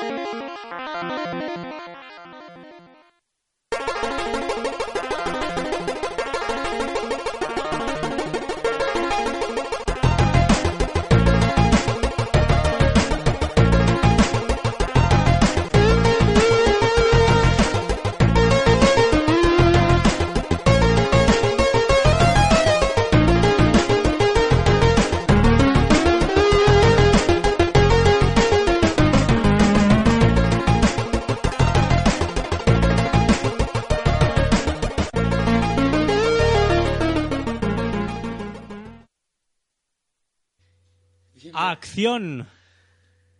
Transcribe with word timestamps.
you 0.00 0.32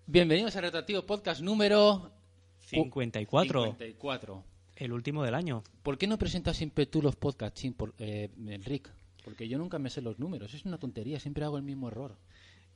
Bienvenidos 0.06 0.54
a 0.54 0.60
Retractivo 0.60 1.04
Podcast 1.04 1.40
número 1.40 2.12
54, 2.60 3.64
54. 3.64 4.44
el 4.76 4.92
último 4.92 5.24
del 5.24 5.34
año. 5.34 5.64
¿Por 5.82 5.98
qué 5.98 6.06
no 6.06 6.16
presentas 6.16 6.58
siempre 6.58 6.86
tú 6.86 7.02
los 7.02 7.16
podcasts, 7.16 7.60
Chin, 7.60 7.74
por, 7.74 7.92
eh, 7.98 8.30
Enric? 8.46 8.88
Porque 9.24 9.48
yo 9.48 9.58
nunca 9.58 9.80
me 9.80 9.90
sé 9.90 10.00
los 10.00 10.20
números. 10.20 10.54
Es 10.54 10.64
una 10.64 10.78
tontería, 10.78 11.18
siempre 11.18 11.44
hago 11.44 11.56
el 11.56 11.64
mismo 11.64 11.88
error. 11.88 12.16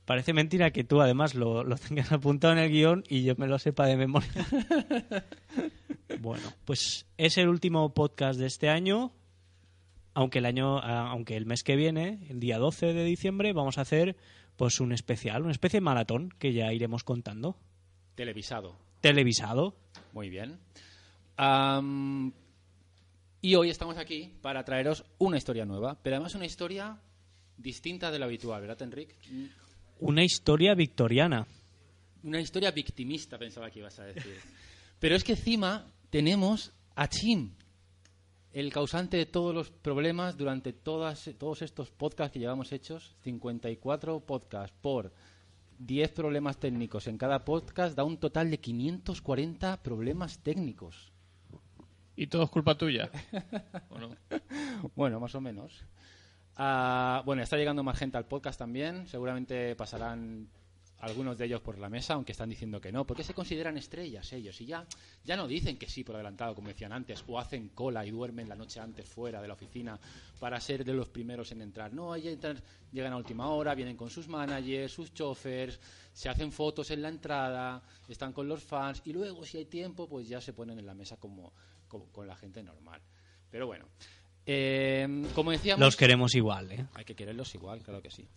Parece 0.03 0.33
mentira 0.33 0.71
que 0.71 0.83
tú 0.83 0.99
además 0.99 1.35
lo, 1.35 1.63
lo 1.63 1.77
tengas 1.77 2.11
apuntado 2.11 2.51
en 2.51 2.59
el 2.59 2.69
guion 2.69 3.05
y 3.07 3.23
yo 3.23 3.35
me 3.37 3.47
lo 3.47 3.57
sepa 3.57 3.85
de 3.85 3.95
memoria. 3.95 4.45
bueno, 6.19 6.51
pues 6.65 7.05
es 7.17 7.37
el 7.37 7.47
último 7.47 7.93
podcast 7.93 8.37
de 8.37 8.47
este 8.47 8.67
año. 8.67 9.13
Aunque 10.13 10.39
el 10.39 10.47
año, 10.47 10.79
aunque 10.79 11.37
el 11.37 11.45
mes 11.45 11.63
que 11.63 11.77
viene, 11.77 12.27
el 12.27 12.41
día 12.41 12.57
12 12.57 12.87
de 12.87 13.05
diciembre, 13.05 13.53
vamos 13.53 13.77
a 13.77 13.81
hacer 13.81 14.17
pues 14.57 14.79
un 14.81 14.91
especial, 14.91 15.43
una 15.43 15.51
especie 15.51 15.77
de 15.77 15.85
maratón 15.85 16.33
que 16.37 16.51
ya 16.51 16.73
iremos 16.73 17.03
contando. 17.03 17.55
Televisado. 18.15 18.75
Televisado. 18.99 19.75
Muy 20.13 20.29
bien. 20.29 20.59
Y 23.39 23.55
hoy 23.55 23.69
estamos 23.69 23.97
aquí 23.97 24.33
para 24.41 24.65
traeros 24.65 25.05
una 25.19 25.37
historia 25.37 25.65
nueva, 25.65 25.97
pero 26.01 26.15
además 26.15 26.33
una 26.35 26.47
historia 26.47 26.99
distinta 27.55 28.11
de 28.11 28.19
lo 28.19 28.25
habitual, 28.25 28.61
¿verdad, 28.61 28.81
Enric? 28.81 29.15
Una 29.99 30.23
historia 30.23 30.73
victoriana. 30.73 31.45
Una 32.23 32.41
historia 32.41 32.71
victimista, 32.71 33.37
pensaba 33.37 33.69
que 33.69 33.79
ibas 33.79 33.99
a 33.99 34.05
decir. 34.05 34.35
Pero 34.99 35.15
es 35.15 35.23
que 35.23 35.33
encima 35.33 35.85
tenemos 36.09 36.73
a 36.95 37.07
Chim, 37.07 37.51
el 38.59 38.73
causante 38.73 39.17
de 39.17 39.27
todos 39.27 39.53
los 39.53 39.69
problemas 39.69 40.35
durante 40.35 40.73
todas, 40.73 41.29
todos 41.37 41.61
estos 41.61 41.91
podcasts 41.91 42.33
que 42.33 42.39
llevamos 42.39 42.71
hechos. 42.71 43.15
54 43.21 44.19
podcasts 44.21 44.75
por 44.81 45.13
10 45.77 46.11
problemas 46.13 46.57
técnicos 46.57 47.05
en 47.05 47.19
cada 47.19 47.45
podcast 47.45 47.95
da 47.95 48.03
un 48.03 48.17
total 48.17 48.49
de 48.49 48.59
540 48.59 49.83
problemas 49.83 50.39
técnicos. 50.39 51.11
Y 52.15 52.25
todo 52.25 52.45
es 52.45 52.49
culpa 52.49 52.75
tuya. 52.75 53.11
¿O 53.89 53.99
no? 53.99 54.09
Bueno, 54.95 55.19
más 55.19 55.35
o 55.35 55.41
menos. 55.41 55.85
Ah, 56.55 57.21
bueno, 57.27 57.43
está 57.43 57.57
llegando 57.57 57.83
más 57.83 57.99
gente 57.99 58.17
al 58.17 58.25
podcast 58.25 58.57
también. 58.57 59.05
Seguramente 59.05 59.75
pasarán 59.75 60.49
algunos 60.99 61.37
de 61.37 61.45
ellos 61.45 61.61
por 61.61 61.77
la 61.77 61.89
mesa, 61.89 62.15
aunque 62.15 62.31
están 62.31 62.49
diciendo 62.49 62.81
que 62.81 62.91
no, 62.91 63.05
porque 63.05 63.23
se 63.23 63.33
consideran 63.33 63.77
estrellas 63.77 64.33
ellos 64.33 64.59
y 64.61 64.65
ya, 64.65 64.85
ya 65.23 65.35
no 65.37 65.47
dicen 65.47 65.77
que 65.77 65.87
sí 65.87 66.03
por 66.03 66.15
adelantado, 66.15 66.55
como 66.55 66.69
decían 66.69 66.91
antes, 66.91 67.23
o 67.27 67.39
hacen 67.39 67.69
cola 67.69 68.05
y 68.05 68.09
duermen 68.11 68.49
la 68.49 68.55
noche 68.55 68.79
antes 68.79 69.07
fuera 69.07 69.41
de 69.41 69.47
la 69.47 69.53
oficina 69.53 69.99
para 70.39 70.59
ser 70.59 70.83
de 70.83 70.93
los 70.93 71.09
primeros 71.09 71.51
en 71.51 71.61
entrar. 71.61 71.93
No, 71.93 72.15
entran- 72.15 72.61
llegan 72.91 73.13
a 73.13 73.17
última 73.17 73.47
hora, 73.49 73.75
vienen 73.75 73.95
con 73.95 74.09
sus 74.09 74.27
managers, 74.27 74.91
sus 74.91 75.13
chofers, 75.13 75.79
se 76.13 76.29
hacen 76.29 76.51
fotos 76.51 76.89
en 76.89 77.03
la 77.03 77.09
entrada, 77.09 77.83
están 78.07 78.33
con 78.33 78.47
los 78.47 78.63
fans 78.63 79.01
y 79.05 79.13
luego, 79.13 79.45
si 79.45 79.57
hay 79.59 79.65
tiempo, 79.65 80.09
pues 80.09 80.27
ya 80.27 80.41
se 80.41 80.53
ponen 80.53 80.79
en 80.79 80.85
la 80.87 80.95
mesa 80.95 81.17
como, 81.17 81.53
como- 81.87 82.05
con 82.11 82.25
la 82.25 82.35
gente 82.35 82.63
normal. 82.63 83.01
Pero 83.51 83.67
bueno, 83.67 83.85
eh, 84.45 85.27
como 85.35 85.51
decíamos... 85.51 85.79
Los 85.85 85.95
queremos 85.95 86.33
igual, 86.35 86.71
¿eh? 86.71 86.85
Hay 86.95 87.05
que 87.05 87.15
quererlos 87.15 87.53
igual, 87.53 87.81
claro 87.83 88.01
que 88.01 88.09
sí. 88.09 88.27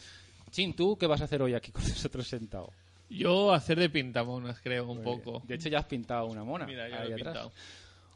Chin, 0.50 0.74
¿tú 0.74 0.96
qué 0.98 1.06
vas 1.06 1.20
a 1.20 1.24
hacer 1.24 1.42
hoy 1.42 1.54
aquí 1.54 1.70
con 1.72 1.82
nosotros 1.88 2.26
sentado? 2.26 2.72
Yo 3.08 3.52
hacer 3.52 3.78
de 3.78 3.90
pintamonas, 3.90 4.60
creo, 4.60 4.88
un 4.88 4.96
Muy 4.98 5.04
poco. 5.04 5.32
bien. 5.40 5.46
De 5.48 5.54
hecho, 5.56 5.68
ya 5.68 5.78
has 5.80 5.86
pintado 5.86 6.26
una 6.26 6.44
mona. 6.44 6.66
Mira, 6.66 6.88
ya 6.88 7.00
ahí 7.02 7.08
lo 7.10 7.16
he 7.16 7.20
atrás. 7.20 7.34
pintado. 7.34 7.52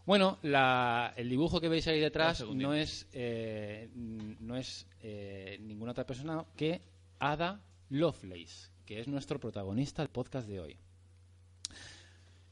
Bueno, 0.06 0.39
la- 0.43 1.12
el 1.17 1.28
dibujo 1.31 1.61
que 1.61 1.69
veis 1.69 1.87
ahí 1.89 1.99
detrás 1.99 2.44
no 2.47 2.75
es, 2.75 3.09
eh, 3.12 3.89
no 3.94 4.56
es 4.56 4.87
eh, 5.03 5.59
ninguna 5.62 5.93
otra 5.93 6.06
persona 6.06 6.44
que 6.56 6.83
Ada 7.19 7.61
Lovelace, 7.91 8.71
que 8.84 9.00
es 9.00 9.09
nuestro 9.09 9.41
protagonista 9.41 10.03
del 10.03 10.11
podcast 10.11 10.47
de 10.47 10.61
hoy. 10.61 10.77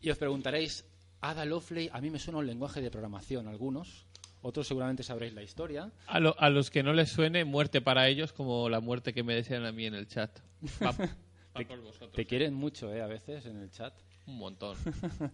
Y 0.01 0.11
os 0.11 0.19
preguntaréis, 0.19 0.85
Ada 1.21 1.45
Lovelace, 1.45 1.91
a 1.93 2.01
mí 2.01 2.11
me 2.11 2.19
suena 2.19 2.39
un 2.39 2.47
lenguaje 2.47 2.81
de 2.81 2.91
programación, 2.91 3.47
algunos. 3.47 4.07
Otros 4.43 4.67
seguramente 4.67 5.03
sabréis 5.03 5.33
la 5.35 5.43
historia. 5.43 5.91
A, 6.07 6.19
lo- 6.21 6.35
a 6.39 6.51
los 6.51 6.71
que 6.71 6.83
no 6.83 6.93
les 6.93 7.11
suene, 7.11 7.45
muerte 7.45 7.81
para 7.81 8.09
ellos, 8.09 8.33
como 8.33 8.69
la 8.69 8.81
muerte 8.81 9.13
que 9.15 9.23
me 9.23 9.35
desean 9.35 9.65
a 9.65 9.73
mí 9.73 9.87
en 9.87 9.95
el 9.95 10.07
chat. 10.09 10.31
Va, 10.83 10.91
va 10.91 11.65
por 11.69 11.81
vosotros. 11.81 12.13
Te 12.13 12.27
quieren 12.27 12.55
mucho, 12.55 12.93
¿eh? 12.93 13.03
A 13.03 13.07
veces 13.07 13.47
en 13.47 13.61
el 13.61 13.71
chat. 13.71 13.95
Un 14.27 14.39
montón. 14.39 14.77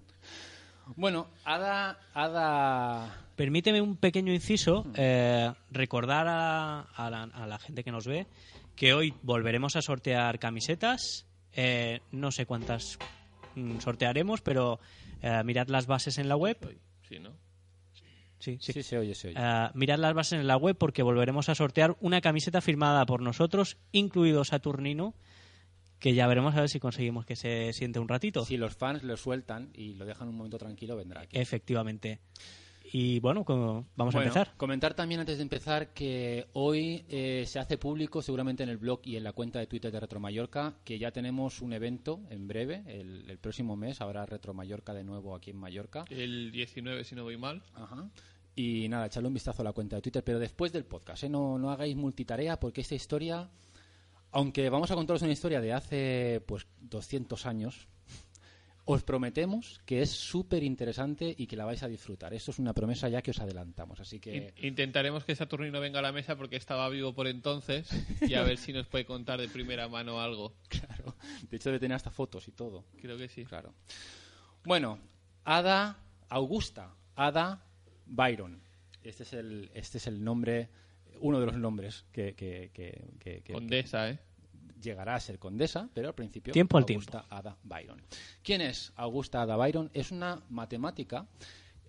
Bueno, 0.96 1.28
Ada, 1.44 1.98
Ada 2.14 3.26
Permíteme 3.36 3.80
un 3.82 3.96
pequeño 3.98 4.32
inciso, 4.32 4.86
eh, 4.94 5.52
recordar 5.70 6.26
a, 6.28 6.80
a 6.80 7.10
la, 7.10 7.25
a 7.25 7.46
la 7.46 7.58
gente 7.58 7.84
que 7.84 7.92
nos 7.92 8.06
ve 8.06 8.26
que 8.75 8.94
hoy 8.94 9.12
volveremos 9.22 9.76
a 9.76 9.82
sortear 9.82 10.38
camisetas. 10.38 11.26
Eh, 11.52 12.00
no 12.12 12.30
sé 12.32 12.46
cuántas 12.46 12.98
mm, 13.54 13.80
sortearemos, 13.80 14.40
pero 14.40 14.80
eh, 15.20 15.42
mirad 15.44 15.69
las 15.69 15.86
bases 15.86 16.16
en 16.16 16.26
la 16.28 16.36
web. 16.36 16.56
Sí, 17.08 17.19
¿no? 17.19 17.32
Sí, 18.38 18.59
sí. 18.60 18.72
Sí, 18.72 18.82
se 18.82 18.99
oye, 18.99 19.15
se 19.15 19.28
oye. 19.28 19.37
Eh, 19.38 19.69
mirad 19.75 19.99
las 19.99 20.15
bases 20.15 20.41
en 20.41 20.47
la 20.47 20.56
web 20.56 20.76
porque 20.76 21.03
volveremos 21.03 21.49
a 21.49 21.54
sortear 21.54 21.97
una 22.00 22.21
camiseta 22.21 22.60
firmada 22.60 23.04
por 23.06 23.21
nosotros, 23.21 23.78
incluido 23.93 24.44
Saturnino, 24.44 25.15
que 25.99 26.15
ya 26.15 26.26
veremos 26.26 26.54
a 26.54 26.60
ver 26.60 26.69
si 26.69 26.78
conseguimos 26.78 27.26
que 27.26 27.37
se 27.37 27.72
siente 27.72 27.99
un 27.99 28.09
ratito. 28.09 28.44
Si 28.44 28.56
los 28.56 28.76
fans 28.76 29.03
lo 29.03 29.16
sueltan 29.16 29.71
y 29.75 29.94
lo 29.94 30.04
dejan 30.04 30.28
un 30.28 30.37
momento 30.37 30.59
tranquilo, 30.59 30.97
vendrá 30.97 31.22
aquí. 31.22 31.37
Efectivamente. 31.38 32.21
Y 32.91 33.21
bueno, 33.21 33.44
como- 33.44 33.87
vamos 33.97 34.15
a 34.15 34.19
Bueno, 34.19 34.31
empezar. 34.31 34.56
Comentar 34.56 34.94
también 34.94 35.21
antes 35.21 35.37
de 35.37 35.43
empezar 35.43 35.93
que 35.93 36.47
hoy 36.54 37.04
eh, 37.09 37.44
se 37.47 37.59
hace 37.59 37.76
público, 37.76 38.22
seguramente 38.22 38.62
en 38.62 38.69
el 38.71 38.78
blog 38.78 39.00
y 39.04 39.16
en 39.16 39.25
la 39.25 39.32
cuenta 39.32 39.59
de 39.59 39.66
Twitter 39.66 39.93
de 39.93 40.00
Retro 40.00 40.21
Mallorca, 40.21 40.75
que 40.84 40.99
ya 40.99 41.10
tenemos 41.10 41.60
un 41.60 41.72
evento 41.72 42.21
en 42.31 42.49
breve, 42.49 42.82
el, 42.87 43.28
el 43.28 43.38
próximo 43.38 43.76
mes 43.76 44.00
habrá 44.00 44.25
Retro 44.26 44.54
Mallorca 44.54 44.94
de 44.94 45.04
nuevo 45.04 45.34
aquí 45.34 45.50
en 45.50 45.59
Mallorca. 45.59 46.04
El 46.09 46.50
19, 46.50 47.04
si 47.04 47.15
no 47.15 47.25
voy 47.25 47.37
mal. 47.37 47.62
Ajá. 47.75 48.09
Y 48.56 48.88
nada, 48.88 49.06
echarle 49.06 49.28
un 49.28 49.34
vistazo 49.34 49.62
a 49.62 49.65
la 49.65 49.72
cuenta 49.72 49.97
de 49.97 50.03
Twitter, 50.03 50.25
pero 50.25 50.38
después 50.38 50.72
del 50.72 50.84
podcast, 50.84 51.25
¿eh? 51.25 51.28
no, 51.28 51.59
no 51.59 51.70
hagáis 51.70 51.94
multitarea 51.94 52.59
porque 52.59 52.81
esta 52.81 52.94
historia, 52.97 53.50
aunque 54.32 54.69
vamos 54.70 54.91
a 54.91 54.94
contaros 54.94 55.22
una 55.22 55.31
historia 55.32 55.60
de 55.60 55.72
hace 55.75 56.43
pues 56.47 56.66
200 56.81 57.47
años, 57.47 57.87
os 58.91 59.03
prometemos 59.03 59.81
que 59.84 60.00
es 60.00 60.10
súper 60.10 60.62
interesante 60.62 61.34
y 61.37 61.47
que 61.47 61.56
la 61.56 61.66
vais 61.66 61.82
a 61.82 61.88
disfrutar. 61.88 62.32
Esto 62.32 62.53
es 62.53 62.59
una 62.59 62.72
promesa 62.72 63.09
ya 63.10 63.21
que 63.21 63.32
os 63.32 63.38
adelantamos, 63.38 64.00
así 64.00 64.19
que... 64.19 64.34
In- 64.34 64.66
Intentaremos 64.69 65.25
que 65.26 65.34
Saturnino 65.37 65.78
venga 65.78 65.99
a 65.99 66.03
la 66.03 66.10
mesa 66.12 66.37
porque 66.37 66.56
estaba 66.56 66.88
vivo 66.88 67.12
por 67.12 67.26
entonces 67.26 67.87
y 68.22 68.32
a 68.32 68.43
ver 68.43 68.56
si 68.56 68.72
nos 68.72 68.87
puede 68.87 69.04
contar 69.04 69.41
de 69.41 69.49
primera 69.49 69.88
mano 69.88 70.21
algo. 70.21 70.54
Claro. 70.69 71.15
De 71.50 71.56
hecho, 71.56 71.69
debe 71.69 71.81
tener 71.81 71.97
hasta 71.97 72.10
fotos 72.10 72.49
y 72.49 72.53
todo. 72.53 72.84
Creo 73.00 73.19
que 73.19 73.28
sí. 73.28 73.44
Claro. 73.44 73.75
Bueno, 74.65 74.99
Ada 75.44 75.99
Augusta, 76.31 76.94
Ada 77.14 77.62
Byron. 78.06 78.62
Este 79.02 79.23
es 79.25 79.32
el, 79.35 79.70
este 79.75 79.99
es 79.99 80.06
el 80.06 80.23
nombre, 80.25 80.69
uno 81.20 81.40
de 81.40 81.46
los 81.46 81.56
nombres 81.56 82.05
que, 82.12 82.35
que- 82.35 82.70
que- 82.73 83.05
que- 83.19 83.43
que- 83.43 83.52
Condesa, 83.52 84.11
¿eh? 84.11 84.19
Llegará 84.80 85.14
a 85.14 85.20
ser 85.20 85.38
condesa, 85.38 85.88
pero 85.94 86.08
al 86.08 86.14
principio 86.14 86.52
Tiempo 86.52 86.78
al 86.78 86.84
Augusta 86.84 87.26
Ada 87.28 87.56
Byron. 87.62 88.02
¿Quién 88.42 88.60
es 88.60 88.92
Augusta 88.96 89.42
Ada 89.42 89.56
Byron? 89.56 89.90
Es 89.94 90.10
una 90.10 90.42
matemática, 90.48 91.26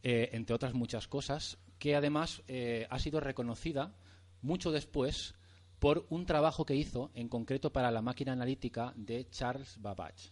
eh, 0.04 0.30
entre 0.34 0.56
otras 0.56 0.74
muchas 0.74 1.08
cosas, 1.08 1.58
que 1.78 1.96
además 1.96 2.44
eh, 2.48 2.88
ha 2.90 3.00
sido 3.00 3.20
reconocida 3.20 3.96
mucho 4.42 4.72
después 4.72 5.36
por 5.80 6.06
un 6.10 6.26
trabajo 6.26 6.66
que 6.66 6.76
hizo 6.76 7.10
en 7.14 7.30
concreto 7.30 7.72
para 7.72 7.92
la 7.92 8.02
máquina 8.02 8.34
analítica 8.34 8.94
de 8.96 9.30
Charles 9.30 9.78
Babbage. 9.82 10.32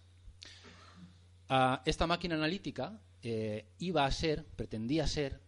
Ah, 1.50 1.81
esta 1.86 2.06
máquina 2.06 2.36
analítica 2.36 3.00
eh, 3.21 3.71
iba 3.80 4.06
a 4.06 4.12
ser, 4.12 4.45
pretendía 4.45 5.07
ser, 5.07 5.42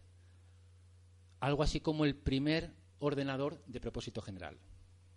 algo 1.40 1.62
así 1.62 1.80
como 1.80 2.04
el 2.04 2.16
primer 2.16 2.74
ordenador 2.98 3.62
de 3.66 3.80
propósito 3.80 4.22
general. 4.22 4.58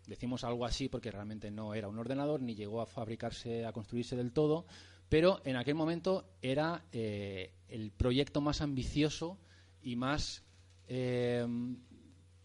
Decimos 0.07 0.43
algo 0.43 0.65
así 0.65 0.89
porque 0.89 1.11
realmente 1.11 1.49
no 1.49 1.73
era 1.73 1.87
un 1.87 1.97
ordenador 1.97 2.41
ni 2.41 2.55
llegó 2.55 2.81
a 2.81 2.85
fabricarse, 2.85 3.65
a 3.65 3.71
construirse 3.71 4.15
del 4.15 4.31
todo, 4.31 4.65
Pero 5.09 5.41
en 5.45 5.57
aquel 5.57 5.75
momento 5.75 6.25
era 6.41 6.85
eh, 6.91 7.53
el 7.67 7.91
proyecto 7.91 8.41
más 8.41 8.61
ambicioso 8.61 9.37
y 9.83 9.95
más 9.95 10.43
eh, 10.87 11.45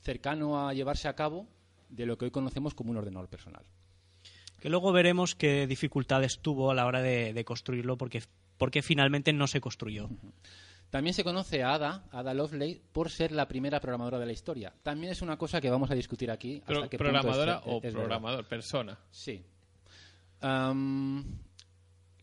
cercano 0.02 0.68
a 0.68 0.74
llevarse 0.74 1.08
a 1.08 1.14
cabo 1.14 1.48
de 1.88 2.04
lo 2.04 2.18
que 2.18 2.26
hoy 2.26 2.30
conocemos 2.30 2.74
como 2.74 2.90
un 2.90 2.98
ordenador 2.98 3.28
personal. 3.28 3.64
Que 4.60 4.68
luego 4.68 4.92
veremos 4.92 5.34
qué 5.34 5.66
dificultades 5.66 6.40
tuvo 6.40 6.70
a 6.70 6.74
la 6.74 6.84
hora 6.84 7.00
de, 7.00 7.32
de 7.32 7.44
construirlo 7.44 7.96
porque, 7.96 8.22
porque 8.58 8.82
finalmente 8.82 9.32
no 9.32 9.46
se 9.46 9.60
construyó. 9.62 10.10
También 10.90 11.12
se 11.14 11.22
conoce 11.24 11.62
a 11.62 11.74
Ada, 11.74 12.04
Ada 12.10 12.32
Lovelace, 12.32 12.80
por 12.92 13.10
ser 13.10 13.32
la 13.32 13.46
primera 13.46 13.78
programadora 13.80 14.18
de 14.18 14.26
la 14.26 14.32
historia. 14.32 14.72
También 14.82 15.12
es 15.12 15.20
una 15.20 15.36
cosa 15.36 15.60
que 15.60 15.68
vamos 15.70 15.90
a 15.90 15.94
discutir 15.94 16.30
aquí. 16.30 16.60
hasta 16.60 16.72
Pro- 16.72 16.88
qué 16.88 16.96
punto 16.98 17.04
es 17.04 17.12
¿Programadora 17.22 17.62
o 17.66 17.80
verdad. 17.80 17.98
programador? 18.00 18.48
Persona. 18.48 18.98
Sí. 19.10 19.44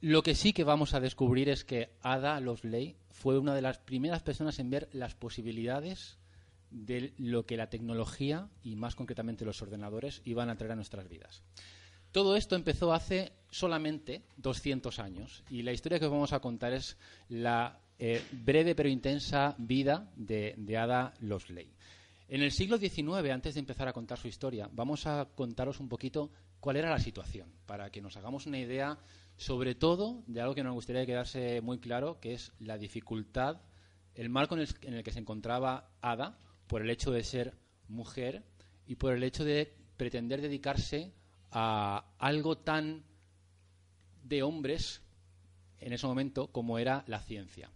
Lo 0.02 0.24
que 0.24 0.36
sí 0.36 0.54
que 0.54 0.64
vamos 0.64 0.94
a 0.94 1.00
descubrir 1.00 1.50
es 1.50 1.64
que 1.64 1.92
Ada 2.02 2.40
Lovelace 2.40 2.96
fue 3.12 3.40
una 3.40 3.56
de 3.56 3.62
las 3.62 3.78
primeras 3.80 4.22
personas 4.24 4.60
en 4.60 4.70
ver 4.70 4.90
las 4.94 5.16
posibilidades 5.16 6.18
de 6.70 7.14
lo 7.18 7.46
que 7.46 7.58
la 7.58 7.70
tecnología 7.70 8.50
y 8.64 8.76
más 8.76 8.96
concretamente 8.96 9.46
los 9.46 9.62
ordenadores 9.62 10.22
iban 10.26 10.50
a 10.50 10.58
traer 10.58 10.74
a 10.74 10.76
nuestras 10.76 11.08
vidas. 11.08 11.42
Todo 12.12 12.36
esto 12.36 12.56
empezó 12.56 12.94
hace 12.94 13.34
solamente 13.50 14.24
200 14.38 15.00
años 15.00 15.44
y 15.50 15.64
la 15.64 15.72
historia 15.74 16.00
que 16.00 16.06
os 16.06 16.12
vamos 16.12 16.34
a 16.34 16.40
contar 16.40 16.74
es 16.74 16.98
la 17.30 17.80
eh, 17.98 18.22
breve 18.32 18.76
pero 18.76 18.90
intensa 18.90 19.56
vida 19.58 20.12
de, 20.16 20.78
Ada 20.78 21.14
Lovelace. 21.22 21.74
En 22.28 22.42
el 22.42 22.52
siglo 22.52 22.78
XIX, 22.78 23.32
antes 23.32 23.54
de 23.54 23.60
empezar 23.60 23.88
a 23.88 23.94
contar 23.94 24.18
su 24.18 24.28
historia, 24.28 24.70
vamos 24.72 25.06
a 25.06 25.30
contaros 25.36 25.80
un 25.80 25.88
poquito 25.88 26.32
cuál 26.60 26.78
era 26.78 26.90
la 26.90 27.00
situación, 27.00 27.50
para 27.66 27.92
que 27.92 28.02
nos 28.02 28.18
hagamos 28.18 28.48
una 28.48 28.60
idea, 28.60 28.98
sobre 29.38 29.76
todo, 29.76 30.24
de 30.26 30.42
algo 30.42 30.56
que 30.56 30.64
nos 30.64 30.74
gustaría 30.74 31.06
quedarse 31.06 31.62
muy 31.62 31.80
claro, 31.80 32.20
que 32.20 32.34
es 32.34 32.52
la 32.60 32.78
dificultad, 32.78 33.62
el 34.16 34.30
marco 34.30 34.58
en 34.58 34.66
en 34.82 34.94
el 34.96 35.04
que 35.04 35.12
se 35.12 35.20
encontraba 35.20 35.92
Ada 36.02 36.38
por 36.68 36.82
el 36.82 36.90
hecho 36.90 37.12
de 37.12 37.24
ser 37.24 37.54
mujer 37.88 38.44
y 38.88 38.96
por 38.96 39.14
el 39.14 39.24
hecho 39.24 39.46
de 39.46 39.74
pretender 39.98 40.42
dedicarse 40.42 41.14
a 41.52 42.06
algo 42.18 42.58
tan 42.58 43.04
de 44.24 44.44
hombres 44.44 45.02
en 45.80 45.94
ese 45.94 46.08
momento 46.08 46.48
como 46.48 46.80
era 46.80 47.04
la 47.08 47.20
ciencia. 47.20 47.70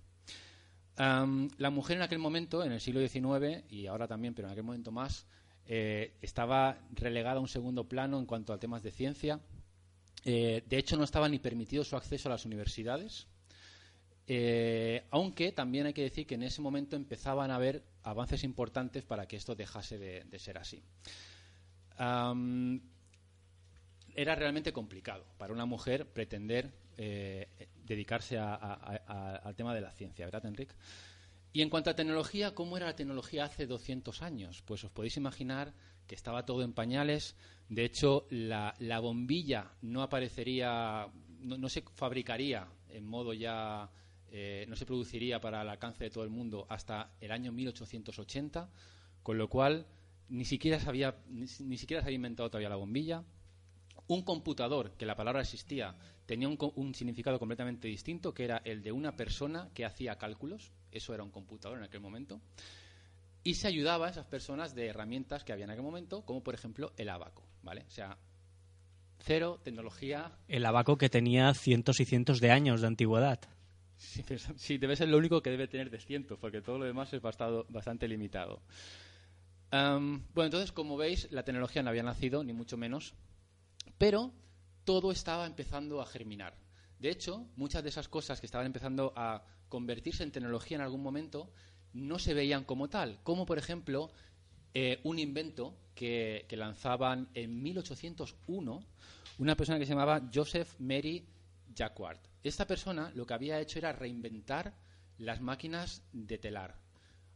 La 1.00 1.70
mujer 1.70 1.96
en 1.96 2.04
aquel 2.04 2.20
momento, 2.20 2.62
en 2.62 2.74
el 2.74 2.82
siglo 2.82 3.00
XIX 3.00 3.64
y 3.70 3.88
ahora 3.88 4.06
también, 4.06 4.34
pero 4.34 4.50
en 4.50 4.52
aquel 4.52 4.66
momento 4.66 4.92
más, 4.92 5.26
eh, 5.66 6.18
estaba 6.22 6.78
relegada 6.92 7.38
a 7.38 7.40
un 7.40 7.48
segundo 7.48 7.88
plano 7.88 8.20
en 8.20 8.26
cuanto 8.26 8.52
a 8.52 8.60
temas 8.60 8.84
de 8.84 8.92
ciencia. 8.92 9.40
Eh, 10.26 10.62
de 10.68 10.78
hecho, 10.78 10.98
no 10.98 11.06
estaba 11.06 11.30
ni 11.30 11.40
permitido 11.40 11.86
su 11.86 11.96
acceso 11.96 12.28
a 12.28 12.32
las 12.34 12.44
universidades. 12.44 13.28
Eh, 14.28 15.06
aunque 15.12 15.54
también 15.54 15.86
hay 15.86 15.94
que 15.94 16.02
decir 16.02 16.28
que 16.28 16.36
en 16.36 16.44
ese 16.44 16.62
momento 16.62 16.98
empezaban 16.98 17.50
a 17.50 17.56
haber 17.56 17.82
avances 18.04 18.44
importantes 18.44 19.06
para 19.06 19.26
que 19.26 19.38
esto 19.38 19.56
dejase 19.56 19.98
de, 19.98 20.40
ser 20.40 20.58
así. 20.58 20.84
Era 24.16 24.36
realmente 24.36 24.74
complicado 24.74 25.24
para 25.38 25.54
una 25.54 25.66
mujer 25.66 26.12
pretender 26.12 26.74
dedicarse 27.90 28.38
a- 28.38 28.54
a- 28.56 29.36
al 29.38 29.56
tema 29.56 29.74
de 29.76 29.82
la 29.82 29.92
ciencia, 29.92 30.26
¿verdad, 30.26 30.46
Enrique? 30.46 30.76
Y 31.52 31.62
en 31.62 31.70
cuanto 31.70 31.90
a 31.90 31.96
tecnología, 31.96 32.54
¿cómo 32.54 32.78
era 32.78 32.86
la 32.86 32.96
tecnología 32.96 33.46
hace 33.46 33.66
200 33.66 34.22
años? 34.22 34.62
Pues 34.62 34.84
os 34.84 34.92
podéis 34.92 35.18
imaginar 35.18 35.74
que 36.08 36.16
estaba 36.16 36.46
todo 36.46 36.62
en 36.64 36.74
pañales. 36.74 37.36
De 37.70 37.84
hecho, 37.86 38.28
la, 38.30 38.76
la 38.80 39.00
bombilla 39.00 39.72
no 39.82 40.04
aparecería, 40.04 41.08
no, 41.40 41.70
se 41.70 41.82
fabricaría 41.96 42.68
en 42.90 43.06
modo 43.06 43.34
ya, 43.34 43.90
eh, 44.32 44.66
no 44.70 44.76
se 44.76 44.86
produciría 44.86 45.40
para 45.40 45.64
el 45.64 45.70
alcance 45.70 46.04
de 46.04 46.10
todo 46.12 46.24
el 46.24 46.30
mundo 46.30 46.68
hasta 46.70 47.12
el 47.20 47.32
año 47.32 47.52
1880, 47.52 48.70
con 49.24 49.38
lo 49.38 49.50
cual 49.50 49.88
ni 50.30 50.46
siquiera 50.46 50.80
se 50.80 50.88
había, 50.88 51.16
ni 51.30 51.78
siquiera 51.78 52.02
se 52.02 52.08
había 52.08 52.16
inventado 52.18 52.50
todavía 52.50 52.70
la 52.70 52.76
bombilla. 52.76 53.24
Un 54.10 54.24
computador, 54.24 54.92
que 54.98 55.06
la 55.06 55.16
palabra 55.16 55.42
existía, 55.42 55.96
tenía 56.26 56.48
un, 56.48 56.58
un 56.76 56.96
significado 56.96 57.38
completamente 57.38 57.88
distinto, 57.88 58.34
que 58.34 58.44
era 58.44 58.58
el 58.66 58.82
de 58.82 58.92
una 58.92 59.16
persona 59.16 59.70
que 59.74 59.86
hacía 59.86 60.18
cálculos. 60.18 60.72
Eso 60.92 61.14
era 61.14 61.24
un 61.24 61.30
computador 61.30 61.78
en 61.78 61.84
aquel 61.84 62.02
momento. 62.02 62.42
Y 63.44 63.54
se 63.54 63.68
ayudaba 63.68 64.08
a 64.08 64.10
esas 64.10 64.26
personas 64.26 64.74
de 64.74 64.88
herramientas 64.88 65.44
que 65.44 65.54
había 65.54 65.66
en 65.66 65.72
aquel 65.72 65.84
momento, 65.84 66.26
como 66.26 66.44
por 66.44 66.56
ejemplo 66.56 66.92
el 66.98 67.08
abaco. 67.10 67.44
¿vale? 67.62 67.86
O 67.88 67.92
sea, 67.92 68.18
cero 69.20 69.60
tecnología. 69.64 70.32
El 70.48 70.66
abaco 70.66 70.98
que 70.98 71.10
tenía 71.10 71.54
cientos 71.54 72.00
y 72.00 72.06
cientos 72.06 72.40
de 72.40 72.50
años 72.52 72.82
de 72.82 72.88
antigüedad. 72.88 73.40
Sí, 73.96 74.24
sí, 74.56 74.78
debe 74.80 74.96
ser 74.96 75.10
lo 75.10 75.18
único 75.18 75.42
que 75.44 75.52
debe 75.52 75.68
tener 75.68 75.92
de 75.92 76.00
cientos, 76.00 76.40
porque 76.40 76.62
todo 76.62 76.80
lo 76.80 76.86
demás 76.86 77.14
es 77.14 77.22
bastado- 77.22 77.66
bastante 77.70 78.08
limitado. 78.08 78.62
Bueno, 79.72 80.24
entonces, 80.36 80.72
como 80.72 80.98
veis, 80.98 81.32
la 81.32 81.44
tecnología 81.44 81.84
no 81.84 81.90
había 81.90 82.02
nacido, 82.04 82.44
ni 82.44 82.54
mucho 82.54 82.76
menos, 82.78 83.14
pero 84.00 84.34
todo 84.86 85.12
estaba 85.12 85.46
empezando 85.46 86.02
a 86.02 86.08
germinar. 86.08 86.56
De 86.98 87.12
hecho, 87.12 87.46
muchas 87.56 87.84
de 87.84 87.90
esas 87.90 88.08
cosas 88.08 88.40
que 88.40 88.48
estaban 88.48 88.66
empezando 88.66 89.14
a 89.16 89.44
convertirse 89.68 90.24
en 90.24 90.32
tecnología 90.32 90.78
en 90.78 90.82
algún 90.82 91.04
momento 91.04 91.52
no 91.94 92.18
se 92.18 92.34
veían 92.34 92.64
como 92.64 92.90
tal, 92.90 93.20
como 93.24 93.46
por 93.46 93.60
ejemplo 93.60 94.12
eh, 94.74 95.00
un 95.04 95.20
invento 95.20 95.78
que, 95.94 96.46
que 96.50 96.58
lanzaban 96.58 97.30
en 97.36 97.62
1801 97.62 98.86
una 99.38 99.56
persona 99.56 99.80
que 99.80 99.86
se 99.86 99.92
llamaba 99.92 100.30
Joseph 100.34 100.80
Mary 100.80 101.28
Jacquard. 101.74 102.20
Esta 102.44 102.66
persona 102.66 103.12
lo 103.16 103.26
que 103.26 103.34
había 103.34 103.60
hecho 103.60 103.80
era 103.80 103.94
reinventar 103.94 104.74
las 105.18 105.42
máquinas 105.42 106.04
de 106.14 106.38
telar. 106.38 106.80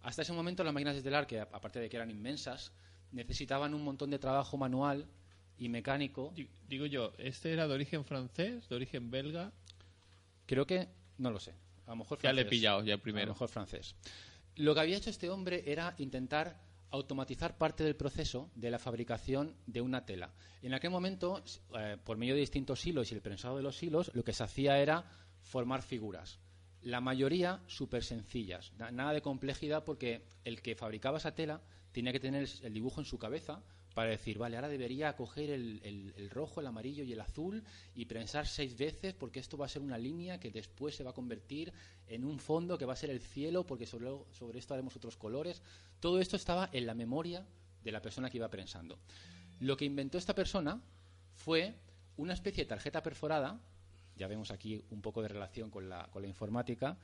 Hasta 0.01 0.21
ese 0.21 0.33
momento 0.33 0.63
las 0.63 0.73
máquinas 0.73 0.95
de 0.95 1.01
telar, 1.01 1.27
que 1.27 1.39
aparte 1.39 1.79
de 1.79 1.89
que 1.89 1.97
eran 1.97 2.11
inmensas, 2.11 2.73
necesitaban 3.11 3.73
un 3.73 3.83
montón 3.83 4.09
de 4.09 4.19
trabajo 4.19 4.57
manual 4.57 5.07
y 5.57 5.69
mecánico. 5.69 6.31
Di- 6.35 6.49
Digo 6.67 6.85
yo, 6.85 7.13
¿este 7.17 7.53
era 7.53 7.67
de 7.67 7.73
origen 7.73 8.03
francés, 8.05 8.67
de 8.69 8.75
origen 8.75 9.09
belga? 9.11 9.51
Creo 10.45 10.65
que, 10.65 10.87
no 11.17 11.31
lo 11.31 11.39
sé, 11.39 11.53
a 11.85 11.91
lo 11.91 11.97
mejor 11.97 12.19
Ya 12.21 12.33
le 12.33 12.41
he 12.41 12.43
francés. 12.43 12.49
pillado, 12.59 12.83
ya 12.83 12.93
A 12.93 12.97
lo 12.97 13.03
primero. 13.03 13.27
mejor 13.33 13.49
francés. 13.49 13.95
Lo 14.55 14.73
que 14.73 14.79
había 14.81 14.97
hecho 14.97 15.09
este 15.09 15.29
hombre 15.29 15.63
era 15.71 15.95
intentar 15.97 16.61
automatizar 16.91 17.57
parte 17.57 17.83
del 17.83 17.95
proceso 17.95 18.51
de 18.55 18.69
la 18.69 18.77
fabricación 18.77 19.55
de 19.65 19.81
una 19.81 20.05
tela. 20.05 20.31
En 20.61 20.73
aquel 20.75 20.91
momento, 20.91 21.43
eh, 21.75 21.97
por 22.03 22.17
medio 22.17 22.35
de 22.35 22.41
distintos 22.41 22.85
hilos 22.85 23.11
y 23.11 23.15
el 23.15 23.21
prensado 23.21 23.57
de 23.57 23.63
los 23.63 23.81
hilos, 23.81 24.11
lo 24.13 24.23
que 24.23 24.33
se 24.33 24.43
hacía 24.43 24.77
era 24.77 25.03
formar 25.41 25.81
figuras. 25.81 26.39
La 26.83 26.99
mayoría 27.01 27.61
súper 27.67 28.03
sencillas, 28.03 28.73
na- 28.77 28.91
nada 28.91 29.13
de 29.13 29.21
complejidad 29.21 29.83
porque 29.85 30.21
el 30.43 30.61
que 30.61 30.75
fabricaba 30.75 31.17
esa 31.17 31.33
tela 31.33 31.61
tenía 31.91 32.11
que 32.11 32.19
tener 32.19 32.47
el- 32.63 32.73
dibujo 32.73 32.99
en 32.99 33.05
su 33.05 33.17
cabeza 33.17 33.63
para 33.93 34.09
decir, 34.09 34.37
vale, 34.39 34.55
ahora 34.57 34.69
debería 34.69 35.15
coger 35.15 35.51
el, 35.51 35.79
el- 35.83 36.29
rojo, 36.31 36.59
el 36.59 36.67
amarillo 36.67 37.03
y 37.03 37.13
el 37.13 37.21
azul 37.21 37.63
y 37.95 38.05
prensar 38.05 38.47
seis 38.47 38.75
veces 38.75 39.13
porque 39.13 39.39
esto 39.39 39.55
va 39.57 39.67
a 39.67 39.69
ser 39.69 39.81
una 39.83 39.97
línea 39.97 40.39
que 40.39 40.49
después 40.51 40.95
se 40.95 41.03
va 41.03 41.11
a 41.11 41.13
convertir 41.13 41.71
en 42.07 42.25
un 42.25 42.39
fondo 42.39 42.77
que 42.77 42.85
va 42.85 42.93
a 42.93 42.97
ser 42.97 43.11
el 43.11 43.21
cielo 43.21 43.65
porque 43.65 43.85
sobre, 43.85 44.09
sobre 44.31 44.59
esto 44.59 44.73
haremos 44.73 44.95
otros 44.95 45.15
colores. 45.15 45.61
Todo 45.99 46.19
esto 46.19 46.35
estaba 46.35 46.69
en 46.73 46.85
la 46.87 46.95
memoria 46.95 47.45
de 47.83 47.91
la 47.91 48.01
persona 48.01 48.29
que 48.29 48.37
iba 48.37 48.49
prensando. 48.49 48.97
Lo 49.59 49.77
que 49.77 49.85
inventó 49.85 50.17
esta 50.17 50.33
persona 50.35 50.81
fue 51.35 51.75
una 52.17 52.33
especie 52.33 52.63
de 52.63 52.69
tarjeta 52.69 53.03
perforada, 53.03 53.59
ya 54.15 54.27
vemos 54.27 54.51
aquí 54.51 54.83
un 54.89 55.01
poco 55.01 55.21
de 55.21 55.27
relación 55.27 55.69
con 55.69 55.89
la, 55.89 56.07
con 56.11 56.21
la 56.21 56.27
informática, 56.27 56.97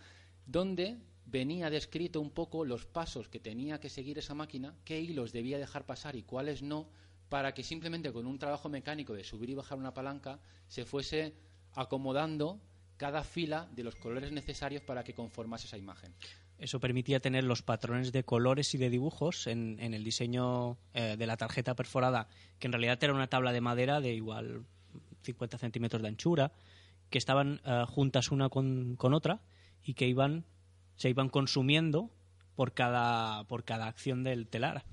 donde 0.45 0.97
venía 1.25 1.69
descrito 1.69 2.21
un 2.21 2.31
poco 2.31 2.65
los 2.65 2.85
pasos 2.85 3.27
que 3.27 3.39
tenía 3.39 3.79
que 3.79 3.89
seguir 3.89 4.17
esa 4.17 4.33
máquina, 4.33 4.75
qué 4.83 4.99
hilos 4.99 5.31
debía 5.31 5.57
dejar 5.57 5.85
pasar 5.85 6.15
y 6.15 6.23
cuáles 6.23 6.61
no, 6.61 6.89
para 7.29 7.53
que 7.53 7.63
simplemente 7.63 8.11
con 8.11 8.25
un 8.25 8.39
trabajo 8.39 8.69
mecánico 8.69 9.13
de 9.13 9.23
subir 9.23 9.51
y 9.51 9.53
bajar 9.53 9.77
una 9.77 9.93
palanca 9.93 10.39
se 10.67 10.85
fuese 10.85 11.35
acomodando 11.73 12.59
cada 12.97 13.23
fila 13.23 13.69
de 13.71 13.83
los 13.83 13.95
colores 13.95 14.31
necesarios 14.31 14.81
para 14.81 15.03
que 15.03 15.13
conformase 15.13 15.67
esa 15.67 15.77
imagen. 15.77 16.13
Eso 16.57 16.81
permitía 16.81 17.21
tener 17.21 17.45
los 17.45 17.61
patrones 17.61 18.11
de 18.11 18.25
colores 18.25 18.73
y 18.75 18.77
de 18.77 18.89
dibujos 18.89 19.47
en, 19.47 19.79
el 19.79 20.03
diseño 20.03 20.77
eh, 20.93 21.15
de 21.17 21.25
la 21.25 21.37
tarjeta 21.37 21.75
perforada, 21.75 22.27
que 22.59 22.67
en 22.67 22.73
realidad 22.73 23.01
era 23.01 23.13
una 23.13 23.27
tabla 23.27 23.53
de 23.53 23.61
madera 23.61 24.01
de 24.01 24.13
igual 24.13 24.65
50 25.21 25.57
centímetros 25.57 26.01
de 26.01 26.09
anchura, 26.09 26.51
que 27.09 27.17
estaban 27.17 27.61
eh, 27.65 27.83
juntas 27.87 28.31
una 28.31 28.49
con, 28.49 28.95
con 28.95 29.13
otra 29.13 29.41
y 29.83 29.93
que 29.93 30.07
iban 30.07 30.45
se 30.99 31.09
iban 31.09 31.29
consumiendo 31.29 32.11
por 32.55 32.73
cada, 32.73 33.45
por 33.45 33.63
cada 33.63 33.87
acción 33.87 34.25
del 34.25 34.47
telar. 34.47 34.83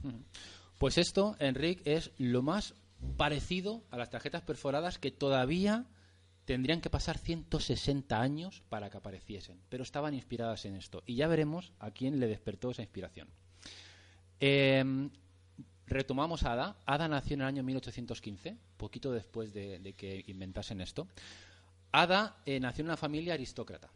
Pues 0.78 0.98
esto, 0.98 1.34
Enrique, 1.40 1.96
es 1.96 2.12
lo 2.16 2.42
más 2.42 2.74
parecido 3.16 3.82
a 3.90 3.96
las 3.96 4.10
tarjetas 4.10 4.42
perforadas 4.42 4.98
que 4.98 5.10
todavía 5.10 5.86
tendrían 6.44 6.80
que 6.80 6.90
pasar 6.90 7.18
160 7.18 8.20
años 8.20 8.62
para 8.68 8.88
que 8.88 8.98
apareciesen, 8.98 9.60
pero 9.68 9.82
estaban 9.82 10.14
inspiradas 10.14 10.64
en 10.64 10.76
esto. 10.76 11.02
Y 11.06 11.16
ya 11.16 11.26
veremos 11.26 11.72
a 11.80 11.90
quién 11.90 12.20
le 12.20 12.28
despertó 12.28 12.70
esa 12.70 12.82
inspiración. 12.82 13.28
Eh, 14.38 15.10
retomamos 15.86 16.44
a 16.44 16.52
Ada. 16.52 16.76
Ada 16.86 17.08
nació 17.08 17.34
en 17.34 17.40
el 17.40 17.46
año 17.48 17.62
1815, 17.64 18.56
poquito 18.76 19.10
después 19.10 19.52
de, 19.52 19.80
de 19.80 19.94
que 19.94 20.22
inventasen 20.28 20.80
esto. 20.80 21.08
Ada 21.98 22.36
eh, 22.44 22.60
nació 22.60 22.82
en 22.82 22.88
una 22.88 22.98
familia 22.98 23.32
aristócrata. 23.32 23.88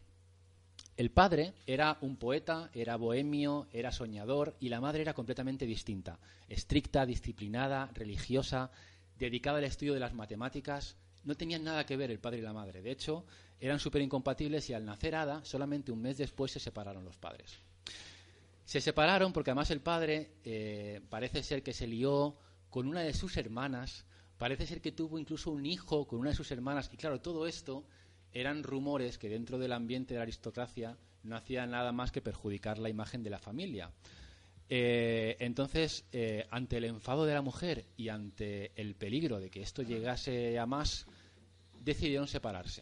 El 0.97 1.11
padre 1.11 1.53
era 1.67 1.99
un 2.01 2.17
poeta, 2.17 2.71
era 2.73 2.95
bohemio, 2.95 3.67
era 3.71 3.91
soñador 3.91 4.57
y 4.59 4.69
la 4.69 4.81
madre 4.81 5.03
era 5.03 5.13
completamente 5.13 5.67
distinta. 5.67 6.17
Estricta, 6.49 7.05
disciplinada, 7.05 7.91
religiosa, 7.93 8.71
dedicada 9.19 9.59
al 9.59 9.65
estudio 9.65 9.93
de 9.93 9.99
las 9.99 10.15
matemáticas. 10.15 10.95
No 11.25 11.35
tenían 11.35 11.63
nada 11.63 11.85
que 11.85 11.95
ver 11.95 12.09
el 12.09 12.17
padre 12.17 12.39
y 12.39 12.41
la 12.41 12.53
madre. 12.53 12.81
De 12.81 12.89
hecho, 12.89 13.23
eran 13.59 13.79
súper 13.79 14.01
incompatibles 14.01 14.67
y 14.71 14.73
al 14.73 14.83
nacer 14.83 15.13
Ada, 15.13 15.45
solamente 15.45 15.91
un 15.91 16.01
mes 16.01 16.17
después 16.17 16.51
se 16.51 16.59
separaron 16.59 17.05
los 17.05 17.17
padres. 17.17 17.59
Se 18.65 18.81
separaron 18.81 19.31
porque 19.31 19.51
además 19.51 19.69
el 19.69 19.81
padre 19.81 20.31
eh, 20.43 21.01
parece 21.07 21.43
ser 21.43 21.61
que 21.61 21.71
se 21.71 21.85
lió 21.85 22.35
con 22.71 22.87
una 22.87 23.01
de 23.01 23.13
sus 23.13 23.37
hermanas, 23.37 24.05
parece 24.41 24.65
ser 24.65 24.81
que 24.81 24.91
tuvo 24.91 25.19
incluso 25.19 25.51
un 25.51 25.67
hijo 25.67 26.07
con 26.07 26.17
una 26.17 26.31
de 26.31 26.35
sus 26.35 26.49
hermanas. 26.49 26.89
Y 26.91 26.97
claro, 26.97 27.21
todo 27.21 27.45
esto 27.45 27.85
eran 28.33 28.63
rumores 28.63 29.19
que 29.19 29.29
dentro 29.29 29.59
del 29.59 29.71
ambiente 29.71 30.15
de 30.15 30.17
la 30.17 30.23
aristocracia 30.23 30.97
no 31.21 31.35
hacían 31.35 31.69
nada 31.69 31.91
más 31.91 32.11
que 32.11 32.23
perjudicar 32.23 32.79
la 32.79 32.89
imagen 32.89 33.21
de 33.21 33.29
la 33.29 33.37
familia. 33.37 33.91
Eh, 34.67 35.37
entonces, 35.41 36.05
eh, 36.11 36.47
ante 36.49 36.77
el 36.77 36.85
enfado 36.85 37.27
de 37.27 37.35
la 37.35 37.43
mujer 37.43 37.85
y 37.97 38.09
ante 38.09 38.71
el 38.81 38.95
peligro 38.95 39.39
de 39.39 39.51
que 39.51 39.61
esto 39.61 39.83
llegase 39.83 40.57
a 40.57 40.65
más, 40.65 41.05
decidieron 41.79 42.27
separarse. 42.27 42.81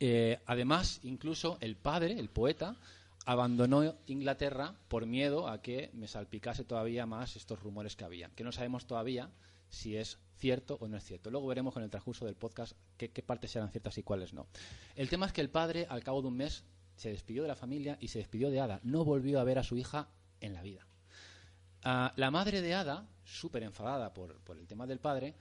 Eh, 0.00 0.38
además, 0.46 1.00
incluso 1.02 1.58
el 1.60 1.76
padre, 1.76 2.18
el 2.18 2.30
poeta, 2.30 2.76
abandonó 3.26 3.94
Inglaterra 4.06 4.74
por 4.88 5.04
miedo 5.04 5.48
a 5.48 5.60
que 5.60 5.90
me 5.92 6.08
salpicase 6.08 6.64
todavía 6.64 7.04
más 7.04 7.36
estos 7.36 7.60
rumores 7.60 7.94
que 7.94 8.06
había, 8.06 8.30
que 8.30 8.42
no 8.42 8.52
sabemos 8.52 8.86
todavía 8.86 9.28
si 9.68 9.96
es 9.96 10.18
cierto 10.36 10.76
o 10.80 10.88
no 10.88 10.96
es 10.96 11.04
cierto. 11.04 11.30
Luego 11.30 11.46
veremos 11.46 11.74
con 11.74 11.82
el 11.82 11.90
transcurso 11.90 12.24
del 12.24 12.36
podcast 12.36 12.72
qué, 12.96 13.08
partes 13.22 13.50
serán 13.50 13.70
ciertas 13.70 13.98
y 13.98 14.02
cuáles 14.02 14.32
no. 14.32 14.46
El 14.94 15.08
tema 15.08 15.26
es 15.26 15.32
que 15.32 15.40
el 15.40 15.50
padre, 15.50 15.86
al 15.88 16.02
cabo 16.02 16.22
de 16.22 16.28
un 16.28 16.36
mes, 16.36 16.64
se 16.96 17.10
despidió 17.10 17.42
de 17.42 17.48
la 17.48 17.56
familia 17.56 17.98
y 18.00 18.08
se 18.08 18.18
despidió 18.18 18.50
de 18.50 18.60
Ada. 18.60 18.80
No 18.82 19.04
volvió 19.04 19.40
a 19.40 19.44
ver 19.44 19.58
a 19.58 19.62
su 19.62 19.76
hija 19.76 20.08
en 20.40 20.54
la 20.54 20.62
vida. 20.62 20.86
Ah, 21.82 22.12
la 22.16 22.30
madre 22.30 22.62
de 22.62 22.74
Ada, 22.74 23.08
súper 23.24 23.62
enfadada 23.62 24.14
por, 24.14 24.40
por 24.40 24.58
el 24.58 24.66
tema 24.66 24.86
del 24.86 25.00
padre, 25.00 25.34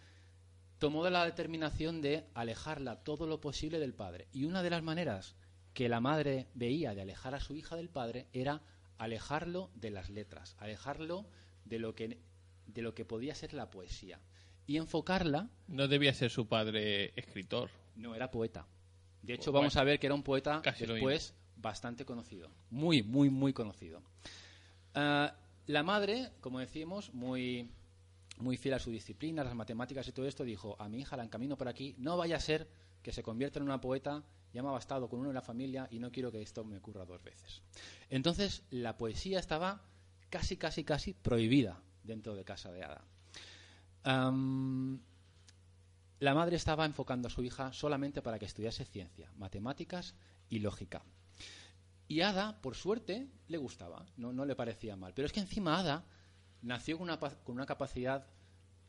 tomó 0.80 1.08
la 1.10 1.26
determinación 1.26 2.02
de 2.02 2.28
alejarla 2.34 3.04
todo 3.04 3.28
lo 3.28 3.40
posible 3.42 3.80
del 3.80 3.94
padre. 3.94 4.28
Y 4.32 4.46
una 4.46 4.64
de 4.64 4.70
las 4.70 4.84
maneras 4.84 5.36
que 5.74 5.90
la 5.90 6.00
madre 6.00 6.48
veía 6.54 6.94
de 6.94 7.02
alejar 7.02 7.36
a 7.36 7.40
su 7.40 7.56
hija 7.56 7.76
del 7.76 7.90
padre 7.90 8.28
era 8.34 8.62
alejarlo 8.98 9.72
de 9.76 9.92
las 9.92 10.10
letras, 10.10 10.56
alejarlo 10.60 11.28
de 11.66 11.80
lo 11.80 11.96
que, 11.96 12.22
de 12.68 12.82
lo 12.82 12.94
que 12.94 13.06
podía 13.06 13.36
ser 13.36 13.54
la 13.54 13.70
poesía 13.70 14.20
y 14.68 14.78
enfocarla. 14.78 15.50
No 15.68 15.88
debía 15.88 16.14
ser 16.14 16.30
su 16.30 16.48
padre 16.48 17.14
escritor. 17.16 17.70
No, 17.96 18.16
era 18.16 18.32
poeta. 18.32 18.68
De 19.22 19.34
hecho, 19.34 19.52
vamos 19.52 19.76
a 19.78 19.84
ver 19.84 20.00
que 20.00 20.08
era 20.08 20.14
un 20.16 20.24
poeta 20.24 20.62
después 20.62 21.34
bastante 21.56 22.06
conocido. 22.06 22.52
Muy, 22.70 23.02
muy, 23.02 23.30
muy 23.30 23.54
conocido. 23.54 24.02
Ah, 24.94 25.36
la 25.68 25.84
madre, 25.84 26.32
como 26.42 26.60
decimos, 26.60 27.14
muy, 27.14 27.72
muy 28.38 28.58
fiel 28.58 28.76
a 28.76 28.80
su 28.80 28.92
disciplina, 28.92 29.42
a 29.42 29.46
las 29.46 29.56
matemáticas 29.56 30.08
y 30.08 30.12
todo 30.12 30.28
esto, 30.28 30.44
dijo, 30.44 30.76
a 30.80 30.88
mi 30.90 31.00
hija 31.00 31.18
la 31.18 31.24
encamino 31.24 31.58
por 31.58 31.68
aquí, 31.68 31.96
no 31.98 32.18
vaya 32.18 32.38
a 32.38 32.40
ser 32.40 32.68
que 33.02 33.12
se 33.12 33.24
convierta 33.24 33.60
en 33.60 33.66
una 33.66 33.82
poeta, 33.82 34.24
ya 34.54 34.62
me 34.62 34.70
ha 34.70 34.74
bastado 34.74 35.10
con 35.10 35.20
uno 35.20 35.30
en 35.30 35.36
la 35.36 35.42
familia 35.42 35.88
y 35.92 36.00
no 36.00 36.12
quiero 36.12 36.32
que 36.32 36.42
esto 36.42 36.64
me 36.64 36.78
ocurra 36.78 37.06
dos 37.06 37.24
veces. 37.24 37.62
Entonces, 38.10 38.64
la 38.70 38.98
poesía 38.98 39.40
estaba 39.40 39.82
casi, 40.30 40.58
casi, 40.58 40.84
casi 40.84 41.14
prohibida 41.14 41.82
dentro 42.04 42.36
de 42.36 42.46
Casa 42.46 42.72
de 42.72 42.84
La 46.20 46.34
madre 46.34 46.56
estaba 46.56 46.86
enfocando 46.86 47.28
a 47.28 47.32
su 47.32 47.44
hija 47.44 47.74
solamente 47.74 48.22
para 48.22 48.40
que 48.40 48.46
estudiase 48.46 48.86
ciencia, 48.86 49.32
matemáticas 49.36 50.16
y 50.50 50.60
lógica. 50.60 51.04
Y 52.08 52.22
Ada, 52.22 52.62
por 52.62 52.76
suerte, 52.76 53.28
le 53.48 53.58
gustaba, 53.58 54.06
no, 54.18 54.32
no 54.32 54.46
le 54.46 54.56
parecía 54.56 54.96
mal. 54.96 55.14
Pero 55.14 55.26
es 55.26 55.34
que 55.34 55.40
encima 55.40 55.80
Ada 55.80 56.06
nació 56.62 56.98
con 56.98 57.10
una, 57.10 57.20
con 57.20 57.56
una 57.56 57.66
capacidad 57.66 58.28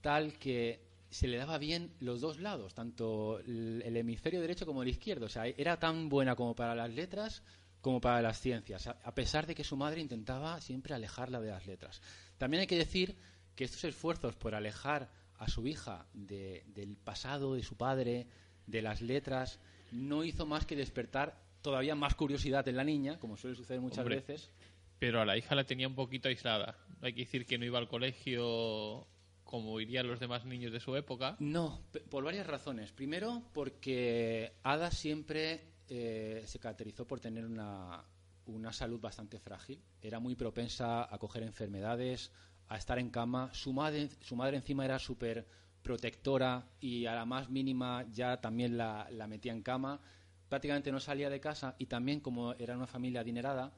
tal 0.03 0.39
que 0.39 0.87
se 1.11 1.29
le 1.29 1.39
daba 1.39 1.59
bien 1.59 1.95
los 2.01 2.21
dos 2.21 2.41
lados, 2.41 2.75
tanto 2.75 3.39
el, 3.41 3.97
hemisferio 3.97 4.41
derecho 4.41 4.67
como 4.67 4.83
el 4.83 4.89
izquierdo. 4.89 5.27
O 5.27 5.31
sea, 5.31 5.47
era 5.47 5.79
tan 5.79 6.09
buena 6.09 6.37
como 6.37 6.55
para 6.55 6.75
las 6.75 6.91
letras 6.91 7.43
como 7.81 8.01
para 8.01 8.21
las 8.21 8.41
ciencias, 8.41 8.89
a 8.89 9.15
pesar 9.15 9.47
de 9.47 9.55
que 9.55 9.63
su 9.63 9.77
madre 9.77 10.01
intentaba 10.01 10.61
siempre 10.61 10.93
alejarla 10.93 11.41
de 11.41 11.51
las 11.51 11.67
letras. 11.67 12.03
También 12.37 12.63
hay 12.63 12.67
que 12.67 12.79
decir 12.79 13.17
que 13.57 13.65
estos 13.65 13.83
esfuerzos 13.85 14.37
por 14.37 14.55
alejar 14.55 15.11
a 15.39 15.49
su 15.49 15.67
hija 15.67 16.07
del 16.13 16.97
pasado 17.03 17.55
de 17.55 17.63
su 17.63 17.77
padre, 17.77 18.29
de 18.67 18.83
las 18.83 19.01
letras, 19.01 19.59
no 19.91 20.25
hizo 20.25 20.47
más 20.47 20.67
que 20.67 20.77
despertar 20.77 21.43
todavía 21.63 21.95
más 21.95 22.15
curiosidad 22.15 22.67
en 22.69 22.77
la 22.77 22.85
niña, 22.85 23.19
como 23.19 23.37
suele 23.37 23.57
suceder 23.57 23.81
muchas 23.81 24.05
veces. 24.05 24.51
Pero 24.99 25.21
a 25.21 25.25
la 25.25 25.37
hija 25.37 25.55
la 25.55 25.65
tenía 25.65 25.89
un 25.89 25.95
poquito 25.95 26.29
aislada. 26.29 26.79
Hay 27.03 27.13
que 27.13 27.23
decir 27.23 27.45
que 27.45 27.59
no 27.59 27.65
iba 27.65 27.79
al 27.79 27.89
colegio 27.89 29.07
como 29.45 29.81
irían 29.81 30.09
los 30.09 30.21
demás 30.21 30.45
niños 30.45 30.73
de 30.73 30.81
su 30.81 30.97
época. 30.97 31.37
No, 31.39 31.81
por 32.11 32.25
varias 32.25 32.47
razones. 32.47 32.93
Primero, 32.93 33.43
porque 33.53 34.55
Ada 34.63 34.91
siempre 34.91 35.61
eh, 35.89 36.43
se 36.47 36.59
caracterizó 36.59 37.07
por 37.07 37.21
tener 37.21 37.45
una, 37.45 38.05
una 38.47 38.73
salud 38.73 39.01
bastante 39.01 39.39
frágil. 39.39 39.83
Era 40.01 40.19
muy 40.19 40.35
propensa 40.35 41.13
a 41.13 41.19
coger 41.19 41.43
enfermedades, 41.43 42.33
a 42.69 42.77
estar 42.77 42.99
en 42.99 43.11
cama. 43.11 43.51
Su 43.53 43.73
madre, 43.73 44.09
su 44.21 44.37
madre 44.37 44.57
encima 44.57 44.85
era 44.85 44.99
súper 44.99 45.47
protectora 45.83 46.69
y 46.81 47.07
a 47.07 47.15
la 47.15 47.25
más 47.25 47.49
mínima 47.49 48.05
ya 48.11 48.41
también 48.41 48.77
la, 48.77 49.09
la, 49.11 49.27
metía 49.27 49.53
en 49.53 49.63
cama. 49.63 50.01
Prácticamente 50.49 50.93
no 50.93 51.01
salía 51.01 51.31
de 51.31 51.41
casa 51.41 51.77
y 51.79 51.87
también, 51.87 52.21
como 52.21 52.55
era 52.55 52.77
una 52.77 52.87
familia 52.87 53.21
adinerada, 53.21 53.73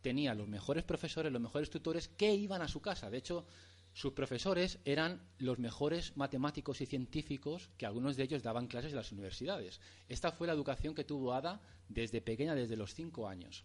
tenía 0.00 0.34
los 0.34 0.48
mejores 0.48 0.84
profesores, 0.84 1.32
los 1.32 1.42
mejores 1.42 1.70
tutores 1.70 2.08
que 2.08 2.34
iban 2.34 2.62
a 2.62 2.68
su 2.68 2.80
casa. 2.80 3.10
De 3.10 3.18
hecho, 3.18 3.46
sus 3.92 4.12
profesores 4.12 4.78
eran 4.84 5.20
los 5.38 5.58
mejores 5.58 6.16
matemáticos 6.16 6.80
y 6.80 6.86
científicos 6.86 7.70
que 7.76 7.86
algunos 7.86 8.16
de 8.16 8.22
ellos 8.22 8.42
daban 8.42 8.68
clases 8.68 8.92
en 8.92 8.96
las 8.96 9.12
universidades. 9.12 9.80
Esta 10.08 10.30
fue 10.30 10.46
la 10.46 10.52
educación 10.52 10.94
que 10.94 11.04
tuvo 11.04 11.34
Ada 11.34 11.60
desde 11.88 12.20
pequeña, 12.20 12.54
desde 12.54 12.76
los 12.76 12.94
cinco 12.94 13.28
años. 13.28 13.64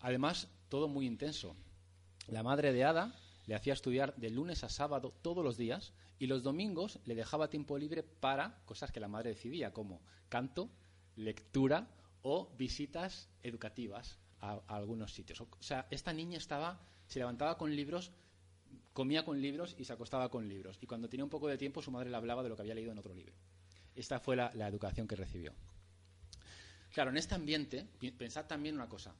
Además, 0.00 0.48
todo 0.68 0.88
muy 0.88 1.06
intenso. 1.06 1.54
La 2.26 2.42
madre 2.42 2.72
de 2.72 2.84
Ada 2.84 3.14
le 3.46 3.54
hacía 3.54 3.72
estudiar 3.72 4.14
de 4.16 4.30
lunes 4.30 4.64
a 4.64 4.68
sábado 4.68 5.14
todos 5.22 5.44
los 5.44 5.56
días 5.56 5.92
y 6.18 6.26
los 6.26 6.42
domingos 6.42 7.00
le 7.04 7.14
dejaba 7.14 7.50
tiempo 7.50 7.78
libre 7.78 8.02
para 8.02 8.62
cosas 8.64 8.92
que 8.92 9.00
la 9.00 9.08
madre 9.08 9.30
decidía, 9.30 9.72
como 9.72 10.02
canto, 10.28 10.70
lectura 11.16 11.88
o 12.22 12.54
visitas 12.56 13.28
educativas 13.42 14.18
a, 14.40 14.60
algunos 14.68 15.12
sitios. 15.12 15.40
O 15.40 15.48
sea, 15.60 15.86
esta 15.90 16.12
niña 16.12 16.38
estaba, 16.38 16.80
se 17.06 17.18
levantaba 17.18 17.56
con 17.56 17.74
libros, 17.74 18.12
comía 18.92 19.24
con 19.24 19.40
libros 19.40 19.74
y 19.78 19.84
se 19.84 19.92
acostaba 19.92 20.30
con 20.30 20.48
libros. 20.48 20.78
Y 20.80 20.86
cuando 20.86 21.08
tenía 21.08 21.24
un 21.24 21.30
poco 21.30 21.48
de 21.48 21.58
tiempo, 21.58 21.82
su 21.82 21.90
madre 21.90 22.10
le 22.10 22.16
hablaba 22.16 22.42
de 22.42 22.48
lo 22.48 22.56
que 22.56 22.62
había 22.62 22.74
leído 22.74 22.92
en 22.92 22.98
otro 22.98 23.14
libro. 23.14 23.34
Esta 23.94 24.20
fue 24.20 24.36
la, 24.36 24.52
la 24.54 24.68
educación 24.68 25.08
que 25.08 25.16
recibió. 25.16 25.52
Claro, 26.92 27.10
en 27.10 27.16
este 27.16 27.34
ambiente, 27.34 27.86
pensad 28.18 28.46
también 28.46 28.74
una 28.74 28.88
cosa. 28.88 29.14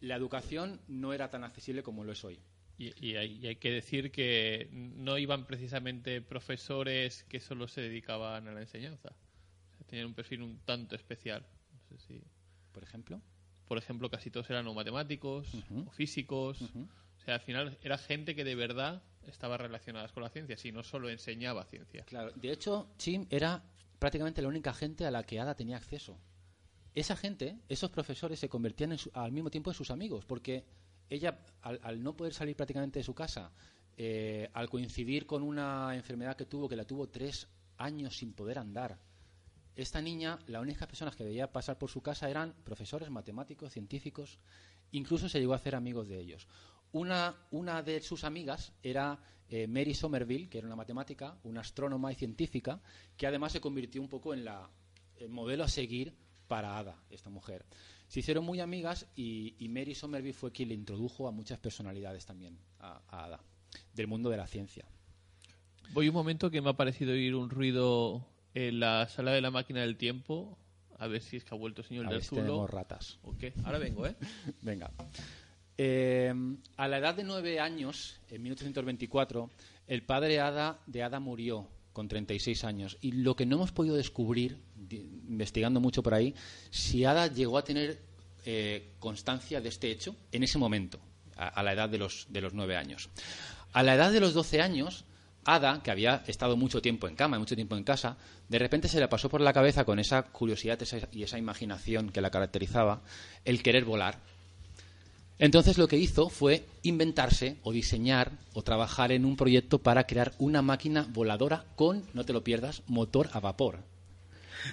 La 0.00 0.16
educación 0.16 0.80
no 0.88 1.12
era 1.12 1.30
tan 1.30 1.44
accesible 1.44 1.82
como 1.82 2.02
lo 2.02 2.12
es 2.12 2.24
hoy. 2.24 2.40
Y, 2.78 3.14
hay, 3.14 3.56
que 3.56 3.70
decir 3.70 4.10
que 4.10 4.68
no 4.72 5.16
iban 5.18 5.46
precisamente 5.46 6.20
profesores 6.20 7.24
que 7.24 7.38
solo 7.38 7.68
se 7.68 7.80
dedicaban 7.80 8.48
a 8.48 8.52
la 8.52 8.60
enseñanza. 8.60 9.14
tenían 9.86 10.06
un 10.06 10.14
perfil 10.14 10.42
un 10.42 10.58
tanto 10.64 10.96
especial. 10.96 11.46
No 11.72 11.80
sé 11.96 11.98
si... 12.06 12.22
¿Por 12.72 12.82
ejemplo? 12.82 13.20
Por 13.68 13.78
ejemplo, 13.78 14.10
casi 14.10 14.30
todos 14.30 14.50
eran 14.50 14.66
o 14.66 14.74
matemáticos 14.74 15.48
o 15.86 15.90
físicos. 15.90 16.60
O 16.62 17.24
sea, 17.24 17.34
al 17.34 17.40
final 17.40 17.78
era 17.82 17.98
gente 17.98 18.34
que 18.34 18.44
de 18.44 18.54
verdad 18.54 19.02
estaba 19.26 19.56
relacionada 19.56 20.08
con 20.08 20.22
la 20.22 20.30
ciencia, 20.30 20.56
si 20.56 20.72
no 20.72 20.82
solo 20.82 21.08
enseñaba 21.08 21.64
ciencia. 21.66 22.04
Claro, 22.04 22.32
de 22.34 22.50
hecho, 22.50 22.88
Chim 22.98 23.26
era 23.30 23.62
prácticamente 23.98 24.42
la 24.42 24.48
única 24.48 24.72
gente 24.72 25.06
a 25.06 25.10
la 25.10 25.22
que 25.22 25.38
Ada 25.38 25.54
tenía 25.54 25.76
acceso. 25.76 26.18
Esa 26.94 27.16
gente, 27.16 27.58
esos 27.68 27.90
profesores, 27.90 28.38
se 28.38 28.48
convertían 28.48 28.96
al 29.14 29.32
mismo 29.32 29.50
tiempo 29.50 29.70
en 29.70 29.74
sus 29.74 29.90
amigos, 29.90 30.24
porque 30.26 30.64
ella, 31.14 31.38
al, 31.62 32.02
no 32.02 32.16
poder 32.16 32.32
salir 32.34 32.56
prácticamente 32.56 32.98
de 32.98 33.04
su 33.04 33.14
casa, 33.14 33.52
eh, 33.96 34.48
al 34.54 34.68
coincidir 34.70 35.26
con 35.26 35.42
una 35.42 35.94
enfermedad 35.94 36.36
que 36.36 36.46
tuvo, 36.46 36.68
que 36.68 36.76
la 36.76 36.84
tuvo 36.84 37.08
tres 37.08 37.48
años 37.76 38.16
sin 38.16 38.32
poder 38.32 38.58
andar, 38.58 38.98
esta 39.74 40.02
niña, 40.02 40.38
las 40.48 40.60
únicas 40.60 40.86
personas 40.86 41.16
que 41.16 41.24
veía 41.24 41.50
pasar 41.50 41.78
por 41.78 41.90
su 41.90 42.02
casa 42.02 42.28
eran 42.28 42.52
profesores, 42.64 43.10
matemáticos, 43.10 43.72
científicos, 43.72 44.38
incluso 44.90 45.28
se 45.28 45.40
llegó 45.40 45.54
a 45.54 45.56
hacer 45.56 45.74
amigos 45.74 46.08
de 46.08 46.20
ellos. 46.20 46.46
Una, 46.92 47.34
de 47.82 48.02
sus 48.02 48.24
amigas 48.24 48.74
era 48.82 49.18
eh, 49.48 49.66
Mary 49.66 49.94
Somerville, 49.94 50.50
que 50.50 50.58
era 50.58 50.66
una 50.66 50.76
matemática, 50.76 51.38
una 51.44 51.62
astrónoma 51.62 52.12
y 52.12 52.16
científica, 52.16 52.82
que 53.16 53.26
además 53.26 53.52
se 53.52 53.62
convirtió 53.62 54.02
un 54.02 54.10
poco 54.10 54.34
en 54.34 54.46
el 55.16 55.28
modelo 55.30 55.64
a 55.64 55.68
seguir 55.68 56.14
para 56.48 56.76
Ada, 56.76 57.02
esta 57.08 57.30
mujer. 57.30 57.64
Se 58.12 58.20
hicieron 58.20 58.44
muy 58.44 58.60
amigas 58.60 59.06
y, 59.16 59.56
Mary 59.70 59.94
Somerville 59.94 60.34
fue 60.34 60.52
quien 60.52 60.68
le 60.68 60.74
introdujo 60.74 61.26
a 61.28 61.30
muchas 61.30 61.58
personalidades 61.58 62.26
también 62.26 62.58
a, 62.78 63.00
Ada, 63.08 63.40
del 63.94 64.06
mundo 64.06 64.28
de 64.28 64.36
la 64.36 64.46
ciencia. 64.46 64.84
Voy 65.94 66.08
un 66.10 66.14
momento 66.14 66.50
que 66.50 66.60
me 66.60 66.68
ha 66.68 66.74
parecido 66.74 67.12
oír 67.12 67.34
un 67.34 67.48
ruido 67.48 68.22
en 68.52 68.80
la 68.80 69.08
sala 69.08 69.32
de 69.32 69.40
la 69.40 69.50
máquina 69.50 69.80
del 69.80 69.96
tiempo. 69.96 70.58
A 70.98 71.06
ver 71.06 71.22
si 71.22 71.38
es 71.38 71.44
que 71.44 71.54
ha 71.54 71.58
vuelto 71.58 71.80
el 71.80 71.88
señor 71.88 72.04
A 72.04 72.10
del 72.10 72.18
ver 72.18 72.22
si 72.22 72.28
Zulo. 72.28 72.42
tenemos 72.42 72.68
ratas. 72.68 73.18
¿O 73.22 73.34
qué? 73.34 73.54
Ahora 73.64 73.78
vengo, 73.78 74.06
¿eh? 74.06 74.14
Venga. 74.60 74.90
Eh, 75.78 76.34
a 76.76 76.88
la 76.88 76.98
edad 76.98 77.14
de 77.14 77.24
nueve 77.24 77.60
años, 77.60 78.20
en 78.28 78.42
1824, 78.42 79.48
el 79.86 80.02
padre 80.02 80.38
Ada, 80.38 80.78
de 80.86 81.02
Ada 81.02 81.18
murió 81.18 81.66
con 81.92 82.08
36 82.08 82.64
años. 82.64 82.98
Y 83.00 83.12
lo 83.12 83.36
que 83.36 83.46
no 83.46 83.56
hemos 83.56 83.72
podido 83.72 83.96
descubrir, 83.96 84.58
investigando 85.28 85.80
mucho 85.80 86.02
por 86.02 86.14
ahí, 86.14 86.34
si 86.70 87.04
Ada 87.04 87.26
llegó 87.26 87.58
a 87.58 87.64
tener 87.64 88.00
eh, 88.44 88.92
constancia 88.98 89.60
de 89.60 89.68
este 89.68 89.90
hecho 89.90 90.16
en 90.32 90.42
ese 90.42 90.58
momento, 90.58 90.98
a, 91.36 91.62
la 91.62 91.72
edad 91.72 91.88
de 91.88 91.98
los, 91.98 92.26
de 92.30 92.40
los 92.40 92.54
nueve 92.54 92.76
años. 92.76 93.08
A 93.72 93.82
la 93.82 93.94
edad 93.94 94.12
de 94.12 94.20
los 94.20 94.34
12 94.34 94.60
años, 94.60 95.04
Ada, 95.44 95.82
que 95.82 95.90
había 95.90 96.22
estado 96.26 96.56
mucho 96.56 96.82
tiempo 96.82 97.08
en 97.08 97.16
cama, 97.16 97.38
mucho 97.38 97.56
tiempo 97.56 97.76
en 97.76 97.84
casa, 97.84 98.16
de 98.48 98.58
repente 98.58 98.88
se 98.88 99.00
le 99.00 99.08
pasó 99.08 99.28
por 99.28 99.40
la 99.40 99.52
cabeza 99.52 99.84
con 99.84 99.98
esa 99.98 100.22
curiosidad 100.24 100.78
y 101.10 101.22
esa 101.22 101.38
imaginación 101.38 102.10
que 102.10 102.20
la 102.20 102.30
caracterizaba, 102.30 103.02
el 103.44 103.62
querer 103.62 103.84
volar. 103.84 104.20
Entonces 105.42 105.76
lo 105.76 105.88
que 105.88 105.96
hizo 105.96 106.28
fue 106.28 106.64
inventarse 106.84 107.56
o 107.64 107.72
diseñar 107.72 108.30
o 108.52 108.62
trabajar 108.62 109.10
en 109.10 109.24
un 109.24 109.36
proyecto 109.36 109.80
para 109.80 110.04
crear 110.04 110.34
una 110.38 110.62
máquina 110.62 111.08
voladora 111.12 111.64
con, 111.74 112.04
no 112.14 112.24
te 112.24 112.32
lo 112.32 112.44
pierdas, 112.44 112.84
motor 112.86 113.28
a 113.32 113.40
vapor. 113.40 113.80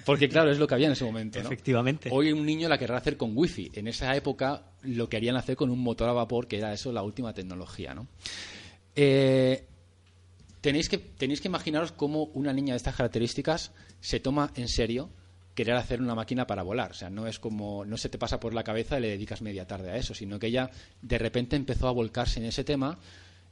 Porque 0.06 0.28
claro, 0.28 0.48
es 0.52 0.60
lo 0.60 0.68
que 0.68 0.74
había 0.74 0.86
en 0.86 0.92
ese 0.92 1.04
momento. 1.04 1.40
¿no? 1.40 1.44
Efectivamente. 1.44 2.08
Hoy 2.12 2.30
un 2.30 2.46
niño 2.46 2.68
la 2.68 2.78
querrá 2.78 2.98
hacer 2.98 3.16
con 3.16 3.36
wifi. 3.36 3.72
En 3.74 3.88
esa 3.88 4.14
época 4.14 4.62
lo 4.82 5.08
querían 5.08 5.34
hacer 5.34 5.56
con 5.56 5.70
un 5.70 5.80
motor 5.80 6.08
a 6.08 6.12
vapor, 6.12 6.46
que 6.46 6.58
era 6.58 6.72
eso 6.72 6.92
la 6.92 7.02
última 7.02 7.34
tecnología. 7.34 7.92
¿no? 7.92 8.06
Eh, 8.94 9.66
tenéis, 10.60 10.88
que, 10.88 10.98
tenéis 10.98 11.40
que 11.40 11.48
imaginaros 11.48 11.90
cómo 11.90 12.26
una 12.26 12.52
niña 12.52 12.74
de 12.74 12.76
estas 12.76 12.94
características 12.94 13.72
se 13.98 14.20
toma 14.20 14.52
en 14.54 14.68
serio 14.68 15.10
querer 15.60 15.76
hacer 15.76 16.00
una 16.00 16.14
máquina 16.14 16.46
para 16.46 16.62
volar. 16.62 16.92
O 16.92 16.94
sea, 16.94 17.10
no 17.10 17.26
es 17.26 17.38
como, 17.38 17.84
no 17.84 17.98
se 17.98 18.08
te 18.08 18.16
pasa 18.16 18.40
por 18.40 18.54
la 18.54 18.64
cabeza 18.64 18.96
y 18.96 19.02
le 19.02 19.08
dedicas 19.08 19.42
media 19.42 19.66
tarde 19.66 19.90
a 19.90 19.96
eso, 19.96 20.14
sino 20.14 20.38
que 20.38 20.46
ella 20.46 20.70
de 21.02 21.18
repente 21.18 21.54
empezó 21.54 21.86
a 21.86 21.92
volcarse 21.92 22.40
en 22.40 22.46
ese 22.46 22.64
tema, 22.64 22.98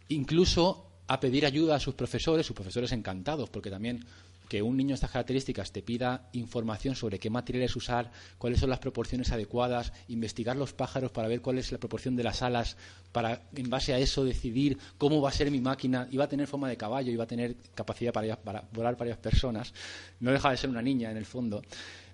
incluso 0.09 0.87
a 1.07 1.21
pedir 1.21 1.45
ayuda 1.45 1.77
a 1.77 1.81
sus 1.81 1.95
profesores, 1.95 2.47
sus 2.47 2.57
profesores 2.57 2.93
encantados, 2.93 3.51
porque 3.51 3.71
también 3.71 4.07
que 4.49 4.63
un 4.63 4.77
niño 4.77 4.89
de 4.89 4.95
estas 4.95 5.11
características 5.11 5.73
te 5.73 5.83
pida 5.83 6.29
información 6.33 6.97
sobre 6.97 7.19
qué 7.19 7.31
materiales 7.31 7.77
usar, 7.77 8.11
cuáles 8.39 8.61
son 8.61 8.71
las 8.71 8.79
proporciones 8.79 9.31
adecuadas, 9.31 9.93
investigar 10.09 10.57
los 10.57 10.73
pájaros 10.73 11.11
para 11.11 11.29
ver 11.29 11.41
cuál 11.41 11.59
es 11.59 11.71
la 11.71 11.79
proporción 11.79 12.17
de 12.17 12.25
las 12.25 12.43
alas, 12.43 12.77
para 13.13 13.43
en 13.55 13.71
base 13.71 13.93
a 13.93 13.99
eso 13.99 14.25
decidir 14.25 14.79
cómo 14.97 15.21
va 15.21 15.29
a 15.29 15.33
ser 15.33 15.51
mi 15.51 15.61
máquina, 15.61 16.09
iba 16.11 16.25
a 16.25 16.29
tener 16.29 16.47
forma 16.47 16.69
de 16.69 16.77
caballo, 16.77 17.13
iba 17.13 17.25
a 17.25 17.29
tener 17.29 17.57
capacidad 17.75 18.13
para, 18.13 18.37
para 18.37 18.65
volar 18.73 18.97
varias 18.97 19.19
personas, 19.19 19.73
no 20.21 20.33
deja 20.33 20.51
de 20.51 20.57
ser 20.57 20.71
una 20.71 20.83
niña 20.83 21.11
en 21.11 21.17
el 21.17 21.27
fondo, 21.27 21.63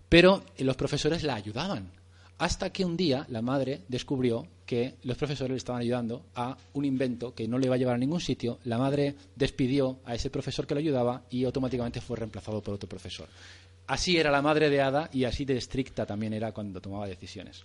pero 0.08 0.44
eh, 0.56 0.64
los 0.64 0.76
profesores 0.76 1.22
la 1.22 1.34
ayudaban. 1.34 2.03
Hasta 2.38 2.70
que 2.70 2.84
un 2.84 2.96
día 2.96 3.26
la 3.28 3.42
madre 3.42 3.82
descubrió 3.88 4.46
que 4.66 4.96
los 5.02 5.16
profesores 5.16 5.50
le 5.50 5.56
estaban 5.56 5.82
ayudando 5.82 6.26
a 6.34 6.56
un 6.72 6.84
invento 6.84 7.34
que 7.34 7.46
no 7.46 7.58
le 7.58 7.66
iba 7.66 7.74
a 7.74 7.78
llevar 7.78 7.94
a 7.94 7.98
ningún 7.98 8.20
sitio. 8.20 8.58
La 8.64 8.78
madre 8.78 9.14
despidió 9.36 9.98
a 10.04 10.14
ese 10.14 10.30
profesor 10.30 10.66
que 10.66 10.74
le 10.74 10.80
ayudaba 10.80 11.22
y 11.30 11.44
automáticamente 11.44 12.00
fue 12.00 12.16
reemplazado 12.16 12.62
por 12.62 12.74
otro 12.74 12.88
profesor. 12.88 13.28
Así 13.86 14.16
era 14.16 14.30
la 14.30 14.42
madre 14.42 14.70
de 14.70 14.80
Ada 14.80 15.10
y 15.12 15.24
así 15.24 15.44
de 15.44 15.56
estricta 15.58 16.06
también 16.06 16.32
era 16.32 16.52
cuando 16.52 16.80
tomaba 16.80 17.06
decisiones. 17.06 17.64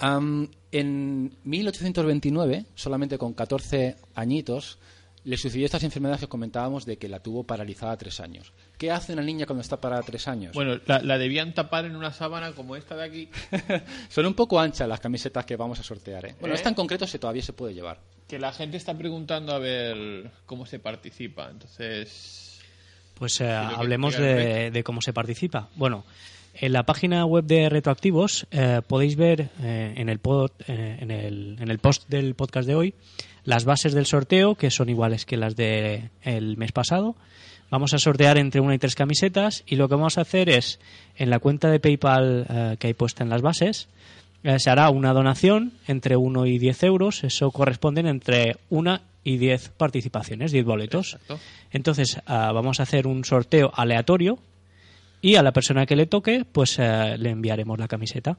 En 0.00 1.36
1829, 1.42 2.66
solamente 2.74 3.18
con 3.18 3.32
14 3.34 3.96
añitos, 4.14 4.78
le 5.24 5.36
sucedió 5.36 5.64
estas 5.66 5.82
enfermedades 5.82 6.20
que 6.20 6.28
comentábamos 6.28 6.86
de 6.86 6.96
que 6.98 7.08
la 7.08 7.20
tuvo 7.20 7.44
paralizada 7.44 7.96
tres 7.96 8.20
años. 8.20 8.52
¿Qué 8.76 8.90
hace 8.90 9.12
una 9.12 9.22
niña 9.22 9.46
cuando 9.46 9.62
está 9.62 9.80
parada 9.80 10.02
tres 10.02 10.28
años? 10.28 10.54
Bueno, 10.54 10.80
la, 10.86 11.00
la 11.00 11.18
debían 11.18 11.54
tapar 11.54 11.84
en 11.84 11.96
una 11.96 12.12
sábana 12.12 12.52
como 12.52 12.76
esta 12.76 12.96
de 12.96 13.04
aquí. 13.04 13.28
Son 14.08 14.26
un 14.26 14.34
poco 14.34 14.60
anchas 14.60 14.88
las 14.88 15.00
camisetas 15.00 15.44
que 15.44 15.56
vamos 15.56 15.80
a 15.80 15.82
sortear. 15.82 16.26
¿eh? 16.26 16.36
Bueno, 16.40 16.54
¿Eh? 16.54 16.56
esta 16.56 16.68
en 16.68 16.74
concreto 16.74 17.06
se 17.06 17.18
todavía 17.18 17.42
se 17.42 17.52
puede 17.52 17.74
llevar. 17.74 18.00
Que 18.26 18.38
la 18.38 18.52
gente 18.52 18.76
está 18.76 18.96
preguntando 18.96 19.52
a 19.52 19.58
ver 19.58 20.30
cómo 20.46 20.66
se 20.66 20.78
participa. 20.78 21.48
Entonces, 21.50 22.60
Pues 23.14 23.40
eh, 23.40 23.50
hablemos 23.50 24.16
de 24.16 24.82
cómo 24.84 25.00
se 25.02 25.12
participa. 25.12 25.68
Bueno, 25.74 26.04
en 26.60 26.72
la 26.72 26.82
página 26.84 27.24
web 27.24 27.44
de 27.44 27.68
Retroactivos 27.68 28.46
eh, 28.50 28.80
podéis 28.86 29.16
ver 29.16 29.50
eh, 29.62 29.94
en, 29.96 30.08
el 30.08 30.20
pod- 30.20 30.52
eh, 30.66 30.98
en, 31.00 31.10
el, 31.10 31.56
en 31.60 31.70
el 31.70 31.78
post 31.78 32.08
del 32.08 32.34
podcast 32.34 32.66
de 32.68 32.74
hoy 32.74 32.94
las 33.44 33.64
bases 33.64 33.94
del 33.94 34.04
sorteo, 34.06 34.56
que 34.56 34.70
son 34.70 34.88
iguales 34.90 35.24
que 35.24 35.36
las 35.38 35.56
del 35.56 36.10
mes 36.58 36.72
pasado. 36.72 37.16
Vamos 37.70 37.94
a 37.94 37.98
sortear 37.98 38.36
entre 38.38 38.60
una 38.60 38.74
y 38.74 38.78
tres 38.78 38.94
camisetas 38.94 39.62
y 39.66 39.76
lo 39.76 39.88
que 39.88 39.94
vamos 39.94 40.18
a 40.18 40.22
hacer 40.22 40.50
es, 40.50 40.80
en 41.16 41.30
la 41.30 41.38
cuenta 41.38 41.70
de 41.70 41.80
PayPal 41.80 42.46
eh, 42.48 42.76
que 42.78 42.88
hay 42.88 42.94
puesta 42.94 43.22
en 43.24 43.30
las 43.30 43.40
bases, 43.42 43.88
se 44.58 44.70
hará 44.70 44.88
una 44.90 45.12
donación 45.12 45.72
entre 45.88 46.16
1 46.16 46.46
y 46.46 46.58
10 46.58 46.82
euros. 46.84 47.24
Eso 47.24 47.50
corresponden 47.50 48.06
entre 48.06 48.56
una 48.70 49.02
y 49.24 49.36
10 49.36 49.70
participaciones, 49.76 50.52
10 50.52 50.64
boletos. 50.64 51.14
Exacto. 51.14 51.38
Entonces, 51.72 52.20
ah, 52.24 52.52
vamos 52.52 52.78
a 52.80 52.84
hacer 52.84 53.06
un 53.08 53.24
sorteo 53.24 53.72
aleatorio 53.74 54.38
y 55.20 55.34
a 55.36 55.42
la 55.42 55.52
persona 55.52 55.86
que 55.86 55.96
le 55.96 56.06
toque, 56.06 56.44
pues 56.50 56.78
eh, 56.78 57.16
le 57.18 57.30
enviaremos 57.30 57.78
la 57.78 57.88
camiseta. 57.88 58.38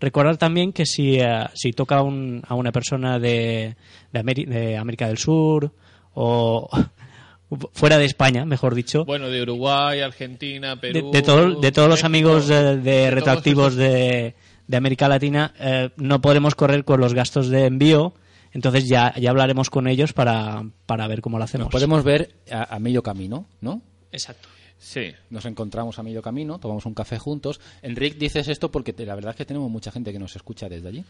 Recordar 0.00 0.36
también 0.36 0.72
que 0.72 0.84
si, 0.86 1.18
eh, 1.18 1.46
si 1.54 1.72
toca 1.72 1.96
a 1.98 2.02
un- 2.02 2.42
a 2.46 2.54
una 2.54 2.70
persona 2.72 3.18
de, 3.18 3.76
de, 4.12 4.22
de 4.46 4.76
América 4.76 5.06
del 5.08 5.16
Sur 5.18 5.72
o 6.14 6.68
fuera 7.72 7.96
de 7.98 8.04
España, 8.04 8.44
mejor 8.44 8.74
dicho, 8.74 9.04
bueno, 9.04 9.28
de 9.28 9.40
Uruguay, 9.42 10.00
Argentina, 10.00 10.74
de, 10.74 10.80
Perú. 10.80 11.10
de 11.12 11.22
todo- 11.22 11.60
de 11.60 11.72
todos 11.72 11.88
los 11.88 12.04
amigos 12.04 12.46
de, 12.48 12.76
de 12.78 13.10
retroactivos 13.10 13.74
de, 13.76 14.34
de 14.66 14.76
América 14.76 15.08
Latina, 15.08 15.54
eh, 15.60 15.90
no 15.96 16.20
podremos 16.20 16.54
correr 16.54 16.84
con 16.84 17.00
los 17.00 17.14
gastos 17.14 17.48
de 17.48 17.66
envío. 17.66 18.14
Entonces 18.52 18.88
ya, 18.88 19.14
ya 19.16 19.30
hablaremos 19.30 19.68
con 19.70 19.86
ellos 19.86 20.12
para, 20.14 20.64
para 20.86 21.06
ver 21.08 21.20
cómo 21.20 21.36
lo 21.38 21.44
hacemos. 21.44 21.66
Nos 21.66 21.72
podemos 21.72 22.02
ver 22.04 22.30
a, 22.50 22.74
a 22.74 22.78
medio 22.78 23.02
camino, 23.02 23.46
¿no? 23.60 23.82
Exacto. 24.12 24.48
Sí. 24.78 25.12
Nos 25.30 25.44
encontramos 25.46 25.98
a 25.98 26.02
medio 26.02 26.22
camino, 26.22 26.58
tomamos 26.58 26.86
un 26.86 26.94
café 26.94 27.18
juntos. 27.18 27.60
Enric, 27.82 28.16
dices 28.18 28.48
esto 28.48 28.70
porque 28.70 28.92
te- 28.92 29.06
la 29.06 29.14
verdad 29.14 29.30
es 29.30 29.36
que 29.36 29.44
tenemos 29.44 29.70
mucha 29.70 29.90
gente 29.90 30.12
que 30.12 30.18
nos 30.18 30.36
escucha 30.36 30.68
desde 30.68 30.88
allí. 30.88 31.04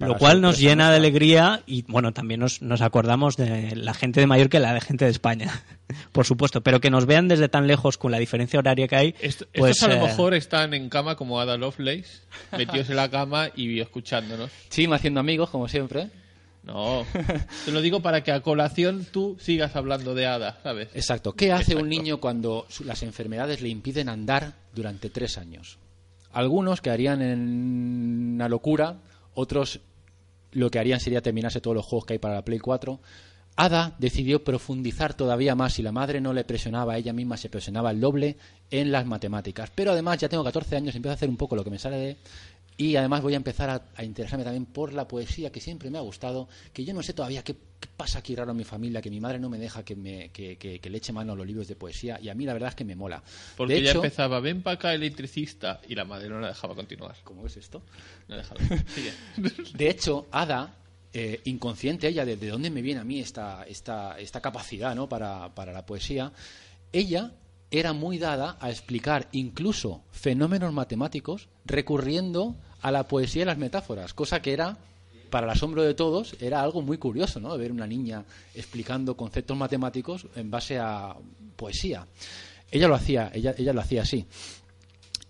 Lo 0.00 0.16
cual 0.16 0.40
nos 0.40 0.60
llena 0.60 0.90
de 0.92 0.96
alegría 0.98 1.64
y 1.66 1.82
bueno, 1.88 2.12
también 2.12 2.38
nos, 2.38 2.62
nos 2.62 2.82
acordamos 2.82 3.36
de 3.36 3.74
la 3.74 3.94
gente 3.94 4.20
de 4.20 4.28
Mallorca 4.28 4.56
y 4.58 4.60
la 4.60 4.72
de 4.72 4.80
gente 4.80 5.04
de 5.06 5.10
España, 5.10 5.50
por 6.12 6.24
supuesto, 6.24 6.60
pero 6.60 6.80
que 6.80 6.88
nos 6.88 7.04
vean 7.04 7.26
desde 7.26 7.48
tan 7.48 7.66
lejos 7.66 7.98
con 7.98 8.12
la 8.12 8.18
diferencia 8.20 8.60
horaria 8.60 8.86
que 8.86 8.94
hay, 8.94 9.14
Esto- 9.20 9.46
pues 9.52 9.72
estos 9.72 9.88
a 9.88 9.94
lo 9.96 10.04
eh, 10.04 10.06
mejor 10.08 10.34
están 10.34 10.72
en 10.72 10.88
cama 10.88 11.16
como 11.16 11.40
Ada 11.40 11.56
Lovelace, 11.56 12.20
metidos 12.56 12.90
en 12.90 12.94
la 12.96 13.10
cama 13.10 13.48
y 13.56 13.80
escuchándonos. 13.80 14.52
Sí, 14.68 14.86
me 14.86 14.94
haciendo 14.94 15.18
amigos, 15.18 15.50
como 15.50 15.66
siempre. 15.66 16.10
No, 16.68 17.06
te 17.64 17.72
lo 17.72 17.80
digo 17.80 18.00
para 18.00 18.22
que 18.22 18.30
a 18.30 18.42
colación 18.42 19.06
tú 19.10 19.38
sigas 19.40 19.74
hablando 19.74 20.14
de 20.14 20.26
Ada, 20.26 20.58
¿sabes? 20.62 20.90
Exacto. 20.94 21.32
¿Qué 21.32 21.50
hace 21.50 21.74
un 21.74 21.88
niño 21.88 22.20
cuando 22.20 22.66
las 22.84 23.02
enfermedades 23.02 23.62
le 23.62 23.70
impiden 23.70 24.10
andar 24.10 24.52
durante 24.74 25.08
tres 25.08 25.38
años? 25.38 25.78
Algunos 26.30 26.82
quedarían 26.82 27.22
en 27.22 28.34
una 28.34 28.50
locura, 28.50 28.98
otros 29.32 29.80
lo 30.52 30.70
que 30.70 30.78
harían 30.78 31.00
sería 31.00 31.22
terminarse 31.22 31.62
todos 31.62 31.74
los 31.74 31.86
juegos 31.86 32.04
que 32.04 32.12
hay 32.14 32.18
para 32.18 32.34
la 32.34 32.44
Play 32.44 32.58
4. 32.58 33.00
Ada 33.56 33.96
decidió 33.98 34.44
profundizar 34.44 35.14
todavía 35.14 35.54
más 35.54 35.78
y 35.78 35.82
la 35.82 35.90
madre 35.90 36.20
no 36.20 36.32
le 36.32 36.44
presionaba, 36.44 36.96
ella 36.96 37.12
misma 37.12 37.36
se 37.36 37.48
presionaba 37.48 37.90
el 37.90 38.00
doble 38.00 38.36
en 38.70 38.92
las 38.92 39.06
matemáticas. 39.06 39.72
Pero 39.74 39.92
además 39.92 40.18
ya 40.18 40.28
tengo 40.28 40.44
14 40.44 40.76
años, 40.76 40.94
empiezo 40.94 41.12
a 41.12 41.14
hacer 41.14 41.28
un 41.28 41.36
poco 41.36 41.56
lo 41.56 41.64
que 41.64 41.70
me 41.70 41.78
sale 41.78 41.96
de... 41.96 42.16
Y 42.80 42.94
además 42.94 43.22
voy 43.22 43.34
a 43.34 43.36
empezar 43.36 43.68
a, 43.70 43.82
a 43.96 44.04
interesarme 44.04 44.44
también 44.44 44.64
por 44.64 44.92
la 44.94 45.06
poesía, 45.08 45.50
que 45.50 45.60
siempre 45.60 45.90
me 45.90 45.98
ha 45.98 46.00
gustado, 46.00 46.48
que 46.72 46.84
yo 46.84 46.94
no 46.94 47.02
sé 47.02 47.12
todavía 47.12 47.42
qué, 47.42 47.54
qué 47.80 47.88
pasa 47.96 48.20
aquí 48.20 48.36
raro 48.36 48.52
en 48.52 48.56
mi 48.56 48.62
familia, 48.62 49.02
que 49.02 49.10
mi 49.10 49.18
madre 49.20 49.40
no 49.40 49.50
me 49.50 49.58
deja 49.58 49.84
que, 49.84 49.96
me, 49.96 50.30
que, 50.30 50.56
que- 50.58 50.78
que 50.78 50.88
le 50.88 50.98
eche 50.98 51.12
mano 51.12 51.32
a 51.32 51.36
los 51.36 51.44
libros 51.44 51.66
de 51.66 51.74
poesía, 51.74 52.20
y 52.22 52.28
a 52.28 52.34
mí 52.36 52.44
la 52.46 52.52
verdad 52.52 52.68
es 52.68 52.74
que 52.76 52.84
me 52.84 52.94
mola. 52.94 53.20
Porque 53.56 53.74
de 53.74 53.82
ya 53.82 53.90
hecho, 53.90 53.98
empezaba, 53.98 54.38
ven 54.38 54.62
para 54.62 54.74
acá 54.76 54.94
electricista, 54.94 55.80
y 55.88 55.96
la 55.96 56.04
madre 56.04 56.28
no 56.28 56.38
la 56.38 56.48
dejaba 56.48 56.76
continuar. 56.76 57.16
¿Cómo 57.24 57.44
es 57.46 57.56
esto? 57.56 57.82
No 58.28 58.36
dejaba. 58.36 58.60
Sigue. 58.94 59.12
De 59.74 59.90
hecho, 59.90 60.28
Ada, 60.30 60.76
eh, 61.12 61.40
inconsciente 61.46 62.06
ella, 62.06 62.24
de, 62.24 62.36
de 62.36 62.48
dónde 62.48 62.70
me 62.70 62.80
viene 62.80 63.00
a 63.00 63.04
mí 63.04 63.18
esta, 63.18 63.64
esta, 63.64 64.16
esta 64.20 64.40
capacidad 64.40 64.94
¿no? 64.94 65.08
para, 65.08 65.52
para 65.52 65.72
la 65.72 65.84
poesía, 65.84 66.30
ella 66.92 67.32
era 67.72 67.92
muy 67.92 68.18
dada 68.18 68.56
a 68.60 68.70
explicar 68.70 69.28
incluso 69.32 70.04
fenómenos 70.12 70.72
matemáticos 70.72 71.48
recurriendo 71.66 72.54
a 72.82 72.90
la 72.90 73.06
poesía 73.06 73.42
y 73.42 73.46
las 73.46 73.58
metáforas, 73.58 74.14
cosa 74.14 74.40
que 74.40 74.52
era, 74.52 74.76
para 75.30 75.46
el 75.46 75.50
asombro 75.52 75.82
de 75.82 75.94
todos, 75.94 76.36
era 76.40 76.62
algo 76.62 76.82
muy 76.82 76.98
curioso, 76.98 77.40
¿no? 77.40 77.56
Ver 77.58 77.72
una 77.72 77.86
niña 77.86 78.24
explicando 78.54 79.16
conceptos 79.16 79.56
matemáticos 79.56 80.26
en 80.36 80.50
base 80.50 80.78
a 80.78 81.14
poesía. 81.56 82.06
Ella 82.70 82.88
lo 82.88 82.94
hacía, 82.94 83.30
ella, 83.34 83.54
ella 83.56 83.72
lo 83.72 83.80
hacía 83.80 84.02
así. 84.02 84.26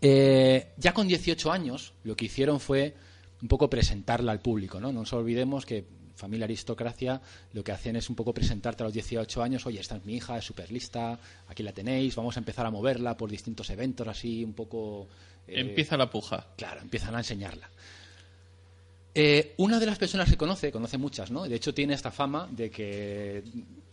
Eh, 0.00 0.68
ya 0.76 0.92
con 0.92 1.08
18 1.08 1.50
años, 1.50 1.92
lo 2.04 2.14
que 2.14 2.26
hicieron 2.26 2.60
fue 2.60 2.94
un 3.42 3.48
poco 3.48 3.68
presentarla 3.68 4.32
al 4.32 4.40
público, 4.40 4.80
¿no? 4.80 4.92
No 4.92 5.00
nos 5.00 5.12
olvidemos 5.12 5.66
que 5.66 5.84
familia 6.18 6.44
aristocracia 6.44 7.20
lo 7.54 7.64
que 7.64 7.72
hacen 7.72 7.96
es 7.96 8.10
un 8.10 8.16
poco 8.16 8.34
presentarte 8.34 8.82
a 8.82 8.86
los 8.86 8.92
18 8.92 9.42
años, 9.42 9.64
oye, 9.64 9.80
esta 9.80 9.96
es 9.96 10.04
mi 10.04 10.16
hija, 10.16 10.36
es 10.36 10.44
súper 10.44 10.70
lista, 10.70 11.18
aquí 11.48 11.62
la 11.62 11.72
tenéis, 11.72 12.14
vamos 12.16 12.36
a 12.36 12.40
empezar 12.40 12.66
a 12.66 12.70
moverla 12.70 13.16
por 13.16 13.30
distintos 13.30 13.70
eventos 13.70 14.06
así 14.06 14.44
un 14.44 14.52
poco... 14.52 15.08
eh, 15.46 15.60
Empieza 15.60 15.96
la 15.96 16.10
puja. 16.10 16.48
Claro, 16.56 16.80
empiezan 16.82 17.14
a 17.14 17.18
enseñarla. 17.18 17.70
Eh, 19.14 19.54
una 19.56 19.80
de 19.80 19.86
las 19.86 19.98
personas 19.98 20.28
que 20.28 20.36
conoce, 20.36 20.70
conoce 20.70 20.98
muchas, 20.98 21.30
¿no? 21.30 21.48
De 21.48 21.56
hecho 21.56 21.72
tiene 21.74 21.94
esta 21.94 22.10
fama 22.10 22.46
de 22.50 22.70
que 22.70 23.42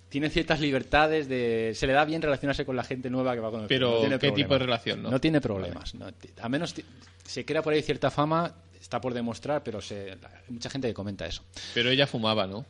tiene 0.09 0.29
ciertas 0.29 0.59
libertades, 0.59 1.27
de 1.27 1.71
se 1.73 1.87
le 1.87 1.93
da 1.93 2.05
bien 2.05 2.21
relacionarse 2.21 2.65
con 2.65 2.75
la 2.75 2.83
gente 2.83 3.09
nueva 3.09 3.33
que 3.33 3.39
va 3.39 3.47
a 3.47 3.51
conocer. 3.51 3.69
Pero, 3.69 4.07
No 4.07 4.19
¿qué 4.19 4.31
tipo 4.31 4.53
de 4.53 4.59
relación, 4.59 5.01
no? 5.01 5.09
No 5.11 5.19
tiene 5.19 5.41
problemas. 5.41 5.95
no. 5.95 6.07
a 6.41 6.49
menos 6.49 6.75
se 7.23 7.43
crea 7.43 7.61
por 7.63 7.73
ahí 7.73 7.81
cierta 7.81 8.11
fama, 8.11 8.53
está 8.85 9.01
por 9.01 9.15
demostrar, 9.15 9.63
pero 9.63 9.81
se, 9.81 10.11
hay 10.11 10.17
mucha 10.53 10.69
gente 10.69 10.87
que 10.87 10.93
comenta 10.93 11.25
eso. 11.25 11.41
Pero 11.73 11.89
ella 11.89 12.05
fumaba, 12.05 12.45
¿no? 12.45 12.65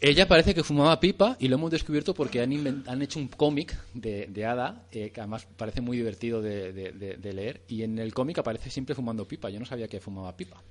Ella 0.00 0.26
parece 0.28 0.54
que 0.54 0.62
fumaba 0.62 0.98
pipa 1.00 1.36
y 1.40 1.48
lo 1.48 1.56
hemos 1.56 1.70
descubierto 1.70 2.14
porque 2.14 2.40
han, 2.40 2.84
han 2.86 3.02
hecho 3.02 3.18
un 3.18 3.26
cómic 3.28 3.76
de, 3.92 4.28
de 4.28 4.46
Ada, 4.46 4.86
eh, 4.92 5.10
que 5.10 5.20
además 5.20 5.46
parece 5.56 5.80
muy 5.82 5.96
divertido 5.96 6.40
de, 6.40 6.72
de- 6.72 6.92
de- 6.92 7.16
de 7.16 7.32
leer, 7.34 7.62
y 7.68 7.82
en 7.82 7.98
el 7.98 8.14
cómic 8.14 8.38
aparece 8.38 8.70
siempre 8.70 8.94
fumando 8.94 9.26
pipa. 9.28 9.50
Yo 9.50 9.58
no 9.60 9.66
sabía 9.66 9.88
que 9.88 10.00
fumaba 10.00 10.34
pipa. 10.36 10.62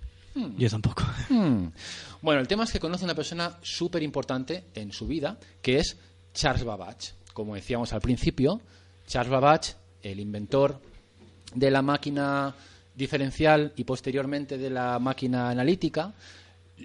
Yo 0.58 0.69
tampoco. 0.69 1.04
Hmm. 1.30 1.67
Bueno, 2.23 2.41
el 2.41 2.47
tema 2.47 2.63
es 2.63 2.71
que 2.71 2.80
conoce 2.80 3.04
a 3.04 3.08
una 3.08 3.13
persona 3.15 3.58
súper 3.62 4.02
importante 4.02 4.63
en 4.73 4.91
su 4.93 5.06
vida, 5.06 5.38
que 5.62 5.78
es 5.78 5.95
Charles 6.34 6.63
Babbage. 6.63 7.12
Como 7.34 7.54
decíamos 7.56 7.93
al 7.93 8.02
principio, 8.02 8.62
Charles 9.06 9.30
Babbage, 9.32 9.73
el 10.02 10.19
inventor 10.19 10.80
de 11.54 11.69
la 11.69 11.82
máquina 11.84 12.56
diferencial 13.00 13.72
y 13.78 13.86
posteriormente 13.86 14.58
de 14.58 14.70
la 14.70 15.00
máquina 15.00 15.50
analítica, 15.50 16.14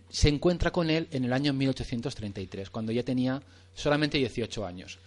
se 0.09 0.29
encuentra 0.29 0.71
con 0.71 0.89
él 0.89 1.09
en 1.11 1.25
el 1.25 1.33
año 1.33 1.53
1833, 1.53 2.71
cuando 2.71 2.93
ya 2.93 3.03
tenía 3.03 3.43
solamente 3.75 4.17
18 4.19 4.65
años. 4.65 4.99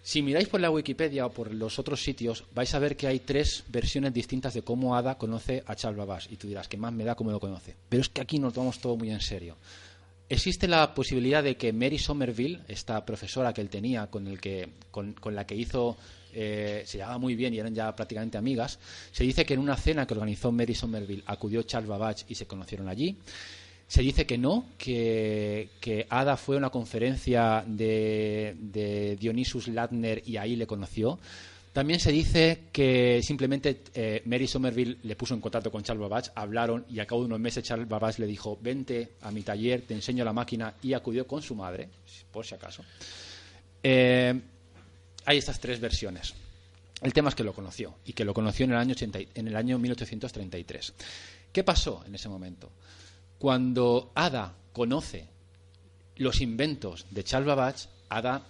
Si 0.00 0.22
miráis 0.22 0.48
por 0.48 0.60
la 0.60 0.70
Wikipedia 0.70 1.26
o 1.26 1.32
por 1.32 1.52
los 1.52 1.78
otros 1.78 2.02
sitios, 2.02 2.44
vais 2.54 2.72
a 2.72 2.78
ver 2.78 2.96
que 2.96 3.08
hay 3.08 3.18
tres 3.18 3.64
versiones 3.68 4.14
distintas 4.14 4.54
de 4.54 4.62
cómo 4.62 4.96
Ada 4.96 5.18
conoce 5.18 5.62
a 5.66 5.74
Charles 5.74 5.98
Babbage. 5.98 6.32
Y 6.32 6.36
tú 6.36 6.46
dirás, 6.46 6.68
¿qué 6.68 6.76
más 6.76 6.92
me 6.92 7.04
da 7.04 7.16
cómo 7.16 7.32
lo 7.32 7.40
conoce? 7.40 7.74
Pero 7.88 8.00
es 8.00 8.08
que 8.08 8.22
aquí 8.22 8.38
nos 8.38 8.54
tomamos 8.54 8.78
todo 8.78 8.96
muy 8.96 9.10
en 9.10 9.20
serio. 9.20 9.56
Existe 10.28 10.68
la 10.68 10.94
posibilidad 10.94 11.42
de 11.42 11.56
que 11.56 11.72
Mary 11.72 11.98
Somerville, 11.98 12.60
esta 12.68 13.04
profesora 13.04 13.52
que 13.52 13.60
él 13.60 13.68
tenía, 13.68 14.06
con, 14.06 14.26
el 14.28 14.40
que, 14.40 14.70
con, 14.90 15.14
con 15.14 15.34
la 15.34 15.46
que 15.46 15.56
hizo, 15.56 15.98
eh, 16.32 16.82
se 16.86 16.98
llevaba 16.98 17.18
muy 17.18 17.34
bien 17.34 17.54
y 17.54 17.58
eran 17.58 17.74
ya 17.74 17.94
prácticamente 17.94 18.38
amigas, 18.38 18.78
se 19.12 19.24
dice 19.24 19.44
que 19.44 19.54
en 19.54 19.60
una 19.60 19.76
cena 19.76 20.06
que 20.06 20.14
organizó 20.14 20.52
Mary 20.52 20.74
Somerville 20.74 21.22
acudió 21.26 21.62
Charles 21.62 21.88
Babbage 21.88 22.24
y 22.28 22.34
se 22.34 22.46
conocieron 22.46 22.88
allí. 22.88 23.16
Se 23.86 24.02
dice 24.02 24.26
que 24.26 24.36
no, 24.36 24.66
que, 24.76 25.70
que 25.80 26.06
Ada 26.10 26.36
fue 26.36 26.56
a 26.56 26.58
una 26.58 26.68
conferencia 26.68 27.64
de, 27.66 28.54
de 28.58 29.16
Dionysus 29.16 29.68
Latner 29.68 30.22
y 30.26 30.36
ahí 30.36 30.56
le 30.56 30.66
conoció. 30.66 31.18
También 31.72 32.00
se 32.00 32.10
dice 32.10 32.64
que 32.72 33.20
simplemente 33.22 33.82
eh, 33.94 34.22
Mary 34.24 34.46
Somerville 34.46 34.98
le 35.02 35.16
puso 35.16 35.34
en 35.34 35.40
contacto 35.40 35.70
con 35.70 35.82
Charles 35.82 36.00
Babbage, 36.00 36.30
hablaron 36.34 36.84
y 36.90 36.98
a 36.98 37.06
cabo 37.06 37.20
de 37.20 37.26
unos 37.26 37.40
meses 37.40 37.62
Charles 37.62 37.88
Babbage 37.88 38.20
le 38.20 38.26
dijo, 38.26 38.58
vente 38.60 39.12
a 39.22 39.30
mi 39.30 39.42
taller, 39.42 39.82
te 39.82 39.94
enseño 39.94 40.24
la 40.24 40.32
máquina 40.32 40.74
y 40.82 40.92
acudió 40.92 41.26
con 41.26 41.40
su 41.40 41.54
madre, 41.54 41.88
por 42.32 42.44
si 42.44 42.54
acaso. 42.54 42.82
Eh, 43.82 44.40
hay 45.28 45.36
estas 45.38 45.60
tres 45.60 45.78
versiones. 45.78 46.32
El 47.02 47.12
tema 47.12 47.28
es 47.28 47.34
que 47.34 47.44
lo 47.44 47.52
conoció 47.52 47.96
y 48.06 48.14
que 48.14 48.24
lo 48.24 48.32
conoció 48.32 48.64
en 48.64 48.70
el 48.72 48.78
año, 48.78 48.92
80 48.92 49.20
y- 49.20 49.28
en 49.34 49.46
el 49.48 49.56
año 49.56 49.78
1833. 49.78 50.94
¿Qué 51.52 51.62
pasó 51.62 52.02
en 52.06 52.14
ese 52.14 52.30
momento? 52.30 52.70
Cuando 53.38 54.10
Ada 54.14 54.54
conoce 54.72 55.28
los 56.16 56.40
inventos 56.40 57.04
de 57.10 57.24
Charles 57.24 57.46
Babbage, 57.46 57.88
Ada 58.08 58.42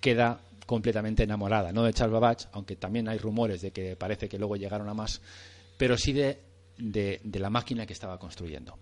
queda 0.00 0.40
completamente 0.66 1.22
enamorada, 1.22 1.70
no 1.70 1.82
de 1.82 1.92
Charles 1.92 2.14
Babbage, 2.18 2.46
aunque 2.52 2.76
también 2.76 3.06
hay 3.08 3.18
rumores 3.18 3.60
de 3.60 3.70
que 3.70 3.94
parece 3.94 4.26
que 4.26 4.38
luego 4.38 4.56
llegaron 4.56 4.88
a 4.88 4.94
más, 4.94 5.20
pero 5.76 5.98
sí 5.98 6.14
de, 6.14 6.40
de- 6.78 7.20
la 7.38 7.50
máquina 7.50 7.84
que 7.84 7.92
estaba 7.92 8.18
construyendo. 8.18 8.78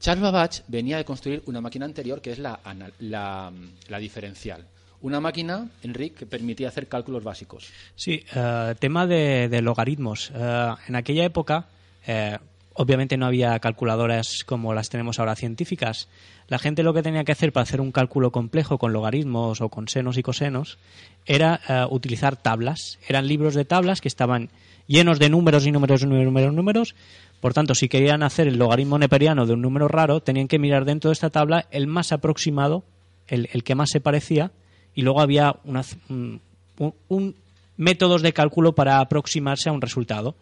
Charles 0.00 0.22
Babbage 0.22 0.62
venía 0.68 0.96
de 0.96 1.04
construir 1.04 1.42
una 1.44 1.60
máquina 1.60 1.84
anterior 1.84 2.22
que 2.22 2.32
es 2.32 2.38
la, 2.38 2.58
la 3.00 3.98
diferencial. 3.98 4.66
Una 5.00 5.20
máquina, 5.20 5.68
Enrique, 5.82 6.16
que 6.16 6.26
permitía 6.26 6.68
hacer 6.68 6.88
cálculos 6.88 7.22
básicos. 7.22 7.70
Sí, 7.94 8.24
eh, 8.34 8.74
tema 8.78 9.06
de, 9.06 9.60
logaritmos. 9.62 10.32
Eh, 10.34 10.74
en 10.88 10.96
aquella 10.96 11.24
época, 11.24 11.68
eh, 12.06 12.36
obviamente 12.78 13.16
no 13.16 13.26
había 13.26 13.58
calculadoras 13.58 14.44
como 14.46 14.72
las 14.72 14.88
tenemos 14.88 15.18
ahora 15.18 15.34
científicas. 15.34 16.08
La 16.46 16.58
gente 16.58 16.82
lo 16.82 16.94
que 16.94 17.02
tenía 17.02 17.24
que 17.24 17.32
hacer 17.32 17.52
para 17.52 17.62
hacer 17.64 17.80
un 17.80 17.90
cálculo 17.90 18.30
complejo 18.30 18.78
con 18.78 18.92
logaritmos 18.92 19.60
o 19.60 19.68
con 19.68 19.88
senos 19.88 20.16
y 20.16 20.22
cosenos 20.22 20.78
era 21.26 21.60
eh, 21.68 21.86
utilizar 21.90 22.36
tablas. 22.36 22.98
Eran 23.06 23.26
libros 23.26 23.54
de 23.54 23.64
tablas 23.64 24.00
que 24.00 24.08
estaban 24.08 24.48
llenos 24.86 25.18
de 25.18 25.28
números 25.28 25.66
y 25.66 25.72
números 25.72 26.02
y 26.02 26.06
números, 26.06 26.26
números, 26.30 26.54
números. 26.54 26.94
Por 27.40 27.52
tanto, 27.52 27.74
si 27.74 27.88
querían 27.88 28.22
hacer 28.22 28.46
el 28.46 28.58
logaritmo 28.58 28.96
neperiano 28.96 29.44
de 29.44 29.54
un 29.54 29.60
número 29.60 29.88
raro, 29.88 30.20
tenían 30.20 30.48
que 30.48 30.60
mirar 30.60 30.84
dentro 30.84 31.10
de 31.10 31.14
esta 31.14 31.30
tabla 31.30 31.66
el 31.70 31.88
más 31.88 32.12
aproximado, 32.12 32.84
el 33.26 33.62
que 33.62 33.74
más 33.74 33.90
se 33.90 34.00
parecía, 34.00 34.52
y 34.98 35.02
luego 35.02 35.20
había 35.20 35.54
una, 35.62 35.84
un, 36.08 37.36
métodos 37.76 38.20
de 38.20 38.32
cálculo 38.32 38.74
para 38.74 38.98
aproximarse 38.98 39.68
a 39.68 39.72
un 39.72 39.80
resultado. 39.80 40.34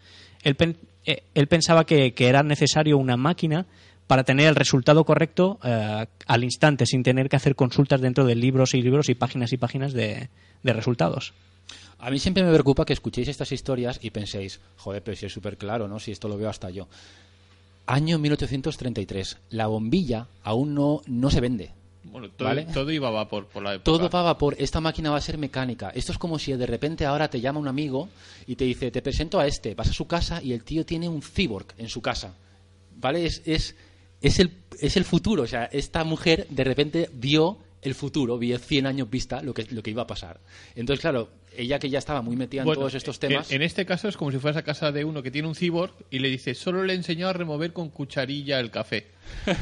Él, 0.45 0.57
eh, 1.05 1.47
pensaba 1.47 1.85
que, 1.85 2.15
era 2.17 2.43
necesario 2.43 2.97
una 2.97 3.19
máquina 3.19 3.67
para 4.07 4.25
tener 4.25 4.49
el 4.49 4.55
resultado 4.55 5.05
correcto 5.05 5.59
eh, 5.63 6.07
al 6.27 6.43
instante, 6.43 6.87
sin 6.87 7.03
tener 7.03 7.29
que 7.29 7.37
hacer 7.37 7.55
consultas 7.55 8.01
dentro 8.01 8.25
de 8.25 8.35
libros 8.35 8.73
y 8.73 8.81
libros 8.81 9.11
y 9.11 9.15
páginas 9.15 9.53
y 9.53 9.59
páginas 9.59 9.93
de, 9.93 10.31
de 10.63 10.73
resultados. 10.73 11.35
A 11.99 12.11
mí 12.11 12.19
siempre 12.19 12.43
me 12.43 12.51
preocupa 12.51 12.87
que 12.87 12.95
escuchéis 12.95 13.29
estas 13.29 13.53
historias 13.53 13.99
y 14.01 14.09
penséis, 14.09 14.61
joder, 14.79 15.03
pero 15.03 15.19
si 15.19 15.27
es 15.27 15.33
súper 15.35 15.59
claro, 15.59 15.87
¿no? 15.87 16.01
Si 16.01 16.13
esto 16.13 16.29
lo 16.29 16.39
veo 16.39 16.49
hasta 16.49 16.71
yo. 16.71 16.89
Año 17.85 18.19
1833. 18.19 19.37
La 19.51 19.67
bombilla 19.67 20.29
aún 20.43 20.75
no, 20.75 21.03
no 21.07 21.31
se 21.31 21.43
vende. 21.43 21.75
Bueno, 22.11 22.31
todo, 22.31 22.49
¿Vale? 22.49 22.67
todo 22.73 22.91
iba 22.91 23.09
a 23.09 23.11
vapor 23.11 23.47
por 23.47 23.63
la 23.63 23.75
época. 23.75 23.85
Todo 23.85 24.09
va 24.09 24.21
a 24.21 24.25
vapor. 24.25 24.57
Esta 24.59 24.81
máquina 24.81 25.11
va 25.11 25.19
a 25.19 25.21
ser 25.21 25.39
mecánica. 25.39 25.91
Esto 25.91 26.13
es 26.13 26.19
como 26.19 26.39
si 26.39 26.53
de 26.53 26.67
repente 26.67 27.05
ahora 27.05 27.29
te 27.29 27.41
llama 27.41 27.61
un 27.61 27.69
amigo 27.69 28.09
y 28.47 28.57
te 28.57 28.65
dice, 28.65 28.91
te 28.91 29.03
presento 29.03 29.39
a 29.39 29.47
este. 29.47 29.75
Vas 29.75 29.91
a 29.91 29.93
su 29.93 30.07
casa 30.07 30.43
y 30.43 30.53
el 30.53 30.65
tío 30.65 30.85
tiene 30.87 31.09
un 31.09 31.23
cyborg 31.23 31.67
en 31.79 31.89
su 31.89 32.01
casa. 32.01 32.35
¿Vale? 32.97 33.27
Es, 33.27 33.43
es, 33.45 33.75
es, 34.21 34.39
el, 34.39 34.53
es 34.81 34.97
el 34.97 35.05
futuro. 35.05 35.43
O 35.43 35.47
sea, 35.47 35.65
esta 35.67 36.05
mujer 36.05 36.47
de 36.49 36.65
repente 36.65 37.11
vio 37.13 37.59
el 37.83 37.95
futuro, 37.95 38.39
vio 38.39 38.59
100 38.59 38.87
años 38.87 39.09
vista 39.09 39.43
lo 39.43 39.55
que, 39.55 39.67
lo 39.71 39.83
que 39.83 39.91
iba 39.91 40.03
a 40.03 40.07
pasar. 40.07 40.41
Entonces, 40.75 41.01
claro, 41.01 41.29
ella 41.57 41.79
que 41.79 41.89
ya 41.89 41.99
estaba 41.99 42.23
muy 42.23 42.37
metida 42.37 42.63
en 42.63 42.67
Bueno, 42.67 42.81
todos 42.81 42.95
estos 42.95 43.19
temas... 43.19 43.51
En, 43.51 43.63
este 43.63 43.87
caso 43.87 44.09
es 44.09 44.17
como 44.17 44.31
si 44.33 44.39
fueras 44.39 44.57
a 44.57 44.63
casa 44.63 44.93
de 44.93 45.05
uno 45.05 45.23
que 45.23 45.31
tiene 45.31 45.49
un 45.49 45.55
cyborg 45.55 45.93
y 46.11 46.19
le 46.19 46.29
dice, 46.29 46.55
solo 46.55 46.85
le 46.85 46.95
enseñó 46.95 47.29
a 47.29 47.33
remover 47.33 47.73
con 47.73 47.91
cucharilla 47.91 48.59
el 48.61 48.71
café. 48.71 49.07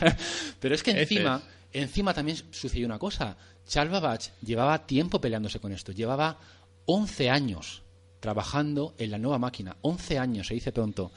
Pero 0.61 0.75
es 0.75 0.83
que 0.83 0.93
encima, 0.93 1.43
encima 1.75 2.15
también 2.15 2.39
sucedió 2.51 2.87
una 2.87 2.99
cosa. 2.99 3.37
Charles 3.67 3.93
Babbage 3.93 4.31
llevaba 4.41 4.87
tiempo 4.87 5.21
peleándose 5.21 5.61
con 5.61 5.73
esto. 5.73 5.93
Llevaba 5.93 6.39
11 6.87 7.29
años 7.29 7.83
trabajando 8.21 8.95
en 8.97 9.11
la 9.11 9.19
nueva 9.19 9.39
máquina. 9.39 9.77
11 9.83 10.19
años, 10.19 10.47
se 10.47 10.55
dice 10.55 10.73
pronto. 10.73 11.13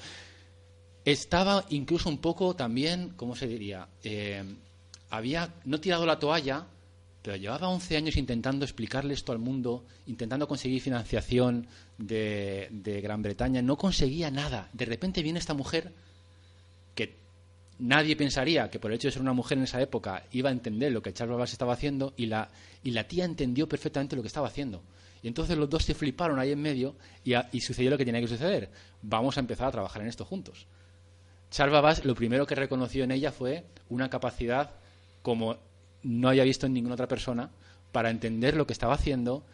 Estaba 1.05 1.63
incluso 1.69 2.09
un 2.09 2.17
poco 2.17 2.55
también, 2.55 3.13
¿cómo 3.15 3.35
se 3.35 3.47
diría? 3.47 3.87
Eh, 4.03 4.43
había 5.09 5.53
no 5.63 5.79
tirado 5.79 6.05
la 6.05 6.19
toalla, 6.19 6.65
pero 7.21 7.37
llevaba 7.37 7.69
11 7.69 7.97
años 7.97 8.17
intentando 8.17 8.65
explicarle 8.65 9.13
esto 9.13 9.31
al 9.31 9.39
mundo, 9.39 9.85
intentando 10.05 10.47
conseguir 10.47 10.81
financiación 10.81 11.67
de, 11.97 12.99
Gran 13.01 13.21
Bretaña. 13.21 13.61
No 13.61 13.77
conseguía 13.77 14.31
nada. 14.31 14.69
De 14.73 14.85
repente 14.85 15.21
viene 15.21 15.39
esta 15.39 15.53
mujer 15.53 15.93
nadie 17.79 18.15
pensaría 18.15 18.69
que 18.69 18.79
por 18.79 18.91
el 18.91 18.95
hecho 18.95 19.07
de 19.07 19.13
ser 19.13 19.21
una 19.21 19.33
mujer 19.33 19.57
en 19.57 19.65
esa 19.65 19.81
época 19.81 20.23
iba 20.31 20.49
a 20.49 20.53
entender 20.53 20.91
lo 20.91 21.01
que 21.01 21.13
Charles 21.13 21.33
Babbage 21.33 21.53
estaba 21.53 21.73
haciendo 21.73 22.13
y 22.17 22.25
la, 22.25 22.49
y 22.83 22.91
la 22.91 23.07
tía 23.07 23.25
entendió 23.25 23.67
perfectamente 23.67 24.15
lo 24.15 24.21
que 24.21 24.27
estaba 24.27 24.47
haciendo. 24.47 24.83
Y 25.21 25.27
entonces 25.27 25.57
los 25.57 25.69
dos 25.69 25.83
se 25.83 25.93
fliparon 25.93 26.39
ahí 26.39 26.51
en 26.51 26.61
medio 26.61 26.95
y, 27.23 27.33
y 27.51 27.61
sucedió 27.61 27.89
lo 27.89 27.97
que 27.97 28.05
tenía 28.05 28.21
que 28.21 28.27
suceder. 28.27 28.69
Vamos 29.01 29.37
a 29.37 29.39
empezar 29.39 29.67
a 29.67 29.71
trabajar 29.71 30.01
en 30.01 30.07
esto 30.07 30.25
juntos. 30.25 30.67
Charles 31.49 31.73
Babbage 31.73 32.05
lo 32.05 32.15
primero 32.15 32.45
que 32.45 32.55
reconoció 32.55 33.03
en 33.03 33.11
ella 33.11 33.31
fue 33.31 33.65
una 33.89 34.09
capacidad 34.09 34.71
como 35.21 35.57
no 36.03 36.29
había 36.29 36.43
visto 36.43 36.65
en 36.65 36.73
ninguna 36.73 36.95
otra 36.95 37.07
persona 37.07 37.49
para 37.91 38.09
entender 38.09 38.55
lo 38.55 38.67
que 38.67 38.73
estaba 38.73 38.93
haciendo 38.93 39.45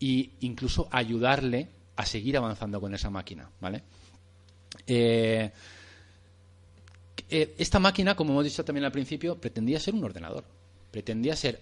e 0.00 0.30
incluso 0.40 0.88
ayudarle 0.92 1.68
a 1.96 2.06
seguir 2.06 2.36
avanzando 2.36 2.80
con 2.80 2.94
esa 2.94 3.10
máquina, 3.10 3.50
¿vale? 3.60 3.82
Eh, 4.86 5.50
eh, 7.30 7.54
esta 7.58 7.78
máquina, 7.78 8.14
como 8.14 8.32
hemos 8.32 8.44
dicho 8.44 8.64
también 8.64 8.84
al 8.84 8.92
principio, 8.92 9.40
pretendía 9.40 9.78
ser 9.80 9.94
un 9.94 10.04
ordenador. 10.04 10.44
Pretendía 10.90 11.36
ser 11.36 11.60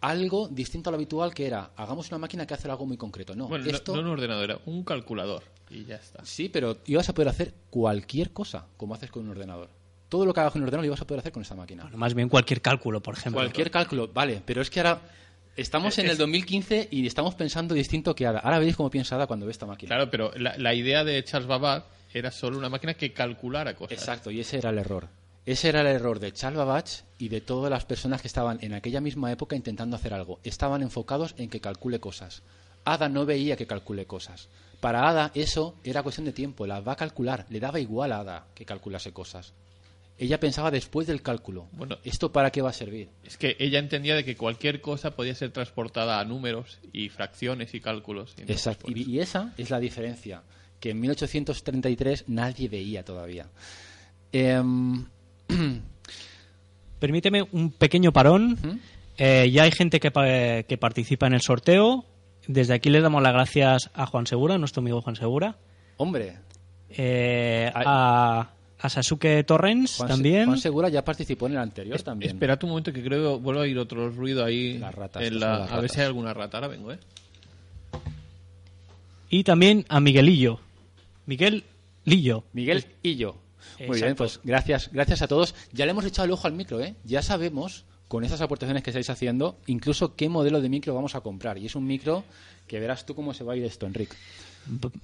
algo 0.00 0.48
distinto 0.48 0.90
a 0.90 0.92
lo 0.92 0.96
habitual 0.96 1.34
que 1.34 1.46
era, 1.46 1.70
hagamos 1.76 2.08
una 2.08 2.18
máquina 2.18 2.46
que 2.46 2.54
hace 2.54 2.70
algo 2.70 2.86
muy 2.86 2.96
concreto. 2.96 3.34
No, 3.34 3.48
Bueno, 3.48 3.64
esto... 3.66 3.94
no, 3.94 4.02
un 4.02 4.08
ordenador, 4.08 4.44
era 4.44 4.60
un 4.66 4.84
calculador. 4.84 5.42
Y 5.70 5.84
ya 5.84 5.96
está. 5.96 6.24
Sí, 6.24 6.48
pero 6.48 6.78
ibas 6.86 7.08
a 7.08 7.14
poder 7.14 7.28
hacer 7.28 7.54
cualquier 7.70 8.32
cosa 8.32 8.66
como 8.76 8.94
haces 8.94 9.10
con 9.10 9.24
un 9.24 9.30
ordenador. 9.30 9.68
Todo 10.08 10.24
lo 10.24 10.32
que 10.32 10.40
hagas 10.40 10.52
con 10.52 10.62
el 10.62 10.66
ordenador 10.66 10.84
lo 10.84 10.86
ibas 10.86 11.02
a 11.02 11.06
poder 11.06 11.20
hacer 11.20 11.32
con 11.32 11.42
esta 11.42 11.54
máquina. 11.54 11.82
Bueno, 11.82 11.98
más 11.98 12.14
bien 12.14 12.28
cualquier 12.28 12.62
cálculo, 12.62 13.02
por 13.02 13.14
ejemplo. 13.14 13.40
Cualquier 13.40 13.70
cálculo, 13.70 14.08
vale, 14.08 14.40
pero 14.44 14.62
es 14.62 14.70
que 14.70 14.80
ahora 14.80 15.02
estamos 15.56 15.98
en 15.98 16.08
el 16.08 16.16
2015 16.16 16.88
y 16.90 17.06
estamos 17.06 17.34
pensando 17.34 17.74
distinto 17.74 18.14
que 18.14 18.26
Ada. 18.26 18.38
Ahora 18.38 18.58
veis 18.60 18.76
cómo 18.76 18.88
piensa 18.88 19.16
Ada 19.16 19.26
cuando 19.26 19.44
ve 19.46 19.52
esta 19.52 19.66
máquina. 19.66 19.88
Claro, 19.88 20.10
pero 20.10 20.32
la, 20.36 20.56
la 20.56 20.74
idea 20.74 21.04
de 21.04 21.22
Charles 21.24 21.46
Babbage 21.48 21.84
era 22.12 22.30
solo 22.30 22.58
una 22.58 22.68
máquina 22.68 22.94
que 22.94 23.12
calculara 23.12 23.74
cosas. 23.74 23.98
Exacto, 23.98 24.30
y 24.30 24.40
ese 24.40 24.58
era 24.58 24.70
el 24.70 24.78
error. 24.78 25.08
Ese 25.46 25.70
era 25.70 25.80
el 25.80 25.86
error 25.86 26.20
de 26.20 26.32
Charles 26.32 26.58
Babbage 26.58 27.04
y 27.18 27.28
de 27.30 27.40
todas 27.40 27.70
las 27.70 27.86
personas 27.86 28.20
que 28.20 28.28
estaban 28.28 28.58
en 28.60 28.74
aquella 28.74 29.00
misma 29.00 29.32
época 29.32 29.56
intentando 29.56 29.96
hacer 29.96 30.12
algo. 30.12 30.40
Estaban 30.44 30.82
enfocados 30.82 31.34
en 31.38 31.48
que 31.48 31.60
calcule 31.60 32.00
cosas. 32.00 32.42
Ada 32.84 33.08
no 33.08 33.24
veía 33.24 33.56
que 33.56 33.66
calcule 33.66 34.06
cosas. 34.06 34.48
Para 34.80 35.08
Ada 35.08 35.30
eso 35.34 35.74
era 35.84 36.02
cuestión 36.02 36.26
de 36.26 36.32
tiempo, 36.32 36.66
la 36.66 36.80
va 36.80 36.92
a 36.92 36.96
calcular. 36.96 37.46
Le 37.48 37.60
daba 37.60 37.80
igual 37.80 38.12
a 38.12 38.20
Ada 38.20 38.46
que 38.54 38.66
calculase 38.66 39.12
cosas. 39.12 39.54
Ella 40.18 40.40
pensaba 40.40 40.70
después 40.70 41.06
del 41.06 41.22
cálculo. 41.22 41.68
Bueno. 41.72 41.96
¿esto 42.04 42.32
para 42.32 42.50
qué 42.50 42.60
va 42.60 42.70
a 42.70 42.74
servir? 42.74 43.08
Es 43.24 43.38
que 43.38 43.56
ella 43.60 43.78
entendía 43.78 44.16
de 44.16 44.24
que 44.24 44.36
cualquier 44.36 44.80
cosa 44.80 45.12
podía 45.12 45.34
ser 45.34 45.52
transportada 45.52 46.18
a 46.18 46.24
números 46.24 46.78
y 46.92 47.08
fracciones 47.08 47.72
y 47.74 47.80
cálculos. 47.80 48.34
Y 48.36 48.42
Exacto. 48.42 48.86
Y, 48.90 49.08
y 49.08 49.20
esa 49.20 49.54
es 49.56 49.70
la 49.70 49.78
diferencia, 49.78 50.42
que 50.80 50.90
en 50.90 51.00
1833 51.00 52.24
nadie 52.28 52.68
veía 52.68 53.04
todavía. 53.04 53.46
Em, 54.32 55.04
Permíteme 56.98 57.42
un 57.52 57.70
pequeño 57.70 58.12
parón. 58.12 58.58
Eh, 59.16 59.50
ya 59.52 59.62
hay 59.64 59.70
gente 59.72 60.00
que, 60.00 60.10
pa- 60.10 60.62
que 60.64 60.76
participa 60.78 61.26
en 61.26 61.34
el 61.34 61.40
sorteo. 61.40 62.04
Desde 62.46 62.74
aquí 62.74 62.88
les 62.90 63.02
damos 63.02 63.22
las 63.22 63.32
gracias 63.32 63.90
a 63.94 64.06
Juan 64.06 64.26
Segura, 64.26 64.58
nuestro 64.58 64.80
amigo 64.80 65.00
Juan 65.02 65.16
Segura. 65.16 65.56
hombre, 65.98 66.36
Eh, 66.90 67.70
a, 67.74 68.48
a 68.80 68.88
Sasuke 68.88 69.44
Torrens 69.44 69.96
Juan, 69.98 70.08
Se- 70.08 70.14
también. 70.14 70.46
Juan 70.46 70.58
Segura 70.58 70.88
ya 70.88 71.04
participó 71.04 71.46
en 71.46 71.52
el 71.52 71.58
anterior 71.58 71.96
es- 71.96 72.04
también. 72.04 72.30
Esperad 72.32 72.58
un 72.64 72.70
momento 72.70 72.92
que 72.92 73.02
creo 73.04 73.36
que 73.36 73.42
vuelvo 73.42 73.60
a 73.60 73.64
oír 73.64 73.78
otro 73.78 74.08
ruido 74.10 74.44
ahí. 74.44 74.78
Las 74.78 74.94
ratas, 74.94 75.22
en 75.22 75.34
estas 75.34 75.40
la- 75.40 75.56
son 75.58 75.66
las 75.66 75.72
a 75.72 75.80
ver 75.80 75.90
si 75.90 76.00
hay 76.00 76.06
alguna 76.06 76.32
rata. 76.34 76.56
Ahora 76.56 76.68
vengo, 76.68 76.92
¿eh? 76.92 76.98
Y 79.30 79.44
también 79.44 79.84
a 79.88 80.00
Miguelillo. 80.00 80.60
Miguel 81.28 81.64
Lillo. 82.06 82.44
Miguel 82.54 82.86
yo. 83.02 83.36
Muy 83.86 84.00
bien, 84.00 84.16
pues 84.16 84.40
gracias, 84.44 84.88
gracias 84.90 85.20
a 85.20 85.28
todos. 85.28 85.54
Ya 85.72 85.84
le 85.84 85.90
hemos 85.90 86.06
echado 86.06 86.24
el 86.24 86.32
ojo 86.32 86.46
al 86.46 86.54
micro, 86.54 86.80
¿eh? 86.80 86.94
Ya 87.04 87.20
sabemos, 87.20 87.84
con 88.08 88.24
estas 88.24 88.40
aportaciones 88.40 88.82
que 88.82 88.88
estáis 88.88 89.10
haciendo, 89.10 89.58
incluso 89.66 90.16
qué 90.16 90.30
modelo 90.30 90.62
de 90.62 90.70
micro 90.70 90.94
vamos 90.94 91.14
a 91.14 91.20
comprar. 91.20 91.58
Y 91.58 91.66
es 91.66 91.74
un 91.74 91.86
micro 91.86 92.24
que 92.66 92.80
verás 92.80 93.04
tú 93.04 93.14
cómo 93.14 93.34
se 93.34 93.44
va 93.44 93.52
a 93.52 93.56
ir 93.56 93.64
esto, 93.64 93.84
Enrique. 93.84 94.16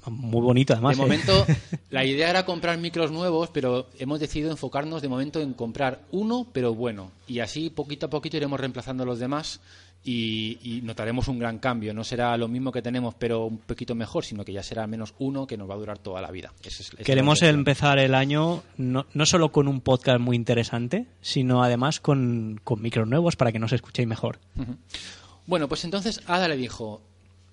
Muy 0.06 0.40
bonito, 0.40 0.72
además. 0.72 0.96
de 0.96 1.02
¿eh? 1.02 1.04
momento, 1.04 1.46
la 1.90 2.06
idea 2.06 2.30
era 2.30 2.46
comprar 2.46 2.78
micros 2.78 3.10
nuevos, 3.10 3.50
pero 3.52 3.88
hemos 3.98 4.18
decidido 4.18 4.50
enfocarnos 4.50 5.02
de 5.02 5.08
momento 5.08 5.42
en 5.42 5.52
comprar 5.52 6.06
uno, 6.10 6.46
pero 6.54 6.74
bueno. 6.74 7.12
Y 7.26 7.40
así, 7.40 7.68
poquito 7.68 8.06
a 8.06 8.10
poquito, 8.10 8.38
iremos 8.38 8.58
reemplazando 8.58 9.02
a 9.02 9.06
los 9.06 9.18
demás 9.18 9.60
y, 10.04 10.58
y 10.62 10.82
notaremos 10.82 11.28
un 11.28 11.38
gran 11.38 11.58
cambio. 11.58 11.94
No 11.94 12.04
será 12.04 12.36
lo 12.36 12.46
mismo 12.46 12.70
que 12.70 12.82
tenemos, 12.82 13.14
pero 13.14 13.46
un 13.46 13.58
poquito 13.58 13.94
mejor, 13.94 14.24
sino 14.24 14.44
que 14.44 14.52
ya 14.52 14.62
será 14.62 14.86
menos 14.86 15.14
uno 15.18 15.46
que 15.46 15.56
nos 15.56 15.68
va 15.68 15.74
a 15.74 15.78
durar 15.78 15.98
toda 15.98 16.20
la 16.20 16.30
vida. 16.30 16.52
Es- 16.62 16.90
Queremos 17.04 17.40
empezar 17.42 17.98
el 17.98 18.14
año 18.14 18.62
no, 18.76 19.06
no 19.14 19.26
solo 19.26 19.50
con 19.50 19.66
un 19.68 19.80
podcast 19.80 20.20
muy 20.20 20.36
interesante, 20.36 21.06
sino 21.22 21.62
además 21.64 22.00
con, 22.00 22.60
con 22.64 22.82
micros 22.82 23.08
nuevos 23.08 23.36
para 23.36 23.50
que 23.52 23.58
nos 23.58 23.72
escuchéis 23.72 24.06
mejor. 24.06 24.38
Bueno, 25.46 25.68
pues 25.68 25.84
entonces 25.84 26.20
Ada 26.26 26.48
le 26.48 26.56
dijo, 26.56 27.00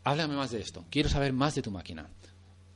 háblame 0.04 0.36
más 0.36 0.52
de 0.52 0.60
esto, 0.62 0.84
quiero 0.90 1.10
saber 1.10 1.34
más 1.34 1.56
de 1.56 1.62
tu 1.62 1.72
máquina. 1.72 2.08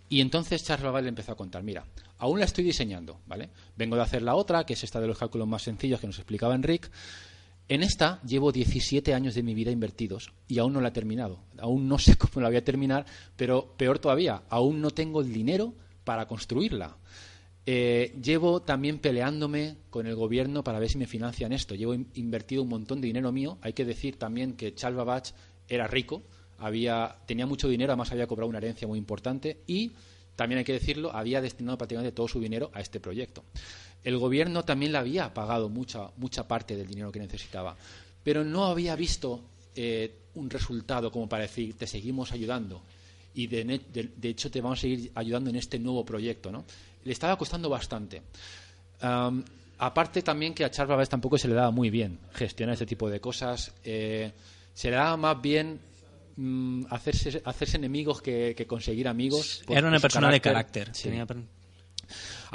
Y 0.08 0.22
entonces 0.22 0.64
Charles 0.64 0.86
Babbage 0.86 1.04
le 1.04 1.10
empezó 1.10 1.32
a 1.32 1.36
contar, 1.36 1.64
mira, 1.64 1.84
aún 2.20 2.40
la 2.40 2.46
estoy 2.46 2.64
diseñando, 2.64 3.20
¿vale? 3.28 3.50
Vengo 3.76 3.96
de 3.96 4.04
hacer 4.04 4.22
la 4.22 4.36
otra, 4.36 4.64
que 4.66 4.74
es 4.74 4.84
esta 4.84 5.00
de 5.02 5.08
los 5.08 5.18
cálculos 5.18 5.48
más 5.48 5.64
sencillos 5.64 6.00
que 6.00 6.08
nos 6.08 6.18
explicaba 6.20 6.54
Enric. 6.54 6.90
En 7.68 7.82
esta 7.82 8.22
llevo 8.22 8.52
17 8.52 9.14
años 9.14 9.34
de 9.34 9.42
mi 9.44 9.54
vida 9.56 9.72
invertidos 9.72 10.32
y 10.48 10.60
aún 10.60 10.74
no 10.74 10.82
la 10.82 10.90
he 10.90 10.92
terminado. 10.92 11.40
Aún 11.58 11.88
no 11.88 11.98
sé 11.98 12.16
cómo 12.18 12.42
la 12.42 12.50
voy 12.50 12.58
a 12.58 12.64
terminar, 12.64 13.06
pero 13.36 13.74
peor 13.78 14.00
todavía, 14.00 14.44
aún 14.50 14.82
no 14.82 14.92
tengo 14.92 15.22
el 15.22 15.34
dinero 15.34 15.74
para 16.04 16.28
construirla. 16.28 16.98
Eh, 17.68 18.16
llevo 18.22 18.62
también 18.62 19.00
peleándome 19.00 19.78
con 19.90 20.06
el 20.06 20.14
gobierno 20.16 20.64
para 20.64 20.78
ver 20.78 20.90
si 20.90 21.00
me 21.00 21.08
financian 21.08 21.52
esto. 21.52 21.74
Llevo 21.74 21.96
in- 21.96 22.08
invertido 22.14 22.62
un 22.62 22.70
montón 22.70 23.02
de 23.02 23.08
dinero 23.08 23.32
mío. 23.32 23.58
Hay 23.62 23.74
que 23.74 23.86
decir 23.86 24.18
también 24.20 24.54
que 24.54 24.76
Charles 24.76 24.98
Babbage 24.98 25.34
era 25.68 25.88
rico, 25.88 26.22
había, 26.60 27.16
tenía 27.26 27.48
mucho 27.48 27.68
dinero, 27.68 27.92
además 27.92 28.12
había 28.12 28.28
cobrado 28.28 28.50
una 28.50 28.60
herencia 28.60 28.88
muy 28.88 29.00
importante 29.00 29.62
y 29.66 29.94
también 30.36 30.60
hay 30.60 30.66
que 30.66 30.74
decirlo, 30.74 31.12
había 31.16 31.42
destinado 31.42 31.78
prácticamente 31.80 32.12
todo 32.12 32.28
su 32.28 32.40
dinero 32.40 32.70
a 32.74 32.82
este 32.82 33.00
proyecto. 33.00 33.44
El 34.06 34.18
gobierno 34.18 34.64
también 34.64 34.94
le 34.94 35.00
había 35.00 35.34
pagado 35.34 35.68
mucha, 35.68 36.10
mucha 36.18 36.48
parte 36.48 36.78
del 36.78 36.88
dinero 36.88 37.12
que 37.12 37.20
necesitaba, 37.20 37.76
pero 38.24 38.44
no 38.46 38.66
había 38.68 38.96
visto 38.96 39.42
eh, 39.76 40.14
un 40.36 40.50
resultado 40.50 41.12
como 41.12 41.28
para 41.28 41.44
decir, 41.44 41.76
te 41.78 41.86
seguimos 41.88 42.32
ayudando 42.32 42.82
y 43.34 43.48
de, 43.48 43.66
ne- 43.66 43.82
de- 43.92 44.12
de 44.16 44.30
hecho 44.30 44.50
te 44.50 44.62
vamos 44.62 44.80
a 44.80 44.82
seguir 44.84 45.12
ayudando 45.16 45.50
en 45.50 45.58
este 45.58 45.78
nuevo 45.80 46.06
proyecto. 46.06 46.52
¿no? 46.52 46.64
Le 47.04 47.12
estaba 47.12 47.38
costando 47.38 47.68
bastante. 47.70 48.22
Aparte 49.78 50.22
también 50.22 50.54
que 50.54 50.64
a 50.64 50.72
Charles 50.72 50.90
Babbage 50.90 51.10
tampoco 51.10 51.38
se 51.38 51.48
le 51.50 51.54
daba 51.54 51.70
muy 51.72 51.90
bien 51.90 52.18
gestionar 52.34 52.74
este 52.74 52.86
tipo 52.86 53.10
de 53.10 53.20
cosas. 53.20 53.74
eh, 53.84 54.32
se 54.74 54.90
le 54.90 54.96
daba 54.96 55.18
más 55.18 55.42
bien 55.42 55.80
mm, 56.38 56.86
hacerse, 56.90 57.42
hacerse 57.46 57.78
enemigos 57.78 58.22
que, 58.22 58.54
que 58.56 58.66
conseguir 58.68 59.08
amigos. 59.08 59.64
Era 59.68 59.88
una 59.88 60.00
persona 60.00 60.30
de 60.32 60.42
carácter. 60.42 60.90
Sí. 60.94 61.04
Tenía 61.10 61.26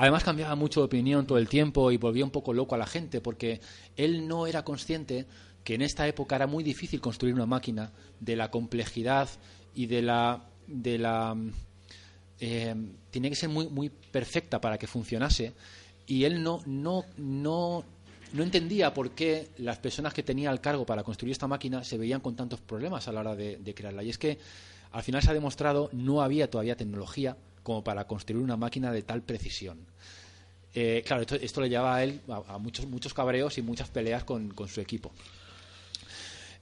Además 0.00 0.24
cambiaba 0.24 0.54
mucho 0.54 0.80
de 0.80 0.86
opinión 0.86 1.26
todo 1.26 1.36
el 1.36 1.46
tiempo 1.46 1.90
y 1.90 1.98
volvía 1.98 2.24
un 2.24 2.30
poco 2.30 2.54
loco 2.54 2.74
a 2.74 2.78
la 2.78 2.86
gente 2.86 3.20
porque 3.20 3.60
él 3.98 4.26
no 4.26 4.46
era 4.46 4.64
consciente 4.64 5.26
que 5.62 5.74
en 5.74 5.82
esta 5.82 6.08
época 6.08 6.36
era 6.36 6.46
muy 6.46 6.64
difícil 6.64 7.02
construir 7.02 7.34
una 7.34 7.44
máquina 7.44 7.92
de 8.18 8.34
la 8.34 8.50
complejidad 8.50 9.28
y 9.74 9.88
de 9.88 10.00
la 10.00 10.48
de 10.66 10.96
la 10.96 11.36
eh, 12.38 12.74
tenía 13.10 13.28
que 13.28 13.36
ser 13.36 13.50
muy 13.50 13.68
muy 13.68 13.90
perfecta 13.90 14.58
para 14.58 14.78
que 14.78 14.86
funcionase 14.86 15.52
y 16.06 16.24
él 16.24 16.42
no 16.42 16.62
no 16.64 17.04
no 17.18 17.84
no 18.32 18.42
entendía 18.42 18.94
por 18.94 19.10
qué 19.10 19.50
las 19.58 19.80
personas 19.80 20.14
que 20.14 20.22
tenía 20.22 20.48
al 20.48 20.62
cargo 20.62 20.86
para 20.86 21.02
construir 21.02 21.32
esta 21.32 21.46
máquina 21.46 21.84
se 21.84 21.98
veían 21.98 22.22
con 22.22 22.36
tantos 22.36 22.62
problemas 22.62 23.06
a 23.06 23.12
la 23.12 23.20
hora 23.20 23.36
de, 23.36 23.58
de 23.58 23.74
crearla. 23.74 24.02
Y 24.02 24.08
es 24.08 24.16
que 24.16 24.38
al 24.92 25.02
final 25.02 25.20
se 25.20 25.30
ha 25.30 25.34
demostrado 25.34 25.90
no 25.92 26.22
había 26.22 26.48
todavía 26.48 26.74
tecnología 26.74 27.36
como 27.62 27.84
para 27.84 28.06
construir 28.06 28.42
una 28.42 28.56
máquina 28.56 28.92
de 28.92 29.02
tal 29.02 29.22
precisión. 29.22 29.78
Eh, 30.74 31.02
claro, 31.04 31.22
esto, 31.22 31.60
le 31.60 31.68
llevaba 31.68 31.96
a 31.96 32.04
él 32.04 32.20
a, 32.28 32.58
muchos, 32.58 32.86
muchos 32.86 33.12
cabreos 33.12 33.58
y 33.58 33.62
muchas 33.62 33.88
peleas 33.88 34.24
con, 34.24 34.54
su 34.68 34.80
equipo. 34.80 35.12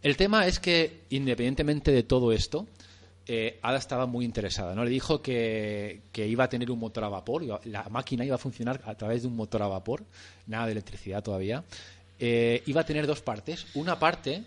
El 0.02 0.16
tema 0.16 0.46
es 0.46 0.60
que, 0.60 1.02
independientemente 1.10 1.90
de 1.90 2.02
todo 2.02 2.32
esto, 2.32 2.66
eh, 3.26 3.58
Ada 3.60 3.78
estaba 3.78 4.06
muy 4.06 4.24
interesada. 4.24 4.74
¿no? 4.74 4.84
Le 4.84 4.90
dijo 4.90 5.20
que, 5.20 6.00
iba 6.14 6.44
a 6.44 6.48
tener 6.48 6.70
un 6.70 6.78
motor 6.78 7.04
a 7.04 7.08
vapor, 7.08 7.44
la 7.66 7.88
máquina 7.90 8.24
iba 8.24 8.36
a 8.36 8.38
funcionar 8.38 8.80
a 8.84 8.94
través 8.94 9.22
de 9.22 9.28
un 9.28 9.36
motor 9.36 9.62
a 9.62 9.68
vapor, 9.68 10.04
nada 10.46 10.66
de 10.66 10.72
electricidad 10.72 11.22
todavía. 11.22 11.64
Eh, 12.18 12.62
iba 12.66 12.80
a 12.80 12.84
tener 12.84 13.06
dos 13.06 13.20
partes. 13.20 13.66
Una 13.74 13.98
parte 13.98 14.42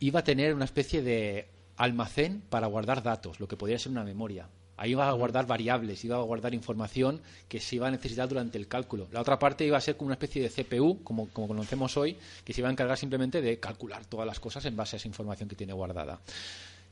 iba 0.00 0.20
a 0.20 0.24
tener 0.24 0.54
una 0.54 0.64
especie 0.64 1.02
de 1.02 1.46
almacén 1.76 2.42
para 2.48 2.66
guardar 2.66 3.02
datos, 3.02 3.38
lo 3.40 3.48
que 3.48 3.56
podría 3.56 3.78
ser 3.78 3.92
una 3.92 4.04
memoria. 4.04 4.48
Ahí 4.76 4.90
iba 4.90 5.08
a 5.08 5.12
guardar 5.12 5.46
variables, 5.46 6.04
iba 6.04 6.16
a 6.16 6.22
guardar 6.22 6.52
información 6.54 7.20
que 7.48 7.60
se 7.60 7.76
iba 7.76 7.88
a 7.88 7.90
necesitar 7.90 8.28
durante 8.28 8.58
el 8.58 8.68
cálculo. 8.68 9.08
La 9.10 9.20
otra 9.20 9.38
parte 9.38 9.66
iba 9.66 9.78
a 9.78 9.80
ser 9.80 9.96
como 9.96 10.06
una 10.06 10.14
especie 10.14 10.42
de 10.42 10.50
CPU, 10.50 11.02
como, 11.02 11.28
como 11.30 11.48
conocemos 11.48 11.96
hoy, 11.96 12.16
que 12.44 12.52
se 12.52 12.60
iba 12.60 12.68
a 12.68 12.72
encargar 12.72 12.98
simplemente 12.98 13.40
de 13.40 13.58
calcular 13.58 14.04
todas 14.04 14.26
las 14.26 14.38
cosas 14.38 14.64
en 14.66 14.76
base 14.76 14.96
a 14.96 14.98
esa 14.98 15.08
información 15.08 15.48
que 15.48 15.56
tiene 15.56 15.72
guardada. 15.72 16.20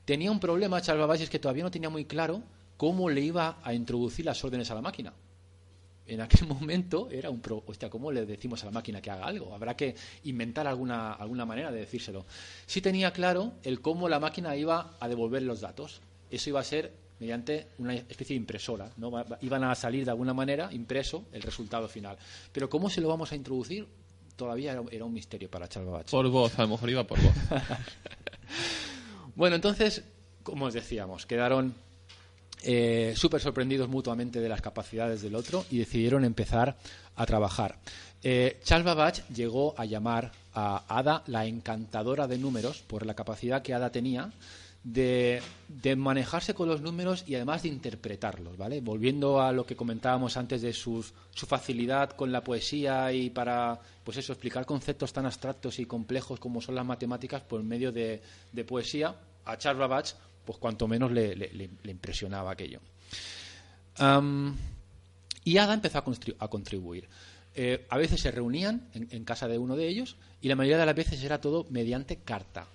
Tenía 0.05 0.31
un 0.31 0.41
problema, 0.41 0.81
Charles 0.81 1.01
Babbage, 1.01 1.25
es 1.25 1.31
que 1.31 1.39
todavía 1.39 1.65
no 1.65 1.71
tenía 1.71 1.91
muy 1.91 2.05
claro 2.05 2.43
cómo 2.77 3.09
le 3.11 3.21
iba 3.21 3.59
a 3.63 3.75
introducir 3.75 4.25
las 4.25 4.43
órdenes 4.45 4.71
a 4.71 4.75
la 4.75 4.83
máquina. 4.83 5.13
En 6.07 6.21
aquel 6.21 6.47
momento 6.49 7.09
era 7.11 7.31
un 7.31 7.41
pro, 7.41 7.63
hostia, 7.67 7.91
¿cómo 7.91 8.13
le 8.13 8.27
decimos 8.27 8.63
a 8.63 8.67
la 8.67 8.73
máquina 8.73 9.01
que 9.01 9.11
haga 9.11 9.27
algo? 9.27 9.55
Habrá 9.55 9.77
que 9.77 9.95
inventar 10.25 10.67
alguna, 10.67 11.13
alguna 11.13 11.45
manera 11.45 11.71
de 11.71 11.81
decírselo. 11.81 12.25
Sí 12.67 12.81
tenía 12.81 13.13
claro 13.13 13.53
el 13.63 13.81
cómo 13.81 14.09
la 14.09 14.21
máquina 14.21 14.57
iba 14.57 14.97
a 15.01 15.09
devolver 15.09 15.43
los 15.43 15.61
datos. 15.61 16.01
Eso 16.31 16.51
iba 16.51 16.61
a 16.61 16.65
ser 16.65 17.04
mediante 17.21 17.69
una 17.79 17.95
especie 17.95 18.35
de 18.35 18.41
impresora. 18.41 18.91
¿no? 18.97 19.25
Iban 19.41 19.65
a 19.65 19.75
salir 19.75 20.05
de 20.05 20.11
alguna 20.11 20.35
manera 20.35 20.69
impreso 20.73 21.25
el 21.33 21.43
resultado 21.43 21.89
final. 21.89 22.17
Pero 22.53 22.69
¿cómo 22.69 22.91
se 22.91 23.01
lo 23.01 23.09
vamos 23.09 23.33
a 23.33 23.37
introducir? 23.37 23.87
Todavía 24.37 24.81
era, 24.91 25.05
un 25.05 25.13
misterio 25.13 25.49
para 25.49 25.69
Charles. 25.69 26.11
Por 26.11 26.29
voz, 26.29 26.59
a 26.59 26.63
lo 26.63 26.69
mejor 26.69 26.91
iba 26.91 27.05
por 27.05 27.21
voz. 27.21 27.35
Bueno, 29.37 29.57
entonces, 29.57 30.05
como 30.45 30.67
os 30.67 30.75
decíamos, 30.75 31.27
quedaron 31.27 31.75
eh, 32.63 33.15
súper 33.17 33.41
sorprendidos 33.41 33.89
mutuamente 33.89 34.41
de 34.41 34.49
las 34.49 34.61
capacidades 34.61 35.23
del 35.23 35.35
otro 35.35 35.65
y 35.71 35.79
decidieron 35.79 36.25
empezar 36.25 36.77
a 37.17 37.27
trabajar. 37.27 37.79
Eh, 38.23 38.61
Charles 38.63 38.87
Babbage 38.87 39.25
llegó 39.35 39.75
a 39.77 39.85
llamar 39.85 40.33
a 40.55 40.85
Ada 40.89 41.25
la 41.27 41.47
encantadora 41.47 42.29
de 42.29 42.39
números 42.39 42.83
por 42.87 43.05
la 43.05 43.15
capacidad 43.15 43.63
que 43.63 43.75
Ada 43.75 43.91
tenía 43.91 44.31
de, 44.85 45.41
de 45.69 45.97
manejarse 45.97 46.53
con 46.55 46.69
los 46.69 46.83
números 46.83 47.25
y 47.27 47.35
además 47.35 47.63
de 47.63 47.71
interpretarlos, 47.71 48.57
¿vale? 48.59 48.81
Volviendo 48.83 49.41
a 49.41 49.51
lo 49.51 49.65
que 49.65 49.75
comentábamos 49.77 50.37
antes 50.37 50.61
de 50.63 50.73
sus, 50.75 51.15
su 51.35 51.47
facilidad 51.47 52.11
con 52.11 52.31
la 52.31 52.45
poesía 52.45 53.11
y 53.13 53.31
para, 53.31 53.81
pues 54.05 54.19
eso, 54.19 54.33
explicar 54.35 54.67
conceptos 54.67 55.13
tan 55.13 55.25
abstractos 55.27 55.79
y 55.79 55.87
complejos 55.87 56.39
como 56.39 56.61
son 56.61 56.75
las 56.75 56.85
matemáticas 56.85 57.41
por 57.43 57.63
medio 57.63 57.91
de, 57.93 58.21
de 58.53 58.65
poesía, 58.65 59.17
a 59.47 59.57
Charles 59.59 59.81
Babbage, 59.81 60.15
pues 60.45 60.59
cuanto 60.59 60.87
menos 60.87 61.11
le, 61.11 61.35
le- 61.35 61.53
le- 61.55 61.91
impresionaba 61.91 62.51
aquello. 62.53 62.81
Y 65.45 65.59
Ada 65.59 65.75
empezó 65.75 65.99
a, 65.99 66.05
a 66.45 66.49
contribuir. 66.49 67.09
Eh, 67.55 67.87
a 67.89 67.97
veces 67.99 68.21
se 68.21 68.31
reunían 68.33 68.89
en 68.95 69.25
casa 69.25 69.47
de 69.49 69.59
uno 69.59 69.77
de 69.77 69.87
ellos 69.89 70.17
y 70.43 70.49
la 70.49 70.57
mayoría 70.57 70.79
de 70.79 70.87
las 70.87 70.95
veces 70.97 71.23
era 71.23 71.41
todo 71.41 71.67
mediante 71.71 72.17
carta. 72.17 72.67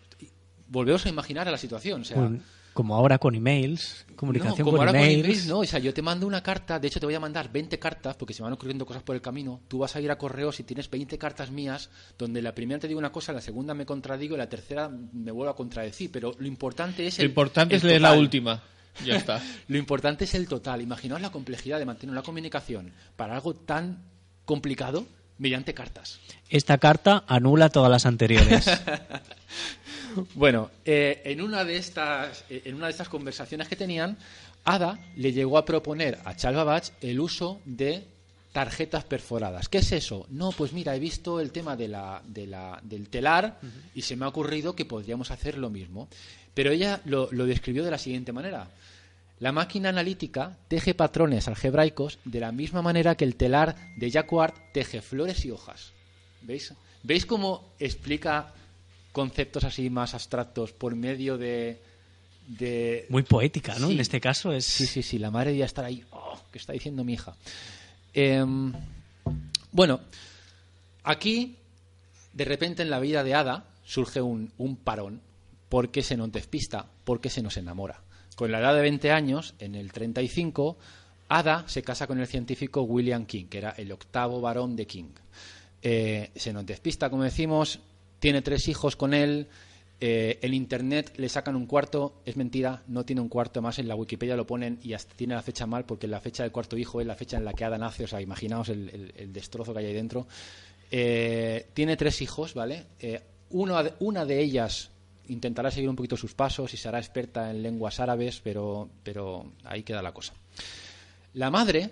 Volveos 0.69 1.05
a 1.05 1.09
imaginar 1.09 1.47
a 1.47 1.51
la 1.51 1.57
situación. 1.57 2.01
O 2.01 2.05
sea, 2.05 2.29
como 2.73 2.95
ahora 2.95 3.17
con 3.17 3.35
emails, 3.35 4.05
comunicación 4.15 4.59
no, 4.59 4.65
como 4.65 4.77
por 4.77 4.87
ahora 4.87 4.99
emails. 4.99 5.17
con 5.21 5.25
emails, 5.25 5.47
no. 5.47 5.59
O 5.59 5.65
sea, 5.65 5.79
yo 5.79 5.93
te 5.93 6.01
mando 6.01 6.25
una 6.27 6.41
carta, 6.41 6.79
de 6.79 6.87
hecho 6.87 6.99
te 6.99 7.05
voy 7.05 7.15
a 7.15 7.19
mandar 7.19 7.51
20 7.51 7.77
cartas 7.79 8.15
porque 8.15 8.33
se 8.33 8.43
van 8.43 8.53
ocurriendo 8.53 8.85
cosas 8.85 9.03
por 9.03 9.15
el 9.15 9.21
camino. 9.21 9.59
Tú 9.67 9.79
vas 9.79 9.95
a 9.95 10.01
ir 10.01 10.09
a 10.11 10.17
correos 10.17 10.59
y 10.59 10.63
tienes 10.63 10.89
20 10.89 11.17
cartas 11.17 11.51
mías 11.51 11.89
donde 12.17 12.41
la 12.41 12.53
primera 12.55 12.79
te 12.79 12.87
digo 12.87 12.99
una 12.99 13.11
cosa, 13.11 13.33
la 13.33 13.41
segunda 13.41 13.73
me 13.73 13.85
contradigo 13.85 14.35
y 14.35 14.37
la 14.37 14.47
tercera 14.47 14.89
me 14.89 15.31
vuelvo 15.31 15.51
a 15.51 15.55
contradecir. 15.55 16.11
Pero 16.11 16.35
lo 16.39 16.47
importante 16.47 17.07
es 17.07 17.17
Lo 17.17 17.23
el 17.23 17.29
importante 17.31 17.75
el 17.75 17.79
es 17.79 17.83
leer 17.83 18.01
la 18.01 18.09
total. 18.09 18.21
última. 18.21 18.63
Ya 19.05 19.15
está. 19.15 19.41
Lo 19.67 19.77
importante 19.77 20.25
es 20.25 20.33
el 20.35 20.47
total. 20.47 20.81
Imaginaos 20.81 21.21
la 21.21 21.31
complejidad 21.31 21.79
de 21.79 21.85
mantener 21.85 22.11
una 22.11 22.21
comunicación 22.23 22.91
para 23.15 23.33
algo 23.33 23.53
tan 23.55 24.03
complicado 24.45 25.05
mediante 25.37 25.73
cartas. 25.73 26.19
Esta 26.49 26.77
carta 26.79 27.23
anula 27.27 27.69
todas 27.69 27.89
las 27.89 28.05
anteriores. 28.05 28.65
Bueno, 30.35 30.71
eh, 30.85 31.21
en 31.25 31.41
una 31.41 31.63
de 31.63 31.77
estas 31.77 32.43
eh, 32.49 32.63
en 32.65 32.75
una 32.75 32.85
de 32.85 32.91
estas 32.91 33.09
conversaciones 33.09 33.67
que 33.67 33.75
tenían, 33.75 34.17
Ada 34.65 34.99
le 35.15 35.31
llegó 35.33 35.57
a 35.57 35.65
proponer 35.65 36.19
a 36.25 36.35
Charles 36.35 36.57
Babbage 36.57 36.91
el 37.01 37.19
uso 37.19 37.59
de 37.65 38.03
tarjetas 38.51 39.03
perforadas. 39.03 39.69
¿Qué 39.69 39.77
es 39.79 39.91
eso? 39.91 40.25
No, 40.29 40.51
pues 40.51 40.73
mira, 40.73 40.95
he 40.95 40.99
visto 40.99 41.39
el 41.39 41.51
tema 41.51 41.75
de 41.75 41.87
la, 41.87 42.21
de 42.25 42.47
la- 42.47 42.79
del 42.83 43.07
telar 43.09 43.59
y 43.93 44.01
se 44.01 44.15
me 44.15 44.25
ha 44.25 44.29
ocurrido 44.29 44.75
que 44.75 44.85
podríamos 44.85 45.29
hacer 45.31 45.57
lo 45.57 45.69
mismo. 45.69 46.07
Pero 46.55 46.71
ella 46.71 46.99
lo, 47.05 47.29
lo 47.31 47.45
describió 47.45 47.83
de 47.85 47.91
la 47.91 47.99
siguiente 47.99 48.33
manera. 48.33 48.67
La 49.39 49.51
máquina 49.51 49.89
analítica 49.89 50.57
teje 50.67 50.93
patrones 50.95 51.47
algebraicos 51.47 52.17
de 52.25 52.39
la 52.41 52.51
misma 52.51 52.81
manera 52.81 53.15
que 53.15 53.23
el 53.23 53.35
telar 53.35 53.75
de 53.97 54.09
Jacquard 54.11 54.53
teje 54.73 55.01
flores 55.01 55.45
y 55.45 55.51
hojas. 55.51 55.93
¿Veis? 56.41 56.73
¿Veis 57.03 57.25
cómo 57.25 57.71
explica 57.79 58.53
conceptos 59.19 59.65
así 59.65 59.89
más 59.89 60.13
abstractos 60.13 60.71
por 60.71 60.95
medio 60.95 61.37
de... 61.37 61.81
de 62.47 63.05
Muy 63.09 63.23
poética, 63.23 63.77
¿no? 63.77 63.87
Sí. 63.87 63.95
En 63.95 63.99
este 63.99 64.21
caso 64.21 64.53
es... 64.53 64.63
Sí, 64.63 64.85
sí, 64.87 65.03
sí, 65.03 65.19
la 65.19 65.29
madre 65.29 65.49
debía 65.49 65.65
estar 65.65 65.83
ahí. 65.83 66.05
Oh, 66.11 66.39
¿Qué 66.49 66.57
está 66.57 66.71
diciendo 66.71 67.03
mi 67.03 67.13
hija? 67.13 67.35
Em, 68.13 68.71
bueno, 69.73 69.99
aquí, 71.03 71.57
de 72.31 72.45
repente 72.45 72.81
en 72.81 72.89
la 72.89 72.99
vida 73.01 73.25
de 73.25 73.33
Ada 73.33 73.65
surge 73.83 74.21
un, 74.21 74.53
un 74.57 74.77
parón. 74.77 75.19
porque 75.67 76.01
se 76.01 76.15
nos 76.15 76.31
despista? 76.31 76.87
Porque 77.03 77.29
se 77.29 77.41
nos 77.41 77.57
enamora. 77.57 78.01
Con 78.37 78.51
la 78.53 78.59
edad 78.59 78.73
de 78.73 78.81
20 78.81 79.11
años, 79.11 79.53
en 79.59 79.75
el 79.75 79.91
35, 79.91 80.77
Ada 81.27 81.65
se 81.67 81.83
casa 81.83 82.07
con 82.07 82.21
el 82.21 82.27
científico 82.27 82.83
William 82.83 83.25
King, 83.25 83.47
que 83.49 83.57
era 83.57 83.71
el 83.71 83.91
octavo 83.91 84.39
varón 84.39 84.77
de 84.77 84.87
King. 84.87 85.11
Eh, 85.81 86.31
se 86.35 86.53
nos 86.53 86.65
despista, 86.65 87.09
como 87.09 87.23
decimos, 87.23 87.79
tiene 88.19 88.41
tres 88.41 88.67
hijos 88.67 88.95
con 88.95 89.13
él. 89.13 89.47
eh, 90.01 90.39
en 90.41 90.53
internet 90.53 91.13
le 91.17 91.27
sacan 91.27 91.57
un 91.57 91.65
cuarto, 91.65 92.21
es 92.25 92.37
mentira, 92.37 92.83
no 92.87 93.03
tiene 93.03 93.21
un 93.21 93.27
cuarto 93.27 93.61
más, 93.61 93.79
en 93.79 93.87
la 93.89 93.95
Wikipedia 93.95 94.37
lo 94.37 94.47
ponen 94.47 94.79
y 94.81 94.93
hasta 94.93 95.13
tiene 95.13 95.35
la 95.35 95.41
fecha 95.41 95.65
mal 95.65 95.83
porque 95.85 96.07
la 96.07 96.21
fecha 96.21 96.43
del 96.43 96.53
cuarto 96.53 96.77
hijo 96.77 97.01
es 97.01 97.07
la 97.07 97.15
fecha 97.15 97.37
en 97.37 97.43
la 97.43 97.53
que 97.53 97.65
Ada 97.65 97.77
nace, 97.77 98.05
o 98.05 98.07
sea, 98.07 98.21
imaginaos 98.21 98.69
el, 98.69 99.33
destrozo 99.33 99.73
que 99.73 99.79
hay 99.79 99.85
ahí 99.87 99.93
dentro. 99.93 100.25
Eh, 100.89 101.67
tiene 101.73 101.97
tres 101.97 102.21
hijos, 102.21 102.53
¿vale? 102.53 102.85
Eh, 102.99 103.21
una 103.49 104.25
de 104.25 104.39
ellas 104.39 104.91
intentará 105.29 105.71
seguir 105.71 105.89
un 105.89 105.95
poquito 105.95 106.17
sus 106.17 106.33
pasos 106.33 106.73
y 106.73 106.77
será 106.77 106.99
experta 106.99 107.49
en 107.49 107.61
lenguas 107.61 107.99
árabes, 107.99 108.41
pero, 108.43 108.89
pero 109.03 109.51
ahí 109.63 109.83
queda 109.83 110.01
la 110.01 110.11
cosa. 110.11 110.33
La 111.33 111.49
madre 111.51 111.91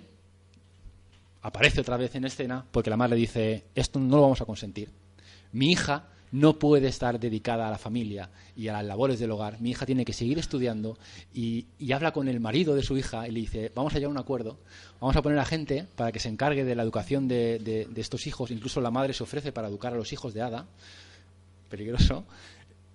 aparece 1.42 1.82
otra 1.82 1.98
vez 1.98 2.16
en 2.16 2.26
escena 2.26 2.66
porque 2.72 2.90
la 2.90 2.98
madre 2.98 3.16
dice, 3.16 3.66
esto 3.76 4.00
no 4.00 4.18
lo 4.18 4.24
vamos 4.24 4.42
a 4.42 4.46
consentir. 4.46 4.92
Mi 5.52 5.72
hija 5.72 6.10
no 6.32 6.60
puede 6.60 6.88
estar 6.88 7.20
dedicada 7.20 7.68
a 7.68 7.72
la 7.72 7.78
familia 7.78 8.30
y 8.56 8.68
a 8.68 8.74
las 8.74 8.86
labores 8.86 9.20
del 9.20 9.32
hogar. 9.32 9.60
Mi 9.62 9.72
hija 9.72 9.86
tiene 9.86 10.06
que 10.06 10.14
seguir 10.14 10.38
estudiando 10.40 10.98
y, 11.34 11.68
habla 11.94 12.12
con 12.12 12.28
el 12.28 12.40
marido 12.40 12.76
de 12.76 12.84
su 12.84 12.98
hija 12.98 13.28
y 13.28 13.32
le 13.32 13.40
dice, 13.40 13.72
vamos 13.74 13.94
a 13.94 13.98
llegar 13.98 14.10
a 14.10 14.12
un 14.12 14.18
acuerdo, 14.18 14.58
vamos 15.00 15.16
a 15.16 15.22
poner 15.22 15.40
a 15.40 15.46
gente 15.46 15.86
para 15.96 16.12
que 16.12 16.20
se 16.20 16.30
encargue 16.30 16.66
de 16.66 16.76
la 16.76 16.84
educación 16.84 17.28
de, 17.28 17.88
estos 17.96 18.28
hijos. 18.28 18.52
Incluso 18.52 18.82
la 18.82 18.92
madre 18.92 19.14
se 19.14 19.24
ofrece 19.24 19.52
para 19.52 19.68
educar 19.68 19.94
a 19.94 19.98
los 19.98 20.12
hijos 20.14 20.34
de 20.34 20.42
Ada. 20.42 20.66
Peligroso. 21.70 22.26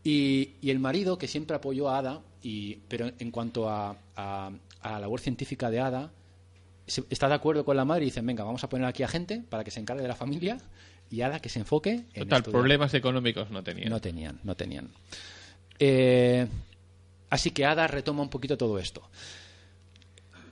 Y, 0.05 0.51
el 0.63 0.79
marido, 0.79 1.19
que 1.19 1.29
siempre 1.29 1.57
apoyó 1.57 1.89
a 1.89 1.99
Ada, 1.99 2.21
pero 2.89 3.11
en 3.19 3.31
cuanto 3.31 3.69
a, 3.69 3.97
la 4.17 5.01
labor 5.01 5.21
científica 5.21 5.71
de 5.71 5.81
Ada, 5.81 6.11
está 6.87 7.29
de 7.29 7.35
acuerdo 7.35 7.65
con 7.65 7.77
la 7.77 7.85
madre 7.85 8.03
y 8.03 8.07
dicen, 8.07 8.27
venga, 8.27 8.45
vamos 8.45 8.65
a 8.65 8.69
poner 8.69 8.87
aquí 8.87 9.03
a 9.03 9.09
gente 9.09 9.43
para 9.49 9.65
que 9.65 9.71
se 9.71 9.81
encargue 9.81 10.03
de 10.03 10.09
la 10.09 10.17
familia 10.17 10.59
y 11.13 11.21
Ada 11.23 11.41
que 11.41 11.49
se 11.51 11.59
enfoque 11.61 11.91
en 11.91 12.05
Total, 12.25 12.39
estudiar. 12.39 12.43
problemas 12.45 12.95
económicos 12.95 13.51
no 13.51 13.63
tenía. 13.63 13.89
No 13.89 14.01
tenían, 14.01 14.41
no 14.43 14.57
tenían. 14.57 14.89
Eh, 15.79 16.47
así 17.31 17.51
que 17.51 17.67
Ada 17.67 17.87
retoma 17.87 18.23
un 18.23 18.31
poquito 18.31 18.57
todo 18.57 18.79
esto. 18.79 19.03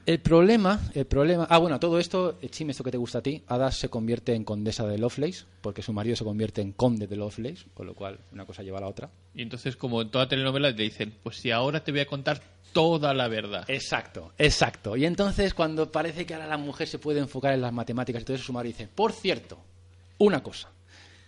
El 0.06 0.18
problema, 0.20 0.80
el 0.94 1.04
problema. 1.06 1.46
Ah, 1.48 1.58
bueno, 1.58 1.78
todo 1.78 1.98
esto, 1.98 2.38
eh, 2.42 2.48
Chim, 2.48 2.68
esto 2.70 2.82
que 2.82 2.90
te 2.90 2.96
gusta 2.96 3.18
a 3.18 3.22
ti, 3.22 3.42
Ada 3.46 3.70
se 3.70 3.88
convierte 3.88 4.34
en 4.34 4.44
condesa 4.44 4.86
de 4.86 4.98
Lovelace, 4.98 5.44
porque 5.60 5.82
su 5.82 5.92
marido 5.92 6.16
se 6.16 6.24
convierte 6.24 6.60
en 6.62 6.72
conde 6.72 7.06
de 7.06 7.16
Lovelace, 7.16 7.66
con 7.74 7.86
lo 7.86 7.94
cual 7.94 8.18
una 8.32 8.44
cosa 8.44 8.62
lleva 8.62 8.78
a 8.78 8.80
la 8.80 8.88
otra. 8.88 9.10
Y 9.34 9.42
entonces, 9.42 9.76
como 9.76 10.02
en 10.02 10.10
toda 10.10 10.26
telenovela, 10.28 10.74
te 10.74 10.82
dicen, 10.82 11.14
pues 11.22 11.36
si 11.36 11.50
ahora 11.50 11.84
te 11.84 11.92
voy 11.92 12.00
a 12.00 12.06
contar 12.06 12.42
toda 12.72 13.14
la 13.14 13.28
verdad. 13.28 13.64
Exacto, 13.68 14.32
exacto. 14.38 14.96
Y 14.96 15.04
entonces, 15.04 15.54
cuando 15.54 15.92
parece 15.92 16.26
que 16.26 16.34
ahora 16.34 16.46
la 16.46 16.56
mujer 16.58 16.88
se 16.88 16.98
puede 16.98 17.20
enfocar 17.20 17.52
en 17.54 17.60
las 17.60 17.72
matemáticas, 17.72 18.20
entonces 18.22 18.44
su 18.44 18.52
marido 18.52 18.76
dice: 18.76 18.88
Por 18.92 19.12
cierto, 19.12 19.58
una 20.20 20.42
cosa. 20.42 20.70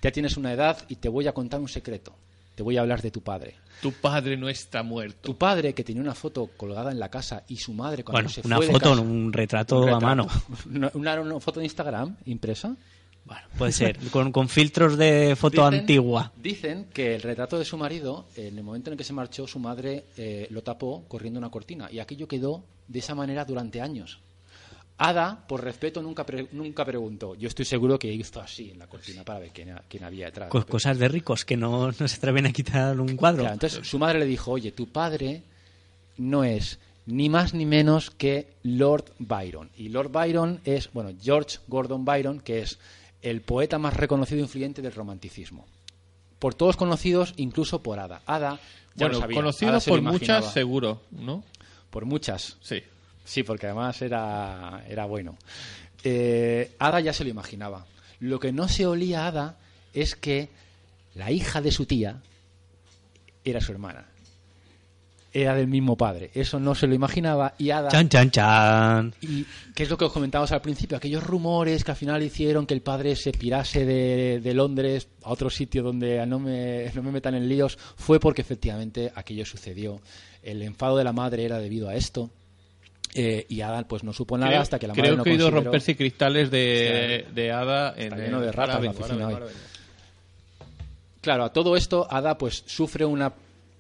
Ya 0.01 0.11
tienes 0.13 0.37
una 0.37 0.53
edad 0.53 0.79
y 0.89 0.97
te 0.97 1.09
voy 1.09 1.27
a 1.27 1.33
contar 1.35 1.61
un 1.61 1.69
secreto. 1.69 2.15
Te 2.55 2.63
voy 2.63 2.77
a 2.77 2.83
hablar 2.83 3.01
de 3.03 3.11
tu 3.11 3.23
padre. 3.23 3.57
Tu 3.81 3.93
padre 3.93 4.37
no 4.37 4.49
está 4.49 4.83
muerto. 4.83 5.21
Tu 5.23 5.37
padre, 5.39 5.73
que 5.75 5.83
tenía 5.85 6.03
una 6.03 6.15
foto 6.15 6.49
colgada 6.57 6.93
en 6.93 6.99
la 7.01 7.09
casa, 7.11 7.45
y 7.49 7.57
su 7.57 7.73
madre 7.73 8.05
cuando 8.05 8.17
Bueno, 8.19 8.29
se 8.29 8.43
una 8.45 8.57
fue 8.57 8.67
de 8.67 8.73
foto, 8.73 8.91
casa- 8.91 9.01
un 9.01 9.33
retrato, 9.33 9.81
Un 9.81 9.89
a 9.89 9.99
mano. 10.01 10.29
Una, 10.71 10.91
una- 10.95 11.21
una 11.21 11.41
foto 11.41 11.61
de 11.61 11.67
Instagram 11.67 12.17
impresa. 12.27 12.77
Bueno, 13.25 13.43
puede 13.57 13.73
ser. 13.73 13.99
Con, 14.11 14.33
con 14.33 14.49
filtros 14.49 14.99
de 14.99 15.35
foto 15.37 15.63
Dicen- 15.63 15.81
antigua. 15.81 16.33
Dicen 16.37 16.87
que 16.93 17.15
el 17.15 17.23
retrato 17.23 17.59
de 17.59 17.65
su 17.65 17.79
marido, 17.79 18.27
en 18.37 18.59
el 18.59 18.65
momento 18.65 18.91
en 18.91 18.95
el 18.95 18.99
que 18.99 19.05
se 19.05 19.13
marchó, 19.15 19.47
su 19.47 19.59
madre 19.61 20.05
eh, 20.19 20.47
lo 20.51 20.63
tapó 20.63 21.05
corriendo 21.09 21.39
una 21.39 21.49
cortina. 21.51 21.89
Y 21.91 22.01
aquello 22.01 22.27
quedó 22.29 22.65
de 22.89 22.99
esa 22.99 23.15
manera 23.15 23.45
durante 23.45 23.81
años. 23.81 24.21
Ada, 24.99 25.45
por 25.49 25.65
respeto, 25.65 26.01
nunca, 26.03 26.25
pre- 26.25 26.49
nunca 26.53 26.85
preguntó. 26.85 27.35
Yo 27.35 27.49
estoy 27.49 27.65
seguro 27.65 27.99
que 27.99 28.13
hizo 28.13 28.41
así 28.41 28.71
en 28.71 28.79
la 28.79 28.87
cortina 28.87 29.25
para 29.25 29.41
ver 29.41 29.51
quién, 29.53 29.75
quién 29.89 30.05
había 30.05 30.27
detrás. 30.27 30.49
Cosas 30.51 30.99
de 30.99 31.09
ricos 31.09 31.45
que 31.45 31.57
no, 31.57 31.91
no 31.91 32.09
se 32.09 32.17
atreven 32.17 32.47
a 32.47 32.53
quitar 32.53 33.01
un 33.01 33.17
cuadro. 33.17 33.41
Claro, 33.41 33.55
entonces 33.55 33.87
su 33.89 33.99
madre 33.99 34.21
le 34.21 34.27
dijo, 34.27 34.53
oye, 34.53 34.71
tu 34.71 34.87
padre 34.89 35.43
no 36.19 36.45
es 36.45 36.79
ni 37.07 37.29
más 37.29 37.53
ni 37.53 37.67
menos 37.67 38.11
que 38.11 38.55
Lord 38.63 39.07
Byron. 39.19 39.71
Y 39.77 39.89
Lord 39.89 40.11
Byron 40.13 40.61
es, 40.65 40.93
bueno, 40.93 41.11
George 41.21 41.59
Gordon 41.67 42.05
Byron, 42.05 42.39
que 42.41 42.61
es 42.61 42.79
el 43.23 43.41
poeta 43.41 43.79
más 43.79 43.97
reconocido 43.97 44.39
e 44.39 44.43
influyente 44.43 44.83
del 44.83 44.93
romanticismo. 44.93 45.67
Por 46.39 46.55
todos 46.55 46.77
conocidos, 46.77 47.35
incluso 47.37 47.83
por 47.83 47.99
Ada. 47.99 48.23
Ada, 48.27 48.61
ya 48.95 49.07
lo 49.07 49.13
bueno, 49.15 49.21
sabía, 49.21 49.37
conocido 49.37 49.71
Ada 49.73 49.81
se 49.81 49.91
lo 49.91 49.97
por 49.97 50.03
muchas, 50.13 50.53
seguro, 50.53 51.03
¿no? 51.11 51.43
Por 51.91 52.05
muchas, 52.05 52.57
Sí. 52.61 52.83
Sí, 53.25 53.43
porque 53.43 53.67
además 53.67 54.01
era, 54.03 54.85
era 54.89 55.05
bueno. 55.07 55.37
Eh, 56.05 56.73
Ada 56.79 57.01
ya 57.01 57.13
se 57.13 57.25
lo 57.25 57.31
imaginaba. 57.31 57.87
Lo 58.21 58.41
que 58.41 58.53
no 58.53 58.69
se 58.69 58.87
olía 58.87 59.25
a 59.25 59.29
Ada 59.29 59.57
es 59.95 60.17
que 60.17 60.49
la 61.15 61.31
hija 61.31 61.61
de 61.61 61.73
su 61.73 61.87
tía 61.87 62.21
era 63.45 63.61
su 63.61 63.73
hermana. 63.73 64.07
Era 65.35 65.55
del 65.55 65.67
mismo 65.67 65.97
padre. 65.97 66.31
Eso 66.35 66.61
no 66.61 66.75
se 66.75 66.87
lo 66.87 66.95
imaginaba 66.95 67.55
y 67.57 67.71
Ada... 67.71 67.89
Chan, 67.89 68.09
chan, 68.09 68.31
chan. 68.31 69.15
Y 69.23 69.47
qué 69.75 69.85
es 69.85 69.89
lo 69.91 69.97
que 69.97 70.05
os 70.05 70.13
comentábamos 70.13 70.53
al 70.53 70.61
principio, 70.61 70.97
aquellos 70.97 71.23
rumores 71.25 71.85
que 71.85 71.91
al 71.91 71.97
final 71.97 72.23
hicieron 72.23 72.67
que 72.67 72.75
el 72.75 72.83
padre 72.83 73.17
se 73.17 73.33
pirase 73.33 73.87
de, 73.87 74.41
de 74.41 74.55
Londres 74.55 75.09
a 75.23 75.31
otro 75.31 75.49
sitio 75.49 75.83
donde 75.83 76.25
no 76.27 76.39
me, 76.39 76.91
no 76.95 77.03
me 77.03 77.13
metan 77.13 77.35
en 77.35 77.49
líos, 77.49 77.79
fue 77.97 78.21
porque 78.21 78.43
efectivamente 78.43 79.11
aquello 79.15 79.47
sucedió. 79.47 80.03
El 80.43 80.61
enfado 80.63 80.99
de 80.99 81.05
la 81.05 81.15
madre 81.15 81.45
era 81.45 81.59
debido 81.59 81.89
a 81.89 81.95
esto. 81.95 82.31
Eh, 83.15 83.45
y 83.49 83.61
Ada 83.61 83.87
pues 83.87 84.05
no 84.05 84.13
supo 84.15 84.39
nada 84.39 84.51
creo 84.53 84.63
hasta 84.63 84.79
que 84.79 84.87
la 84.87 84.95
madre 84.95 85.03
creo 85.03 85.17
no 85.19 85.25
que 85.25 85.31
he 85.31 85.33
oído 85.35 85.51
romperse 85.51 85.97
cristales 85.97 86.51
de, 86.51 87.17
Está- 87.17 87.31
de 87.33 87.53
hada 87.53 87.95
en 87.97 88.17
lleno 88.17 88.41
de 88.41 88.51
ratas 88.53 88.77
ahora 88.77 88.85
la 88.87 88.91
oficina 88.93 89.29
hoy. 89.29 89.35
Claro, 91.21 91.45
a 91.45 91.53
todo 91.53 91.77
esto 91.77 92.07
Ada 92.11 92.37
pues 92.39 92.65
sufre 92.67 93.05
una 93.05 93.33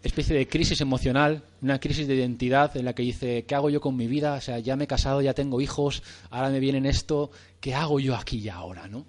especie 0.03 0.37
de 0.37 0.49
crisis 0.49 0.81
emocional, 0.81 1.43
una 1.63 1.79
crisis 1.81 2.07
de 2.09 2.17
identidad 2.17 2.77
en 2.77 2.85
la 2.85 2.93
que 2.93 3.03
dice, 3.05 3.45
¿qué 3.45 3.55
hago 3.55 3.71
yo 3.71 3.81
con 3.81 3.97
mi 3.97 4.07
vida? 4.07 4.35
O 4.35 4.41
sea, 4.41 4.59
ya 4.59 4.77
me 4.77 4.85
he 4.85 4.87
casado, 4.89 5.23
ya 5.23 5.33
tengo 5.33 5.61
hijos, 5.61 6.03
ahora 6.31 6.51
me 6.51 6.61
vienen 6.61 6.87
esto, 6.87 7.31
¿qué 7.61 7.75
hago 7.75 8.01
yo 8.01 8.15
aquí 8.17 8.39
y 8.39 8.49
ahora? 8.49 8.87
¿no? 8.89 9.07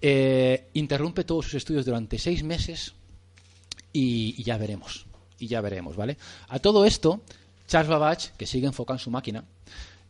Eh, 0.00 0.68
interrumpe 0.74 1.24
todos 1.24 1.46
sus 1.46 1.54
estudios 1.54 1.84
durante 1.84 2.18
seis 2.18 2.42
meses 2.42 2.94
y, 3.92 4.34
y 4.38 4.44
ya 4.44 4.56
veremos, 4.58 5.06
y 5.38 5.46
ya 5.48 5.60
veremos, 5.60 5.96
¿vale? 5.96 6.16
A 6.48 6.58
todo 6.60 6.84
esto, 6.84 7.22
Charles 7.72 7.88
Babbage, 7.88 8.32
que 8.36 8.44
sigue 8.44 8.66
enfocado 8.66 8.98
en 8.98 9.02
su 9.02 9.10
máquina, 9.10 9.44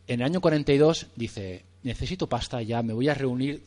en 0.05 0.19
el 0.19 0.25
año 0.25 0.41
42 0.41 1.07
dice, 1.15 1.63
necesito 1.83 2.27
pasta 2.27 2.61
ya, 2.61 2.83
me 2.83 2.91
voy 2.91 3.07
a 3.07 3.13
reunir 3.13 3.63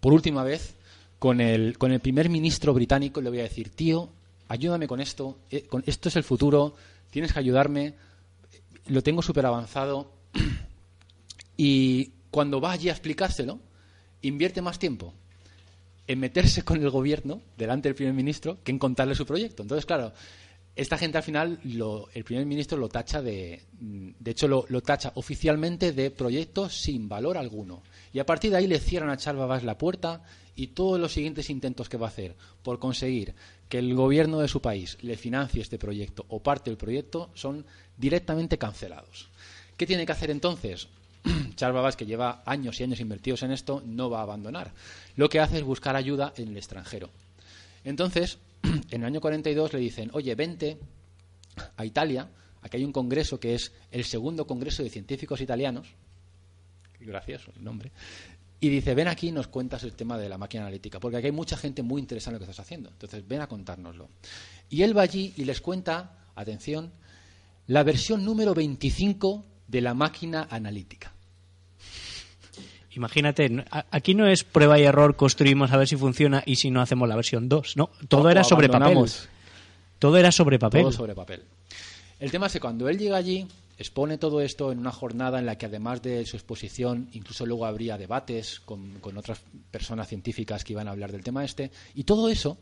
por 0.00 0.14
última 0.14 0.42
vez 0.44 0.76
con 1.18 1.42
el, 1.42 1.76
con 1.76 1.92
el 1.92 2.00
primer 2.00 2.30
ministro 2.30 2.72
británico 2.72 3.20
y 3.20 3.24
le 3.24 3.28
voy 3.28 3.40
a 3.40 3.42
decir, 3.42 3.68
tío, 3.68 4.08
ayúdame 4.48 4.88
con 4.88 5.02
esto, 5.02 5.36
eh, 5.50 5.68
esto 5.84 6.08
es 6.08 6.16
el 6.16 6.24
futuro, 6.24 6.74
tienes 7.10 7.34
que 7.34 7.38
ayudarme, 7.38 7.92
lo 8.86 9.02
tengo 9.02 9.20
súper 9.20 9.44
avanzado. 9.44 10.10
y 11.58 12.12
cuando 12.30 12.62
va 12.62 12.72
allí 12.72 12.88
a 12.88 12.92
explicárselo, 12.92 13.58
invierte 14.22 14.62
más 14.62 14.78
tiempo 14.78 15.12
en 16.06 16.18
meterse 16.18 16.62
con 16.62 16.82
el 16.82 16.88
gobierno 16.88 17.42
delante 17.58 17.90
del 17.90 17.94
primer 17.94 18.14
ministro 18.14 18.56
que 18.64 18.72
en 18.72 18.78
contarle 18.78 19.14
su 19.14 19.26
proyecto. 19.26 19.60
Entonces, 19.60 19.84
claro, 19.84 20.14
esta 20.78 20.96
gente 20.96 21.18
al 21.18 21.24
final, 21.24 21.58
lo, 21.64 22.08
el 22.14 22.22
primer 22.22 22.46
ministro 22.46 22.78
lo 22.78 22.88
tacha 22.88 23.20
de, 23.20 23.62
de 23.80 24.30
hecho 24.30 24.46
lo, 24.46 24.80
tacha 24.80 25.10
oficialmente 25.16 25.90
de 25.90 26.12
proyecto 26.12 26.70
sin 26.70 27.08
valor 27.08 27.36
alguno. 27.36 27.82
Y 28.12 28.20
a 28.20 28.26
partir 28.26 28.52
de 28.52 28.58
ahí 28.58 28.68
le 28.68 28.78
cierran 28.78 29.10
a 29.10 29.16
Charles 29.16 29.40
Babbage 29.40 29.66
la 29.66 29.76
puerta 29.76 30.22
y 30.54 30.68
todos 30.68 31.00
los 31.00 31.12
siguientes 31.12 31.50
intentos 31.50 31.88
que 31.88 31.96
va 31.96 32.06
a 32.06 32.10
hacer 32.10 32.36
por 32.62 32.78
conseguir 32.78 33.34
que 33.68 33.80
el 33.80 33.92
gobierno 33.96 34.38
de 34.38 34.46
su 34.46 34.62
país 34.62 34.96
le 35.02 35.16
financie 35.16 35.60
este 35.60 35.80
proyecto 35.80 36.24
o 36.28 36.40
parte 36.44 36.70
del 36.70 36.78
proyecto 36.78 37.30
son 37.34 37.66
directamente 37.96 38.56
cancelados. 38.56 39.30
¿Qué 39.76 39.84
tiene 39.84 40.06
que 40.06 40.12
hacer 40.12 40.30
entonces? 40.30 40.86
Charles 41.56 41.74
Babbage, 41.74 41.96
que 41.96 42.06
lleva 42.06 42.44
años 42.46 42.78
y 42.78 42.84
años 42.84 43.00
invertidos 43.00 43.42
en 43.42 43.50
esto, 43.50 43.82
no 43.84 44.10
va 44.10 44.20
a 44.20 44.22
abandonar. 44.22 44.72
Lo 45.16 45.28
que 45.28 45.40
hace 45.40 45.58
es 45.58 45.64
buscar 45.64 45.96
ayuda 45.96 46.32
en 46.36 46.50
el 46.50 46.56
extranjero. 46.56 47.10
Entonces, 47.82 48.38
en 48.90 49.00
el 49.00 49.04
año 49.04 49.20
42 49.20 49.72
le 49.72 49.78
dicen, 49.78 50.10
oye, 50.12 50.34
vente 50.34 50.78
a 51.76 51.84
Italia, 51.84 52.28
aquí 52.62 52.76
hay 52.76 52.84
un 52.84 52.92
congreso 52.92 53.38
que 53.38 53.54
es 53.54 53.72
el 53.90 54.04
segundo 54.04 54.46
congreso 54.46 54.82
de 54.82 54.90
científicos 54.90 55.40
italianos, 55.40 55.88
gracioso 57.00 57.52
el 57.56 57.64
nombre, 57.64 57.92
y 58.60 58.68
dice, 58.68 58.94
ven 58.94 59.08
aquí 59.08 59.28
y 59.28 59.32
nos 59.32 59.46
cuentas 59.46 59.84
el 59.84 59.94
tema 59.94 60.18
de 60.18 60.28
la 60.28 60.36
máquina 60.36 60.64
analítica, 60.64 60.98
porque 60.98 61.18
aquí 61.18 61.26
hay 61.26 61.32
mucha 61.32 61.56
gente 61.56 61.82
muy 61.82 62.00
interesada 62.00 62.32
en 62.32 62.34
lo 62.34 62.38
que 62.40 62.50
estás 62.50 62.64
haciendo, 62.64 62.90
entonces 62.90 63.26
ven 63.26 63.40
a 63.40 63.46
contárnoslo. 63.46 64.08
Y 64.68 64.82
él 64.82 64.96
va 64.96 65.02
allí 65.02 65.32
y 65.36 65.44
les 65.44 65.60
cuenta, 65.60 66.26
atención, 66.34 66.92
la 67.68 67.84
versión 67.84 68.24
número 68.24 68.54
25 68.54 69.44
de 69.68 69.80
la 69.80 69.94
máquina 69.94 70.48
analítica. 70.50 71.12
Imagínate, 72.98 73.64
aquí 73.92 74.14
no 74.14 74.26
es 74.26 74.42
prueba 74.42 74.76
y 74.76 74.82
error, 74.82 75.14
construimos 75.14 75.70
a 75.70 75.76
ver 75.76 75.86
si 75.86 75.94
funciona 75.94 76.42
y 76.44 76.56
si 76.56 76.68
no 76.72 76.80
hacemos 76.80 77.08
la 77.08 77.14
versión 77.14 77.48
2, 77.48 77.76
¿no? 77.76 77.90
Todo 78.08 78.22
o 78.22 78.28
era 78.28 78.42
sobre 78.42 78.68
papel. 78.68 78.98
Todo 80.00 80.16
era 80.16 80.32
sobre 80.32 80.58
papel. 80.58 80.82
Todo 80.82 80.92
sobre 80.92 81.14
papel. 81.14 81.44
El 82.18 82.32
tema 82.32 82.48
es 82.48 82.54
que 82.54 82.58
cuando 82.58 82.88
él 82.88 82.98
llega 82.98 83.16
allí, 83.16 83.46
expone 83.78 84.18
todo 84.18 84.40
esto 84.40 84.72
en 84.72 84.80
una 84.80 84.90
jornada 84.90 85.38
en 85.38 85.46
la 85.46 85.56
que 85.56 85.66
además 85.66 86.02
de 86.02 86.26
su 86.26 86.36
exposición, 86.36 87.08
incluso 87.12 87.46
luego 87.46 87.66
habría 87.66 87.96
debates 87.96 88.58
con, 88.58 88.98
con, 88.98 89.16
otras 89.16 89.42
personas 89.70 90.08
científicas 90.08 90.64
que 90.64 90.72
iban 90.72 90.88
a 90.88 90.90
hablar 90.90 91.12
del 91.12 91.22
tema 91.22 91.44
este, 91.44 91.70
y 91.94 92.02
todo 92.02 92.28
eso 92.28 92.58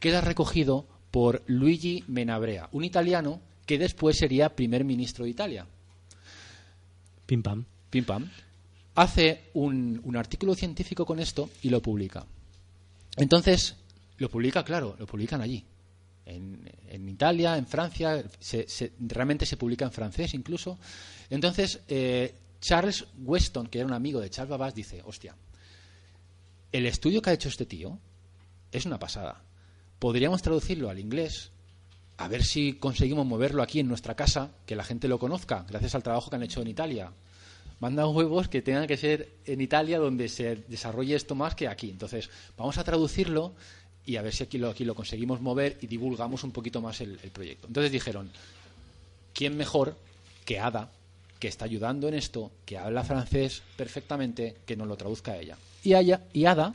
queda 0.00 0.22
recogido 0.22 0.86
por 1.10 1.42
Luigi 1.46 2.02
Menabrea, 2.08 2.70
un 2.72 2.84
italiano 2.84 3.42
que 3.66 3.76
después 3.76 4.16
sería 4.16 4.56
primer 4.56 4.84
ministro 4.84 5.26
de 5.26 5.32
Italia. 5.32 5.66
Pim 7.26 7.42
pam. 7.42 7.66
Pim 7.90 8.04
pam. 8.04 8.30
Hace 8.96 9.50
un, 9.54 10.16
artículo 10.16 10.54
científico 10.54 11.04
con 11.04 11.20
esto 11.20 11.50
y 11.62 11.68
lo 11.68 11.82
publica. 11.82 12.26
Entonces, 13.16 13.76
lo 14.16 14.28
publica, 14.30 14.64
claro, 14.64 14.96
lo 14.98 15.06
publican 15.06 15.40
allí, 15.40 15.64
en, 16.24 16.68
en, 16.88 17.08
Italia, 17.08 17.56
en 17.56 17.66
Francia, 17.66 18.24
se, 18.40 18.66
realmente 19.00 19.46
se 19.46 19.56
publica 19.56 19.84
en 19.84 19.92
francés 19.92 20.34
incluso. 20.34 20.78
Entonces, 21.30 21.80
eh, 21.88 22.34
Charles 22.60 23.06
Weston, 23.18 23.68
que 23.68 23.78
era 23.78 23.86
un 23.86 23.92
amigo 23.92 24.20
de 24.20 24.30
Charles 24.30 24.50
Babbage, 24.50 24.74
dice, 24.74 25.02
hostia, 25.04 25.36
el 26.72 26.86
estudio 26.86 27.22
que 27.22 27.30
ha 27.30 27.34
hecho 27.34 27.48
este 27.48 27.66
tío 27.66 27.98
es 28.72 28.86
una 28.86 28.98
pasada. 28.98 29.42
Podríamos 29.98 30.42
traducirlo 30.42 30.90
al 30.90 30.98
inglés, 30.98 31.52
a 32.16 32.28
ver 32.28 32.44
si 32.44 32.74
conseguimos 32.74 33.26
moverlo 33.26 33.62
aquí 33.62 33.80
en 33.80 33.88
nuestra 33.88 34.14
casa, 34.14 34.52
que 34.64 34.76
la 34.76 34.84
gente 34.84 35.08
lo 35.08 35.18
conozca, 35.18 35.64
gracias 35.68 35.94
al 35.94 36.02
trabajo 36.02 36.30
que 36.30 36.36
han 36.36 36.42
hecho 36.42 36.62
en 36.62 36.68
Italia. 36.68 37.12
Mandan 37.78 38.14
huevos 38.14 38.48
que 38.48 38.62
tengan 38.62 38.86
que 38.86 38.96
ser 38.96 39.28
en 39.44 39.60
Italia 39.60 39.98
donde 39.98 40.28
se 40.28 40.56
desarrolle 40.68 41.14
esto 41.14 41.34
más 41.34 41.54
que 41.54 41.68
aquí. 41.68 41.90
Entonces, 41.90 42.30
vamos 42.56 42.78
a 42.78 42.84
traducirlo 42.84 43.54
y 44.06 44.16
a 44.16 44.22
ver 44.22 44.32
si 44.32 44.44
aquí 44.44 44.56
lo, 44.56 44.70
aquí 44.70 44.84
lo 44.84 44.94
conseguimos 44.94 45.40
mover 45.40 45.76
y 45.82 45.88
divulgamos 45.88 46.44
un 46.44 46.52
poquito 46.52 46.80
más 46.80 47.00
el, 47.00 47.18
proyecto. 47.32 47.66
Entonces 47.66 47.92
dijeron, 47.92 48.30
¿quién 49.34 49.56
mejor 49.56 49.96
que 50.44 50.60
Ada, 50.60 50.90
que 51.40 51.48
está 51.48 51.64
ayudando 51.64 52.08
en 52.08 52.14
esto, 52.14 52.52
que 52.64 52.78
habla 52.78 53.04
francés 53.04 53.62
perfectamente, 53.76 54.56
que 54.64 54.76
nos 54.76 54.86
lo 54.86 54.96
traduzca 54.96 55.32
a 55.32 55.38
ella? 55.38 55.58
Y, 55.82 55.92
y 56.32 56.44
Ada, 56.46 56.74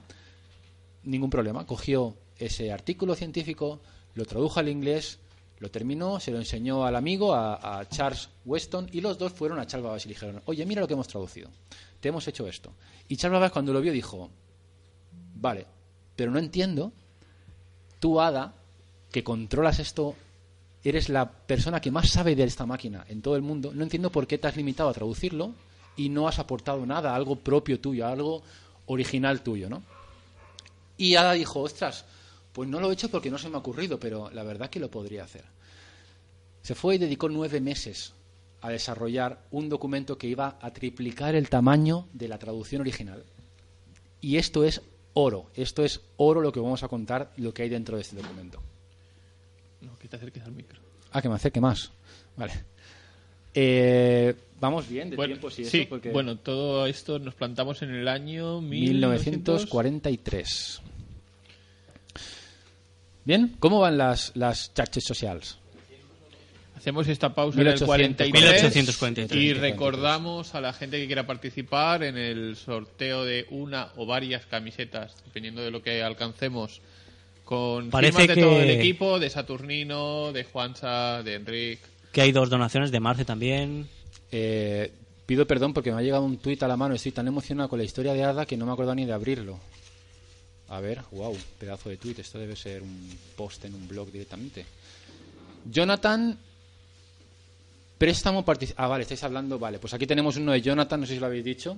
ningún 1.04 1.30
problema, 1.30 1.66
cogió 1.66 2.16
ese 2.38 2.72
artículo 2.72 3.16
científico, 3.16 3.80
lo 4.14 4.26
tradujo 4.26 4.60
al 4.60 4.68
inglés, 4.68 5.20
lo 5.62 5.70
terminó, 5.70 6.20
se 6.20 6.32
lo 6.32 6.40
enseñó 6.40 6.86
al 6.86 6.96
amigo, 6.96 7.36
a, 7.36 7.86
Charles 7.88 8.30
Weston, 8.46 8.90
y 8.92 9.00
los 9.00 9.20
dos 9.20 9.32
fueron 9.32 9.60
a 9.60 9.68
Charles 9.68 9.86
Babbage 9.86 10.06
y 10.06 10.10
le 10.10 10.14
dijeron, 10.16 10.42
oye, 10.46 10.66
mira 10.66 10.82
lo 10.82 10.88
que 10.88 10.96
hemos 10.96 11.08
traducido, 11.08 11.52
te 12.00 12.10
hemos 12.10 12.28
hecho 12.28 12.48
esto. 12.48 12.74
Y 13.08 13.16
Charles 13.16 13.52
cuando 13.52 13.72
lo 13.72 13.80
vio 13.80 13.92
dijo, 13.92 14.32
vale, 15.36 15.68
pero 16.16 16.32
no 16.32 16.40
entiendo 16.40 16.92
tú, 18.00 18.20
Ada, 18.20 18.56
que 19.12 19.24
controlas 19.24 19.78
esto, 19.78 20.16
eres 20.84 21.10
la 21.10 21.32
persona 21.32 21.80
que 21.80 21.92
más 21.92 22.10
sabe 22.10 22.36
de 22.36 22.44
esta 22.44 22.66
máquina 22.66 23.06
en 23.08 23.22
todo 23.22 23.36
el 23.36 23.44
mundo, 23.44 23.72
no 23.72 23.84
entiendo 23.84 24.12
por 24.12 24.26
qué 24.26 24.40
te 24.40 24.48
has 24.48 24.58
limitado 24.58 24.90
a 24.90 24.94
traducirlo 24.94 25.54
y 25.96 26.10
no 26.10 26.28
has 26.28 26.40
aportado 26.40 26.88
nada, 26.88 27.14
algo 27.14 27.36
propio 27.36 27.80
tuyo, 27.80 28.08
algo 28.08 28.42
original 28.88 29.44
tuyo, 29.44 29.70
¿no? 29.70 29.84
Y 30.98 31.14
Ada 31.18 31.34
dijo, 31.34 31.60
ostras, 31.60 32.06
pues 32.54 32.70
no 32.70 32.80
lo 32.80 32.90
he 32.90 32.94
hecho 32.94 33.10
porque 33.10 33.32
no 33.32 33.38
se 33.38 33.50
me 33.50 33.56
ha 33.56 33.60
ocurrido, 33.60 34.00
pero 34.00 34.30
la 34.32 34.44
verdad 34.44 34.70
que 34.70 34.80
lo 34.80 34.90
podría 34.90 35.24
hacer. 35.24 35.44
Se 36.62 36.76
fue 36.76 36.96
y 36.96 36.98
dedicó 36.98 37.30
nueve 37.30 37.62
meses 37.62 38.14
a 38.62 38.70
desarrollar 38.70 39.40
un 39.52 39.70
documento 39.70 40.18
que 40.18 40.28
iba 40.28 40.58
a 40.62 40.72
triplicar 40.72 41.36
el 41.36 41.50
tamaño 41.50 42.08
de 42.14 42.28
la 42.28 42.38
traducción 42.38 42.82
original. 42.82 43.24
Y 44.22 44.38
esto 44.38 44.64
es 44.64 44.82
oro. 45.14 45.50
Esto 45.56 45.84
es 45.84 46.02
oro 46.18 46.42
lo 46.42 46.52
que 46.52 46.60
vamos 46.60 46.84
a 46.84 46.88
contar, 46.88 47.32
lo 47.38 47.54
que 47.54 47.64
hay 47.64 47.70
dentro 47.70 47.96
de 47.96 48.04
este 48.04 48.18
documento. 48.18 48.62
No, 49.82 49.98
que 49.98 50.08
te 50.08 50.16
acerques 50.16 50.44
al 50.44 50.52
micro. 50.52 50.80
Ah, 51.12 51.22
que 51.22 51.30
me 51.30 51.36
acerque 51.36 51.60
más. 51.60 51.92
Vale. 52.38 52.54
Eh, 53.54 54.34
vamos 54.60 54.88
bien 54.88 55.10
de 55.10 55.18
bueno, 55.18 55.36
y 55.36 55.40
sí, 55.52 55.64
eso, 55.64 55.90
porque 55.90 56.12
bueno, 56.12 56.38
todo 56.38 56.86
esto 56.86 57.20
nos 57.20 57.36
plantamos 57.36 57.82
en 57.82 57.90
el 57.90 58.08
año 58.08 58.62
1943. 58.62 60.82
Bien, 63.26 63.56
¿cómo 63.60 63.80
van 63.80 63.98
las, 63.98 64.32
las 64.36 64.74
charches 64.74 65.04
sociales? 65.04 65.58
Hacemos 66.76 67.08
esta 67.08 67.36
pausa 67.36 67.58
1800, 67.60 67.82
en 68.00 68.06
el 68.06 68.10
43, 68.32 68.76
1843. 68.76 69.40
y 69.44 69.54
recordamos 69.54 70.56
a 70.56 70.62
la 70.62 70.74
gente 70.74 71.00
que 71.00 71.06
quiera 71.06 71.28
participar 71.28 72.02
en 72.04 72.18
el 72.18 72.56
sorteo 72.56 73.24
de 73.24 73.46
una 73.52 73.90
o 73.98 74.08
varias 74.08 74.48
camisetas, 74.48 75.16
dependiendo 75.26 75.62
de 75.62 75.70
lo 75.70 75.84
que 75.84 76.02
alcancemos, 76.02 76.82
con 77.46 77.92
Parece 77.92 78.14
firmas 78.22 78.28
de 78.30 78.34
que- 78.34 78.42
todo 78.42 78.62
el 78.62 78.70
equipo, 78.72 79.20
de 79.20 79.30
Saturnino, 79.30 80.32
de 80.32 80.44
Juansa, 80.44 81.22
de 81.22 81.36
Enric. 81.36 81.80
Que 82.12 82.22
hay 82.22 82.32
dos 82.32 82.50
donaciones 82.50 82.92
de 82.92 83.00
Marce 83.00 83.26
también. 83.26 83.88
Eh, 84.32 84.92
pido 85.28 85.46
perdón 85.46 85.74
porque 85.74 85.92
me 85.92 86.00
ha 86.00 86.02
llegado 86.02 86.24
un 86.24 86.38
tuit 86.40 86.64
a 86.64 86.68
la 86.68 86.78
mano. 86.78 86.96
Estoy 86.96 87.12
tan 87.12 87.28
emocionado 87.28 87.70
con 87.70 87.78
la 87.78 87.86
historia 87.86 88.14
de 88.14 88.24
Ada 88.24 88.48
que 88.48 88.58
no 88.58 88.66
me 88.66 88.72
acuerdo 88.72 88.96
ni 88.96 89.06
de 89.06 89.14
abrirlo. 89.14 89.60
A 90.72 90.80
ver, 90.80 91.02
wow, 91.12 91.38
pedazo 91.60 91.90
de 91.90 91.98
tuit. 91.98 92.20
Esto 92.20 92.40
debe 92.40 92.56
ser 92.56 92.82
un 92.82 93.18
post 93.36 93.66
en 93.66 93.76
un 93.76 93.88
blog 93.88 94.10
directamente. 94.10 94.66
Jonathan, 95.70 96.38
préstamo 97.98 98.46
Ah, 98.78 98.88
vale, 98.88 99.04
estáis 99.04 99.24
hablando. 99.24 99.60
Vale, 99.60 99.80
pues 99.80 99.94
aquí 99.94 100.08
tenemos 100.08 100.38
uno 100.38 100.54
de 100.54 100.62
Jonathan, 100.62 101.02
no 101.02 101.06
sé 101.06 101.16
si 101.16 101.20
lo 101.20 101.26
habéis 101.26 101.44
dicho. 101.44 101.78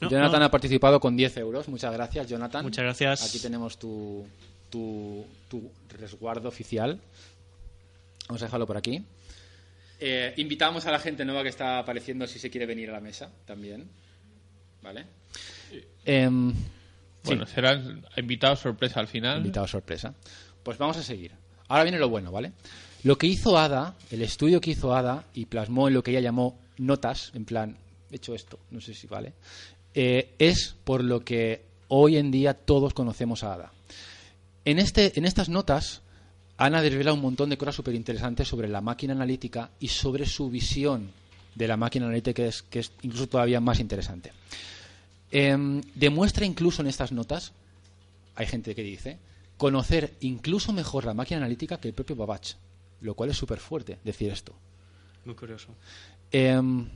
No, 0.00 0.08
Jonathan 0.08 0.40
no. 0.40 0.46
ha 0.46 0.50
participado 0.50 0.98
con 0.98 1.14
10 1.14 1.36
euros. 1.36 1.68
Muchas 1.68 1.92
gracias, 1.92 2.26
Jonathan. 2.26 2.64
Muchas 2.64 2.84
gracias. 2.84 3.22
Aquí 3.28 3.38
tenemos 3.38 3.78
tu, 3.78 4.26
tu, 4.70 5.26
tu 5.50 5.70
resguardo 5.90 6.48
oficial. 6.48 6.98
Vamos 8.28 8.40
a 8.40 8.46
dejarlo 8.46 8.66
por 8.66 8.78
aquí. 8.78 9.04
Eh, 10.00 10.32
invitamos 10.38 10.86
a 10.86 10.90
la 10.90 10.98
gente 10.98 11.24
nueva 11.26 11.42
que 11.42 11.50
está 11.50 11.78
apareciendo 11.78 12.26
si 12.26 12.38
se 12.38 12.50
quiere 12.50 12.64
venir 12.64 12.88
a 12.88 12.94
la 12.94 13.00
mesa 13.00 13.30
también. 13.44 13.88
¿Vale? 14.82 15.04
Em, 16.04 16.52
Bueno, 17.26 17.46
serán 17.46 18.04
invitados 18.16 18.60
sorpresa 18.60 19.00
al 19.00 19.08
final. 19.08 19.38
invitado 19.38 19.66
sorpresa. 19.66 20.14
Pues 20.62 20.78
vamos 20.78 20.96
a 20.96 21.02
seguir. 21.02 21.32
Ahora 21.68 21.84
viene 21.84 21.98
lo 21.98 22.08
bueno, 22.08 22.30
¿vale? 22.30 22.52
Lo 23.02 23.18
que 23.18 23.26
hizo 23.26 23.58
Ada, 23.58 23.94
el 24.10 24.22
estudio 24.22 24.60
que 24.60 24.70
hizo 24.72 24.94
Ada, 24.94 25.24
y 25.34 25.46
plasmó 25.46 25.88
en 25.88 25.94
lo 25.94 26.02
que 26.02 26.12
ella 26.12 26.20
llamó 26.20 26.58
notas, 26.78 27.30
en 27.34 27.44
plan, 27.44 27.76
he 28.10 28.16
hecho 28.16 28.34
esto, 28.34 28.58
no 28.70 28.80
sé 28.80 28.94
si 28.94 29.06
vale, 29.06 29.34
eh, 29.94 30.34
es 30.38 30.74
por 30.84 31.02
lo 31.02 31.20
que 31.20 31.64
hoy 31.88 32.16
en 32.16 32.30
día 32.30 32.54
todos 32.54 32.94
conocemos 32.94 33.44
a 33.44 33.54
Ada. 33.54 33.72
En, 34.64 34.78
este, 34.78 35.12
en 35.16 35.24
estas 35.24 35.48
notas, 35.48 36.02
Ana 36.56 36.82
desvela 36.82 37.12
un 37.12 37.20
montón 37.20 37.50
de 37.50 37.58
cosas 37.58 37.74
súper 37.74 37.94
interesantes 37.94 38.48
sobre 38.48 38.68
la 38.68 38.80
máquina 38.80 39.12
analítica 39.12 39.70
y 39.78 39.88
sobre 39.88 40.26
su 40.26 40.50
visión 40.50 41.10
de 41.54 41.68
la 41.68 41.76
máquina 41.76 42.06
analítica, 42.06 42.34
que 42.34 42.48
es, 42.48 42.62
que 42.62 42.78
es 42.80 42.92
incluso 43.02 43.28
todavía 43.28 43.60
más 43.60 43.78
interesante. 43.78 44.32
Em, 45.30 45.80
demuestra 45.94 46.46
incluso 46.46 46.82
en 46.82 46.88
estas 46.88 47.12
notas, 47.12 47.52
hay 48.34 48.46
gente 48.46 48.74
que 48.74 48.82
dice, 48.82 49.18
conocer 49.56 50.14
incluso 50.20 50.72
mejor 50.72 51.04
la 51.04 51.14
máquina 51.14 51.38
analítica 51.38 51.78
que 51.78 51.88
el 51.88 51.94
propio 51.94 52.16
Babbage, 52.16 52.56
lo 53.00 53.14
cual 53.14 53.30
es 53.30 53.36
súper 53.36 53.58
fuerte 53.58 53.98
decir 54.04 54.30
esto. 54.30 54.54
Muy 55.24 55.34
curioso. 55.34 55.68
Em, 56.30 56.88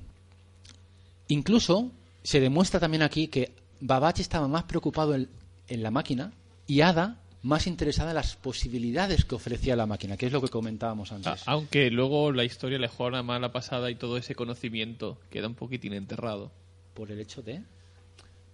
incluso 1.28 1.90
se 2.22 2.40
demuestra 2.40 2.78
también 2.78 3.02
aquí 3.02 3.28
que 3.28 3.52
Babbage 3.80 4.22
estaba 4.22 4.46
más 4.48 4.64
preocupado 4.64 5.14
en, 5.14 5.28
en 5.68 5.82
la 5.82 5.90
máquina 5.90 6.32
y 6.66 6.82
Ada 6.82 7.18
más 7.42 7.66
interesada 7.66 8.10
en 8.10 8.16
las 8.16 8.36
posibilidades 8.36 9.24
que 9.24 9.34
ofrecía 9.34 9.74
la 9.76 9.86
máquina, 9.86 10.16
que 10.16 10.26
es 10.26 10.32
lo 10.32 10.42
que 10.42 10.48
comentábamos 10.48 11.10
antes. 11.12 11.42
Aunque 11.46 11.90
luego 11.90 12.32
la 12.32 12.44
historia 12.44 12.78
le 12.78 12.88
juega 12.88 13.08
una 13.08 13.22
mala 13.22 13.50
pasada 13.50 13.90
y 13.90 13.94
todo 13.94 14.18
ese 14.18 14.34
conocimiento 14.34 15.18
queda 15.30 15.46
un 15.48 15.54
poquitín 15.54 15.94
enterrado 15.94 16.52
Por 16.94 17.10
el 17.10 17.20
hecho 17.20 17.42
de... 17.42 17.62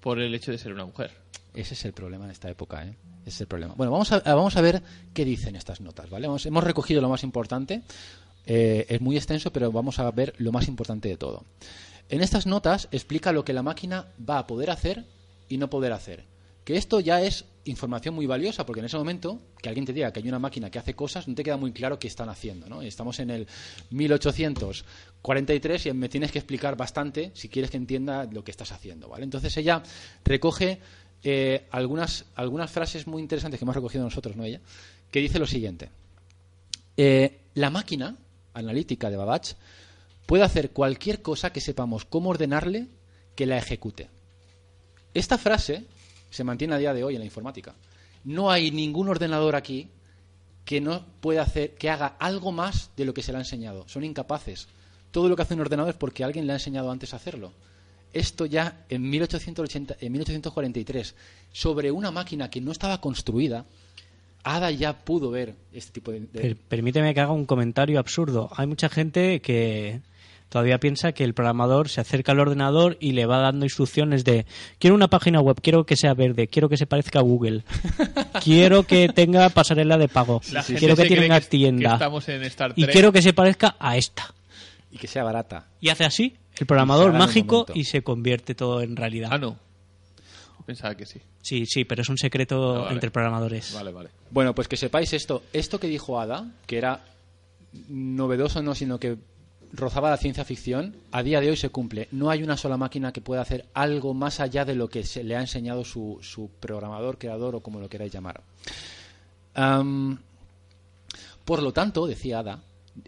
por 0.07 0.21
el 0.21 0.33
hecho 0.37 0.53
de 0.53 0.59
ser 0.59 0.73
una 0.73 0.85
mujer. 0.85 1.11
Ese 1.53 1.75
es 1.75 1.85
el 1.85 1.93
problema 1.93 2.27
en 2.27 2.31
esta 2.31 2.49
época, 2.49 2.85
¿eh? 2.85 2.95
Es 3.25 3.41
el 3.41 3.49
problema. 3.49 3.75
Bueno, 3.75 3.91
vamos 3.91 4.13
a, 4.13 4.21
vamos 4.21 4.57
a 4.57 4.61
ver 4.61 4.81
qué 5.13 5.25
dicen 5.25 5.57
estas 5.57 5.81
notas, 5.81 6.09
¿vale? 6.11 6.29
Hemos 6.29 6.63
recogido 6.63 7.01
lo 7.01 7.09
más 7.09 7.25
importante. 7.25 7.83
Eh, 8.47 8.87
es 8.89 9.01
muy 9.01 9.17
extenso, 9.17 9.53
pero 9.53 9.73
vamos 9.73 9.99
a 9.99 10.09
ver 10.13 10.33
lo 10.39 10.53
más 10.53 10.69
importante 10.69 11.09
de 11.09 11.17
todo. 11.17 11.43
En 12.09 12.21
estas 12.21 12.47
notas 12.47 12.87
explica 12.93 13.33
lo 13.33 13.45
que 13.45 13.53
la 13.53 13.65
máquina 13.65 14.07
va 14.17 14.39
a 14.39 14.47
poder 14.47 14.71
hacer 14.71 15.05
y 15.49 15.59
no 15.59 15.71
poder 15.71 15.93
hacer. 15.93 16.23
Que 16.67 16.77
esto 16.77 16.99
ya 16.99 17.23
es 17.23 17.45
información 17.65 18.17
muy 18.17 18.27
valiosa, 18.27 18.67
porque 18.67 18.81
en 18.81 18.87
ese 18.87 18.97
momento 18.97 19.39
que 19.63 19.69
alguien 19.69 19.87
te 19.87 19.93
diga 19.93 20.13
que 20.13 20.19
hay 20.19 20.29
una 20.29 20.41
máquina 20.41 20.69
que 20.69 20.81
hace 20.81 20.95
cosas, 20.95 21.29
no 21.29 21.37
te 21.37 21.45
queda 21.45 21.57
muy 21.57 21.71
claro 21.71 22.01
qué 22.01 22.09
están 22.09 22.29
haciendo, 22.29 22.69
¿no? 22.69 22.83
Estamos 22.83 23.21
en 23.21 23.31
el 23.31 23.47
1843 23.91 25.87
y 25.87 25.93
me 25.93 26.09
tienes 26.09 26.33
que 26.33 26.41
explicar 26.41 26.77
bastante 26.77 27.31
si 27.35 27.49
quieres 27.49 27.71
que 27.71 27.77
entienda 27.77 28.25
lo 28.25 28.43
que 28.43 28.51
estás 28.51 28.73
haciendo, 28.73 29.09
¿vale? 29.09 29.23
Entonces 29.23 29.57
ella 29.57 29.81
recoge 30.25 30.81
eh, 31.23 31.69
algunas, 31.71 32.25
algunas 32.35 32.69
frases 32.69 33.07
muy 33.07 33.23
interesantes 33.23 33.61
que 33.61 33.65
hemos 33.65 33.77
recogido 33.77 34.03
nosotros, 34.03 34.35
¿no 34.35 34.43
ella? 34.43 34.61
Que 35.13 35.21
dice 35.21 35.39
lo 35.39 35.47
siguiente. 35.47 35.91
Eh, 36.97 37.43
la 37.55 37.71
máquina 37.71 38.17
analítica 38.55 39.09
de 39.09 39.17
Babbage 39.17 39.55
puede 40.27 40.43
hacer 40.43 40.71
cualquier 40.71 41.23
cosa 41.23 41.53
que 41.53 41.61
sepamos 41.61 42.05
cómo 42.07 42.31
ordenarle 42.31 42.89
que 43.37 43.47
la 43.47 43.57
ejecute. 43.57 44.09
Esta 45.15 45.39
frase 45.39 45.85
se 46.31 46.45
mantiene 46.45 46.75
a 46.75 46.79
día 46.79 46.95
de 46.95 47.05
hoy 47.05 47.15
en 47.15 47.21
la 47.21 47.25
informática. 47.27 47.75
No 48.25 48.51
hay 48.51 48.71
ningún 48.71 49.09
ordenador 49.09 49.55
aquí 49.57 49.89
que 50.65 50.81
no 50.81 51.05
pueda 51.21 51.43
hacer, 51.43 51.75
que 51.77 51.89
haga 51.91 52.17
algo 52.19 52.51
más 52.53 52.91
de 52.97 53.05
lo 53.05 53.15
que 53.15 53.23
se 53.23 53.31
le 53.33 53.39
ha 53.39 53.41
enseñado. 53.43 53.85
Son 53.89 54.03
incapaces. 54.05 54.67
Todo 55.13 55.29
lo 55.29 55.37
que 55.37 55.43
hace 55.43 55.55
un 55.55 55.61
ordenador 55.61 55.91
es 55.91 55.97
porque 55.97 56.25
alguien 56.25 56.47
le 56.47 56.53
ha 56.53 56.57
enseñado 56.57 56.91
antes 56.91 57.13
a 57.13 57.17
hacerlo. 57.17 57.53
Esto 58.13 58.47
ya 58.47 58.85
en, 58.89 59.09
1880, 59.09 59.97
en 60.01 60.13
1843, 60.13 61.15
sobre 61.53 61.91
una 61.91 62.11
máquina 62.11 62.51
que 62.51 62.61
no 62.61 62.73
estaba 62.73 63.01
construida, 63.01 63.65
Ada 64.43 64.71
ya 64.71 65.05
pudo 65.05 65.31
ver 65.31 65.55
este 65.73 65.91
tipo 65.93 66.13
de... 66.13 66.21
de- 66.21 66.27
Per- 66.41 66.57
permíteme 66.57 67.13
que 67.15 67.21
haga 67.21 67.33
un 67.33 67.47
comentario 67.47 67.99
absurdo. 67.99 68.49
Hay 68.57 68.67
mucha 68.69 68.89
gente 68.89 69.41
que 69.41 70.01
todavía 70.49 70.79
piensa 70.79 71.13
que 71.13 71.25
el 71.25 71.35
programador 71.35 71.89
se 71.89 72.01
acerca 72.01 72.33
al 72.33 72.41
ordenador 72.41 72.97
y 73.01 73.13
le 73.13 73.27
va 73.27 73.39
dando 73.39 73.65
instrucciones 73.67 74.25
de 74.25 74.47
quiero 74.79 74.95
una 74.95 75.09
página 75.09 75.41
web, 75.41 75.57
quiero 75.63 75.85
que 75.87 75.97
sea 75.97 76.15
verde, 76.15 76.49
quiero 76.49 76.69
que 76.69 76.77
se 76.77 76.87
parezca 76.87 77.19
a 77.19 77.23
Google, 77.23 77.65
quiero 78.43 78.85
que 78.85 79.09
tenga 79.09 79.49
pasarela 79.51 79.99
de 79.99 80.09
pago, 80.09 80.41
La 80.53 80.63
quiero 80.63 80.97
que 80.97 81.05
tenga 81.09 81.41
que 81.41 81.47
tienda 81.47 81.95
estamos 81.95 82.29
en 82.29 82.43
Star 82.45 82.73
y 82.77 82.83
Trek. 82.83 82.93
quiero 82.93 83.13
que 83.13 83.23
se 83.23 83.33
parezca 83.33 83.77
a 83.79 83.97
esta. 83.97 84.33
y 84.91 84.99
que 84.99 85.07
sea 85.09 85.25
barata. 85.25 85.67
Y 85.81 85.89
hace 85.91 86.05
así 86.05 86.37
el 86.59 86.67
programador 86.67 87.13
mágico 87.13 87.67
y 87.75 87.85
se 87.85 88.03
convierte 88.03 88.55
todo 88.55 88.81
en 88.83 88.97
realidad. 88.97 89.29
Ah, 89.33 89.39
no. 89.39 89.59
Pensaba 90.65 90.97
que 90.97 91.07
sí. 91.07 91.21
Sí, 91.43 91.65
sí, 91.67 91.85
pero 91.85 92.03
es 92.03 92.09
un 92.09 92.19
secreto 92.19 92.77
Ah, 92.77 92.81
vale. 92.81 92.95
entre 92.95 93.11
programadores. 93.13 93.73
Vale, 93.73 93.93
vale. 93.93 94.09
Bueno, 94.33 94.53
pues 94.55 94.67
que 94.67 94.77
sepáis 94.77 95.13
esto. 95.13 95.45
Esto 95.53 95.79
que 95.79 95.87
dijo 95.87 96.19
Ada, 96.19 96.45
que 96.67 96.77
era 96.79 97.05
novedoso 97.89 98.63
no, 98.63 98.75
sino 98.75 98.99
que 98.99 99.17
rozaba 99.77 100.11
la 100.11 100.17
ciencia 100.17 100.45
ficción, 100.45 100.97
a 101.13 101.23
día 101.23 101.41
de 101.41 101.51
hoy 101.51 101.57
se 101.57 101.69
cumple. 101.69 102.09
No 102.11 102.31
hay 102.31 102.43
una 102.43 102.57
sola 102.57 102.77
máquina 102.77 103.13
que 103.13 103.21
pueda 103.21 103.43
hacer 103.43 103.67
algo 103.75 104.15
más 104.15 104.41
allá 104.41 104.65
de 104.65 104.75
lo 104.75 104.89
que 104.89 105.05
se 105.05 105.23
le 105.23 105.37
ha 105.37 105.41
enseñado 105.41 105.85
su, 105.85 106.19
su 106.23 106.51
programador, 106.61 107.19
creador 107.19 107.55
o 107.55 107.61
como 107.61 107.81
lo 107.81 107.89
queráis 107.89 108.13
llamar. 108.13 108.43
Am, 109.55 110.19
por 111.45 111.63
lo 111.63 111.73
tanto, 111.73 112.07
decía 112.07 112.41
Ada, 112.41 112.63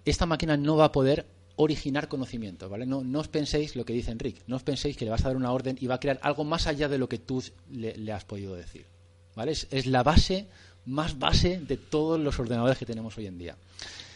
esta 0.04 0.26
máquina 0.26 0.56
no 0.56 0.76
va 0.76 0.86
a 0.86 0.92
poder 0.92 1.26
originar 1.56 2.08
conocimiento, 2.08 2.68
¿vale? 2.68 2.86
No, 2.86 3.02
no 3.02 3.18
os 3.18 3.28
penséis 3.28 3.74
lo 3.74 3.84
que 3.84 3.92
dice 3.92 4.12
Enrique, 4.12 4.42
no 4.46 4.56
os 4.56 4.62
penséis 4.62 4.96
que 4.96 5.04
le 5.04 5.10
vas 5.10 5.24
a 5.24 5.28
dar 5.28 5.36
una 5.36 5.50
orden 5.50 5.76
y 5.80 5.88
va 5.88 5.96
a 5.96 6.00
crear 6.00 6.20
algo 6.22 6.44
más 6.44 6.66
allá 6.66 6.88
de 6.88 6.98
lo 6.98 7.08
que 7.08 7.18
tú 7.18 7.42
le, 7.70 7.96
le 7.96 8.12
has 8.12 8.24
podido 8.24 8.54
decir, 8.54 8.86
¿vale? 9.34 9.52
Es, 9.52 9.66
es 9.70 9.86
la 9.86 10.04
base, 10.04 10.46
más 10.86 11.18
base 11.18 11.58
de 11.58 11.76
todos 11.76 12.20
los 12.20 12.38
ordenadores 12.38 12.78
que 12.78 12.86
tenemos 12.86 13.18
hoy 13.18 13.26
en 13.26 13.38
día. 13.38 13.56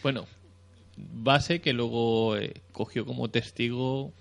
Bueno, 0.01 0.25
base 0.97 1.61
que 1.61 1.73
luego 1.73 2.37
eh, 2.37 2.61
cogió 2.71 3.05
como 3.05 3.29
testigo, 3.29 4.11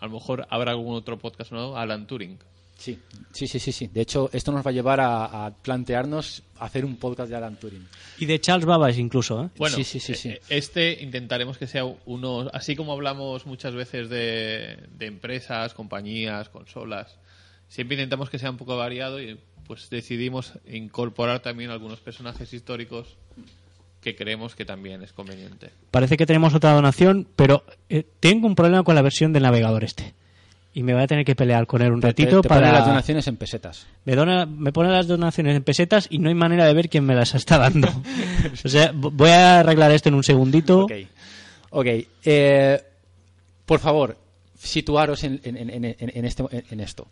a 0.00 0.06
lo 0.06 0.12
mejor 0.12 0.46
habrá 0.50 0.72
algún 0.72 0.94
otro 0.94 1.18
podcast 1.18 1.52
nuevo, 1.52 1.76
Alan 1.76 2.06
Turing. 2.06 2.38
Sí, 2.76 2.98
sí, 3.32 3.46
sí, 3.46 3.60
sí, 3.60 3.70
sí. 3.70 3.86
De 3.86 4.00
hecho, 4.00 4.28
esto 4.32 4.50
nos 4.50 4.66
va 4.66 4.70
a 4.70 4.72
llevar 4.74 4.98
a, 4.98 5.46
a 5.46 5.50
plantearnos 5.54 6.42
hacer 6.58 6.84
un 6.84 6.96
podcast 6.96 7.30
de 7.30 7.36
Alan 7.36 7.56
Turing. 7.56 7.86
Y 8.18 8.26
de 8.26 8.40
Charles 8.40 8.66
Babbage 8.66 9.00
incluso, 9.00 9.44
¿eh? 9.44 9.50
Bueno, 9.56 9.76
Sí, 9.76 9.84
sí, 9.84 10.00
sí, 10.00 10.14
sí. 10.14 10.30
eh, 10.30 10.40
este 10.48 11.00
intentaremos 11.02 11.56
que 11.56 11.68
sea 11.68 11.84
uno, 12.04 12.50
así 12.52 12.74
como 12.74 12.92
hablamos 12.92 13.46
muchas 13.46 13.74
veces 13.74 14.08
de, 14.08 14.76
de 14.98 15.06
empresas, 15.06 15.72
compañías, 15.72 16.48
consolas, 16.48 17.16
siempre 17.68 17.94
intentamos 17.96 18.28
que 18.28 18.40
sea 18.40 18.50
un 18.50 18.56
poco 18.56 18.76
variado 18.76 19.22
y 19.22 19.38
pues 19.68 19.88
decidimos 19.88 20.54
incorporar 20.66 21.40
también 21.40 21.70
algunos 21.70 22.00
personajes 22.00 22.52
históricos 22.52 23.16
que 24.04 24.14
creemos 24.14 24.54
que 24.54 24.64
también 24.64 25.02
es 25.02 25.12
conveniente. 25.12 25.70
Parece 25.90 26.16
que 26.16 26.26
tenemos 26.26 26.54
otra 26.54 26.72
donación, 26.72 27.26
pero 27.34 27.64
eh, 27.88 28.06
tengo 28.20 28.46
un 28.46 28.54
problema 28.54 28.84
con 28.84 28.94
la 28.94 29.02
versión 29.02 29.32
del 29.32 29.42
navegador 29.44 29.82
este. 29.82 30.14
Y 30.74 30.82
me 30.82 30.92
voy 30.92 31.02
a 31.02 31.06
tener 31.06 31.24
que 31.24 31.34
pelear 31.34 31.66
con 31.66 31.82
él 31.82 31.92
un 31.92 32.02
ratito 32.02 32.42
te, 32.42 32.42
te 32.42 32.48
para... 32.48 32.60
pone 32.62 32.72
las 32.72 32.86
donaciones 32.86 33.26
en 33.28 33.36
pesetas. 33.36 33.86
Me, 34.04 34.14
dona, 34.14 34.44
me 34.44 34.72
pone 34.72 34.90
las 34.90 35.06
donaciones 35.06 35.56
en 35.56 35.62
pesetas 35.62 36.06
y 36.10 36.18
no 36.18 36.28
hay 36.28 36.34
manera 36.34 36.66
de 36.66 36.74
ver 36.74 36.88
quién 36.88 37.04
me 37.06 37.14
las 37.14 37.34
está 37.34 37.58
dando. 37.58 37.88
o 38.64 38.68
sea, 38.68 38.90
voy 38.94 39.30
a 39.30 39.60
arreglar 39.60 39.90
esto 39.92 40.08
en 40.10 40.16
un 40.16 40.24
segundito. 40.24 40.84
Ok. 40.84 40.92
Ok. 41.70 41.86
eh, 42.24 42.80
por 43.66 43.80
favor, 43.80 44.16
situaros 44.58 45.24
en, 45.24 45.40
en- 45.44 45.56
en- 45.56 45.84
en- 45.84 45.96
en 45.98 46.24
este, 46.24 46.42
en- 46.50 46.64
en 46.70 46.80
esto. 46.80 47.06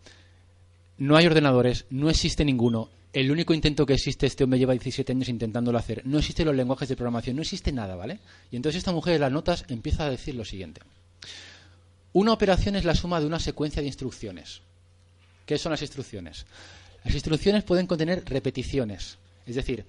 No 1.02 1.16
hay 1.16 1.26
ordenadores, 1.26 1.84
no 1.90 2.10
existe 2.10 2.44
ninguno. 2.44 2.88
El 3.12 3.32
único 3.32 3.52
intento 3.52 3.84
que 3.84 3.94
existe, 3.94 4.24
este 4.24 4.44
hombre 4.44 4.60
lleva 4.60 4.72
17 4.72 5.10
años 5.10 5.28
intentándolo 5.28 5.76
hacer. 5.76 6.06
No 6.06 6.20
existen 6.20 6.46
los 6.46 6.54
lenguajes 6.54 6.88
de 6.88 6.94
programación, 6.94 7.34
no 7.34 7.42
existe 7.42 7.72
nada, 7.72 7.96
¿vale? 7.96 8.20
Y 8.52 8.56
entonces 8.56 8.78
esta 8.78 8.92
mujer 8.92 9.14
en 9.14 9.22
las 9.22 9.32
notas 9.32 9.64
empieza 9.66 10.04
a 10.04 10.10
decir 10.10 10.36
lo 10.36 10.44
siguiente. 10.44 10.80
Una 12.12 12.32
operación 12.32 12.76
es 12.76 12.84
la 12.84 12.94
suma 12.94 13.18
de 13.18 13.26
una 13.26 13.40
secuencia 13.40 13.82
de 13.82 13.88
instrucciones. 13.88 14.60
¿Qué 15.44 15.58
son 15.58 15.72
las 15.72 15.82
instrucciones? 15.82 16.46
Las 17.02 17.14
instrucciones 17.14 17.64
pueden 17.64 17.88
contener 17.88 18.22
repeticiones. 18.24 19.18
Es 19.44 19.56
decir, 19.56 19.84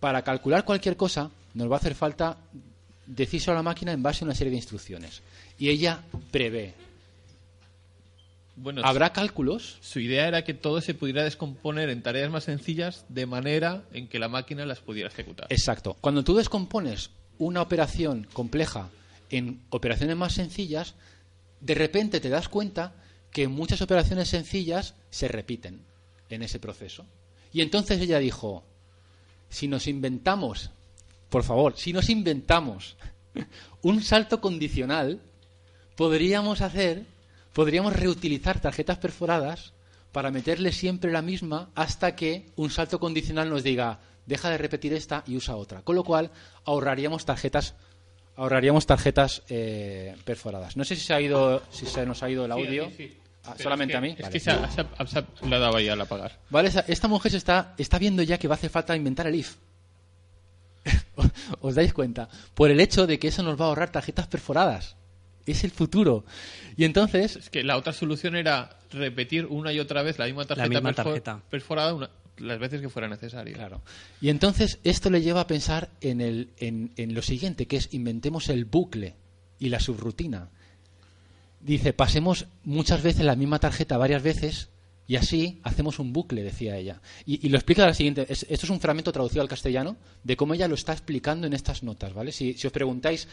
para 0.00 0.20
calcular 0.20 0.66
cualquier 0.66 0.98
cosa 0.98 1.30
nos 1.54 1.70
va 1.70 1.76
a 1.76 1.78
hacer 1.78 1.94
falta 1.94 2.36
decirse 3.06 3.50
a 3.50 3.54
la 3.54 3.62
máquina 3.62 3.92
en 3.92 4.02
base 4.02 4.22
a 4.22 4.26
una 4.26 4.34
serie 4.34 4.50
de 4.50 4.58
instrucciones. 4.58 5.22
Y 5.58 5.70
ella 5.70 6.02
prevé. 6.30 6.74
Bueno, 8.60 8.82
¿Habrá 8.84 9.12
cálculos? 9.12 9.78
su 9.80 10.00
idea 10.00 10.26
era 10.26 10.42
que 10.44 10.54
todo 10.54 10.80
se 10.80 10.94
pudiera 10.94 11.22
descomponer 11.22 11.90
en 11.90 12.02
tareas 12.02 12.30
más 12.30 12.44
sencillas 12.44 13.04
de 13.08 13.26
manera 13.26 13.84
en 13.92 14.08
que 14.08 14.18
la 14.18 14.28
máquina 14.28 14.66
las 14.66 14.80
pudiera 14.80 15.08
ejecutar. 15.08 15.46
Exacto. 15.50 15.96
Cuando 16.00 16.24
tú 16.24 16.34
descompones 16.34 17.10
una 17.38 17.62
operación 17.62 18.26
compleja 18.32 18.88
en 19.30 19.62
operaciones 19.70 20.16
más 20.16 20.32
sencillas, 20.32 20.94
de 21.60 21.74
repente 21.74 22.20
te 22.20 22.28
das 22.28 22.48
cuenta 22.48 22.94
que 23.30 23.46
muchas 23.48 23.80
operaciones 23.80 24.28
sencillas 24.28 24.94
se 25.10 25.28
repiten 25.28 25.82
en 26.28 26.42
ese 26.42 26.58
proceso. 26.58 27.06
Y 27.52 27.60
entonces 27.60 28.00
ella 28.00 28.18
dijo, 28.18 28.64
si 29.48 29.68
nos 29.68 29.86
inventamos, 29.86 30.70
por 31.30 31.44
favor, 31.44 31.76
si 31.76 31.92
nos 31.92 32.10
inventamos 32.10 32.96
un 33.82 34.02
salto 34.02 34.40
condicional, 34.40 35.20
podríamos 35.96 36.60
hacer, 36.60 37.04
podríamos 37.58 37.92
reutilizar 37.92 38.60
tarjetas 38.60 38.98
perforadas 38.98 39.72
para 40.12 40.30
meterle 40.30 40.70
siempre 40.70 41.10
la 41.10 41.22
misma 41.22 41.70
hasta 41.74 42.14
que 42.14 42.46
un 42.54 42.70
salto 42.70 43.00
condicional 43.00 43.50
nos 43.50 43.64
diga, 43.64 43.98
deja 44.26 44.48
de 44.48 44.58
repetir 44.58 44.92
esta 44.92 45.24
y 45.26 45.34
usa 45.34 45.56
otra. 45.56 45.82
Con 45.82 45.96
lo 45.96 46.04
cual 46.04 46.30
ahorraríamos 46.64 47.24
tarjetas 47.24 47.74
ahorraríamos 48.36 48.86
tarjetas 48.86 49.42
eh, 49.48 50.14
perforadas. 50.24 50.76
No 50.76 50.84
sé 50.84 50.94
si 50.94 51.02
se 51.04 51.14
ha 51.14 51.20
ido, 51.20 51.60
si 51.72 51.84
se 51.86 52.06
nos 52.06 52.22
ha 52.22 52.30
ido 52.30 52.44
el 52.44 52.52
audio. 52.52 52.92
sí. 52.96 53.18
Ah, 53.42 53.56
solamente 53.60 53.94
es 53.94 53.94
que- 53.94 53.98
a 53.98 54.00
mí. 54.02 54.14
Es 54.16 54.22
Vale. 54.22 54.32
que 54.32 54.38
se 54.40 54.50
ha, 54.52 54.70
se 54.70 54.80
ha- 55.18 55.26
ha 55.56 55.58
dado 55.58 55.76
ahí 55.76 55.88
al 55.88 56.00
apagar. 56.00 56.38
Vale, 56.50 56.68
esa- 56.68 56.84
esta 56.86 57.08
mujer 57.08 57.32
se 57.32 57.38
está, 57.38 57.74
está 57.76 57.98
viendo 57.98 58.22
ya 58.22 58.38
que 58.38 58.46
va 58.46 58.54
a 58.54 58.58
hacer 58.58 58.70
falta 58.70 58.94
inventar 58.94 59.26
el 59.26 59.34
if. 59.34 59.56
¿Os 61.60 61.74
dais 61.74 61.92
cuenta? 61.92 62.28
Por 62.54 62.70
el 62.70 62.78
hecho 62.78 63.08
de 63.08 63.18
que 63.18 63.28
eso 63.28 63.42
nos 63.42 63.60
va 63.60 63.64
a 63.64 63.68
ahorrar 63.68 63.90
tarjetas 63.90 64.28
perforadas. 64.28 64.94
Es 65.50 65.64
el 65.64 65.70
futuro. 65.70 66.24
Y 66.76 66.84
entonces, 66.84 67.36
Es 67.36 67.50
que 67.50 67.62
la 67.64 67.76
otra 67.76 67.92
solución 67.92 68.36
era 68.36 68.78
repetir 68.90 69.46
una 69.46 69.72
y 69.72 69.80
otra 69.80 70.02
vez 70.02 70.18
la 70.18 70.26
misma 70.26 70.44
tarjeta, 70.44 70.68
misma 70.68 70.90
perfor- 70.92 70.94
tarjeta. 70.94 71.42
perforada 71.50 71.94
una- 71.94 72.10
las 72.38 72.58
veces 72.60 72.80
que 72.80 72.88
fuera 72.88 73.08
necesario. 73.08 73.54
Claro. 73.54 73.82
Y 74.20 74.28
entonces 74.28 74.78
esto 74.84 75.10
le 75.10 75.22
lleva 75.22 75.40
a 75.40 75.46
pensar 75.48 75.90
en, 76.00 76.20
el, 76.20 76.50
en, 76.58 76.92
en 76.96 77.14
lo 77.14 77.22
siguiente, 77.22 77.66
que 77.66 77.76
es 77.76 77.88
inventemos 77.92 78.48
el 78.48 78.64
bucle 78.64 79.14
y 79.58 79.70
la 79.70 79.80
subrutina. 79.80 80.48
Dice, 81.60 81.92
pasemos 81.92 82.46
muchas 82.62 83.02
veces 83.02 83.24
la 83.24 83.34
misma 83.34 83.58
tarjeta 83.58 83.98
varias 83.98 84.22
veces 84.22 84.68
y 85.08 85.16
así 85.16 85.58
hacemos 85.64 85.98
un 85.98 86.12
bucle, 86.12 86.42
decía 86.44 86.76
ella. 86.76 87.00
Y, 87.26 87.44
y 87.44 87.48
lo 87.50 87.56
explica 87.58 87.82
de 87.82 87.88
la 87.88 87.94
siguiente, 87.94 88.26
es- 88.28 88.46
esto 88.48 88.66
es 88.66 88.70
un 88.70 88.78
fragmento 88.80 89.10
traducido 89.10 89.42
al 89.42 89.48
castellano 89.48 89.96
de 90.22 90.36
cómo 90.36 90.54
ella 90.54 90.68
lo 90.68 90.74
está 90.76 90.92
explicando 90.92 91.46
en 91.46 91.54
estas 91.54 91.82
notas, 91.82 92.12
¿vale? 92.12 92.30
Si, 92.30 92.54
si 92.54 92.66
os 92.68 92.72
preguntáis, 92.72 93.26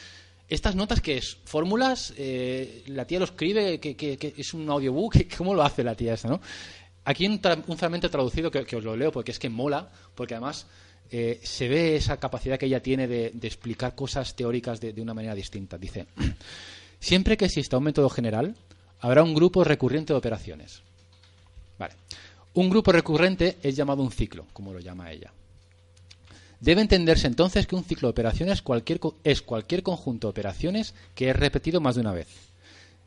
¿estas 0.50 0.76
notas 0.76 1.02
qué 1.02 1.18
es? 1.18 1.38
¿Fórmulas? 1.46 2.14
Eh, 2.18 2.84
¿La 2.88 3.06
tía 3.06 3.20
lo 3.20 3.26
escribe? 3.26 3.80
¿Qué, 3.80 3.96
qué- 3.96 4.18
qué- 4.18 4.34
es 4.38 4.54
un 4.54 4.70
audiobook? 4.70 5.16
¿Cómo 5.38 5.54
lo 5.54 5.64
hace 5.64 5.84
la 5.84 5.96
tía 5.96 6.14
esta, 6.14 6.30
no? 6.30 6.42
Aquí 7.04 7.28
un, 7.28 7.40
fragmento 7.78 8.10
traducido 8.10 8.50
que, 8.50 8.66
que 8.66 8.76
os 8.76 8.84
lo 8.84 8.96
leo 8.96 9.12
porque 9.12 9.32
es 9.32 9.38
que 9.40 9.50
mola, 9.50 9.92
porque 10.16 10.34
además 10.34 10.66
eh, 11.12 11.40
se 11.44 11.68
ve 11.68 11.96
esa 11.96 12.18
capacidad 12.18 12.58
que 12.58 12.66
ella 12.66 12.82
tiene 12.82 13.08
de, 13.08 13.28
explicar 13.44 13.94
cosas 13.94 14.36
teóricas 14.36 14.82
de, 14.82 14.92
de 14.92 15.02
una 15.02 15.14
manera 15.14 15.36
distinta. 15.36 15.78
Dice, 15.78 16.08
siempre 17.00 17.38
que 17.38 17.46
exista 17.46 17.78
un 17.78 17.84
método 17.84 18.10
general, 18.10 18.56
habrá 19.02 19.22
un 19.24 19.36
grupo 19.36 19.64
recurrente 19.64 20.14
de 20.14 20.18
operaciones. 20.18 20.82
Vale. 21.78 21.94
Un 22.56 22.70
grupo 22.70 22.92
recurrente 22.92 23.58
es 23.62 23.76
llamado 23.76 24.02
un 24.02 24.12
ciclo, 24.12 24.48
como 24.54 24.74
lo 24.74 24.80
llama 24.80 25.12
ella. 25.12 25.32
Debe 26.66 26.82
entenderse 26.82 27.28
entonces 27.28 27.68
que 27.68 27.76
un 27.76 27.84
ciclo 27.84 28.08
de 28.08 28.14
operaciones 28.14 28.64
es 29.24 29.42
cualquier 29.44 29.84
conjunto 29.84 30.28
de 30.28 30.32
operaciones 30.32 30.96
que 31.14 31.30
es 31.30 31.36
repetido 31.36 31.80
más 31.80 31.94
de 31.94 32.02
una 32.02 32.12
vez 32.12 32.28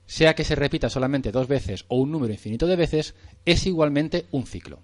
sea 0.06 0.34
que 0.34 0.42
se 0.42 0.54
repita 0.54 0.88
solamente 0.88 1.30
dos 1.30 1.48
veces 1.48 1.84
o 1.88 1.96
un 1.98 2.10
número 2.10 2.32
infinito 2.32 2.66
de 2.66 2.76
veces, 2.76 3.14
es 3.44 3.66
igualmente 3.66 4.24
un 4.30 4.46
ciclo. 4.46 4.80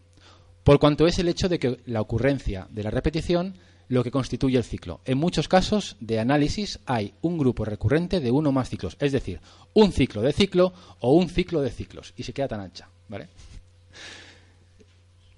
Por 0.62 0.79
cuanto 0.79 1.07
es 1.07 1.18
el 1.18 1.29
hecho 1.29 1.49
de 1.49 1.59
que 1.59 1.81
la 1.87 2.03
ocurrencia 2.03 2.68
de 2.70 2.83
la 2.83 2.91
repetición 2.91 3.55
lo 3.89 4.05
que 4.05 4.11
constituye 4.11 4.59
el 4.59 4.64
ciclo. 4.64 5.01
En 5.07 5.16
muchos 5.16 5.49
casos 5.49 5.97
de 6.01 6.20
análisis 6.20 6.79
hay 6.85 7.14
un 7.22 7.39
grupo 7.39 7.64
recurrente 7.64 8.20
de 8.20 8.31
uno 8.31 8.51
o 8.51 8.53
más 8.53 8.68
ciclos, 8.68 8.99
es 9.01 9.12
decir, 9.12 9.41
un 9.72 9.93
ciclo 9.93 10.20
de 10.20 10.35
ciclo 10.35 10.75
o 11.01 11.14
un 11.14 11.31
ciclo 11.31 11.62
de 11.62 11.70
ciclos, 11.70 12.12
y 12.18 12.25
se 12.25 12.35
queda 12.35 12.49
tan 12.49 12.61
ancha, 12.61 12.91
¿vale? 13.09 13.29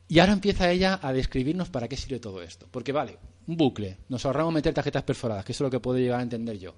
Y 0.08 0.18
ahora 0.20 0.32
empieza 0.34 0.70
ella 0.70 1.00
a 1.02 1.12
describirnos 1.12 1.68
para 1.68 1.88
qué 1.88 1.96
sirve 1.96 2.20
todo 2.20 2.42
esto. 2.42 2.66
Porque 2.70 2.92
vale, 2.92 3.18
un 3.46 3.56
bucle, 3.56 3.98
nos 4.08 4.24
ahorramos 4.24 4.52
meter 4.54 4.72
tarjetas 4.72 5.02
perforadas, 5.02 5.44
que 5.44 5.52
eso 5.52 5.64
es 5.64 5.66
lo 5.66 5.70
que 5.70 5.80
puedo 5.80 5.98
llegar 5.98 6.20
a 6.20 6.22
entender 6.22 6.58
yo. 6.58 6.74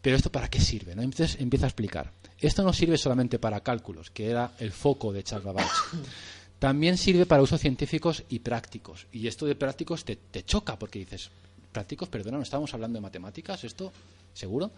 Pero 0.00 0.14
esto 0.16 0.30
para 0.30 0.48
qué 0.48 0.60
sirve, 0.60 0.94
¿no? 0.94 1.02
Entonces 1.02 1.40
empieza 1.40 1.66
a 1.66 1.68
explicar. 1.70 2.12
Esto 2.38 2.62
no 2.62 2.72
sirve 2.72 2.96
solamente 2.96 3.40
para 3.40 3.60
cálculos, 3.60 4.10
que 4.10 4.30
era 4.30 4.52
el 4.60 4.70
foco 4.70 5.12
de 5.12 5.24
Charles 5.24 5.44
Babbage. 5.46 5.68
También 6.60 6.96
sirve 6.98 7.26
para 7.26 7.42
usos 7.42 7.60
científicos 7.60 8.22
y 8.28 8.38
prácticos. 8.40 9.06
Y 9.12 9.26
esto 9.26 9.46
de 9.46 9.54
prácticos 9.56 10.04
te, 10.04 10.14
te 10.16 10.44
choca 10.44 10.78
porque 10.78 11.00
dices, 11.00 11.30
prácticos, 11.72 12.08
perdona, 12.08 12.36
no 12.36 12.42
estábamos 12.44 12.72
hablando 12.74 12.96
de 12.96 13.00
matemáticas, 13.00 13.64
esto, 13.64 13.92
seguro. 14.34 14.70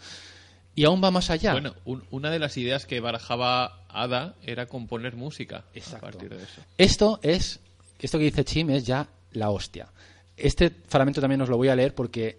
Y 0.74 0.84
aún 0.84 1.03
va 1.03 1.11
más 1.11 1.28
allá. 1.30 1.53
Bueno, 1.53 1.74
un- 1.84 2.05
una 2.11 2.30
de 2.30 2.38
las 2.38 2.57
ideas 2.57 2.86
que 2.86 3.01
barajaba 3.01 3.84
Ada 3.88 4.36
era 4.42 4.66
componer 4.66 5.16
música 5.16 5.64
Exacto. 5.74 6.07
a 6.07 6.11
partir 6.12 6.30
de 6.34 6.42
eso. 6.44 6.62
Esto 6.78 7.18
es, 7.22 7.61
esto 8.01 8.18
que 8.18 8.24
dice 8.24 8.44
Chim 8.44 8.70
es 8.70 8.84
ya 8.84 9.07
la 9.32 9.51
hostia. 9.51 9.88
Este 10.36 10.70
fragmento 10.88 11.20
también 11.20 11.40
os 11.42 11.48
lo 11.48 11.57
voy 11.57 11.68
a 11.68 11.76
leer 11.76 11.94
porque 11.94 12.38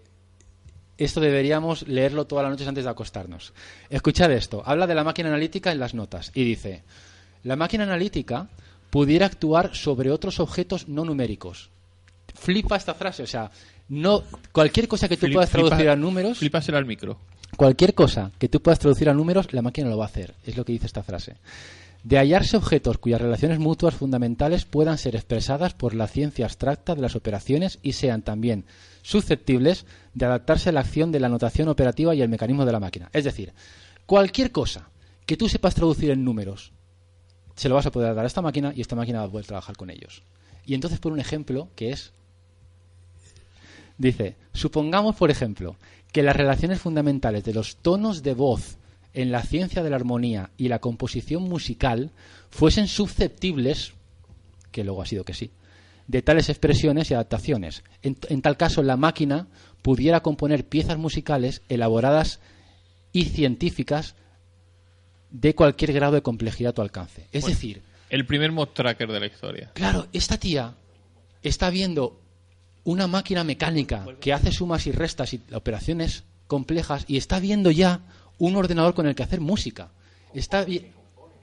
esto 0.98 1.20
deberíamos 1.20 1.86
leerlo 1.88 2.26
todas 2.26 2.42
las 2.44 2.50
noches 2.52 2.68
antes 2.68 2.84
de 2.84 2.90
acostarnos. 2.90 3.52
Escuchad 3.90 4.30
esto. 4.32 4.62
Habla 4.64 4.86
de 4.86 4.94
la 4.94 5.04
máquina 5.04 5.28
analítica 5.28 5.72
en 5.72 5.78
las 5.80 5.94
notas 5.94 6.30
y 6.34 6.44
dice, 6.44 6.82
la 7.44 7.56
máquina 7.56 7.84
analítica 7.84 8.48
pudiera 8.90 9.26
actuar 9.26 9.74
sobre 9.74 10.10
otros 10.10 10.38
objetos 10.40 10.88
no 10.88 11.04
numéricos. 11.04 11.70
Flipa 12.34 12.76
esta 12.76 12.94
frase, 12.94 13.22
o 13.22 13.26
sea, 13.26 13.50
no 13.88 14.22
cualquier 14.52 14.88
cosa 14.88 15.08
que 15.08 15.16
tú 15.16 15.26
Flip- 15.26 15.34
puedas 15.34 15.50
traducir 15.50 15.76
flipa- 15.78 15.92
a 15.92 15.96
números, 15.96 16.38
Flipáselo 16.38 16.78
al 16.78 16.86
micro. 16.86 17.18
Cualquier 17.56 17.94
cosa 17.94 18.30
que 18.38 18.48
tú 18.48 18.60
puedas 18.62 18.78
traducir 18.78 19.08
a 19.10 19.14
números, 19.14 19.52
la 19.52 19.60
máquina 19.62 19.88
lo 19.90 19.98
va 19.98 20.04
a 20.04 20.08
hacer. 20.08 20.34
Es 20.44 20.56
lo 20.56 20.64
que 20.64 20.72
dice 20.72 20.86
esta 20.86 21.02
frase. 21.02 21.36
De 22.04 22.18
hallarse 22.18 22.56
objetos 22.56 22.98
cuyas 22.98 23.20
relaciones 23.20 23.60
mutuas 23.60 23.94
fundamentales 23.94 24.64
puedan 24.64 24.98
ser 24.98 25.14
expresadas 25.14 25.74
por 25.74 25.94
la 25.94 26.08
ciencia 26.08 26.44
abstracta 26.44 26.94
de 26.94 27.00
las 27.00 27.14
operaciones 27.14 27.78
y 27.82 27.92
sean 27.92 28.22
también 28.22 28.64
susceptibles 29.02 29.86
de 30.14 30.26
adaptarse 30.26 30.70
a 30.70 30.72
la 30.72 30.80
acción 30.80 31.12
de 31.12 31.20
la 31.20 31.28
notación 31.28 31.68
operativa 31.68 32.14
y 32.14 32.22
el 32.22 32.28
mecanismo 32.28 32.64
de 32.64 32.72
la 32.72 32.80
máquina. 32.80 33.08
Es 33.12 33.24
decir, 33.24 33.52
cualquier 34.04 34.50
cosa 34.50 34.90
que 35.26 35.36
tú 35.36 35.48
sepas 35.48 35.76
traducir 35.76 36.10
en 36.10 36.24
números, 36.24 36.72
se 37.54 37.68
lo 37.68 37.76
vas 37.76 37.86
a 37.86 37.92
poder 37.92 38.14
dar 38.14 38.24
a 38.24 38.26
esta 38.26 38.42
máquina 38.42 38.72
y 38.74 38.80
esta 38.80 38.96
máquina 38.96 39.20
va 39.20 39.26
a 39.26 39.30
poder 39.30 39.46
trabajar 39.46 39.76
con 39.76 39.90
ellos. 39.90 40.24
Y 40.66 40.74
entonces 40.74 40.98
por 40.98 41.12
un 41.12 41.20
ejemplo 41.20 41.68
que 41.76 41.90
es 41.90 42.12
Dice, 43.98 44.36
supongamos, 44.52 45.14
por 45.16 45.30
ejemplo, 45.30 45.76
que 46.12 46.22
las 46.22 46.34
relaciones 46.34 46.80
fundamentales 46.80 47.44
de 47.44 47.54
los 47.54 47.76
tonos 47.76 48.22
de 48.22 48.34
voz 48.34 48.78
en 49.14 49.30
la 49.32 49.42
ciencia 49.42 49.82
de 49.82 49.90
la 49.90 49.96
armonía 49.96 50.50
y 50.56 50.68
la 50.68 50.78
composición 50.80 51.42
musical 51.44 52.10
fuesen 52.50 52.88
susceptibles, 52.88 53.92
que 54.70 54.84
luego 54.84 55.02
ha 55.02 55.06
sido 55.06 55.24
que 55.24 55.34
sí, 55.34 55.50
de 56.08 56.22
tales 56.22 56.48
expresiones 56.48 57.10
y 57.10 57.14
adaptaciones. 57.14 57.84
En, 58.02 58.16
en 58.28 58.42
tal 58.42 58.56
caso, 58.56 58.82
la 58.82 58.96
máquina 58.96 59.46
pudiera 59.82 60.20
componer 60.20 60.66
piezas 60.66 60.98
musicales 60.98 61.62
elaboradas 61.68 62.40
y 63.12 63.24
científicas 63.26 64.14
de 65.30 65.54
cualquier 65.54 65.92
grado 65.92 66.14
de 66.14 66.22
complejidad 66.22 66.70
a 66.70 66.74
tu 66.74 66.82
alcance. 66.82 67.26
Es 67.32 67.42
Bueno. 67.42 67.54
decir, 67.56 67.82
El 68.10 68.26
primer 68.26 68.52
mod 68.52 68.68
tracker 68.68 69.10
de 69.10 69.20
la 69.20 69.26
historia. 69.26 69.70
Claro, 69.74 70.06
esta 70.12 70.38
tía 70.38 70.74
está 71.42 71.70
viendo 71.70 72.20
una 72.84 73.06
máquina 73.06 73.44
mecánica 73.44 74.04
que 74.20 74.32
hace 74.32 74.52
sumas 74.52 74.86
y 74.86 74.92
restas 74.92 75.32
y 75.34 75.40
operaciones 75.52 76.24
complejas 76.46 77.04
y 77.08 77.16
está 77.16 77.40
viendo 77.40 77.70
ya 77.70 78.00
un 78.38 78.56
ordenador 78.56 78.94
con 78.94 79.06
el 79.06 79.14
que 79.14 79.22
hacer 79.22 79.40
música. 79.40 79.90
Está 80.34 80.66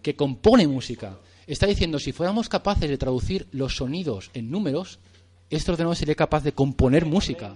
que 0.02 0.16
compone 0.16 0.68
música. 0.68 1.18
Está 1.48 1.66
diciendo, 1.66 2.00
si 2.00 2.12
fuéramos 2.12 2.50
capaces 2.50 2.90
de 2.90 2.98
traducir 2.98 3.48
los 3.52 3.76
sonidos 3.76 4.30
en 4.34 4.52
números, 4.52 5.00
este 5.50 5.72
ordenador 5.72 5.96
sería 5.96 6.16
capaz 6.16 6.44
de 6.44 6.54
componer 6.54 7.06
música. 7.06 7.56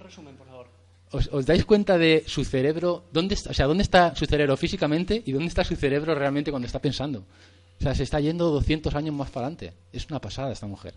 ¿Os, 1.12 1.30
os 1.32 1.46
dais 1.46 1.64
cuenta 1.64 1.98
de 1.98 2.24
su 2.26 2.44
cerebro? 2.44 3.06
¿Dónde 3.14 3.36
está, 3.36 3.52
o 3.52 3.54
sea, 3.54 3.68
¿dónde 3.68 3.84
está 3.84 4.16
su 4.16 4.26
cerebro 4.26 4.58
físicamente 4.58 5.22
y 5.24 5.32
dónde 5.32 5.48
está 5.48 5.64
su 5.64 5.76
cerebro 5.76 6.16
realmente 6.16 6.50
cuando 6.50 6.66
está 6.66 6.80
pensando? 6.80 7.24
O 7.80 7.84
sea, 7.84 7.94
se 7.94 8.04
está 8.04 8.20
yendo 8.20 8.50
200 8.50 8.96
años 8.96 9.14
más 9.14 9.30
para 9.30 9.48
adelante. 9.48 9.74
Es 9.92 10.08
una 10.10 10.20
pasada 10.20 10.52
esta 10.52 10.68
mujer. 10.68 10.96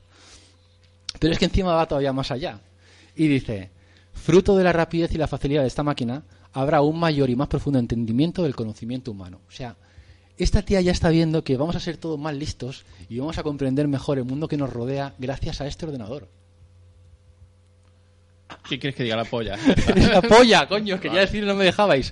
Pero 1.18 1.32
es 1.32 1.38
que 1.38 1.46
encima 1.46 1.74
va 1.74 1.86
todavía 1.86 2.12
más 2.12 2.30
allá. 2.30 2.60
Y 3.14 3.28
dice, 3.28 3.70
fruto 4.12 4.56
de 4.56 4.64
la 4.64 4.72
rapidez 4.72 5.12
y 5.12 5.18
la 5.18 5.26
facilidad 5.26 5.62
de 5.62 5.68
esta 5.68 5.82
máquina, 5.82 6.22
habrá 6.56 6.80
un 6.80 6.98
mayor 6.98 7.28
y 7.28 7.36
más 7.36 7.48
profundo 7.48 7.78
entendimiento 7.78 8.42
del 8.42 8.56
conocimiento 8.56 9.10
humano. 9.10 9.40
O 9.46 9.52
sea, 9.52 9.76
esta 10.38 10.62
tía 10.62 10.80
ya 10.80 10.90
está 10.90 11.10
viendo 11.10 11.44
que 11.44 11.58
vamos 11.58 11.76
a 11.76 11.80
ser 11.80 11.98
todos 11.98 12.18
más 12.18 12.34
listos 12.34 12.86
y 13.10 13.18
vamos 13.18 13.36
a 13.36 13.42
comprender 13.42 13.86
mejor 13.88 14.16
el 14.16 14.24
mundo 14.24 14.48
que 14.48 14.56
nos 14.56 14.72
rodea 14.72 15.12
gracias 15.18 15.60
a 15.60 15.66
este 15.66 15.84
ordenador. 15.84 16.28
¿Qué 18.66 18.78
quieres 18.78 18.96
que 18.96 19.02
diga 19.02 19.16
la 19.16 19.26
polla? 19.26 19.54
¡Es 19.54 20.08
la 20.08 20.22
polla, 20.22 20.66
coño! 20.66 20.98
Quería 20.98 21.20
decir 21.20 21.44
no 21.44 21.54
me 21.54 21.64
dejabais. 21.64 22.10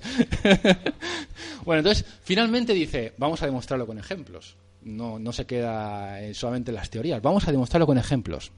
bueno, 1.65 1.79
entonces, 1.79 2.05
finalmente 2.23 2.73
dice, 2.73 3.13
vamos 3.17 3.41
a 3.41 3.47
demostrarlo 3.47 3.87
con 3.87 3.97
ejemplos. 3.97 4.57
No, 4.83 5.17
no 5.17 5.33
se 5.33 5.45
queda 5.47 6.21
eh, 6.21 6.35
solamente 6.35 6.69
en 6.69 6.75
las 6.75 6.91
teorías, 6.91 7.19
vamos 7.19 7.47
a 7.47 7.51
demostrarlo 7.51 7.87
con 7.87 7.97
ejemplos. 7.97 8.51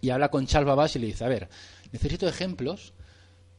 Y 0.00 0.10
habla 0.10 0.28
con 0.28 0.46
Charles 0.46 0.68
Babbage 0.68 0.98
y 0.98 1.02
le 1.02 1.06
dice, 1.08 1.24
a 1.24 1.28
ver, 1.28 1.48
necesito 1.90 2.28
ejemplos 2.28 2.92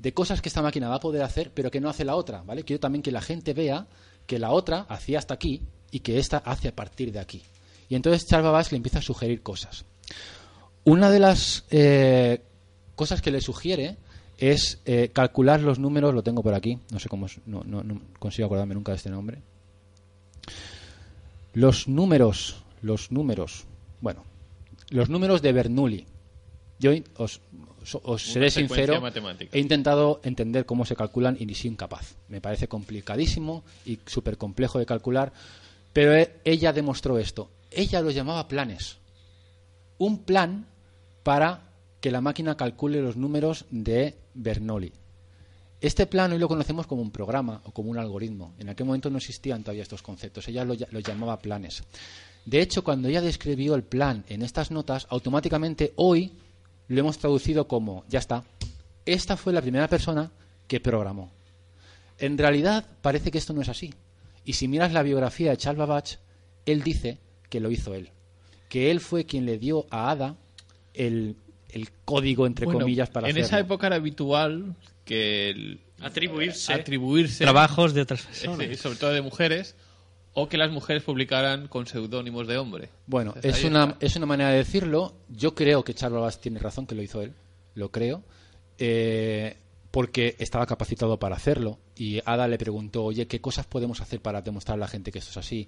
de 0.02 0.14
cosas 0.14 0.42
que 0.42 0.50
esta 0.50 0.62
máquina 0.64 0.90
va 0.90 0.96
a 0.96 1.00
poder 1.00 1.22
hacer, 1.22 1.52
pero 1.54 1.70
que 1.70 1.80
no 1.80 1.88
hace 1.90 2.04
la 2.06 2.16
otra, 2.16 2.42
¿vale? 2.42 2.64
Quiero 2.64 2.80
también 2.80 3.04
que 3.04 3.12
la 3.12 3.22
gente 3.22 3.54
vea 3.54 3.86
que 4.26 4.40
la 4.40 4.50
otra 4.52 4.86
hacía 4.90 5.20
hasta 5.20 5.36
aquí 5.36 5.62
y 5.92 6.00
que 6.00 6.18
esta 6.18 6.38
hace 6.38 6.70
a 6.70 6.76
partir 6.76 7.12
de 7.12 7.20
aquí. 7.20 7.44
Y 7.88 7.96
entonces 7.96 8.26
Charles 8.28 8.46
Babbage 8.46 8.72
le 8.72 8.78
empieza 8.78 9.00
a 9.00 9.02
sugerir 9.04 9.44
cosas. 9.44 9.86
Una 10.86 11.12
de 11.12 11.20
las 11.20 11.66
eh, 11.70 12.42
cosas 12.96 13.22
que 13.22 13.30
le 13.30 13.42
sugiere 13.42 13.98
es 14.40 14.80
eh, 14.86 15.12
calcular 15.14 15.62
los 15.62 15.78
números, 15.78 16.16
lo 16.16 16.24
tengo 16.24 16.42
por 16.42 16.56
aquí, 16.56 16.80
no 16.92 17.00
sé 17.00 17.08
cómo, 17.08 17.28
no, 17.46 17.64
no- 17.64 17.84
no 17.84 18.02
consigo 18.18 18.48
acordarme 18.48 18.74
nunca 18.74 18.92
de 18.94 18.98
este 18.98 19.12
nombre. 19.12 19.40
Los 21.54 21.88
números, 21.88 22.64
los 22.82 23.12
números, 23.12 23.66
bueno, 24.00 24.24
los 24.90 25.10
números 25.10 25.42
de 25.42 25.52
Bernoulli, 25.54 26.06
Yo 26.80 26.92
os, 27.18 27.42
os- 28.04 28.22
seré 28.24 28.50
sincero, 28.52 29.02
matemática. 29.02 29.58
he 29.58 29.60
intentado 29.60 30.22
entender 30.24 30.66
cómo 30.66 30.86
se 30.86 30.96
calculan 30.96 31.38
y 31.40 31.46
ni 31.46 31.56
soy 31.56 31.72
incapaz. 31.72 32.16
Me 32.28 32.42
parece 32.42 32.68
complicadísimo 32.68 33.64
y 33.86 34.00
súper 34.06 34.38
complejo 34.38 34.80
de 34.80 34.86
calcular, 34.86 35.34
pero 35.94 36.16
e- 36.16 36.40
ella 36.46 36.74
demostró 36.74 37.18
esto. 37.18 37.50
Ella 37.72 38.02
lo 38.02 38.12
llamaba 38.12 38.48
planes. 38.48 38.98
Un 39.98 40.20
plan 40.24 40.68
para 41.24 41.70
que 42.00 42.12
la 42.12 42.22
máquina 42.22 42.58
calcule 42.58 43.02
los 43.02 43.16
números 43.18 43.66
de 43.70 44.16
Bernoulli. 44.34 44.92
Este 45.80 46.06
plan 46.06 46.32
hoy 46.32 46.38
lo 46.40 46.48
conocemos 46.48 46.86
como 46.88 47.02
un 47.02 47.12
programa 47.12 47.62
o 47.66 47.72
como 47.72 47.90
un 47.90 47.98
algoritmo. 47.98 48.54
En 48.60 48.70
aquel 48.70 48.86
momento 48.86 49.10
no 49.10 49.18
existían 49.18 49.64
todavía 49.64 49.84
estos 49.84 50.02
conceptos. 50.04 50.48
Ella 50.48 50.64
lo, 50.64 50.76
lla- 50.76 50.88
lo 50.92 51.00
llamaba 51.00 51.40
planes. 51.40 51.84
De 52.46 52.62
hecho, 52.62 52.84
cuando 52.84 53.08
ella 53.08 53.22
describió 53.22 53.76
el 53.76 53.84
plan 53.84 54.24
en 54.30 54.42
estas 54.42 54.70
notas, 54.72 55.08
automáticamente 55.10 55.94
hoy 55.96 56.34
lo 56.92 57.00
hemos 57.02 57.18
traducido 57.18 57.68
como, 57.68 58.04
ya 58.10 58.20
está, 58.20 58.44
esta 59.06 59.38
fue 59.38 59.54
la 59.54 59.62
primera 59.62 59.88
persona 59.88 60.32
que 60.68 60.80
programó. 60.80 61.32
En 62.20 62.38
realidad 62.38 62.86
parece 63.02 63.32
que 63.32 63.38
esto 63.38 63.54
no 63.54 63.62
es 63.62 63.70
así. 63.70 63.94
Y 64.46 64.54
si 64.54 64.68
miras 64.68 64.92
la 64.94 65.04
biografía 65.04 65.52
de 65.52 65.58
Charles 65.58 65.80
Babbage, 65.80 66.18
él 66.66 66.84
dice 66.84 67.18
que 67.50 67.60
lo 67.60 67.72
hizo 67.72 67.94
él. 67.96 68.10
Que 68.70 68.92
él 68.92 69.00
fue 69.00 69.26
quien 69.26 69.46
le 69.46 69.58
dio 69.58 69.86
a 69.90 70.12
Ada 70.12 70.36
el, 70.94 71.36
el 71.70 71.90
código, 72.06 72.46
entre 72.46 72.66
Bueno, 72.66 72.82
comillas, 72.82 73.10
para 73.10 73.28
En 73.28 73.32
hacerlo. 73.32 73.46
esa 73.48 73.60
época 73.60 73.88
era 73.88 73.96
habitual 73.98 74.76
que 75.06 75.50
el- 75.50 75.80
Atribuirse. 76.00 76.74
atribuirse 76.74 77.44
Trabajos 77.44 77.94
de 77.94 78.02
otras 78.02 78.22
eh, 78.26 78.28
personas. 78.48 78.78
sobre 78.80 78.98
todo 78.98 79.12
de 79.14 79.22
mujeres 79.22 79.76
o 80.34 80.48
que 80.48 80.58
las 80.58 80.72
mujeres 80.72 81.04
publicaran 81.04 81.68
con 81.68 81.88
seudónimos 81.88 82.48
de 82.48 82.58
hombre. 82.58 82.90
Bueno, 83.08 83.34
Entonces, 83.36 83.60
es 83.60 83.66
una, 83.66 83.84
está. 83.86 84.06
es 84.06 84.16
una 84.16 84.26
manera 84.26 84.50
de 84.52 84.58
decirlo. 84.58 85.14
Yo 85.30 85.54
creo 85.56 85.84
que 85.84 85.94
Charles 85.94 86.40
tiene 86.40 86.60
razón, 86.60 86.88
que 86.88 86.96
lo 86.96 87.02
hizo 87.02 87.22
él. 87.22 87.34
Lo 87.76 87.92
creo. 87.92 88.24
Eh, 88.78 89.58
porque 89.92 90.36
estaba 90.40 90.66
capacitado 90.66 91.20
para 91.20 91.36
hacerlo. 91.36 91.78
Y 91.96 92.22
Ada 92.26 92.48
le 92.48 92.58
preguntó, 92.58 93.04
oye, 93.04 93.28
¿qué 93.28 93.42
cosas 93.42 93.66
podemos 93.66 94.00
hacer 94.02 94.22
para 94.22 94.42
demostrar 94.42 94.76
a 94.78 94.80
la 94.80 94.88
gente 94.88 95.12
que 95.12 95.20
esto 95.20 95.32
es 95.32 95.38
así? 95.38 95.68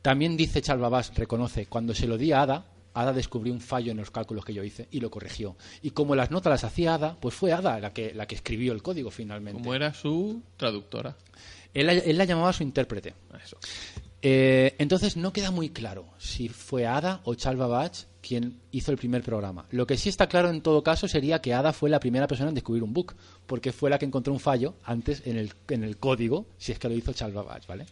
También 0.00 0.36
dice 0.36 0.62
Charles 0.62 1.14
reconoce, 1.16 1.66
cuando 1.66 1.92
se 1.94 2.06
lo 2.06 2.16
di 2.16 2.30
a 2.32 2.42
Ada, 2.42 2.66
Ada 2.94 3.12
descubrió 3.12 3.52
un 3.52 3.60
fallo 3.60 3.90
en 3.90 3.96
los 3.96 4.12
cálculos 4.12 4.44
que 4.44 4.54
yo 4.54 4.62
hice 4.62 4.86
y 4.92 5.00
lo 5.00 5.10
corrigió. 5.10 5.56
Y 5.82 5.90
como 5.90 6.14
las 6.14 6.30
notas 6.30 6.50
las 6.52 6.64
hacía 6.64 6.94
Ada, 6.94 7.16
pues 7.18 7.34
fue 7.34 7.52
Ada 7.52 7.80
la 7.80 7.92
que, 7.92 8.14
la 8.14 8.26
que 8.26 8.36
escribió 8.36 8.72
el 8.72 8.82
código 8.82 9.10
finalmente. 9.10 9.60
Como 9.60 9.74
era 9.74 9.92
su 9.92 10.40
traductora. 10.56 11.16
Él, 11.72 11.86
la- 11.86 11.92
él 11.94 12.16
la 12.16 12.24
llamaba 12.24 12.52
su 12.52 12.62
intérprete. 12.62 13.14
Eso. 13.44 13.58
Eh, 14.26 14.74
entonces 14.78 15.18
no 15.18 15.34
queda 15.34 15.50
muy 15.50 15.68
claro 15.68 16.06
si 16.16 16.48
fue 16.48 16.86
Ada 16.86 17.20
o 17.24 17.34
Charles 17.34 17.58
Babbage 17.60 18.06
quien 18.22 18.58
hizo 18.72 18.90
el 18.90 18.96
primer 18.96 19.22
programa. 19.22 19.66
Lo 19.70 19.86
que 19.86 19.98
sí 19.98 20.08
está 20.08 20.28
claro 20.28 20.48
en 20.48 20.62
todo 20.62 20.82
caso 20.82 21.06
sería 21.06 21.42
que 21.42 21.52
Ada 21.52 21.74
fue 21.74 21.90
la 21.90 22.00
primera 22.00 22.26
persona 22.26 22.48
en 22.48 22.54
descubrir 22.54 22.82
un 22.82 22.94
bug, 22.94 23.12
porque 23.46 23.70
fue 23.70 23.90
la 23.90 23.98
que 23.98 24.06
encontró 24.06 24.32
un 24.32 24.40
fallo 24.40 24.76
antes 24.82 25.26
en 25.26 25.36
el, 25.36 25.52
en 25.68 25.84
el 25.84 25.98
código, 25.98 26.46
si 26.56 26.72
es 26.72 26.78
que 26.78 26.88
lo 26.88 26.94
hizo 26.94 27.12
Charles 27.12 27.34
Babbage, 27.36 27.66
¿vale? 27.68 27.84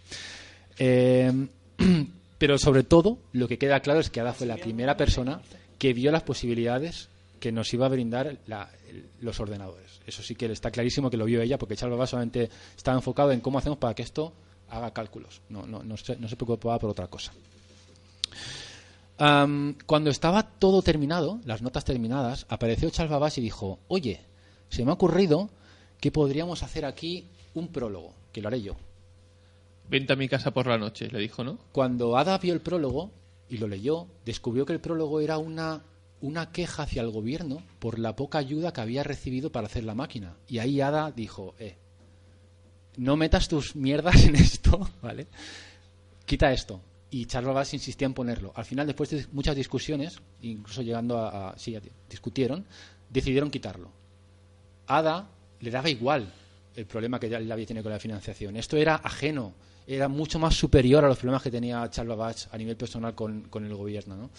Eh, 0.78 1.30
pero 2.38 2.56
sobre 2.56 2.82
todo, 2.82 3.18
lo 3.32 3.46
que 3.46 3.58
queda 3.58 3.80
claro 3.80 4.00
es 4.00 4.08
que 4.08 4.20
Ada 4.20 4.32
fue 4.32 4.46
la 4.46 4.56
primera 4.56 4.96
persona 4.96 5.42
que 5.78 5.92
vio 5.92 6.10
las 6.10 6.22
posibilidades 6.22 7.10
que 7.40 7.52
nos 7.52 7.74
iba 7.74 7.84
a 7.84 7.90
brindar 7.90 8.38
la- 8.46 8.70
los 9.20 9.38
ordenadores. 9.38 10.00
Eso 10.06 10.22
sí 10.22 10.34
que 10.34 10.46
está 10.46 10.70
clarísimo 10.70 11.10
que 11.10 11.18
lo 11.18 11.26
vio 11.26 11.42
ella, 11.42 11.58
porque 11.58 11.76
Charles 11.76 11.98
Babbage 11.98 12.10
solamente 12.10 12.48
estaba 12.74 12.96
enfocado 12.96 13.32
en 13.32 13.40
cómo 13.40 13.58
hacemos 13.58 13.76
para 13.76 13.92
que 13.94 14.02
esto 14.02 14.32
haga 14.72 14.92
cálculos. 14.92 15.42
No, 15.48 15.66
no, 15.66 15.82
no, 15.82 15.96
se, 15.96 16.16
no 16.16 16.28
se 16.28 16.36
preocupaba 16.36 16.78
por 16.78 16.90
otra 16.90 17.06
cosa. 17.06 17.32
Cuando 19.86 20.10
estaba 20.10 20.42
todo 20.42 20.82
terminado, 20.82 21.38
las 21.44 21.62
notas 21.62 21.84
terminadas, 21.84 22.44
apareció 22.48 22.90
Babbage 23.08 23.40
y 23.40 23.44
dijo, 23.44 23.78
oye, 23.86 24.20
se 24.68 24.84
me 24.84 24.90
ha 24.90 24.94
ocurrido 24.94 25.48
que 26.00 26.10
podríamos 26.10 26.64
hacer 26.64 26.84
aquí 26.84 27.28
un 27.54 27.68
prólogo, 27.68 28.14
que 28.32 28.40
lo 28.40 28.48
haré 28.48 28.62
yo. 28.62 28.74
Vente 29.88 30.14
a 30.14 30.16
mi 30.16 30.28
casa 30.28 30.50
por 30.50 30.66
la 30.66 30.78
noche, 30.78 31.08
le 31.08 31.20
dijo, 31.20 31.44
¿no? 31.44 31.58
Cuando 31.70 32.16
Ada 32.16 32.38
vio 32.38 32.52
el 32.52 32.60
prólogo 32.60 33.12
y 33.48 33.58
lo 33.58 33.68
leyó, 33.68 34.08
descubrió 34.24 34.66
que 34.66 34.72
el 34.72 34.80
prólogo 34.80 35.20
era 35.20 35.38
una, 35.38 35.82
una 36.20 36.50
queja 36.50 36.84
hacia 36.84 37.02
el 37.02 37.10
gobierno 37.10 37.62
por 37.78 38.00
la 38.00 38.16
poca 38.16 38.38
ayuda 38.38 38.72
que 38.72 38.80
había 38.80 39.04
recibido 39.04 39.52
para 39.52 39.66
hacer 39.66 39.84
la 39.84 39.94
máquina. 39.94 40.34
Y 40.48 40.58
ahí 40.58 40.80
Ada 40.80 41.12
dijo, 41.12 41.54
eh, 41.60 41.76
no 42.96 43.16
metas 43.16 43.48
tus 43.48 43.74
mierdas 43.76 44.24
en 44.24 44.36
esto, 44.36 44.88
¿vale? 45.02 45.26
Quita 46.26 46.52
esto. 46.52 46.80
Y 47.10 47.26
Charles 47.26 47.48
Babbage 47.48 47.74
insistía 47.76 48.06
en 48.06 48.14
ponerlo. 48.14 48.52
Al 48.54 48.64
final, 48.64 48.86
después 48.86 49.10
de 49.10 49.26
muchas 49.32 49.54
discusiones, 49.54 50.18
incluso 50.40 50.82
llegando 50.82 51.18
a... 51.18 51.50
a- 51.50 51.58
sí, 51.58 51.76
discutieron, 52.08 52.64
decidieron 53.10 53.50
quitarlo. 53.50 53.90
Ada 54.86 55.28
le 55.60 55.70
daba 55.70 55.90
igual 55.90 56.32
el 56.74 56.86
problema 56.86 57.20
que 57.20 57.26
él 57.26 57.52
había 57.52 57.66
tenido 57.66 57.82
con 57.82 57.92
la 57.92 57.98
financiación. 57.98 58.56
Esto 58.56 58.76
era 58.78 58.94
ajeno, 58.96 59.52
era 59.86 60.08
mucho 60.08 60.38
más 60.38 60.54
superior 60.54 61.04
a 61.04 61.08
los 61.08 61.18
problemas 61.18 61.42
que 61.42 61.50
tenía 61.50 61.88
Charles 61.90 62.16
Babbage 62.16 62.48
a 62.50 62.56
nivel 62.56 62.76
personal 62.76 63.14
con, 63.14 63.42
con 63.42 63.64
el 63.66 63.74
gobierno. 63.74 64.16
¿no? 64.16 64.30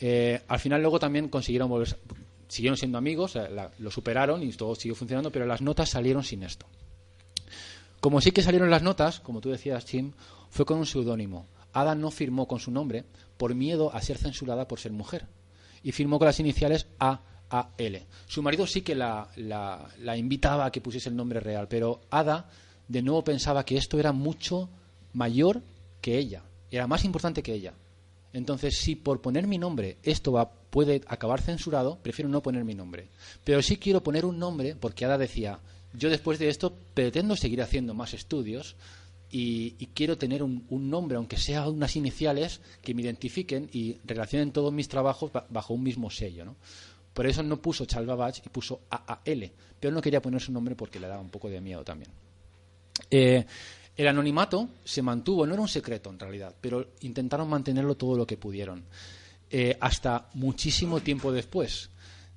Eh, 0.00 0.40
al 0.48 0.58
final 0.58 0.80
luego 0.80 0.98
también 0.98 1.28
consiguieron 1.28 1.68
volver, 1.68 1.98
siguieron 2.48 2.76
siendo 2.78 2.96
amigos, 2.98 3.36
eh, 3.36 3.46
lo 3.78 3.90
superaron 3.90 4.42
y 4.42 4.50
todo 4.52 4.74
siguió 4.74 4.94
funcionando, 4.94 5.30
pero 5.30 5.44
las 5.44 5.60
notas 5.60 5.90
salieron 5.90 6.24
sin 6.24 6.42
esto. 6.42 6.66
Como 8.00 8.20
sí 8.20 8.30
que 8.30 8.42
salieron 8.42 8.70
las 8.70 8.82
notas, 8.82 9.20
como 9.20 9.40
tú 9.40 9.50
decías, 9.50 9.84
Tim, 9.84 10.12
fue 10.50 10.64
con 10.64 10.78
un 10.78 10.86
seudónimo. 10.86 11.46
Ada 11.72 11.94
no 11.94 12.10
firmó 12.10 12.46
con 12.46 12.60
su 12.60 12.70
nombre 12.70 13.04
por 13.36 13.54
miedo 13.54 13.92
a 13.94 14.00
ser 14.00 14.16
censurada 14.18 14.68
por 14.68 14.80
ser 14.80 14.92
mujer. 14.92 15.26
Y 15.82 15.92
firmó 15.92 16.18
con 16.18 16.26
las 16.26 16.40
iniciales 16.40 16.86
AAL. 16.98 18.06
Su 18.26 18.42
marido 18.42 18.66
sí 18.66 18.82
que 18.82 18.94
la, 18.94 19.28
la- 19.36 19.88
la 20.00 20.16
invitaba 20.16 20.66
a 20.66 20.72
que 20.72 20.80
pusiese 20.80 21.08
el 21.08 21.16
nombre 21.16 21.40
real, 21.40 21.68
pero 21.68 22.00
Ada 22.10 22.48
de 22.88 23.02
nuevo 23.02 23.24
pensaba 23.24 23.64
que 23.64 23.76
esto 23.76 23.98
era 23.98 24.12
mucho 24.12 24.68
mayor 25.12 25.62
que 26.00 26.18
ella. 26.18 26.42
Era 26.70 26.86
más 26.86 27.04
importante 27.04 27.42
que 27.42 27.52
ella. 27.54 27.74
Entonces, 28.32 28.78
si 28.78 28.96
por 28.96 29.20
poner 29.20 29.46
mi 29.46 29.58
nombre 29.58 29.96
esto 30.02 30.32
va, 30.32 30.50
puede 30.50 31.00
acabar 31.06 31.40
censurado, 31.40 31.98
prefiero 32.02 32.28
no 32.28 32.42
poner 32.42 32.64
mi 32.64 32.74
nombre. 32.74 33.08
Pero 33.44 33.62
sí 33.62 33.76
quiero 33.76 34.02
poner 34.02 34.24
un 34.26 34.38
nombre 34.38 34.74
porque 34.76 35.04
Ada 35.04 35.16
decía, 35.18 35.58
yo 35.92 36.10
después 36.10 36.38
de 36.38 36.48
esto 36.48 36.74
pretendo 36.94 37.36
seguir 37.36 37.62
haciendo 37.62 37.94
más 37.94 38.14
estudios 38.14 38.76
y, 39.30 39.72
quiero 39.94 40.16
tener 40.16 40.42
un, 40.42 40.64
nombre, 40.70 41.16
aunque 41.16 41.36
sea 41.36 41.68
unas 41.68 41.96
iniciales, 41.96 42.60
que 42.82 42.94
me 42.94 43.02
identifiquen 43.02 43.68
y 43.72 43.96
relacionen 44.04 44.52
todos 44.52 44.72
mis 44.72 44.88
trabajos 44.88 45.32
ba- 45.32 45.46
bajo 45.50 45.74
un 45.74 45.82
mismo 45.82 46.10
sello. 46.10 46.44
¿no? 46.44 46.56
Por 47.12 47.26
eso 47.26 47.42
no 47.42 47.60
puso 47.60 47.86
Charles 47.86 48.08
Babbage 48.08 48.42
y 48.44 48.48
puso 48.48 48.82
AAL, 48.90 49.50
pero 49.80 49.94
no 49.94 50.00
quería 50.02 50.22
poner 50.22 50.40
su 50.40 50.52
nombre 50.52 50.76
porque 50.76 51.00
le 51.00 51.08
daba 51.08 51.20
un 51.20 51.30
poco 51.30 51.48
de 51.48 51.60
miedo 51.60 51.82
también. 51.82 52.10
Eh, 53.10 53.44
el 53.96 54.08
anonimato 54.08 54.68
se 54.84 55.02
mantuvo, 55.02 55.46
no 55.46 55.54
era 55.54 55.62
un 55.62 55.68
secreto 55.68 56.10
en 56.10 56.18
realidad, 56.18 56.54
pero 56.60 56.92
intentaron 57.00 57.48
mantenerlo 57.48 57.94
todo 57.96 58.16
lo 58.16 58.26
que 58.26 58.36
pudieron. 58.36 58.84
Eh, 59.50 59.76
hasta 59.80 60.28
muchísimo 60.34 61.00
tiempo 61.00 61.32
después. 61.32 61.90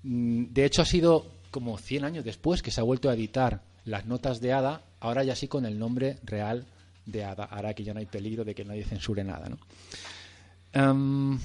Mm, 0.04 0.45
De 0.52 0.66
hecho, 0.66 0.82
ha 0.82 0.86
sido 0.86 1.39
como 1.50 1.78
100 1.78 2.06
años 2.06 2.26
después 2.26 2.62
que 2.62 2.72
se 2.72 2.82
ha 2.82 2.84
vuelto 2.84 3.10
a 3.10 3.14
editar 3.14 3.62
las 3.86 4.06
notas 4.06 4.41
de 4.41 4.54
Ada, 4.54 4.84
ahora 5.00 5.24
ya 5.24 5.36
sí 5.36 5.47
con 5.47 5.66
el 5.66 5.80
nombre 5.80 6.18
real 6.24 6.66
de 7.06 7.24
Ada. 7.24 7.45
Ahora 7.45 7.74
que 7.74 7.84
ya 7.84 7.93
no 7.93 8.00
hay 8.00 8.06
peligro 8.06 8.45
de 8.45 8.56
que 8.56 8.66
nadie 8.66 8.84
censure 8.84 9.24
nada. 9.24 9.50
¿no? 9.50 9.58
Em, 10.74 11.39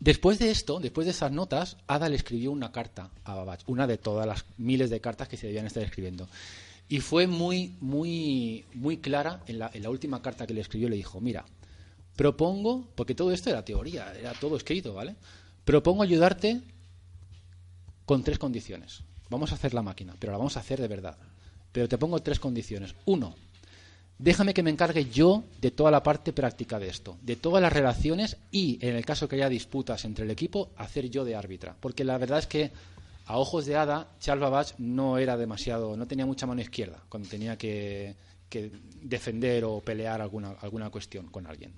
Después 0.00 0.38
de 0.38 0.50
esto, 0.50 0.80
después 0.80 1.04
de 1.04 1.10
esas 1.10 1.30
notas, 1.30 1.76
Ada 1.86 2.08
le 2.08 2.16
escribió 2.16 2.52
una 2.52 2.72
carta 2.72 3.10
a 3.22 3.34
Babbage, 3.34 3.64
una 3.66 3.86
de 3.86 3.98
todas 3.98 4.26
las 4.26 4.46
miles 4.56 4.88
de 4.88 5.02
cartas 5.02 5.28
que 5.28 5.36
se 5.36 5.46
debían 5.46 5.66
estar 5.66 5.82
escribiendo. 5.82 6.26
Y 6.88 7.00
fue 7.00 7.26
muy, 7.26 7.74
muy, 7.80 8.64
muy 8.72 8.96
clara 8.96 9.42
en 9.46 9.58
la, 9.58 9.70
en 9.74 9.82
la 9.82 9.90
última 9.90 10.22
carta 10.22 10.46
que 10.46 10.54
le 10.54 10.62
escribió. 10.62 10.88
Le 10.88 10.96
dijo, 10.96 11.20
mira, 11.20 11.44
propongo, 12.16 12.88
porque 12.94 13.14
todo 13.14 13.30
esto 13.30 13.50
era 13.50 13.62
teoría, 13.62 14.10
era 14.18 14.32
todo 14.32 14.56
escrito, 14.56 14.94
¿vale? 14.94 15.16
Propongo 15.66 16.02
ayudarte 16.02 16.62
con 18.10 18.24
tres 18.24 18.40
condiciones. 18.40 19.04
Vamos 19.28 19.52
a 19.52 19.54
hacer 19.54 19.72
la 19.72 19.82
máquina, 19.82 20.16
pero 20.18 20.32
la 20.32 20.38
vamos 20.38 20.56
a 20.56 20.60
hacer 20.60 20.80
de 20.80 20.88
verdad. 20.88 21.16
Pero 21.70 21.88
te 21.88 21.96
pongo 21.96 22.18
tres 22.18 22.40
condiciones. 22.40 22.96
Uno, 23.04 23.36
déjame 24.18 24.52
que 24.52 24.64
me 24.64 24.70
encargue 24.70 25.08
yo 25.08 25.44
de 25.60 25.70
toda 25.70 25.92
la 25.92 26.02
parte 26.02 26.32
práctica 26.32 26.80
de 26.80 26.88
esto, 26.88 27.18
de 27.22 27.36
todas 27.36 27.62
las 27.62 27.72
relaciones 27.72 28.36
y, 28.50 28.84
en 28.84 28.96
el 28.96 29.06
caso 29.06 29.28
que 29.28 29.36
haya 29.36 29.48
disputas 29.48 30.04
entre 30.04 30.24
el 30.24 30.32
equipo, 30.32 30.72
hacer 30.76 31.08
yo 31.08 31.24
de 31.24 31.36
árbitra. 31.36 31.76
Porque 31.78 32.02
la 32.02 32.18
verdad 32.18 32.40
es 32.40 32.48
que, 32.48 32.72
a 33.26 33.38
ojos 33.38 33.64
de 33.66 33.76
Ada, 33.76 34.08
Charles 34.18 34.74
no 34.78 35.16
era 35.16 35.36
demasiado, 35.36 35.96
no 35.96 36.08
tenía 36.08 36.26
mucha 36.26 36.48
mano 36.48 36.60
izquierda 36.60 37.04
cuando 37.08 37.28
tenía 37.28 37.56
que, 37.56 38.16
que 38.48 38.72
defender 39.02 39.62
o 39.64 39.78
pelear 39.82 40.20
alguna, 40.20 40.56
alguna 40.62 40.90
cuestión 40.90 41.28
con 41.28 41.46
alguien. 41.46 41.72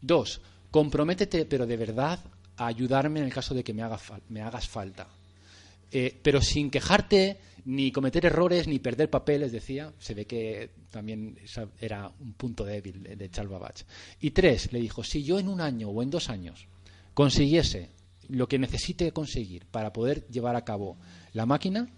Dos, 0.00 0.40
comprométete, 0.72 1.44
pero 1.44 1.66
de 1.66 1.76
verdad, 1.76 2.18
a 2.56 2.66
ayudarme 2.66 3.20
en 3.20 3.26
el 3.26 3.32
caso 3.32 3.54
de 3.54 3.62
que 3.62 3.72
me, 3.72 3.82
haga 3.84 4.00
me 4.28 4.42
hagas 4.42 4.68
falta. 4.68 5.06
Eh, 5.92 6.18
pero 6.22 6.40
sin 6.40 6.70
quejarte, 6.70 7.38
ni 7.66 7.92
cometer 7.92 8.24
errores, 8.24 8.66
ni 8.66 8.78
perder 8.78 9.10
papeles, 9.10 9.52
decía. 9.52 9.92
Se 9.98 10.14
ve 10.14 10.26
que 10.26 10.70
también 10.90 11.38
era 11.80 12.10
un 12.20 12.32
punto 12.32 12.64
débil 12.64 13.02
de 13.02 13.28
Babbage. 13.28 13.84
Y 14.20 14.30
tres, 14.30 14.72
le 14.72 14.80
dijo, 14.80 15.04
si 15.04 15.22
yo 15.22 15.38
en 15.38 15.48
un 15.48 15.60
año 15.60 15.90
o 15.90 16.02
en 16.02 16.10
dos 16.10 16.30
años 16.30 16.66
consiguiese 17.14 17.90
lo 18.28 18.48
que 18.48 18.58
necesite 18.58 19.12
conseguir 19.12 19.66
para 19.66 19.92
poder 19.92 20.26
llevar 20.28 20.56
a 20.56 20.64
cabo 20.64 20.96
la 21.34 21.44
máquina, 21.44 21.90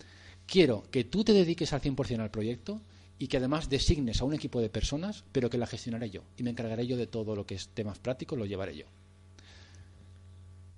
quiero 0.46 0.82
que 0.90 1.04
tú 1.04 1.22
te 1.22 1.32
dediques 1.32 1.72
al 1.72 1.80
100% 1.80 2.20
al 2.20 2.30
proyecto 2.30 2.80
y 3.18 3.28
que 3.28 3.36
además 3.36 3.68
designes 3.68 4.20
a 4.20 4.24
un 4.24 4.34
equipo 4.34 4.60
de 4.60 4.70
personas, 4.70 5.24
pero 5.30 5.48
que 5.48 5.58
la 5.58 5.66
gestionaré 5.66 6.10
yo 6.10 6.24
y 6.36 6.42
me 6.42 6.50
encargaré 6.50 6.86
yo 6.86 6.96
de 6.96 7.06
todo 7.06 7.36
lo 7.36 7.46
que 7.46 7.54
es 7.54 7.68
temas 7.68 7.98
prácticos, 8.00 8.38
lo 8.38 8.46
llevaré 8.46 8.76
yo. 8.76 8.86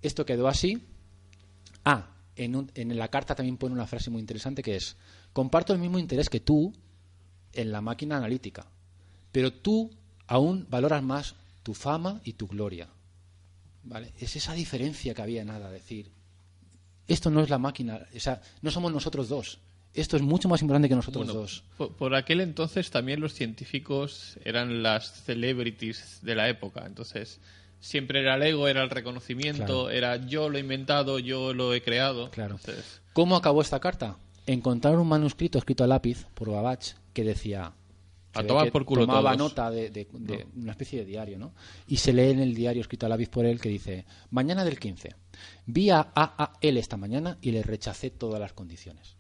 Esto 0.03 0.27
quedó 0.27 0.47
así. 0.47 0.83
Ah, 1.85 2.16
en, 2.37 2.57
un- 2.57 2.71
en 2.75 2.97
la 2.97 3.09
carta 3.09 3.35
también 3.35 3.57
pone 3.57 3.75
una 3.75 3.87
frase 3.87 4.11
muy 4.11 4.21
interesante 4.21 4.63
que 4.63 4.77
es, 4.77 4.97
comparto 5.33 5.73
el 5.73 5.79
mismo 5.79 5.99
interés 5.99 6.29
que 6.31 6.41
tú 6.41 6.73
en 7.53 7.73
la 7.73 7.81
máquina 7.81 8.17
analítica, 8.19 8.67
pero 9.33 9.53
tú 9.53 9.91
aún 10.27 10.67
valoras 10.71 11.03
más 11.03 11.35
tu 11.63 11.75
fama 11.75 12.21
y 12.25 12.35
tu 12.35 12.47
gloria. 12.47 12.89
¿Vale? 13.85 14.13
Es 14.19 14.35
esa 14.37 14.53
diferencia 14.55 15.15
que 15.15 15.23
había 15.23 15.45
nada, 15.45 15.71
decir, 15.71 16.11
esto 17.07 17.31
no 17.31 17.41
es 17.41 17.51
la 17.51 17.59
máquina, 17.59 18.01
o 18.15 18.21
sea, 18.21 18.43
no 18.63 18.71
somos 18.71 18.93
nosotros 18.93 19.29
dos, 19.29 19.59
esto 19.95 20.17
es 20.17 20.23
mucho 20.23 20.49
más 20.49 20.61
importante 20.61 20.89
que 20.89 20.95
nosotros 20.97 21.25
Bueno, 21.25 21.41
dos. 21.41 21.63
por, 21.79 21.93
por 21.95 22.15
aquel 22.15 22.41
entonces 22.41 22.91
también 22.91 23.21
los 23.21 23.33
científicos 23.33 24.39
eran 24.45 24.83
las 24.83 25.23
celebrities 25.25 26.19
de 26.23 26.35
la 26.35 26.49
época. 26.49 26.85
Entonces, 26.85 27.39
siempre 27.81 28.21
era 28.21 28.35
el 28.37 28.43
ego, 28.43 28.69
era 28.69 28.83
el 28.83 28.91
reconocimiento, 28.91 29.65
Claro. 29.65 29.91
era 29.91 30.17
yo 30.27 30.49
lo 30.49 30.59
he 30.59 30.61
inventado, 30.61 31.19
yo 31.19 31.53
lo 31.55 31.73
he 31.75 31.83
creado. 31.83 32.31
Claro. 32.31 32.57
Entonces, 32.57 33.01
¿Cómo 33.13 33.37
acabó 33.37 33.63
esta 33.63 33.81
carta? 33.81 34.17
Encontraron 34.47 35.01
un 35.01 35.09
manuscrito 35.09 35.59
escrito 35.59 35.85
a 35.85 35.87
lápiz 35.87 36.27
por 36.35 36.51
Babach 36.51 36.95
que 37.13 37.25
decía. 37.25 37.73
A 38.35 38.43
tomar 38.45 38.71
por 38.71 38.85
culo 38.85 39.07
Tomaba 39.07 39.35
todos. 39.35 39.51
nota 39.53 39.71
de, 39.71 39.89
de- 39.89 40.07
de 40.13 40.47
una 40.57 40.73
especie 40.73 40.99
de 41.01 41.07
diario, 41.07 41.39
¿no? 41.39 41.55
Y 41.87 41.97
se 41.97 42.13
lee 42.13 42.29
en 42.33 42.41
el 42.41 42.55
diario 42.55 42.83
escrito 42.83 43.07
a 43.07 43.09
lápiz 43.09 43.31
por 43.31 43.47
él 43.47 43.59
que 43.59 43.71
dice: 43.71 44.05
Mañana 44.29 44.63
del 44.63 44.79
15. 44.79 45.15
Vi 45.65 45.89
a 45.89 46.01
AAL 46.15 46.77
esta 46.77 46.99
mañana 46.99 47.39
y 47.41 47.53
le 47.53 47.63
rechacé 47.63 48.11
todas 48.11 48.39
las 48.39 48.53
condiciones. 48.53 49.17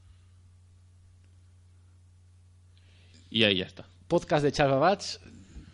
y 3.30 3.44
ahí 3.44 3.56
ya 3.58 3.64
está. 3.66 3.86
Podcast 4.08 4.44
de 4.44 4.52
Charles 4.52 4.74
Babach. 4.78 5.04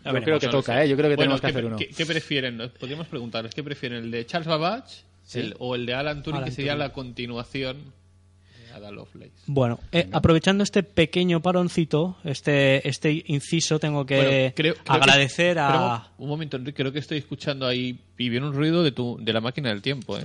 Yo 0.04 0.12
veremos, 0.12 0.24
creo 0.24 0.40
que 0.40 0.48
toca, 0.48 0.74
sé. 0.74 0.84
¿eh? 0.84 0.88
Yo 0.88 0.96
creo 0.96 1.10
que 1.10 1.16
Bueno, 1.16 1.36
tenemos 1.36 1.40
que 1.40 1.46
¿qué, 1.46 1.50
hacer 1.52 1.64
uno. 1.64 1.76
¿qué, 1.76 1.86
qué 1.88 2.06
prefieren? 2.06 2.70
Podríamos 2.78 3.06
preguntarles, 3.06 3.54
¿qué 3.54 3.62
prefieren? 3.62 4.04
¿El 4.04 4.10
de 4.10 4.26
Charles 4.26 4.48
Babbage 4.48 5.02
Sí. 5.24 5.38
el- 5.40 5.54
o 5.58 5.74
el 5.74 5.86
de 5.86 5.94
Alan 5.94 6.22
Turing, 6.22 6.38
Alan 6.38 6.48
que 6.48 6.54
sería 6.54 6.72
Turing. 6.72 6.86
la 6.88 6.92
continuación 6.92 7.76
de 8.66 8.72
Ada 8.72 8.90
Lovelace? 8.90 9.30
Bueno, 9.46 9.78
eh, 9.92 10.08
aprovechando 10.12 10.64
este 10.64 10.82
pequeño 10.82 11.40
paroncito, 11.40 12.16
este, 12.24 12.86
este 12.88 13.22
inciso, 13.26 13.78
tengo 13.78 14.04
que 14.04 14.16
Bueno, 14.16 14.30
creo- 14.30 14.52
creo 14.54 14.74
que- 14.74 14.80
agradecer 14.92 15.58
a... 15.60 15.68
Pero, 16.08 16.14
un 16.18 16.28
momento, 16.28 16.56
Enrique, 16.56 16.76
creo 16.82 16.92
que 16.92 16.98
estoy 16.98 17.18
escuchando 17.18 17.66
ahí 17.66 17.98
y 18.18 18.28
viene 18.28 18.46
un 18.46 18.54
ruido 18.54 18.82
de, 18.82 18.90
tu, 18.92 19.18
de 19.20 19.32
la 19.32 19.40
máquina 19.40 19.68
del 19.68 19.82
tiempo, 19.82 20.18
¿eh? 20.18 20.24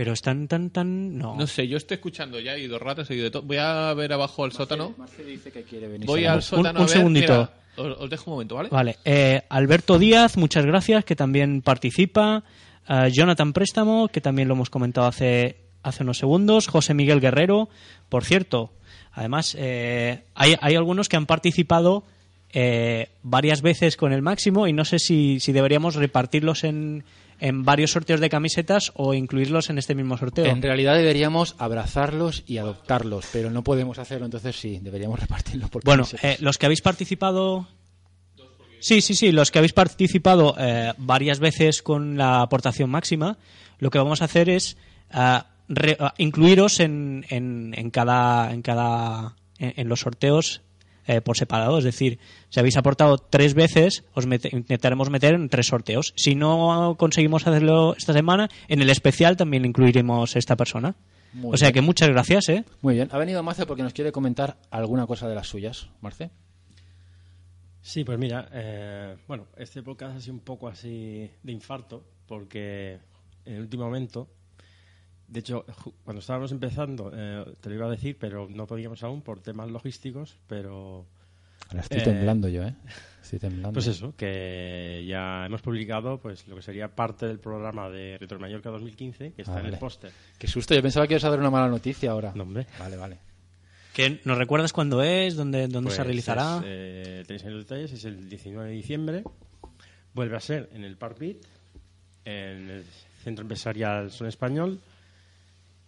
Pero 0.00 0.14
están 0.14 0.48
tan, 0.48 0.70
tan... 0.70 1.18
No. 1.18 1.36
No 1.36 1.46
sé, 1.46 1.68
yo 1.68 1.76
estoy 1.76 1.96
escuchando 1.96 2.40
ya, 2.40 2.54
he 2.54 2.60
ido 2.60 2.78
ratas, 2.78 3.10
he 3.10 3.16
ido 3.16 3.24
de 3.24 3.30
todo. 3.30 3.42
Voy 3.42 3.58
a 3.58 3.92
ver 3.92 4.14
abajo 4.14 4.44
al 4.44 4.52
sótano. 4.52 4.94
Marce 4.96 5.22
dice 5.22 5.52
que 5.52 5.62
quiere 5.62 5.88
venir. 5.88 6.06
Voy 6.06 6.24
al 6.24 6.42
sótano 6.42 6.70
un 6.70 6.76
a 6.76 6.80
ver. 6.86 6.88
segundito. 6.88 7.50
Mira, 7.76 7.92
os, 7.92 7.98
os 8.00 8.08
dejo 8.08 8.30
un 8.30 8.34
momento, 8.36 8.54
¿vale? 8.54 8.70
Vale, 8.70 8.96
eh, 9.04 9.42
Alberto 9.50 9.98
Díaz, 9.98 10.38
muchas 10.38 10.64
gracias, 10.64 11.04
que 11.04 11.14
también 11.14 11.60
participa. 11.60 12.44
Eh, 12.88 13.10
Jonathan 13.12 13.52
Préstamo, 13.52 14.08
que 14.08 14.22
también 14.22 14.48
lo 14.48 14.54
hemos 14.54 14.70
comentado 14.70 15.06
hace, 15.06 15.56
hace 15.82 16.02
unos 16.02 16.16
segundos. 16.16 16.66
José 16.66 16.94
Miguel 16.94 17.20
Guerrero, 17.20 17.68
por 18.08 18.24
cierto. 18.24 18.72
Además, 19.12 19.54
eh, 19.58 20.22
hay, 20.34 20.56
hay 20.62 20.76
algunos 20.76 21.10
que 21.10 21.18
han 21.18 21.26
participado 21.26 22.04
eh, 22.54 23.10
varias 23.22 23.60
veces 23.60 23.98
con 23.98 24.14
el 24.14 24.22
máximo 24.22 24.66
y 24.66 24.72
no 24.72 24.86
sé 24.86 24.98
si, 24.98 25.40
si 25.40 25.52
deberíamos 25.52 25.94
repartirlos 25.94 26.64
en, 26.64 27.04
en 27.40 27.64
varios 27.64 27.90
sorteos 27.92 28.20
de 28.20 28.28
camisetas 28.28 28.92
o 28.94 29.14
incluirlos 29.14 29.70
en 29.70 29.78
este 29.78 29.94
mismo 29.94 30.16
sorteo. 30.18 30.44
En 30.46 30.62
realidad 30.62 30.94
deberíamos 30.94 31.54
abrazarlos 31.58 32.44
y 32.46 32.58
adoptarlos, 32.58 33.26
pero 33.32 33.50
no 33.50 33.62
podemos 33.64 33.98
hacerlo, 33.98 34.26
entonces 34.26 34.56
sí, 34.56 34.78
deberíamos 34.82 35.18
repartirlos 35.20 35.70
por 35.70 35.82
Bueno, 35.84 36.04
eh, 36.22 36.36
los 36.40 36.58
que 36.58 36.66
habéis 36.66 36.82
participado. 36.82 37.66
Sí, 38.80 39.00
sí, 39.02 39.14
sí, 39.14 39.30
los 39.32 39.50
que 39.50 39.58
habéis 39.58 39.72
participado 39.74 40.54
eh, 40.58 40.92
varias 40.96 41.38
veces 41.38 41.82
con 41.82 42.16
la 42.16 42.40
aportación 42.40 42.88
máxima, 42.88 43.36
lo 43.78 43.90
que 43.90 43.98
vamos 43.98 44.22
a 44.22 44.24
hacer 44.24 44.48
es 44.48 44.76
ah, 45.10 45.48
re- 45.68 45.96
ah, 46.00 46.14
incluiros 46.16 46.80
en, 46.80 47.26
en, 47.28 47.74
en 47.76 47.90
cada, 47.90 48.52
en 48.52 48.62
cada, 48.62 49.36
en, 49.58 49.74
en 49.76 49.88
los 49.88 50.00
sorteos 50.00 50.62
eh, 51.10 51.20
por 51.20 51.36
separado. 51.36 51.78
Es 51.78 51.84
decir, 51.84 52.20
si 52.50 52.60
habéis 52.60 52.76
aportado 52.76 53.18
tres 53.18 53.54
veces, 53.54 54.04
os 54.14 54.24
intentaremos 54.24 55.10
meter 55.10 55.34
en 55.34 55.48
tres 55.48 55.66
sorteos. 55.66 56.12
Si 56.14 56.36
no 56.36 56.94
conseguimos 56.96 57.48
hacerlo 57.48 57.96
esta 57.96 58.12
semana, 58.12 58.48
en 58.68 58.80
el 58.80 58.90
especial 58.90 59.36
también 59.36 59.64
incluiremos 59.64 60.36
esta 60.36 60.54
persona. 60.54 60.94
Muy 61.32 61.54
o 61.54 61.56
sea 61.56 61.68
bien. 61.68 61.74
que 61.74 61.80
muchas 61.80 62.08
gracias, 62.10 62.48
¿eh? 62.50 62.64
Muy 62.80 62.94
bien, 62.94 63.08
ha 63.10 63.18
venido 63.18 63.42
Marce 63.42 63.66
porque 63.66 63.82
nos 63.82 63.92
quiere 63.92 64.12
comentar 64.12 64.56
alguna 64.70 65.06
cosa 65.08 65.28
de 65.28 65.34
las 65.34 65.48
suyas. 65.48 65.88
Marce. 66.00 66.30
Sí, 67.82 68.04
pues 68.04 68.16
mira, 68.16 68.48
eh, 68.52 69.16
bueno, 69.26 69.48
este 69.56 69.82
podcast 69.82 70.16
ha 70.16 70.20
sido 70.20 70.34
un 70.34 70.40
poco 70.40 70.68
así 70.68 71.28
de 71.42 71.52
infarto, 71.52 72.04
porque 72.28 73.00
en 73.44 73.54
el 73.54 73.62
último 73.62 73.84
momento, 73.86 74.28
de 75.30 75.40
hecho, 75.40 75.64
cuando 76.04 76.20
estábamos 76.20 76.52
empezando, 76.52 77.10
eh, 77.14 77.44
te 77.60 77.68
lo 77.70 77.74
iba 77.76 77.86
a 77.86 77.90
decir, 77.90 78.16
pero 78.18 78.48
no 78.50 78.66
podíamos 78.66 79.02
aún 79.02 79.22
por 79.22 79.40
temas 79.40 79.70
logísticos, 79.70 80.36
pero 80.46 81.06
Ahora 81.68 81.82
estoy 81.82 81.98
Eh, 82.00 82.02
temblando 82.02 82.48
yo, 82.48 82.64
¿eh? 82.64 82.74
Estoy 83.22 83.38
temblando. 83.38 83.72
pues 83.74 83.86
eso, 83.86 84.12
que 84.16 85.04
ya 85.06 85.46
hemos 85.46 85.62
publicado 85.62 86.18
pues 86.18 86.48
lo 86.48 86.56
que 86.56 86.62
sería 86.62 86.88
parte 86.88 87.26
del 87.26 87.38
programa 87.38 87.88
de 87.88 88.18
Retro 88.18 88.40
Mallorca 88.40 88.70
2015, 88.70 89.32
que 89.34 89.42
está 89.42 89.54
Ah, 89.54 89.58
en 89.58 89.64
vale. 89.64 89.74
el 89.76 89.78
póster. 89.80 90.10
Qué 90.36 90.48
susto, 90.48 90.74
yo 90.74 90.82
pensaba 90.82 91.06
que 91.06 91.14
ibas 91.14 91.24
a 91.24 91.30
dar 91.30 91.38
una 91.38 91.50
mala 91.50 91.68
noticia 91.68 92.10
ahora. 92.10 92.32
No, 92.34 92.42
hombre. 92.42 92.66
Vale, 92.78 92.96
vale. 92.96 93.18
¿Que 93.94 94.20
¿Nos 94.24 94.36
recuerdas 94.38 94.72
cuándo 94.72 95.00
es? 95.02 95.36
¿Dónde, 95.36 95.68
dónde 95.68 95.90
se 95.90 95.96
Pues 95.98 96.06
realizará? 96.06 96.56
es, 96.58 96.62
eh, 96.66 97.24
tenéis 97.26 97.44
ahí 97.44 97.50
los 97.52 97.64
detalles, 97.68 97.92
es 97.92 98.04
el 98.04 98.28
19 98.28 98.68
de 98.68 98.74
diciembre. 98.74 99.24
Vuelve 100.12 100.36
a 100.36 100.40
ser 100.40 100.68
en 100.72 100.82
el 100.82 100.96
Park 100.96 101.18
Beat, 101.20 101.36
en 102.24 102.68
el 102.70 102.84
Centro 103.22 103.42
Empresarial 103.42 104.10
Son 104.10 104.26
Español. 104.26 104.80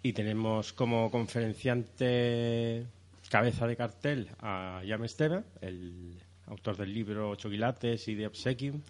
Y 0.03 0.13
tenemos 0.13 0.73
como 0.73 1.11
conferenciante 1.11 2.87
cabeza 3.29 3.67
de 3.67 3.77
cartel 3.77 4.29
a 4.41 4.83
Jan 4.87 5.05
Esteve, 5.05 5.43
el 5.61 6.19
autor 6.47 6.77
del 6.77 6.93
libro 6.93 7.31
Ocho 7.31 7.49
quilates 7.49 8.09
y 8.09 8.15
de 8.15 8.27
Obsequium, 8.27 8.83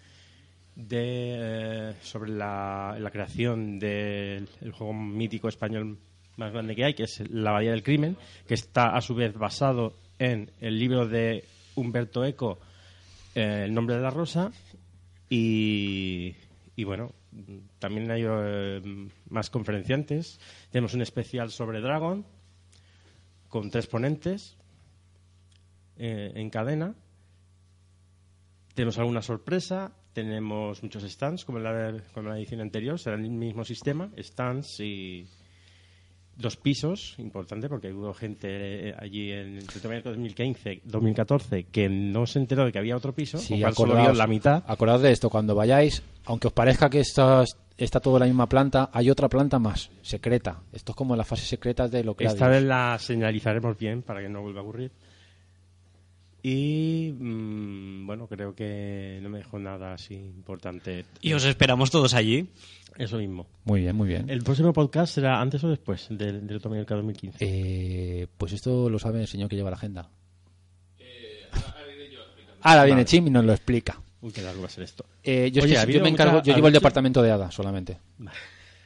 de, 0.75 1.35
eh, 1.37 1.93
sobre 2.01 2.31
la, 2.31 2.97
la 2.99 3.11
creación 3.11 3.79
del 3.79 4.49
el 4.59 4.71
juego 4.71 4.93
mítico 4.93 5.47
español 5.47 5.97
más 6.35 6.51
grande 6.51 6.75
que 6.75 6.83
hay, 6.83 6.93
que 6.93 7.03
es 7.03 7.23
La 7.29 7.51
Bahía 7.51 7.71
del 7.71 7.83
Crimen, 7.83 8.17
que 8.47 8.55
está 8.55 8.95
a 8.95 9.01
su 9.01 9.15
vez 9.15 9.33
basado 9.33 9.93
en 10.19 10.49
el 10.59 10.79
libro 10.79 11.07
de 11.07 11.45
Humberto 11.75 12.25
Eco, 12.25 12.59
eh, 13.35 13.63
El 13.65 13.73
nombre 13.73 13.95
de 13.95 14.01
la 14.01 14.09
rosa, 14.09 14.51
y, 15.29 16.35
y 16.75 16.83
bueno, 16.83 17.11
también 17.79 18.09
hay 18.11 18.23
eh, 18.25 18.81
más 19.29 19.49
conferenciantes. 19.49 20.39
Tenemos 20.71 20.93
un 20.93 21.01
especial 21.01 21.51
sobre 21.51 21.81
Dragon, 21.81 22.25
con 23.49 23.69
tres 23.69 23.87
ponentes 23.87 24.57
eh, 25.97 26.31
en 26.35 26.49
cadena. 26.49 26.95
Tenemos 28.73 28.97
alguna 28.97 29.21
sorpresa, 29.21 29.93
tenemos 30.13 30.81
muchos 30.81 31.03
stands, 31.03 31.45
como 31.45 31.59
en 31.59 31.63
la, 31.63 32.03
como 32.13 32.27
en 32.27 32.33
la 32.33 32.39
edición 32.39 32.61
anterior, 32.61 32.97
será 32.97 33.15
el 33.15 33.29
mismo 33.29 33.63
sistema, 33.63 34.11
stands 34.17 34.79
y 34.79 35.27
dos 36.35 36.57
pisos, 36.57 37.15
importante 37.19 37.69
porque 37.69 37.93
hubo 37.93 38.13
gente 38.13 38.89
eh, 38.89 38.95
allí 38.97 39.31
en 39.31 39.57
el 39.57 39.65
2015, 40.03 40.81
2014 40.85 41.63
que 41.65 41.89
no 41.89 42.25
se 42.25 42.39
enteró 42.39 42.65
de 42.65 42.71
que 42.71 42.79
había 42.79 42.95
otro 42.97 43.13
piso, 43.13 43.37
Sí, 43.37 43.63
acordaos, 43.63 44.17
la 44.17 44.27
mitad. 44.27 44.63
acordaos 44.67 45.01
de 45.01 45.11
esto, 45.11 45.29
cuando 45.29 45.55
vayáis, 45.55 46.01
aunque 46.25 46.47
os 46.47 46.53
parezca 46.53 46.89
que 46.89 46.99
esto 47.01 47.43
es- 47.43 47.57
está 47.77 47.99
todo 47.99 48.17
en 48.17 48.21
la 48.21 48.25
misma 48.27 48.47
planta, 48.47 48.89
hay 48.93 49.09
otra 49.09 49.27
planta 49.29 49.59
más, 49.59 49.89
secreta. 50.01 50.61
Esto 50.71 50.91
es 50.91 50.95
como 50.95 51.15
la 51.15 51.23
fase 51.23 51.45
secreta 51.45 51.87
de 51.87 52.03
lo 52.03 52.15
que 52.15 52.25
Esta 52.25 52.47
vez 52.47 52.63
la 52.63 52.97
señalizaremos 52.99 53.77
bien 53.77 54.01
para 54.03 54.21
que 54.21 54.29
no 54.29 54.41
vuelva 54.41 54.61
a 54.61 54.63
ocurrir. 54.63 54.91
Y 56.45 57.13
mm, 57.17 58.05
bueno, 58.05 58.27
creo 58.27 58.53
que 58.53 59.19
no 59.23 59.29
me 59.29 59.37
dejó 59.39 59.57
nada 59.59 59.93
así 59.93 60.13
importante. 60.13 61.05
Y 61.21 61.31
os 61.33 61.45
esperamos 61.45 61.89
todos 61.89 62.13
allí. 62.13 62.49
Eso 62.97 63.17
mismo. 63.17 63.47
Muy 63.63 63.81
bien, 63.81 63.95
muy 63.95 64.07
bien. 64.09 64.29
¿El 64.29 64.43
próximo 64.43 64.73
podcast 64.73 65.15
será 65.15 65.39
antes 65.41 65.63
o 65.63 65.69
después 65.69 66.07
del, 66.11 66.45
del 66.45 66.61
Mallorca 66.69 66.95
2015? 66.95 67.37
Eh, 67.39 68.27
pues 68.37 68.51
esto 68.53 68.89
lo 68.89 68.99
sabe 68.99 69.21
el 69.21 69.27
señor 69.27 69.49
que 69.49 69.55
lleva 69.55 69.69
la 69.71 69.77
agenda. 69.77 70.09
Ahora 72.61 72.85
viene 72.85 73.03
Chim 73.05 73.27
y 73.27 73.29
nos 73.29 73.43
lo 73.45 73.51
explica. 73.53 73.99
Uy, 74.21 74.31
qué 74.31 74.41
largo 74.41 74.61
va 74.61 74.67
a 74.67 74.69
ser 74.69 74.83
esto. 74.83 75.05
Eh, 75.23 75.49
yo, 75.51 75.59
es 75.59 75.65
Oye, 75.65 75.93
yo 75.93 76.01
me 76.01 76.09
encargo, 76.09 76.35
mucha- 76.35 76.45
yo 76.45 76.55
llevo 76.55 76.67
el 76.67 76.73
departamento 76.73 77.21
de 77.21 77.31
ADA 77.31 77.51
solamente. 77.51 77.97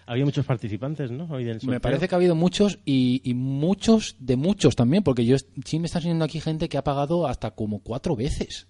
Había 0.07 0.23
muchos 0.23 0.45
participantes, 0.45 1.11
¿no? 1.11 1.25
Hoy 1.29 1.43
del 1.43 1.59
Me 1.63 1.79
parece 1.81 2.07
que 2.07 2.15
ha 2.15 2.17
habido 2.17 2.33
muchos 2.33 2.79
y, 2.85 3.21
y 3.25 3.33
muchos 3.33 4.15
de 4.19 4.37
muchos 4.37 4.75
también, 4.75 5.03
porque 5.03 5.25
yo 5.25 5.35
sí 5.65 5.79
me 5.79 5.85
está 5.85 5.99
enseñando 5.99 6.23
aquí 6.25 6.39
gente 6.39 6.69
que 6.69 6.77
ha 6.77 6.83
pagado 6.83 7.27
hasta 7.27 7.51
como 7.51 7.79
cuatro 7.83 8.15
veces. 8.15 8.67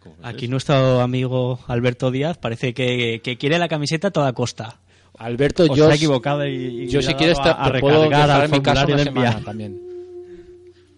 ¿Cómo 0.00 0.14
es 0.18 0.24
Aquí 0.24 0.48
nuestro 0.48 1.02
amigo 1.02 1.60
Alberto 1.66 2.10
Díaz 2.10 2.38
parece 2.38 2.72
que, 2.72 3.20
que 3.22 3.36
quiere 3.36 3.58
la 3.58 3.68
camiseta 3.68 4.08
a 4.08 4.10
toda 4.10 4.32
costa. 4.32 4.80
Alberto, 5.18 5.64
O 5.68 5.76
yo, 5.76 5.90
equivocado 5.92 6.46
y, 6.46 6.84
y 6.84 6.88
yo 6.88 7.02
si 7.02 7.12
quieres 7.12 7.40
te, 7.42 7.50
a, 7.50 7.62
a 7.66 7.72
te 7.72 7.80
puedo 7.80 8.04
recargar 8.04 8.28
dejar 8.28 8.40
al 8.40 8.44
en 8.46 8.50
mi 8.52 8.60
casa 8.62 8.80
formulario 8.80 8.94
una 8.94 9.02
de 9.04 9.08
enviar. 9.08 9.32
semana 9.32 9.44
también. 9.44 9.80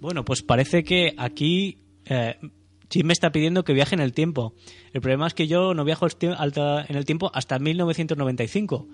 Bueno, 0.01 0.25
pues 0.25 0.43
parece 0.43 0.85
que 0.85 1.15
aquí 1.17 1.79
eh, 2.07 2.37
Jim 2.89 3.07
me 3.07 3.13
está 3.13 3.33
pidiendo 3.33 3.65
que 3.65 3.73
viaje 3.73 3.97
en 3.97 4.01
el 4.01 4.13
tiempo. 4.13 4.55
El 4.93 5.01
problema 5.01 5.27
es 5.27 5.35
que 5.35 5.49
yo 5.49 5.75
no 5.75 5.85
viajo 5.85 6.07
en 6.21 6.97
el 6.97 7.05
tiempo 7.05 7.33
hasta 7.35 7.59
1995. 7.59 8.87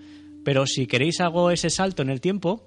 Pero 0.49 0.67
si 0.67 0.87
queréis 0.87 1.21
hago 1.21 1.51
ese 1.51 1.69
salto 1.69 2.01
en 2.01 2.09
el 2.09 2.23
tiempo, 2.23 2.63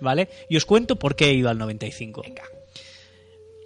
¿vale? 0.00 0.28
Y 0.48 0.56
os 0.56 0.64
cuento 0.64 0.94
por 0.96 1.16
qué 1.16 1.24
he 1.30 1.34
ido 1.34 1.48
al 1.48 1.58
95. 1.58 2.22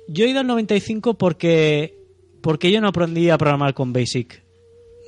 Yo 0.09 0.25
he 0.25 0.29
ido 0.31 0.41
al 0.41 0.47
95 0.47 1.13
porque 1.15 1.95
porque 2.41 2.73
yo 2.73 2.81
no 2.81 2.89
aprendí 2.89 3.29
a 3.29 3.37
programar 3.37 3.75
con 3.75 3.93
Basic. 3.93 4.43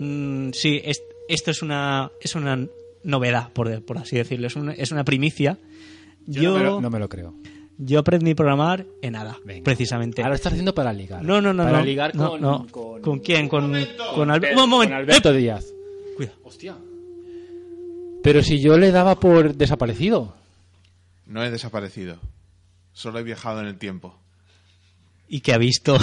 Mm, 0.01 0.51
sí, 0.53 0.83
es- 0.85 1.03
esto 1.31 1.51
es 1.51 1.63
una 1.63 2.11
es 2.21 2.35
una 2.35 2.69
novedad, 3.05 3.51
por, 3.55 3.83
por 3.87 3.97
así 3.97 4.17
decirlo. 4.17 4.49
Es 4.49 4.57
una, 4.57 4.75
es 4.75 4.93
una 4.93 5.03
primicia. 5.03 5.57
Yo, 6.27 6.43
Yo, 6.43 6.51
no, 6.53 6.59
me 6.59 6.65
lo, 6.65 6.81
no 6.83 6.91
me 6.91 6.99
lo 6.99 7.09
creo. 7.09 7.35
yo 7.79 8.01
aprendí 8.01 8.33
a 8.33 8.35
programar 8.35 8.85
en 9.01 9.15
nada, 9.15 9.39
Venga. 9.47 9.65
precisamente. 9.65 10.21
Ahora 10.21 10.31
lo 10.31 10.35
estás 10.37 10.53
haciendo 10.53 10.75
para 10.75 10.93
ligar. 10.93 11.25
No, 11.25 11.41
no, 11.41 11.55
no. 11.55 11.65
Para 11.65 11.79
no. 11.79 11.85
ligar 11.87 12.13
con, 12.15 12.39
no. 12.39 12.67
con, 12.71 13.19
quién? 13.21 13.49
Con, 13.49 13.73
con 14.15 14.31
Alberto. 14.31 14.55
con 14.57 14.65
Un 14.65 14.71
momento. 14.71 14.95
Alberto 14.95 15.33
Díaz. 15.33 15.65
Eh, 15.71 16.15
cuidado. 16.17 16.39
Hostia. 16.45 16.77
Pero 18.23 18.43
si 18.43 18.61
yo 18.61 18.79
le 18.79 18.91
daba 18.91 19.19
por 19.19 19.55
desaparecido. 19.55 20.35
No 21.27 21.43
he 21.45 21.51
desaparecido. 21.51 22.19
Solo 22.93 23.19
he 23.19 23.23
viajado 23.23 23.61
en 23.61 23.67
el 23.67 23.79
tiempo. 23.79 24.19
¿Y 25.29 25.41
qué 25.41 25.53
ha 25.55 25.59
visto? 25.59 25.97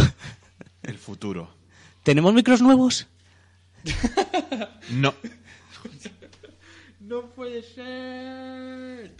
El 0.83 0.97
futuro. 0.97 1.49
¿Tenemos 2.03 2.33
micros 2.33 2.61
nuevos? 2.61 3.07
No. 4.91 5.13
No 6.99 7.21
puede 7.31 7.63
ser. 7.63 9.13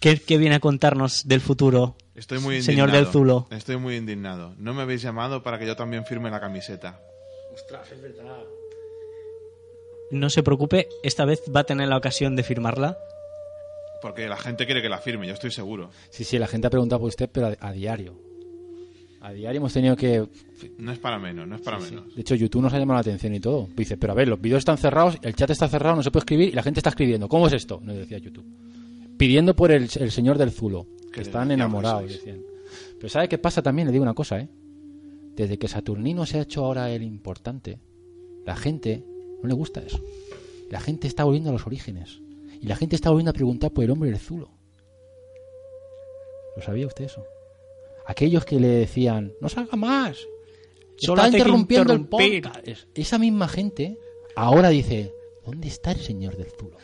¿Qué, 0.00 0.20
qué 0.20 0.38
viene 0.38 0.56
a 0.56 0.60
contarnos 0.60 1.26
del 1.26 1.40
futuro? 1.40 1.96
Estoy 2.14 2.38
muy 2.38 2.56
indignado. 2.56 2.88
Señor 2.88 2.92
del 2.92 3.12
Zulo. 3.12 3.48
Estoy 3.50 3.76
muy 3.76 3.96
indignado. 3.96 4.54
No 4.58 4.74
me 4.74 4.82
habéis 4.82 5.02
llamado 5.02 5.42
para 5.42 5.58
que 5.58 5.66
yo 5.66 5.76
también 5.76 6.04
firme 6.04 6.30
la 6.30 6.40
camiseta. 6.40 7.00
No 10.10 10.30
se 10.30 10.42
preocupe, 10.42 10.88
esta 11.02 11.24
vez 11.24 11.42
va 11.54 11.60
a 11.60 11.64
tener 11.64 11.88
la 11.88 11.96
ocasión 11.96 12.36
de 12.36 12.42
firmarla. 12.42 12.98
Porque 14.00 14.28
la 14.28 14.36
gente 14.36 14.64
quiere 14.64 14.80
que 14.80 14.88
la 14.88 14.98
firme, 14.98 15.26
yo 15.26 15.34
estoy 15.34 15.50
seguro. 15.50 15.90
Sí, 16.10 16.24
sí, 16.24 16.38
la 16.38 16.46
gente 16.46 16.66
ha 16.66 16.70
preguntado 16.70 17.00
por 17.00 17.08
usted, 17.08 17.28
pero 17.30 17.48
a, 17.48 17.56
a 17.60 17.72
diario. 17.72 18.14
A 19.20 19.32
diario 19.32 19.58
hemos 19.58 19.72
tenido 19.72 19.96
que. 19.96 20.26
No 20.78 20.92
es 20.92 20.98
para 20.98 21.18
menos, 21.18 21.46
no 21.48 21.56
es 21.56 21.60
para 21.62 21.78
menos. 21.80 22.14
De 22.14 22.20
hecho, 22.20 22.36
YouTube 22.36 22.62
nos 22.62 22.72
ha 22.72 22.78
llamado 22.78 22.96
la 22.98 23.00
atención 23.00 23.34
y 23.34 23.40
todo. 23.40 23.68
Dice, 23.76 23.96
pero 23.96 24.12
a 24.12 24.16
ver, 24.16 24.28
los 24.28 24.40
vídeos 24.40 24.60
están 24.60 24.78
cerrados, 24.78 25.18
el 25.22 25.34
chat 25.34 25.50
está 25.50 25.68
cerrado, 25.68 25.96
no 25.96 26.02
se 26.02 26.12
puede 26.12 26.22
escribir 26.22 26.48
y 26.50 26.52
la 26.52 26.62
gente 26.62 26.78
está 26.78 26.90
escribiendo. 26.90 27.28
¿Cómo 27.28 27.48
es 27.48 27.52
esto? 27.52 27.80
Nos 27.82 27.96
decía 27.96 28.18
YouTube. 28.18 28.46
Pidiendo 29.18 29.56
por 29.56 29.72
el, 29.72 29.88
el 29.98 30.10
señor 30.12 30.38
del 30.38 30.52
Zulo. 30.52 30.86
Que 31.12 31.22
están 31.22 31.50
enamorados, 31.50 32.12
decían. 32.12 32.40
Pero 32.96 33.08
¿sabe 33.08 33.28
qué 33.28 33.38
pasa 33.38 33.62
también? 33.62 33.88
Le 33.88 33.92
digo 33.92 34.02
una 34.02 34.14
cosa, 34.14 34.38
¿eh? 34.38 34.48
Desde 35.34 35.58
que 35.58 35.66
Saturnino 35.66 36.26
se 36.26 36.38
ha 36.38 36.42
hecho 36.42 36.64
ahora 36.64 36.90
el 36.90 37.02
importante, 37.02 37.80
la 38.44 38.56
gente 38.56 39.04
no 39.42 39.48
le 39.48 39.54
gusta 39.54 39.80
eso. 39.80 40.00
La 40.70 40.80
gente 40.80 41.06
está 41.08 41.24
volviendo 41.24 41.50
a 41.50 41.52
los 41.52 41.66
orígenes. 41.66 42.20
Y 42.60 42.66
la 42.66 42.76
gente 42.76 42.96
está 42.96 43.10
volviendo 43.10 43.30
a 43.30 43.34
preguntar 43.34 43.70
por 43.70 43.84
el 43.84 43.90
hombre 43.90 44.10
del 44.10 44.18
Zulo. 44.18 44.50
¿Lo 46.56 46.62
sabía 46.62 46.86
usted 46.86 47.04
eso? 47.04 47.24
Aquellos 48.06 48.44
que 48.44 48.58
le 48.58 48.68
decían, 48.68 49.32
no 49.40 49.48
salga 49.48 49.76
más. 49.76 50.18
Solo 50.96 51.22
está 51.24 51.36
interrumpiendo 51.38 51.92
el 51.92 52.00
interrumpir". 52.00 52.42
podcast. 52.42 52.66
Es- 52.68 52.88
Esa 52.94 53.18
misma 53.18 53.48
gente 53.48 53.96
ahora 54.34 54.70
dice, 54.70 55.12
¿dónde 55.44 55.68
está 55.68 55.92
el 55.92 56.00
señor 56.00 56.36
del 56.36 56.50
Zulo? 56.50 56.76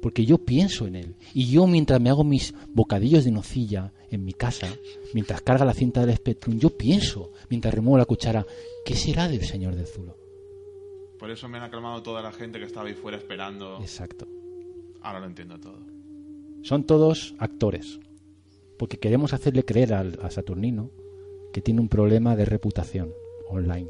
Porque 0.00 0.24
yo 0.24 0.38
pienso 0.38 0.86
en 0.86 0.96
él. 0.96 1.16
Y 1.34 1.46
yo 1.50 1.66
mientras 1.66 2.00
me 2.00 2.10
hago 2.10 2.24
mis 2.24 2.54
bocadillos 2.68 3.24
de 3.24 3.30
nocilla 3.32 3.92
en 4.10 4.24
mi 4.24 4.32
casa, 4.32 4.68
mientras 5.14 5.42
carga 5.42 5.64
la 5.64 5.74
cinta 5.74 6.04
del 6.04 6.16
Spectrum, 6.16 6.58
yo 6.58 6.70
pienso, 6.76 7.32
mientras 7.48 7.72
remuevo 7.74 7.98
la 7.98 8.04
cuchara, 8.04 8.46
¿qué 8.84 8.94
será 8.94 9.28
del 9.28 9.44
señor 9.44 9.74
del 9.74 9.86
Zulo? 9.86 10.16
Por 11.22 11.30
eso 11.30 11.48
me 11.48 11.56
han 11.56 11.62
aclamado 11.62 12.02
toda 12.02 12.20
la 12.20 12.32
gente 12.32 12.58
que 12.58 12.64
estaba 12.64 12.88
ahí 12.88 12.94
fuera 12.94 13.16
esperando. 13.16 13.78
Exacto. 13.80 14.26
Ahora 15.02 15.20
lo 15.20 15.26
entiendo 15.26 15.56
todo. 15.60 15.78
Son 16.64 16.82
todos 16.82 17.36
actores. 17.38 18.00
Porque 18.76 18.98
queremos 18.98 19.32
hacerle 19.32 19.64
creer 19.64 19.94
al, 19.94 20.18
a 20.20 20.30
Saturnino 20.30 20.90
que 21.52 21.60
tiene 21.60 21.80
un 21.80 21.88
problema 21.88 22.34
de 22.34 22.44
reputación 22.44 23.12
online. 23.48 23.86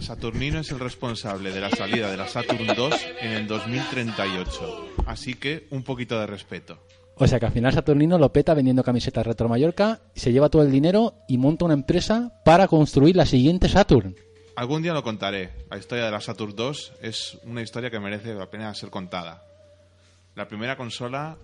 Saturnino 0.00 0.58
es 0.58 0.72
el 0.72 0.80
responsable 0.80 1.52
de 1.52 1.60
la 1.60 1.70
salida 1.70 2.10
de 2.10 2.16
la 2.16 2.26
Saturn 2.26 2.66
2 2.66 2.94
en 3.20 3.30
el 3.30 3.46
2038. 3.46 4.88
Así 5.06 5.34
que 5.34 5.68
un 5.70 5.84
poquito 5.84 6.18
de 6.18 6.26
respeto. 6.26 6.80
O 7.14 7.28
sea 7.28 7.38
que 7.38 7.46
al 7.46 7.52
final 7.52 7.72
Saturnino 7.72 8.18
lo 8.18 8.32
peta 8.32 8.54
vendiendo 8.54 8.82
camisetas 8.82 9.24
Retro 9.24 9.48
Mallorca, 9.48 10.00
se 10.16 10.32
lleva 10.32 10.48
todo 10.48 10.62
el 10.62 10.72
dinero 10.72 11.14
y 11.28 11.38
monta 11.38 11.64
una 11.64 11.74
empresa 11.74 12.40
para 12.44 12.66
construir 12.66 13.14
la 13.14 13.24
siguiente 13.24 13.68
Saturn. 13.68 14.16
Algún 14.58 14.82
día 14.82 14.92
lo 14.92 15.04
contaré. 15.04 15.52
La 15.70 15.78
historia 15.78 16.06
de 16.06 16.10
la 16.10 16.20
Saturn 16.20 16.56
2 16.56 16.94
es 17.00 17.38
una 17.44 17.62
historia 17.62 17.90
que 17.90 18.00
merece 18.00 18.34
la 18.34 18.50
pena 18.50 18.74
ser 18.74 18.90
contada. 18.90 19.40
La 20.34 20.48
primera 20.48 20.76
consola 20.76 21.36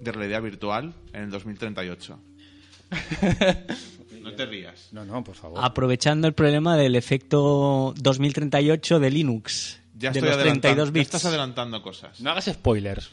de 0.00 0.12
realidad 0.12 0.40
virtual 0.40 0.94
en 1.12 1.24
el 1.24 1.30
2038. 1.30 2.18
No 4.22 4.34
te 4.34 4.46
rías. 4.46 4.88
No, 4.92 5.04
no, 5.04 5.22
por 5.22 5.34
favor. 5.34 5.60
Aprovechando 5.62 6.26
el 6.26 6.32
problema 6.32 6.76
del 6.78 6.96
efecto 6.96 7.92
2038 7.98 8.98
de 8.98 9.10
Linux. 9.10 9.80
Ya 9.94 10.10
de 10.10 10.18
estoy 10.18 10.30
los 10.30 10.38
adelantando. 10.38 10.60
32 10.60 10.88
ya 10.88 10.92
bits. 10.92 11.06
estás 11.06 11.24
adelantando 11.26 11.82
cosas. 11.82 12.18
No 12.20 12.30
hagas 12.30 12.46
spoilers. 12.46 13.10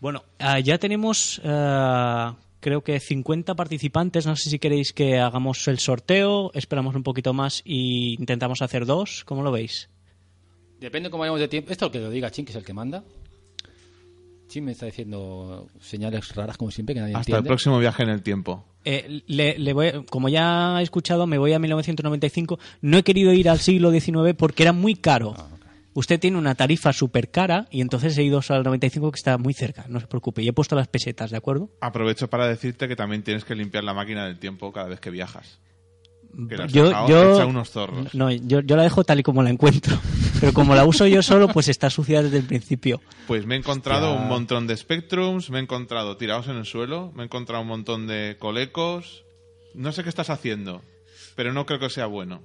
Bueno, 0.00 0.24
ah, 0.40 0.58
ya 0.58 0.78
tenemos 0.78 1.40
ah, 1.44 2.34
creo 2.66 2.82
que 2.82 2.98
50 2.98 3.54
participantes. 3.54 4.26
No 4.26 4.34
sé 4.34 4.50
si 4.50 4.58
queréis 4.58 4.92
que 4.92 5.20
hagamos 5.20 5.68
el 5.68 5.78
sorteo, 5.78 6.50
esperamos 6.52 6.96
un 6.96 7.04
poquito 7.04 7.32
más 7.32 7.62
y 7.64 8.16
intentamos 8.18 8.60
hacer 8.60 8.86
dos. 8.86 9.22
¿Cómo 9.24 9.44
lo 9.44 9.52
veis? 9.52 9.88
Depende 10.80 11.08
cómo 11.08 11.20
vayamos 11.20 11.38
de 11.38 11.46
tiempo. 11.46 11.70
Esto 11.70 11.86
es 11.86 11.88
lo 11.88 11.92
que 11.92 11.98
lo 12.00 12.10
diga 12.10 12.28
Chin, 12.32 12.44
que 12.44 12.50
es 12.50 12.56
el 12.56 12.64
que 12.64 12.72
manda. 12.74 13.04
Chin 14.48 14.64
me 14.64 14.72
está 14.72 14.86
diciendo 14.86 15.68
señales 15.80 16.34
raras 16.34 16.56
como 16.56 16.72
siempre 16.72 16.96
que 16.96 17.02
nadie 17.02 17.14
Hasta 17.14 17.36
el 17.38 17.44
próximo 17.44 17.78
viaje 17.78 18.02
en 18.02 18.08
el 18.08 18.22
tiempo. 18.22 18.64
Eh, 18.84 19.22
le, 19.28 19.56
le 19.60 19.72
voy- 19.72 20.04
como 20.10 20.28
ya 20.28 20.80
he 20.80 20.82
escuchado, 20.82 21.28
me 21.28 21.38
voy 21.38 21.52
a 21.52 21.60
1995. 21.60 22.58
No 22.80 22.98
he 22.98 23.04
querido 23.04 23.32
ir 23.32 23.48
al 23.48 23.60
siglo 23.60 23.92
XIX 23.92 24.34
porque 24.36 24.64
era 24.64 24.72
muy 24.72 24.96
caro. 24.96 25.36
Usted 25.96 26.20
tiene 26.20 26.36
una 26.36 26.54
tarifa 26.54 26.92
súper 26.92 27.30
cara 27.30 27.68
y 27.70 27.80
entonces 27.80 28.18
he 28.18 28.22
ido 28.22 28.42
al 28.50 28.62
95 28.62 29.10
que 29.12 29.16
está 29.16 29.38
muy 29.38 29.54
cerca. 29.54 29.86
No 29.88 29.98
se 29.98 30.06
preocupe. 30.06 30.42
Y 30.42 30.48
he 30.48 30.52
puesto 30.52 30.76
las 30.76 30.88
pesetas, 30.88 31.30
¿de 31.30 31.38
acuerdo? 31.38 31.70
Aprovecho 31.80 32.28
para 32.28 32.46
decirte 32.46 32.86
que 32.86 32.96
también 32.96 33.22
tienes 33.22 33.46
que 33.46 33.54
limpiar 33.54 33.82
la 33.82 33.94
máquina 33.94 34.26
del 34.26 34.38
tiempo 34.38 34.74
cada 34.74 34.88
vez 34.88 35.00
que 35.00 35.08
viajas. 35.08 35.58
Que 36.50 36.58
la 36.58 36.66
yo, 36.66 36.88
dejado 36.88 37.08
yo, 37.08 37.48
unos 37.48 37.70
zorros. 37.70 38.14
no, 38.14 38.30
yo, 38.30 38.60
yo 38.60 38.76
la 38.76 38.82
dejo 38.82 39.04
tal 39.04 39.20
y 39.20 39.22
como 39.22 39.42
la 39.42 39.48
encuentro. 39.48 39.98
Pero 40.38 40.52
como 40.52 40.74
la 40.74 40.84
uso 40.84 41.06
yo 41.06 41.22
solo, 41.22 41.48
pues 41.48 41.68
está 41.68 41.88
sucia 41.88 42.22
desde 42.22 42.36
el 42.36 42.44
principio. 42.44 43.00
Pues 43.26 43.46
me 43.46 43.54
he 43.54 43.58
encontrado 43.58 44.10
Hostia. 44.10 44.22
un 44.22 44.28
montón 44.28 44.66
de 44.66 44.76
Spectrums, 44.76 45.48
me 45.48 45.60
he 45.60 45.62
encontrado 45.62 46.18
tirados 46.18 46.48
en 46.48 46.56
el 46.56 46.66
suelo, 46.66 47.10
me 47.16 47.22
he 47.22 47.24
encontrado 47.24 47.62
un 47.62 47.68
montón 47.68 48.06
de 48.06 48.36
colecos. 48.38 49.24
No 49.74 49.92
sé 49.92 50.02
qué 50.02 50.10
estás 50.10 50.28
haciendo, 50.28 50.82
pero 51.36 51.54
no 51.54 51.64
creo 51.64 51.78
que 51.78 51.88
sea 51.88 52.04
bueno. 52.04 52.42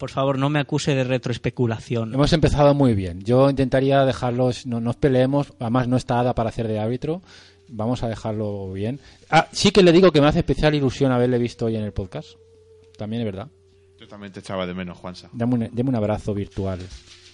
Por 0.00 0.08
favor, 0.08 0.38
no 0.38 0.48
me 0.48 0.60
acuse 0.60 0.94
de 0.94 1.04
retroespeculación. 1.04 2.14
Hemos 2.14 2.32
empezado 2.32 2.72
muy 2.72 2.94
bien. 2.94 3.22
Yo 3.22 3.50
intentaría 3.50 4.02
dejarlos, 4.06 4.64
no 4.64 4.80
nos 4.80 4.96
peleemos, 4.96 5.52
además 5.60 5.88
no 5.88 5.98
está 5.98 6.18
Ada 6.18 6.34
para 6.34 6.48
hacer 6.48 6.66
de 6.66 6.80
árbitro. 6.80 7.20
Vamos 7.68 8.02
a 8.02 8.08
dejarlo 8.08 8.72
bien. 8.72 8.98
Ah, 9.28 9.48
sí 9.52 9.72
que 9.72 9.82
le 9.82 9.92
digo 9.92 10.10
que 10.10 10.22
me 10.22 10.26
hace 10.26 10.38
especial 10.38 10.74
ilusión 10.74 11.12
haberle 11.12 11.36
visto 11.36 11.66
hoy 11.66 11.76
en 11.76 11.82
el 11.82 11.92
podcast. 11.92 12.30
También 12.96 13.20
es 13.20 13.26
verdad. 13.26 13.48
Yo 14.00 14.08
también 14.08 14.32
te 14.32 14.40
echaba 14.40 14.66
de 14.66 14.72
menos, 14.72 14.96
Juansa. 14.96 15.28
Dame 15.34 15.54
un, 15.54 15.68
deme 15.70 15.90
un 15.90 15.96
abrazo 15.96 16.32
virtual. 16.32 16.78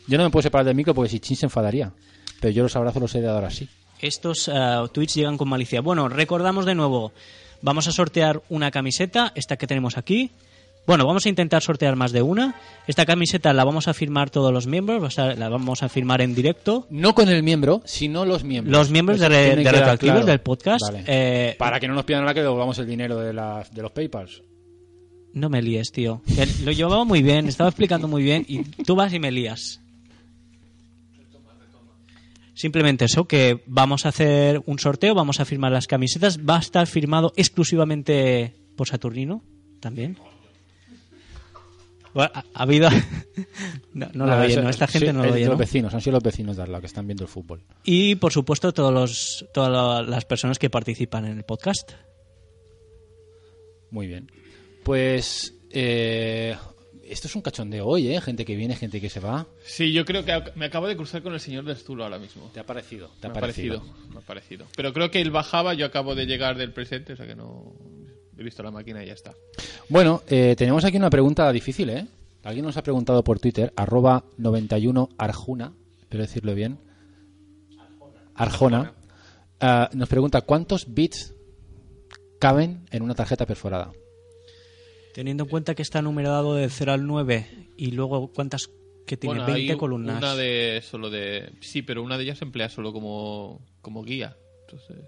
Yo 0.09 0.19
no 0.19 0.25
me 0.25 0.31
puedo 0.31 0.43
separar 0.43 0.67
del 0.67 0.75
micro 0.75 0.93
porque 0.93 1.11
si 1.11 1.21
Chin 1.21 1.37
se 1.37 1.47
enfadaría. 1.47 1.93
Pero 2.41 2.53
yo 2.53 2.65
los 2.65 2.75
abrazos 2.75 3.01
los 3.01 3.15
he 3.15 3.21
de 3.21 3.29
dar 3.29 3.45
así. 3.45 3.69
Estos 4.01 4.51
eh, 4.53 4.53
tweets 4.93 5.15
llegan 5.15 5.39
con 5.39 5.49
malicia. 5.49 5.83
Bueno, 5.83 6.09
recordamos 6.09 6.67
de 6.67 6.75
nuevo. 6.75 7.13
Vamos 7.63 7.87
a 7.87 7.93
sortear 7.93 8.43
una 8.49 8.73
camiseta, 8.73 9.31
esta 9.37 9.57
que 9.57 9.69
tenemos 9.69 9.97
aquí. 9.97 10.33
Bueno, 10.87 11.05
vamos 11.07 11.27
a 11.27 11.29
intentar 11.29 11.63
sortear 11.63 11.97
más 11.97 12.13
de 12.13 12.23
una. 12.23 12.55
Esta 12.87 13.05
camiseta 13.05 13.53
la 13.53 13.65
vamos 13.65 13.89
a 13.89 13.95
firmar 13.95 14.31
todos 14.31 14.53
los 14.53 14.67
miembros, 14.69 15.03
o 15.03 15.11
sea, 15.11 15.35
la 15.35 15.49
vamos 15.49 15.83
a 15.83 15.89
firmar 15.89 16.21
en 16.21 16.35
directo. 16.35 16.87
No 16.91 17.15
con 17.15 17.29
el 17.29 17.43
miembro, 17.43 17.83
sino 17.85 18.25
los 18.25 18.45
miembros. 18.45 18.73
Los 18.73 18.91
miembros 18.91 19.19
de, 19.19 19.27
Eso 19.27 19.35
de 19.35 19.55
Retroactivos 19.57 19.99
claro. 20.15 20.27
del 20.27 20.41
podcast. 20.41 20.85
Vale. 20.85 21.05
eh, 21.09 21.57
Para 21.59 21.81
que 21.81 21.89
no 21.89 21.95
nos 21.95 22.05
pidan 22.05 22.21
ahora 22.21 22.35
que 22.35 22.43
devolvamos 22.43 22.79
el 22.79 22.87
dinero 22.87 23.19
de, 23.19 23.33
las- 23.33 23.73
de 23.75 23.83
los 23.83 23.91
PayPals. 23.91 24.43
No 25.35 25.51
me 25.51 25.61
líes, 25.61 25.91
tío. 25.93 26.23
Lo 26.65 26.71
llevaba 26.73 27.05
muy 27.05 27.21
bien, 27.23 27.47
estaba 27.49 27.69
explicando 27.69 28.07
muy 28.09 28.23
bien 28.23 28.45
y 28.49 28.63
tú 28.85 28.95
vas 28.95 29.13
y 29.13 29.19
me 29.19 29.31
lías. 29.33 29.81
Simplemente 32.55 33.05
eso, 33.05 33.27
que 33.27 33.63
vamos 33.67 34.07
a 34.07 34.11
hacer 34.11 34.63
un 34.65 34.79
sorteo, 34.79 35.15
vamos 35.15 35.41
a 35.41 35.45
firmar 35.45 35.73
las 35.73 35.87
camisetas. 35.87 36.39
Va 36.39 36.57
a 36.57 36.61
estar 36.61 36.87
firmado 36.87 37.33
exclusivamente 37.37 38.55
por 38.77 38.89
Saturnino, 38.89 39.43
también. 39.81 40.17
Bueno, 42.17 42.31
ha, 42.35 42.45
ha 42.55 42.63
habido... 42.63 42.89
no, 43.93 44.07
no 44.15 44.25
lo 44.25 44.31
Nada, 44.33 44.47
eso- 44.47 44.63
¿no? 44.63 44.71
Esta 44.71 44.87
gente 44.87 45.09
sí, 45.09 45.13
no 45.13 45.23
lo 45.25 45.33
oye, 45.35 45.45
Los 45.45 45.51
¿no? 45.53 45.59
vecinos, 45.59 45.93
han 45.95 46.01
sido 46.01 46.13
los 46.15 46.23
vecinos 46.23 46.57
de 46.57 46.63
al 46.63 46.73
lado 46.73 46.81
que 46.81 46.87
están 46.87 47.07
viendo 47.07 47.25
el 47.25 47.29
fútbol. 47.29 47.63
Y, 47.85 48.15
por 48.17 48.33
supuesto, 48.33 48.73
todos 48.73 48.93
los, 48.93 49.47
todas 49.53 49.71
la- 49.71 50.03
las 50.11 50.25
personas 50.25 50.59
que 50.59 50.71
participan 50.71 51.27
en 51.27 51.37
el 51.37 51.45
podcast. 51.45 51.93
Muy 53.91 54.07
bien. 54.07 54.31
Pues 54.83 55.55
eh, 55.71 56.57
esto 57.05 57.29
es 57.29 57.37
un 57.37 57.43
cachondeo 57.43 57.87
hoy, 57.87 58.09
¿eh? 58.15 58.21
Gente 58.21 58.45
que 58.45 58.57
viene, 58.57 58.77
gente 58.77 59.01
que 59.01 59.09
se 59.09 59.21
va. 59.21 59.47
Sí, 59.65 59.93
yo 59.93 60.05
creo 60.05 60.25
que 60.25 60.33
me 60.55 60.67
acabo 60.67 60.87
de 60.89 60.97
cruzar 60.97 61.23
con 61.23 61.35
el 61.35 61.41
señor 61.41 61.65
del 61.65 61.77
Zulo 61.77 62.05
ahora 62.05 62.19
mismo. 62.19 62.51
¿Te 62.53 62.61
ha 62.61 62.65
parecido? 62.67 63.11
¿Te 63.21 63.29
ha 63.29 63.33
parecido? 63.33 63.81
parecido, 63.81 64.09
me 64.11 64.19
ha 64.19 64.23
parecido. 64.23 64.67
Pero 64.77 64.93
creo 64.93 65.11
que 65.11 65.21
él 65.21 65.31
bajaba, 65.31 65.75
yo 65.75 65.87
acabo 65.87 66.15
de 66.15 66.27
llegar 66.27 66.57
del 66.57 66.73
presente, 66.73 67.13
o 67.13 67.17
sea 67.17 67.27
que 67.27 67.37
no 67.37 67.75
he 68.39 68.43
visto 68.43 68.63
la 68.63 68.71
máquina 68.71 69.03
y 69.03 69.07
ya 69.07 69.15
está. 69.15 69.35
Bueno, 69.89 70.23
eh, 70.29 70.55
tenemos 70.57 70.85
aquí 70.85 70.97
una 70.97 71.11
pregunta 71.11 71.51
difícil, 71.53 71.91
¿eh? 71.91 72.07
Alguien 72.45 72.65
nos 72.65 72.77
ha 72.77 72.83
preguntado 72.83 73.25
por 73.25 73.41
Twitter, 73.41 73.73
arroba 73.77 74.25
91 74.39 75.09
arjuna, 75.19 75.73
espero 76.01 76.23
decirlo 76.23 76.55
bien. 76.55 76.79
Arjona. 78.35 78.93
Ah, 79.61 79.91
nos 79.95 80.09
pregunta, 80.09 80.43
¿cuántos 80.43 80.95
bits 80.95 81.35
caben 82.39 82.87
en 82.91 83.03
una 83.03 83.15
tarjeta 83.15 83.47
perforada? 83.47 83.91
Teniendo 85.15 85.45
en 85.45 85.51
cuenta 85.51 85.75
que 85.75 85.83
está 85.83 86.03
numerado 86.03 86.55
de 86.55 86.69
0 86.69 86.93
al 86.93 87.07
9 87.07 87.71
y 87.79 87.93
luego 87.93 88.31
cuántas 88.33 88.71
que 89.07 89.17
tiene 89.17 89.39
Bueno, 89.39 89.53
20 89.53 89.73
hay 89.73 89.79
columnas. 89.79 90.19
Una 90.19 90.37
de 90.37 90.83
solo 90.83 91.11
de 91.11 91.53
sí, 91.61 91.83
pero 91.83 92.03
una 92.03 92.19
de 92.19 92.25
ellas 92.25 92.39
se 92.39 92.45
emplea 92.45 92.69
solo 92.69 92.93
como 92.93 93.61
como 93.81 94.03
guía. 94.03 94.37
Entonces, 94.63 94.99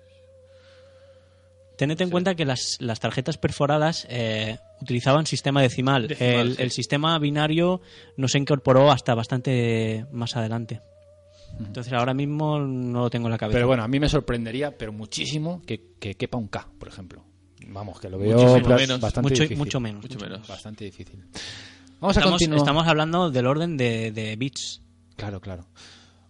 Tened 1.78 2.00
en 2.02 2.10
cuenta 2.10 2.34
que 2.34 2.44
las, 2.44 2.76
las 2.80 3.00
tarjetas 3.00 3.38
perforadas 3.38 4.06
eh, 4.10 4.58
utilizaban 4.82 5.24
sistema 5.26 5.62
decimal. 5.62 6.08
Decimal, 6.08 6.48
el, 6.48 6.56
sí. 6.56 6.62
el 6.62 6.70
sistema 6.72 7.18
binario 7.18 7.80
no 8.16 8.28
se 8.28 8.36
incorporó 8.38 8.90
hasta 8.90 9.14
bastante 9.14 10.04
más 10.12 10.36
adelante. 10.36 10.82
Entonces 11.60 11.92
ahora 11.92 12.12
mismo 12.14 12.58
no 12.58 13.00
lo 13.02 13.10
tengo 13.10 13.28
en 13.28 13.32
la 13.32 13.38
cabeza. 13.38 13.56
Pero 13.56 13.68
bueno, 13.68 13.82
a 13.82 13.88
mí 13.88 13.98
me 13.98 14.08
sorprendería, 14.08 14.76
pero 14.76 14.92
muchísimo, 14.92 15.62
que, 15.64 15.92
que 15.98 16.14
quepa 16.14 16.36
un 16.36 16.48
K, 16.48 16.68
por 16.78 16.88
ejemplo. 16.88 17.24
Vamos, 17.68 18.00
que 18.00 18.08
lo 18.08 18.18
veo 18.18 18.62
pla- 18.62 18.76
menos. 18.76 19.00
bastante 19.00 19.30
mucho, 19.30 19.42
difícil. 19.42 19.58
mucho 19.58 19.80
menos. 19.80 20.02
mucho 20.02 20.18
menos. 20.18 20.46
Bastante 20.46 20.84
difícil. 20.84 21.24
Vamos 22.00 22.16
a 22.16 22.20
Estamos, 22.20 22.38
continuar. 22.38 22.58
estamos 22.58 22.86
hablando 22.86 23.30
del 23.30 23.46
orden 23.46 23.76
de, 23.76 24.12
de 24.12 24.36
bits. 24.36 24.82
Claro, 25.16 25.40
claro. 25.40 25.66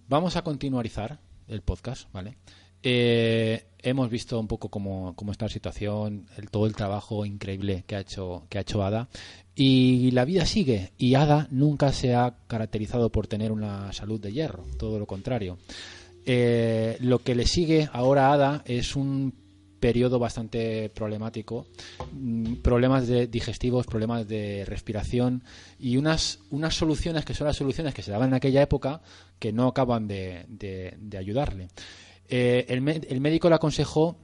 Vamos 0.09 0.36
a 0.36 0.42
continuarizar 0.42 1.20
el 1.46 1.62
podcast, 1.62 2.11
¿vale? 2.12 2.36
Eh, 2.83 3.64
hemos 3.83 4.11
visto 4.11 4.39
un 4.39 4.47
poco 4.47 4.68
cómo, 4.68 5.14
está 5.31 5.47
la 5.47 5.51
situación, 5.51 6.26
el, 6.37 6.51
todo 6.51 6.66
el 6.66 6.74
trabajo 6.74 7.24
increíble 7.24 7.85
que 7.87 7.97
ha 7.97 8.01
hecho 8.01 8.45
que 8.49 8.59
ha 8.59 8.62
hecho 8.62 8.83
Ada 8.83 9.09
y 9.55 10.11
la 10.12 10.24
vida 10.24 10.47
sigue 10.47 10.93
y 10.99 11.14
Ada 11.14 11.49
nunca 11.51 11.93
se 11.93 12.14
ha 12.14 12.37
caracterizado 12.47 13.11
por 13.11 13.26
tener 13.26 13.51
una 13.51 13.93
salud 13.93 14.20
de 14.20 14.33
hierro, 14.33 14.64
todo 14.79 14.99
lo 14.99 15.07
contrario. 15.07 15.59
Eh, 16.24 16.99
lo 17.01 17.20
que 17.20 17.35
le 17.35 17.47
sigue 17.47 17.89
ahora 17.93 18.29
a 18.29 18.33
Ada 18.35 18.62
es 18.66 18.95
un 18.95 19.35
periodo 19.81 20.18
bastante 20.18 20.91
problemático, 20.91 21.66
mm, 22.12 22.57
problemas 22.57 23.07
de 23.07 23.29
digestivos, 23.29 23.87
problemas 23.87 24.26
de 24.26 24.64
respiración 24.64 25.45
y 25.79 25.97
unas, 25.97 26.41
unas 26.51 26.74
soluciones 26.74 27.24
que 27.24 27.35
son 27.35 27.47
las 27.47 27.57
soluciones 27.57 27.95
que 27.95 28.03
se 28.03 28.11
daban 28.11 28.31
en 28.31 28.35
aquella 28.35 28.62
época 28.62 29.01
que 29.39 29.53
no 29.53 29.68
acaban 29.68 30.09
de 30.09 31.16
ayudarle. 31.16 31.68
Eh, 32.29 32.66
el, 32.68 33.20
médico 33.20 33.49
le 33.49 33.55
aconsejó, 33.55 34.18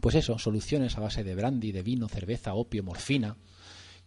pues 0.00 0.14
eso, 0.14 0.38
soluciones 0.38 0.96
a 0.96 1.00
base 1.00 1.24
de 1.24 1.34
brandy, 1.34 1.72
de 1.72 1.82
vino, 1.82 2.08
cerveza, 2.08 2.54
opio, 2.54 2.82
morfina, 2.82 3.36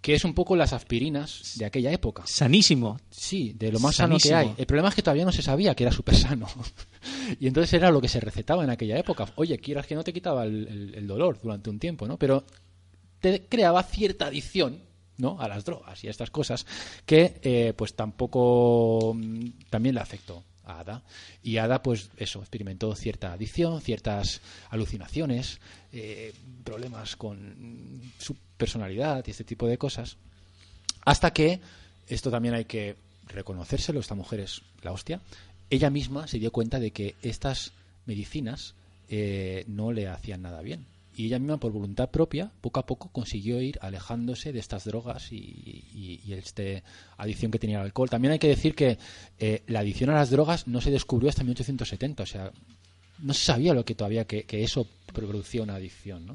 que 0.02 0.14
es 0.14 0.24
un 0.24 0.36
poco 0.36 0.56
las 0.56 0.74
aspirinas 0.74 1.54
de 1.58 1.66
aquella 1.66 1.92
época. 1.92 2.24
Sanísimo. 2.28 3.00
Sí, 3.10 3.54
de 3.58 3.72
lo 3.72 3.80
más 3.80 3.96
sano 3.96 4.18
que 4.20 4.36
hay. 4.36 4.54
El 4.58 4.68
problema 4.68 4.90
es 4.90 4.96
que 4.96 5.02
todavía 5.02 5.26
no 5.26 5.32
se 5.32 5.42
sabía 5.42 5.74
que 5.74 5.84
era 5.84 5.92
súper 5.92 6.16
sano. 6.16 6.48
y 7.40 7.48
entonces 7.48 7.74
era 7.74 7.90
lo 7.90 8.00
que 8.02 8.08
se 8.08 8.20
recetaba 8.20 8.64
en 8.64 8.70
aquella 8.70 9.00
época. 9.00 9.26
Oye, 9.36 9.58
quieras 9.58 9.88
que 9.88 9.96
no 9.96 10.04
te 10.04 10.14
quitaba 10.14 10.44
el, 10.44 10.68
el- 10.68 10.96
el 10.96 11.08
dolor 11.08 11.40
durante 11.42 11.72
un 11.72 11.80
tiempo, 11.80 12.08
¿no? 12.08 12.18
Pero 12.20 12.46
te 13.20 13.46
creaba 13.48 13.82
cierta 13.82 14.28
adicción, 14.28 14.84
¿no? 15.18 15.40
A 15.42 15.48
las 15.48 15.66
drogas 15.66 16.04
y 16.04 16.08
a 16.08 16.12
estas 16.12 16.30
cosas 16.30 16.68
que, 17.08 17.40
eh, 17.42 17.74
pues 17.76 17.96
tampoco 17.96 19.14
mm, 19.16 19.50
también 19.72 19.96
le 19.96 20.02
afectó 20.02 20.44
a 20.66 20.80
Ada. 20.80 21.04
Y 21.44 21.58
Ada, 21.58 21.82
pues 21.82 22.10
eso, 22.18 22.40
experimentó 22.40 22.96
cierta 22.96 23.34
adicción, 23.34 23.82
ciertas 23.82 24.42
alucinaciones, 24.70 25.60
eh, 25.92 26.34
problemas 26.64 27.16
con 27.16 28.02
su 28.18 28.36
personalidad 28.58 29.24
y 29.28 29.32
este 29.32 29.44
tipo 29.44 29.68
de 29.68 29.78
cosas. 29.78 30.18
Hasta 31.06 31.32
que, 31.32 31.60
esto 32.08 32.32
también 32.32 32.56
hay 32.56 32.66
que 32.66 32.96
reconocérselo, 33.28 34.00
esta 34.00 34.16
mujer 34.16 34.42
es 34.42 34.62
la 34.82 34.92
hostia, 34.92 35.22
ella 35.70 35.90
misma 35.90 36.28
se 36.28 36.40
dio 36.40 36.52
cuenta 36.52 36.80
de 36.80 36.92
que 36.92 37.16
estas 37.22 37.72
medicinas 38.06 38.76
eh, 39.10 39.66
no 39.68 39.92
le 39.92 40.08
hacían 40.08 40.42
nada 40.42 40.62
bien. 40.62 40.86
Y 41.16 41.28
ella 41.28 41.40
misma, 41.40 41.58
por 41.58 41.72
voluntad 41.72 42.10
propia, 42.10 42.52
poco 42.62 42.80
a 42.80 42.86
poco 42.86 43.10
consiguió 43.10 43.62
ir 43.62 43.80
alejándose 43.82 44.52
de 44.52 44.60
estas 44.60 44.86
drogas 44.86 45.32
y, 45.32 46.22
y, 46.26 46.34
este 46.34 46.84
adicción 47.18 47.52
que 47.52 47.60
tenía 47.60 47.80
al 47.80 47.86
alcohol. 47.86 48.10
También 48.10 48.34
hay 48.34 48.40
que 48.40 48.50
decir 48.50 48.76
que 48.76 48.98
eh, 49.40 49.64
la 49.68 49.80
adicción 49.80 50.10
a 50.10 50.16
las 50.16 50.30
drogas 50.30 50.68
no 50.68 50.82
se 50.82 50.92
descubrió 50.92 51.30
hasta 51.30 51.44
1870, 51.44 52.24
o 52.24 52.26
sea, 52.26 52.52
no 53.20 53.34
se 53.34 53.46
sabía 53.46 53.74
lo 53.74 53.86
que 53.86 53.96
todavía 53.96 54.26
que 54.26 54.46
eso 54.50 54.88
producía 55.14 55.64
una 55.64 55.76
adicción, 55.76 56.26
¿no? 56.26 56.34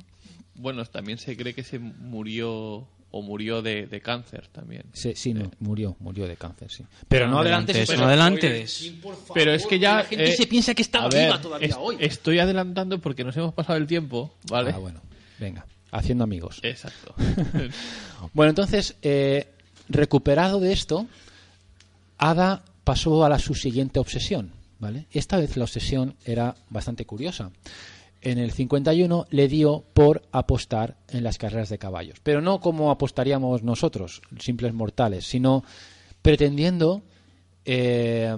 Bueno, 0.55 0.85
también 0.85 1.18
se 1.18 1.37
cree 1.37 1.55
que 1.55 1.62
se 1.62 1.78
murió 1.78 2.87
o 3.12 3.22
murió 3.22 3.61
de, 3.62 3.86
de 3.86 4.00
cáncer 4.00 4.48
también. 4.52 4.84
Sí, 4.92 5.12
sí, 5.16 5.34
no, 5.34 5.50
murió, 5.58 5.96
murió 5.98 6.28
de 6.28 6.36
cáncer, 6.36 6.70
sí. 6.70 6.84
Pero 7.08 7.26
no 7.26 7.38
adelante, 7.40 7.72
adelantes, 7.72 7.88
pero- 7.88 8.00
no 8.00 8.06
adelantes. 8.06 8.92
Pero 9.34 9.52
es 9.52 9.66
que 9.66 9.78
ya 9.78 9.96
la 9.96 10.04
gente 10.04 10.30
eh, 10.32 10.36
se 10.36 10.46
piensa 10.46 10.74
que 10.74 10.82
está 10.82 11.08
viva 11.08 11.32
ver, 11.32 11.40
todavía 11.42 11.68
es- 11.68 11.76
hoy. 11.78 11.96
Estoy 11.98 12.38
adelantando 12.38 12.98
porque 13.00 13.24
nos 13.24 13.36
hemos 13.36 13.52
pasado 13.54 13.78
el 13.78 13.86
tiempo, 13.86 14.32
¿vale? 14.48 14.70
Ah, 14.74 14.78
bueno, 14.78 15.00
venga, 15.38 15.66
haciendo 15.90 16.24
amigos. 16.24 16.61
Exacto. 16.62 17.14
Bueno, 18.34 18.50
entonces, 18.50 18.96
eh, 19.02 19.48
recuperado 19.88 20.61
de 20.61 20.72
esto, 20.74 21.06
Ada 22.18 22.62
pasó 22.84 23.24
a 23.24 23.28
la 23.28 23.38
su 23.38 23.54
siguiente 23.54 23.98
obsesión, 23.98 24.52
¿vale? 24.78 25.06
Esta 25.11 25.38
vez 25.38 25.56
la 25.56 25.64
obsesión 25.64 26.14
era 26.24 26.54
bastante 26.68 27.04
curiosa. 27.06 27.50
En 28.22 28.38
el 28.38 28.52
51 28.52 29.26
le 29.30 29.48
dio 29.48 29.84
por 29.94 30.22
apostar 30.30 30.98
en 31.08 31.24
las 31.24 31.38
carreras 31.38 31.70
de 31.70 31.78
caballos, 31.78 32.20
pero 32.22 32.42
no 32.42 32.60
como 32.60 32.90
apostaríamos 32.90 33.62
nosotros, 33.62 34.20
simples 34.38 34.74
mortales, 34.74 35.24
sino 35.24 35.64
pretendiendo 36.20 37.02
eh, 37.64 38.36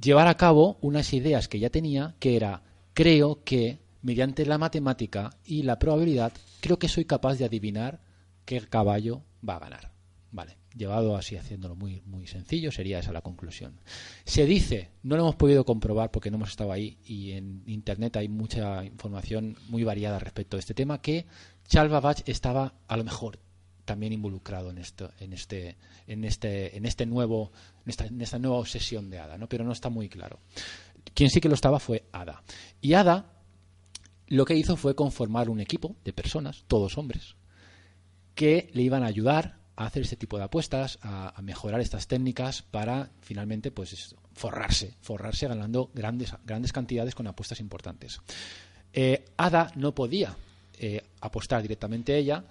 llevar 0.00 0.28
a 0.28 0.36
cabo 0.36 0.78
unas 0.80 1.12
ideas 1.12 1.48
que 1.48 1.58
ya 1.58 1.70
tenía, 1.70 2.14
que 2.20 2.36
era, 2.36 2.62
creo 2.94 3.42
que 3.44 3.80
mediante 4.02 4.46
la 4.46 4.58
matemática 4.58 5.30
y 5.44 5.62
la 5.62 5.78
probabilidad, 5.78 6.32
creo 6.60 6.78
que 6.78 6.88
soy 6.88 7.04
capaz 7.04 7.36
de 7.36 7.44
adivinar 7.44 8.00
qué 8.44 8.60
caballo 8.60 9.22
va 9.46 9.56
a 9.56 9.60
ganar. 9.60 9.92
Vale, 10.30 10.56
llevado 10.76 11.16
así 11.16 11.36
haciéndolo 11.36 11.76
muy, 11.76 12.02
muy 12.06 12.26
sencillo, 12.26 12.72
sería 12.72 12.98
esa 12.98 13.12
la 13.12 13.22
conclusión. 13.22 13.78
Se 14.24 14.46
dice, 14.46 14.90
no 15.02 15.16
lo 15.16 15.22
hemos 15.22 15.36
podido 15.36 15.64
comprobar 15.64 16.10
porque 16.10 16.30
no 16.30 16.36
hemos 16.36 16.50
estado 16.50 16.72
ahí 16.72 16.98
y 17.04 17.32
en 17.32 17.62
internet 17.66 18.16
hay 18.16 18.28
mucha 18.28 18.84
información 18.84 19.56
muy 19.68 19.84
variada 19.84 20.18
respecto 20.18 20.56
a 20.56 20.60
este 20.60 20.74
tema, 20.74 21.00
que 21.00 21.26
Charles 21.66 21.92
Babbage 21.92 22.24
estaba 22.26 22.74
a 22.88 22.96
lo 22.96 23.04
mejor 23.04 23.38
también 23.84 24.12
involucrado 24.12 24.70
en 24.70 24.78
esto, 24.78 25.10
en 25.18 25.32
este, 25.32 25.76
en 26.06 26.24
este, 26.24 26.76
en 26.76 26.86
este 26.86 27.06
nuevo, 27.06 27.52
en 27.84 27.90
esta, 27.90 28.06
en 28.06 28.20
esta 28.20 28.38
nueva 28.38 28.58
obsesión 28.58 29.10
de 29.10 29.18
Ada, 29.18 29.38
¿no? 29.38 29.48
Pero 29.48 29.64
no 29.64 29.72
está 29.72 29.88
muy 29.88 30.08
claro. 30.08 30.38
Quien 31.14 31.30
sí 31.30 31.40
que 31.40 31.48
lo 31.48 31.54
estaba 31.54 31.80
fue 31.80 32.04
Ada. 32.12 32.42
Y 32.80 32.94
Ada 32.94 33.26
lo 34.28 34.44
que 34.44 34.56
hizo 34.56 34.76
fue 34.76 34.94
conformar 34.94 35.50
un 35.50 35.60
equipo 35.60 35.96
de 36.04 36.12
personas, 36.12 36.64
todos 36.68 36.96
hombres, 36.96 37.34
que 38.34 38.70
le 38.72 38.82
iban 38.82 39.02
a 39.02 39.06
ayudar 39.06 39.58
a 39.76 39.86
hacer 39.86 40.02
este 40.02 40.16
tipo 40.16 40.36
de 40.38 40.44
apuestas, 40.44 40.98
a, 41.02 41.36
a 41.38 41.42
mejorar 41.42 41.80
estas 41.80 42.06
técnicas 42.06 42.62
para 42.62 43.10
finalmente 43.20 43.70
pues 43.70 44.14
forrarse, 44.34 44.94
forrarse 45.00 45.48
ganando 45.48 45.90
grandes, 45.94 46.34
grandes 46.44 46.72
cantidades 46.72 47.14
con 47.14 47.26
apuestas 47.26 47.60
importantes. 47.60 48.20
Eh, 48.92 49.24
Ada 49.36 49.72
no 49.76 49.94
podía 49.94 50.36
eh, 50.78 51.02
apostar 51.20 51.62
directamente 51.62 52.16
ella, 52.16 52.44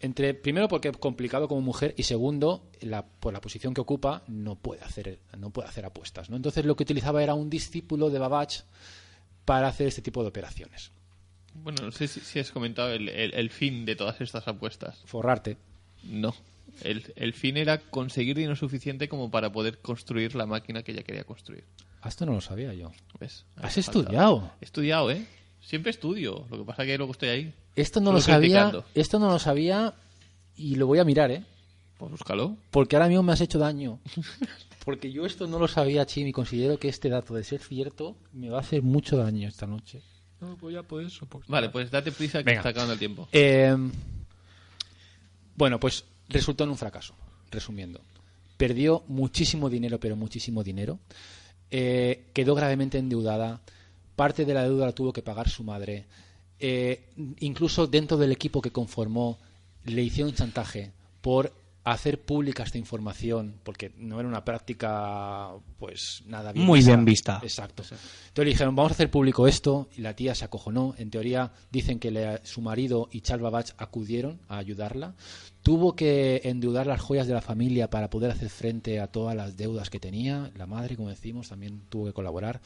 entre 0.00 0.32
primero 0.34 0.68
porque 0.68 0.88
es 0.88 0.96
complicado 0.96 1.46
como 1.48 1.60
mujer 1.60 1.94
y 1.96 2.04
segundo 2.04 2.70
la, 2.80 3.04
por 3.04 3.32
la 3.32 3.40
posición 3.40 3.74
que 3.74 3.80
ocupa 3.82 4.22
no 4.28 4.54
puede 4.56 4.80
hacer 4.82 5.18
no 5.36 5.50
puede 5.50 5.68
hacer 5.68 5.84
apuestas, 5.84 6.30
¿no? 6.30 6.36
Entonces 6.36 6.64
lo 6.64 6.74
que 6.76 6.84
utilizaba 6.84 7.22
era 7.22 7.34
un 7.34 7.50
discípulo 7.50 8.08
de 8.10 8.18
Babbage 8.18 8.62
para 9.44 9.68
hacer 9.68 9.88
este 9.88 10.00
tipo 10.02 10.22
de 10.22 10.28
operaciones. 10.28 10.90
bueno, 11.54 11.82
no 11.84 11.90
sé 11.92 12.06
si, 12.08 12.20
si 12.20 12.38
has 12.38 12.50
comentado 12.52 12.92
el, 12.92 13.08
el- 13.08 13.34
el 13.34 13.50
fin 13.50 13.84
de 13.84 13.96
todas 13.96 14.20
estas 14.20 14.46
apuestas. 14.48 15.02
Forrarte. 15.04 15.56
No. 16.04 16.34
El, 16.82 17.12
el 17.16 17.32
fin 17.32 17.56
era 17.56 17.78
conseguir 17.78 18.36
dinero 18.36 18.56
suficiente 18.56 19.08
como 19.08 19.30
para 19.30 19.52
poder 19.52 19.78
construir 19.80 20.34
la 20.34 20.46
máquina 20.46 20.82
que 20.82 20.92
ella 20.92 21.02
quería 21.02 21.24
construir. 21.24 21.64
Ah, 22.02 22.08
Esto 22.08 22.24
no 22.26 22.32
lo 22.32 22.40
sabía 22.40 22.72
yo. 22.74 22.92
¿Ves? 23.18 23.44
¿Has 23.56 23.76
estudiado? 23.78 24.50
He 24.60 24.64
estudiado, 24.64 25.10
¿eh? 25.10 25.26
Siempre 25.60 25.90
estudio. 25.90 26.46
Lo 26.50 26.58
que 26.58 26.64
pasa 26.64 26.84
que 26.84 26.96
luego 26.96 27.12
estoy 27.12 27.28
ahí. 27.28 27.54
Esto 27.76 28.00
no 28.00 28.12
lo 28.12 28.20
sabía. 28.20 28.72
Esto 28.94 29.18
no 29.18 29.30
lo 29.30 29.38
sabía 29.38 29.94
y 30.56 30.76
lo 30.76 30.86
voy 30.86 30.98
a 30.98 31.04
mirar, 31.04 31.30
¿eh? 31.30 31.44
Pues 31.98 32.10
búscalo. 32.12 32.56
Porque 32.70 32.96
ahora 32.96 33.08
mismo 33.08 33.22
me 33.22 33.32
has 33.32 33.40
hecho 33.42 33.58
daño. 33.58 34.00
Porque 34.84 35.12
yo 35.12 35.26
esto 35.26 35.46
no 35.46 35.58
lo 35.58 35.68
sabía, 35.68 36.06
Chim, 36.06 36.26
y 36.26 36.32
considero 36.32 36.78
que 36.78 36.88
este 36.88 37.10
dato 37.10 37.34
de 37.34 37.44
ser 37.44 37.60
cierto 37.60 38.16
me 38.32 38.48
va 38.48 38.56
a 38.56 38.60
hacer 38.62 38.82
mucho 38.82 39.18
daño 39.18 39.46
esta 39.46 39.66
noche. 39.66 40.00
No, 40.40 40.56
pues 40.56 40.74
ya 40.74 40.82
por 40.82 41.02
eso. 41.02 41.28
Vale, 41.48 41.68
pues 41.68 41.90
date 41.90 42.10
prisa 42.12 42.38
que 42.38 42.44
Venga. 42.44 42.60
está 42.60 42.70
acabando 42.70 42.94
el 42.94 42.98
tiempo. 42.98 43.28
Eh, 43.32 43.76
bueno, 45.54 45.78
pues 45.78 46.04
resultó 46.30 46.64
en 46.64 46.70
un 46.70 46.78
fracaso, 46.78 47.14
resumiendo. 47.50 48.00
Perdió 48.56 49.04
muchísimo 49.08 49.68
dinero, 49.68 50.00
pero 50.00 50.16
muchísimo 50.16 50.62
dinero. 50.62 50.98
Eh, 51.70 52.24
quedó 52.32 52.54
gravemente 52.54 52.98
endeudada. 52.98 53.60
Parte 54.16 54.44
de 54.44 54.54
la 54.54 54.64
deuda 54.64 54.86
la 54.86 54.92
tuvo 54.92 55.12
que 55.12 55.22
pagar 55.22 55.48
su 55.48 55.64
madre. 55.64 56.06
Eh, 56.58 57.04
incluso 57.40 57.86
dentro 57.86 58.16
del 58.16 58.32
equipo 58.32 58.60
que 58.60 58.70
conformó 58.70 59.38
le 59.84 60.02
hicieron 60.02 60.34
chantaje 60.34 60.92
por 61.20 61.52
hacer 61.84 62.20
pública 62.20 62.62
esta 62.62 62.76
información, 62.78 63.54
porque 63.62 63.92
no 63.96 64.20
era 64.20 64.28
una 64.28 64.44
práctica, 64.44 65.50
pues 65.78 66.22
nada 66.26 66.52
bien 66.52 66.66
Muy 66.66 66.80
vista. 66.80 66.90
bien 66.92 67.04
vista. 67.04 67.40
Exacto. 67.42 67.82
Entonces 67.82 68.08
le 68.36 68.44
dijeron, 68.44 68.76
vamos 68.76 68.92
a 68.92 68.94
hacer 68.94 69.10
público 69.10 69.48
esto, 69.48 69.88
y 69.96 70.02
la 70.02 70.14
tía 70.14 70.34
se 70.34 70.44
acojonó. 70.44 70.94
En 70.98 71.10
teoría, 71.10 71.52
dicen 71.70 71.98
que 71.98 72.10
le- 72.10 72.44
su 72.44 72.60
marido 72.60 73.08
y 73.12 73.22
Charles 73.22 73.42
Babbage 73.44 73.72
acudieron 73.78 74.40
a 74.48 74.58
ayudarla. 74.58 75.14
Tuvo 75.62 75.94
que 75.96 76.40
endeudar 76.44 76.86
las 76.86 77.00
joyas 77.00 77.26
de 77.26 77.34
la 77.34 77.42
familia 77.42 77.88
para 77.90 78.08
poder 78.10 78.30
hacer 78.30 78.48
frente 78.50 78.98
a 79.00 79.06
todas 79.08 79.34
las 79.36 79.56
deudas 79.56 79.90
que 79.90 80.00
tenía. 80.00 80.50
La 80.56 80.66
madre, 80.66 80.96
como 80.96 81.08
decimos, 81.10 81.48
también 81.48 81.82
tuvo 81.88 82.06
que 82.06 82.12
colaborar. 82.12 82.60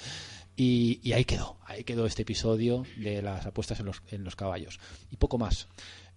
Y, 0.57 1.01
y 1.03 1.13
ahí 1.13 1.25
quedó, 1.25 1.57
ahí 1.67 1.83
quedó 1.83 2.07
este 2.07 2.23
episodio 2.23 2.85
de 2.97 3.21
las 3.23 3.45
apuestas 3.47 3.81
en 3.81 3.87
los, 3.87 4.03
en 4.13 4.23
los 4.23 4.37
caballos. 4.37 4.79
Y 5.11 5.17
poco 5.17 5.39
más. 5.39 5.67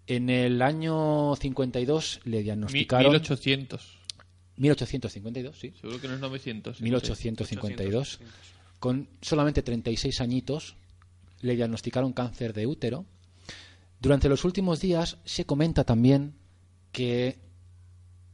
En 0.07 0.29
el 0.29 0.61
año 0.61 1.35
52 1.35 2.21
le 2.23 2.41
diagnosticaron... 2.41 3.11
1800. 3.11 3.97
1852, 4.55 5.59
sí. 5.59 5.73
Seguro 5.79 6.01
que 6.01 6.07
no 6.07 6.15
es 6.15 6.19
900. 6.19 6.81
1852. 6.81 8.19
Con 8.79 9.09
solamente 9.21 9.61
36 9.61 10.21
añitos 10.21 10.77
le 11.41 11.55
diagnosticaron 11.55 12.13
cáncer 12.13 12.53
de 12.53 12.65
útero. 12.65 13.05
Durante 13.99 14.29
los 14.29 14.45
últimos 14.45 14.79
días 14.79 15.17
se 15.25 15.45
comenta 15.45 15.83
también 15.83 16.35
que 16.91 17.37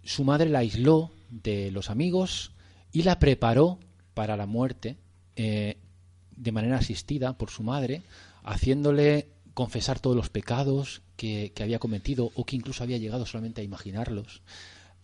su 0.04 0.24
madre 0.24 0.50
la 0.50 0.60
aisló 0.60 1.12
de 1.30 1.72
los 1.72 1.90
amigos 1.90 2.52
y 2.91 3.04
la 3.04 3.20
preparó 3.20 3.80
para 4.14 4.38
la 4.38 4.45
muerte 4.45 4.98
eh, 5.36 5.78
de 6.36 6.52
manera 6.52 6.78
asistida 6.78 7.38
por 7.38 7.50
su 7.50 7.64
madre, 7.64 8.04
haciéndole 8.44 9.30
confesar 9.54 10.00
todos 10.00 10.16
los 10.16 10.30
pecados 10.30 11.02
que, 11.24 11.54
que 11.56 11.64
había 11.64 11.80
cometido 11.80 12.34
o 12.36 12.44
que 12.44 12.58
incluso 12.58 12.84
había 12.84 12.98
llegado 12.98 13.26
solamente 13.26 13.62
a 13.62 13.64
imaginarlos, 13.64 14.41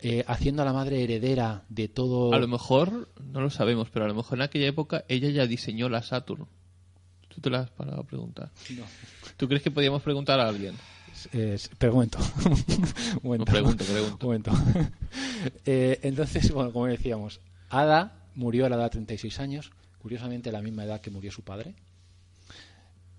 eh, 0.00 0.22
haciendo 0.26 0.60
a 0.60 0.66
la 0.66 0.74
madre 0.74 1.02
heredera 1.02 1.64
de 1.70 1.88
todo... 1.88 2.34
A 2.34 2.38
lo 2.38 2.46
mejor, 2.46 3.08
no 3.32 3.40
lo 3.40 3.48
sabemos, 3.48 3.88
pero 3.90 4.04
a 4.04 4.08
lo 4.08 4.14
mejor 4.14 4.36
en 4.36 4.42
aquella 4.42 4.66
época 4.66 5.02
ella 5.08 5.30
ya 5.30 5.46
diseñó 5.46 5.88
la 5.88 6.02
Saturn. 6.02 6.46
¿Tú 7.28 7.40
te 7.40 7.48
la 7.48 7.60
has 7.60 7.70
parado 7.70 8.02
a 8.02 8.04
preguntar? 8.04 8.50
No. 8.68 8.84
¿Tú 9.38 9.48
crees 9.48 9.62
que 9.62 9.70
podíamos 9.70 10.02
preguntar 10.02 10.40
a 10.40 10.48
alguien? 10.48 10.74
Eh, 11.32 11.58
un 11.84 11.88
momento. 11.88 12.18
un 12.44 13.20
momento. 13.22 13.44
No, 13.46 13.52
pregunto, 13.52 13.84
pregunto. 13.86 14.26
Un 14.26 14.42
momento. 14.42 14.52
Eh, 15.64 16.00
entonces, 16.02 16.52
bueno, 16.52 16.70
como 16.70 16.84
decíamos, 16.84 17.40
Ada 17.70 18.26
murió 18.34 18.66
a 18.66 18.68
la 18.68 18.76
edad 18.76 18.84
de 18.84 18.90
36 18.90 19.40
años, 19.40 19.70
curiosamente 19.98 20.50
a 20.50 20.52
la 20.52 20.60
misma 20.60 20.84
edad 20.84 21.00
que 21.00 21.10
murió 21.10 21.32
su 21.32 21.40
padre. 21.40 21.74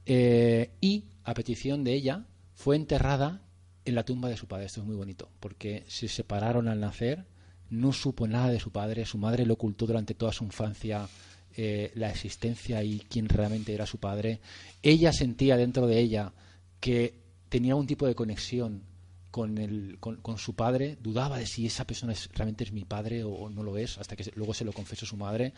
Eh, 0.05 0.69
y, 0.81 1.05
a 1.23 1.33
petición 1.33 1.83
de 1.83 1.93
ella, 1.93 2.25
fue 2.61 2.75
enterrada 2.75 3.41
en 3.85 3.95
la 3.95 4.05
tumba 4.05 4.29
de 4.29 4.37
su 4.37 4.47
padre. 4.47 4.65
Esto 4.67 4.81
es 4.81 4.85
muy 4.85 4.95
bonito, 4.95 5.29
porque 5.39 5.83
se 5.87 6.07
separaron 6.07 6.67
al 6.67 6.79
nacer, 6.79 7.25
no 7.71 7.91
supo 7.91 8.27
nada 8.27 8.49
de 8.49 8.59
su 8.59 8.71
padre, 8.71 9.07
su 9.07 9.17
madre 9.17 9.47
lo 9.47 9.55
ocultó 9.55 9.87
durante 9.87 10.13
toda 10.13 10.31
su 10.31 10.43
infancia 10.43 11.09
eh, 11.57 11.91
la 11.95 12.11
existencia 12.11 12.83
y 12.83 12.99
quién 12.99 13.27
realmente 13.27 13.73
era 13.73 13.87
su 13.87 13.97
padre. 13.97 14.41
Ella 14.83 15.11
sentía 15.11 15.57
dentro 15.57 15.87
de 15.87 15.97
ella 15.97 16.33
que 16.79 17.15
tenía 17.49 17.75
un 17.75 17.87
tipo 17.87 18.05
de 18.05 18.13
conexión 18.13 18.83
con, 19.31 19.57
el, 19.57 19.97
con, 19.99 20.37
su 20.37 20.53
padre, 20.53 20.99
dudaba 21.01 21.39
de 21.39 21.47
si 21.47 21.65
esa 21.65 21.87
persona 21.87 22.13
realmente 22.35 22.63
es 22.63 22.71
mi 22.71 22.85
padre 22.85 23.23
o, 23.23 23.31
o 23.31 23.49
no 23.49 23.63
lo 23.63 23.75
es, 23.75 23.97
hasta 23.97 24.15
que 24.15 24.31
luego 24.35 24.53
se 24.53 24.65
lo 24.65 24.71
confesó 24.71 25.07
su 25.07 25.17
madre. 25.17 25.53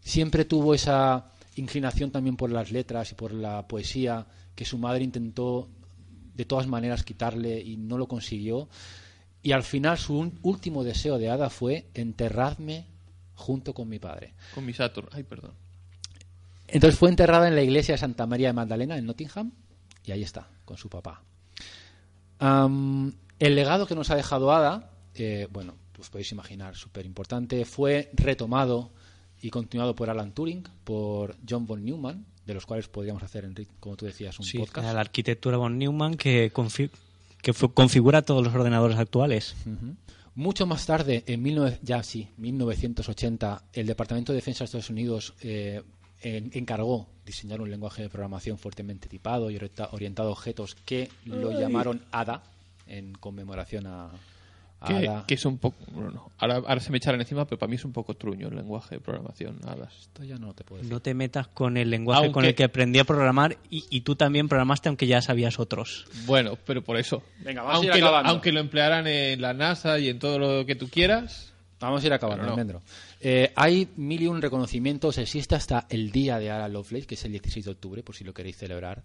Siempre 0.00 0.44
tuvo 0.44 0.74
esa 0.74 1.32
inclinación 1.56 2.12
también 2.12 2.36
por 2.36 2.52
las 2.52 2.70
letras 2.70 3.10
y 3.10 3.16
por 3.16 3.32
la 3.32 3.66
poesía 3.66 4.28
que 4.54 4.64
su 4.64 4.78
madre 4.78 5.02
intentó 5.02 5.68
de 6.40 6.46
todas 6.46 6.66
maneras 6.66 7.04
quitarle 7.04 7.60
y 7.60 7.76
no 7.76 7.98
lo 7.98 8.08
consiguió. 8.08 8.68
Y 9.42 9.52
al 9.52 9.62
final 9.62 9.98
su 9.98 10.32
último 10.42 10.84
deseo 10.84 11.18
de 11.18 11.30
Ada 11.30 11.50
fue 11.50 11.86
enterradme 11.94 12.86
junto 13.34 13.74
con 13.74 13.88
mi 13.88 13.98
padre. 13.98 14.34
Con 14.54 14.64
mi 14.64 14.72
Saturn. 14.72 15.08
Ay, 15.12 15.22
perdón. 15.22 15.52
Entonces 16.66 16.98
fue 16.98 17.08
enterrada 17.10 17.48
en 17.48 17.56
la 17.56 17.62
iglesia 17.62 17.94
de 17.94 17.98
Santa 17.98 18.26
María 18.26 18.48
de 18.48 18.52
Magdalena, 18.52 18.96
en 18.96 19.04
Nottingham, 19.06 19.52
y 20.04 20.12
ahí 20.12 20.22
está, 20.22 20.48
con 20.64 20.76
su 20.76 20.88
papá. 20.88 21.22
El 22.40 23.54
legado 23.54 23.86
que 23.86 23.94
nos 23.94 24.10
ha 24.10 24.16
dejado 24.16 24.52
Ada, 24.52 24.90
eh, 25.14 25.48
bueno, 25.50 25.74
pues 25.92 26.08
podéis 26.08 26.32
imaginar, 26.32 26.76
súper 26.76 27.04
importante, 27.04 27.64
fue 27.64 28.10
retomado 28.14 28.92
y 29.42 29.50
continuado 29.50 29.94
por 29.94 30.08
Alan 30.10 30.32
Turing, 30.32 30.62
por 30.84 31.36
John 31.48 31.66
von 31.66 31.84
Neumann, 31.84 32.24
de 32.46 32.54
los 32.54 32.66
cuales 32.66 32.88
podríamos 32.88 33.22
hacer, 33.22 33.44
Enrique, 33.44 33.72
como 33.80 33.96
tú 33.96 34.06
decías, 34.06 34.38
un 34.38 34.44
Sí, 34.44 34.58
podcast. 34.58 34.92
la 34.92 35.00
arquitectura 35.00 35.56
von 35.56 35.78
Neumann 35.78 36.16
que, 36.16 36.52
confi- 36.52 36.90
que 37.42 37.52
configura 37.74 38.22
todos 38.22 38.42
los 38.44 38.54
ordenadores 38.54 38.98
actuales. 38.98 39.54
Ujú. 39.66 39.94
Mucho 40.34 40.64
más 40.66 40.86
tarde, 40.86 41.24
en 41.26 41.42
19 41.42 41.78
ya 41.82 42.02
sí, 42.02 42.28
1980, 42.38 43.62
el 43.72 43.86
Departamento 43.86 44.32
de 44.32 44.36
Defensa 44.36 44.60
de 44.60 44.64
Estados 44.66 44.90
Unidos 44.90 45.34
eh, 45.42 45.82
en- 46.22 46.50
encargó 46.54 47.08
diseñar 47.24 47.60
un 47.60 47.70
lenguaje 47.70 48.02
de 48.02 48.08
programación 48.08 48.58
fuertemente 48.58 49.08
tipado 49.08 49.50
y 49.50 49.56
orienta- 49.56 49.88
orientado 49.92 50.28
a 50.30 50.32
objetos 50.32 50.76
que 50.84 51.08
lo 51.24 51.52
llamaron 51.58 52.02
ADA 52.10 52.42
en 52.86 53.12
conmemoración 53.12 53.86
a, 53.86 54.10
Ada. 54.80 55.24
que 55.26 55.34
es 55.34 55.44
un 55.44 55.58
poco. 55.58 55.76
Bueno, 55.92 56.10
no. 56.10 56.30
Ahora, 56.38 56.56
ahora 56.56 56.80
se 56.80 56.90
me 56.90 56.96
echarán 56.98 57.20
encima, 57.20 57.44
pero 57.44 57.58
para 57.58 57.68
mí 57.68 57.76
es 57.76 57.84
un 57.84 57.92
poco 57.92 58.14
truño 58.14 58.48
el 58.48 58.56
lenguaje 58.56 58.94
de 58.96 59.00
programación. 59.00 59.58
Esto 60.00 60.24
ya 60.24 60.36
no 60.38 60.54
te 60.54 60.64
puedo 60.64 60.80
decir. 60.80 60.92
No 60.92 61.00
te 61.00 61.12
metas 61.14 61.48
con 61.48 61.76
el 61.76 61.90
lenguaje 61.90 62.18
Aunque- 62.24 62.32
con 62.32 62.44
el 62.44 62.54
que 62.54 62.64
aprendí 62.64 62.98
a 62.98 63.04
programar 63.04 63.58
y, 63.68 63.84
y 63.90 64.00
tú 64.00 64.16
también 64.16 64.48
programaste 64.48 64.88
aunque 64.88 65.06
ya 65.06 65.20
sabías 65.22 65.58
otros. 65.58 66.06
Bueno, 66.26 66.56
pero 66.64 66.82
por 66.82 66.96
eso. 66.96 67.22
Venga, 67.44 67.62
vamos 67.62 67.82
a 67.82 67.84
ir 67.84 67.90
aunque, 67.90 68.00
lo, 68.00 68.06
acabando. 68.08 68.30
aunque 68.30 68.52
lo 68.52 68.60
emplearan 68.60 69.06
en 69.06 69.40
la 69.42 69.52
NASA 69.52 69.98
y 69.98 70.08
en 70.08 70.18
todo 70.18 70.38
lo 70.38 70.64
que 70.66 70.74
tú 70.76 70.88
quieras. 70.88 71.46
Vamos 71.78 72.02
a 72.02 72.06
ir 72.06 72.12
acabando, 72.12 72.44
no. 72.44 72.50
Almendro. 72.50 72.82
Eh, 73.22 73.52
hay 73.56 73.88
mil 73.96 74.20
y 74.20 74.26
un 74.26 74.42
reconocimientos. 74.42 75.16
Existe 75.16 75.54
hasta 75.54 75.86
el 75.88 76.10
día 76.10 76.38
de 76.38 76.50
Ada 76.50 76.68
Lovelace, 76.68 77.06
que 77.06 77.14
es 77.14 77.24
el 77.24 77.32
16 77.32 77.64
de 77.64 77.70
octubre, 77.70 78.02
por 78.02 78.14
si 78.14 78.22
lo 78.24 78.34
queréis 78.34 78.58
celebrar. 78.58 79.02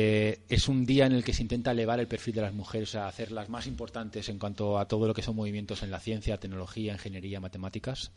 Eh, 0.00 0.42
es 0.48 0.68
un 0.68 0.86
día 0.86 1.06
en 1.06 1.12
el 1.12 1.24
que 1.24 1.32
se 1.32 1.42
intenta 1.42 1.72
elevar 1.72 1.98
el 1.98 2.06
perfil 2.06 2.36
de 2.36 2.42
las 2.42 2.54
mujeres, 2.54 2.94
a 2.94 3.08
hacerlas 3.08 3.48
más 3.48 3.66
importantes 3.66 4.28
en 4.28 4.38
cuanto 4.38 4.78
a 4.78 4.86
todo 4.86 5.08
lo 5.08 5.12
que 5.14 5.22
son 5.22 5.34
movimientos 5.34 5.82
en 5.82 5.90
la 5.90 5.98
ciencia, 5.98 6.38
tecnología, 6.38 6.92
ingeniería, 6.92 7.40
matemáticas. 7.40 8.12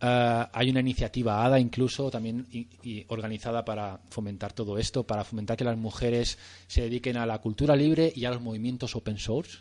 Eh, 0.00 0.46
hay 0.50 0.70
una 0.70 0.80
iniciativa 0.80 1.44
ADA 1.44 1.60
incluso 1.60 2.10
también 2.10 2.46
y- 2.50 3.04
organizada 3.08 3.66
para 3.66 4.00
fomentar 4.08 4.54
todo 4.54 4.78
esto, 4.78 5.04
para 5.04 5.24
fomentar 5.24 5.58
que 5.58 5.64
las 5.64 5.76
mujeres 5.76 6.38
se 6.68 6.80
dediquen 6.80 7.18
a 7.18 7.26
la 7.26 7.38
cultura 7.38 7.76
libre 7.76 8.10
y 8.16 8.24
a 8.24 8.30
los 8.30 8.40
movimientos 8.40 8.96
open 8.96 9.18
source. 9.18 9.58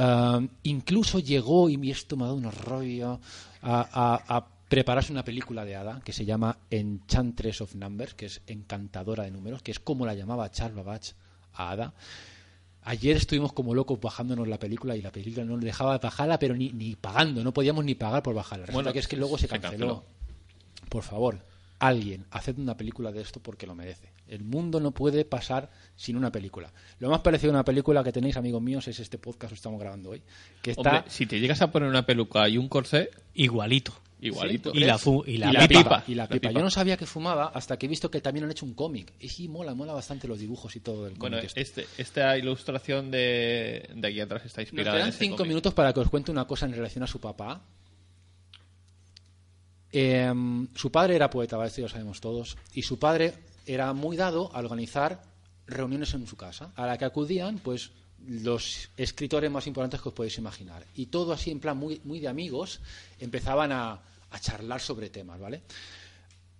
Um, 0.00 0.48
incluso 0.64 1.20
llegó, 1.20 1.70
y 1.70 1.90
esto 1.92 2.16
me 2.16 2.24
ha 2.24 2.26
dado 2.26 2.38
un 2.38 2.50
rollo, 2.50 3.20
a, 3.62 3.88
a- 3.92 4.36
a 4.36 4.46
prepararse 4.68 5.12
una 5.12 5.24
película 5.24 5.64
de 5.64 5.76
Ada 5.76 6.00
que 6.04 6.12
se 6.12 6.24
llama 6.24 6.58
Enchantress 6.70 7.60
of 7.60 7.74
Numbers, 7.74 8.14
que 8.14 8.26
es 8.26 8.40
encantadora 8.46 9.24
de 9.24 9.30
números, 9.30 9.62
que 9.62 9.70
es 9.70 9.78
como 9.78 10.06
la 10.06 10.14
llamaba 10.14 10.50
Charles 10.50 10.76
Babbage 10.76 11.14
a 11.52 11.70
Ada. 11.70 11.94
Ayer 12.82 13.16
estuvimos 13.16 13.52
como 13.52 13.74
locos 13.74 14.00
bajándonos 14.00 14.46
la 14.46 14.58
película 14.58 14.96
y 14.96 15.02
la 15.02 15.10
película 15.10 15.44
no 15.44 15.56
nos 15.56 15.64
dejaba 15.64 15.98
bajarla, 15.98 16.38
pero 16.38 16.54
ni, 16.54 16.70
ni 16.70 16.94
pagando, 16.94 17.42
no 17.42 17.52
podíamos 17.52 17.84
ni 17.84 17.96
pagar 17.96 18.22
por 18.22 18.34
bajarla. 18.34 18.66
Resulta 18.66 18.76
Bueno, 18.76 18.92
que 18.92 19.00
es 19.00 19.08
que 19.08 19.16
luego 19.16 19.38
se 19.38 19.42
se 19.42 19.48
canceló. 19.48 19.70
canceló. 19.70 20.04
Por 20.88 21.02
favor, 21.02 21.40
alguien, 21.80 22.26
haced 22.30 22.58
una 22.58 22.76
película 22.76 23.10
de 23.10 23.22
esto 23.22 23.40
porque 23.40 23.66
lo 23.66 23.74
merece. 23.74 24.12
El 24.28 24.44
mundo 24.44 24.78
no 24.78 24.92
puede 24.92 25.24
pasar 25.24 25.70
sin 25.96 26.16
una 26.16 26.30
película. 26.30 26.72
Lo 27.00 27.10
más 27.10 27.20
parecido 27.20 27.50
a 27.52 27.54
una 27.56 27.64
película 27.64 28.04
que 28.04 28.12
tenéis, 28.12 28.36
amigos 28.36 28.62
míos, 28.62 28.86
es 28.86 29.00
este 29.00 29.18
podcast 29.18 29.50
que 29.50 29.56
estamos 29.56 29.80
grabando 29.80 30.10
hoy. 30.10 30.22
Que 30.62 30.72
está 30.72 30.80
Hombre, 30.98 31.10
si 31.10 31.26
te 31.26 31.40
llegas 31.40 31.62
a 31.62 31.72
poner 31.72 31.88
una 31.88 32.06
peluca 32.06 32.48
y 32.48 32.56
un 32.56 32.68
corsé, 32.68 33.10
Igualito. 33.34 33.92
Igualito. 34.20 34.70
Y 34.74 34.80
la, 34.80 34.96
fu- 34.98 35.22
y 35.26 35.36
la 35.38 35.50
y 35.50 35.52
la 35.52 35.68
pipa. 35.68 35.82
pipa, 35.82 36.04
y 36.08 36.14
la 36.14 36.22
La 36.24 36.28
pipa. 36.28 36.48
pipa. 36.48 36.58
Yo 36.58 36.64
no 36.64 36.70
sabía 36.70 36.96
que 36.96 37.06
fumaba 37.06 37.48
hasta 37.48 37.76
que 37.78 37.86
he 37.86 37.88
visto 37.88 38.10
que 38.10 38.20
también 38.20 38.44
han 38.44 38.50
hecho 38.50 38.64
un 38.66 38.74
cómic. 38.74 39.12
Y 39.20 39.28
sí, 39.28 39.48
mola, 39.48 39.74
mola 39.74 39.92
bastante 39.92 40.26
los 40.26 40.38
dibujos 40.38 40.74
y 40.76 40.80
todo 40.80 41.04
del 41.04 41.14
Bueno, 41.14 41.36
cómic. 41.36 41.52
este. 41.56 41.82
este, 41.82 42.02
esta 42.02 42.36
ilustración 42.38 43.10
de, 43.10 43.88
de 43.94 44.08
aquí 44.08 44.20
atrás 44.20 44.44
está 44.46 44.62
Nos 44.62 44.68
inspirada 44.68 44.96
en 44.96 45.00
quedan 45.02 45.08
este 45.10 45.24
cinco 45.24 45.36
cómic. 45.38 45.48
minutos 45.50 45.74
para 45.74 45.92
que 45.92 46.00
os 46.00 46.08
cuente 46.10 46.30
una 46.30 46.46
cosa 46.46 46.66
en 46.66 46.72
relación 46.72 47.04
a 47.04 47.06
su 47.06 47.20
papá. 47.20 47.60
Eh, 49.92 50.32
su 50.74 50.90
padre 50.90 51.16
era 51.16 51.30
poeta, 51.30 51.56
¿vale? 51.56 51.68
esto 51.68 51.80
ya 51.80 51.86
lo 51.86 51.88
sabemos 51.88 52.20
todos, 52.20 52.56
y 52.74 52.82
su 52.82 52.98
padre 52.98 53.34
era 53.66 53.92
muy 53.92 54.16
dado 54.16 54.50
a 54.54 54.58
organizar 54.58 55.22
reuniones 55.66 56.12
en 56.14 56.26
su 56.26 56.36
casa, 56.36 56.72
a 56.76 56.86
la 56.86 56.98
que 56.98 57.04
acudían 57.04 57.58
pues 57.58 57.90
los 58.26 58.90
escritores 58.96 59.50
más 59.50 59.66
importantes 59.66 60.00
que 60.00 60.08
os 60.08 60.14
podéis 60.14 60.38
imaginar. 60.38 60.84
Y 60.94 61.06
todo 61.06 61.32
así, 61.32 61.50
en 61.50 61.60
plan 61.60 61.76
muy, 61.76 62.00
muy 62.04 62.20
de 62.20 62.28
amigos, 62.28 62.80
empezaban 63.18 63.72
a, 63.72 64.00
a 64.30 64.40
charlar 64.40 64.80
sobre 64.80 65.10
temas, 65.10 65.40
¿vale? 65.40 65.62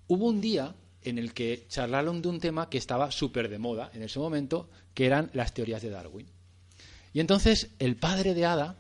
Hubo 0.09 0.27
un 0.27 0.41
día 0.41 0.75
en 1.03 1.19
el 1.19 1.33
que 1.33 1.67
charlaron 1.69 2.23
de 2.23 2.29
un 2.29 2.41
tema 2.41 2.69
que 2.69 2.79
estaba 2.79 3.11
súper 3.11 3.49
de 3.49 3.59
moda 3.59 3.91
en 3.95 4.03
ese 4.03 4.19
momento, 4.19 4.69
que 4.95 5.07
eran 5.07 5.31
las 5.35 5.55
teorías 5.55 5.83
de 5.83 5.91
Darwin. 5.91 6.27
Y 7.13 7.21
entonces 7.21 7.71
el 7.79 7.97
padre 7.97 8.35
de 8.35 8.45
Ada 8.45 8.77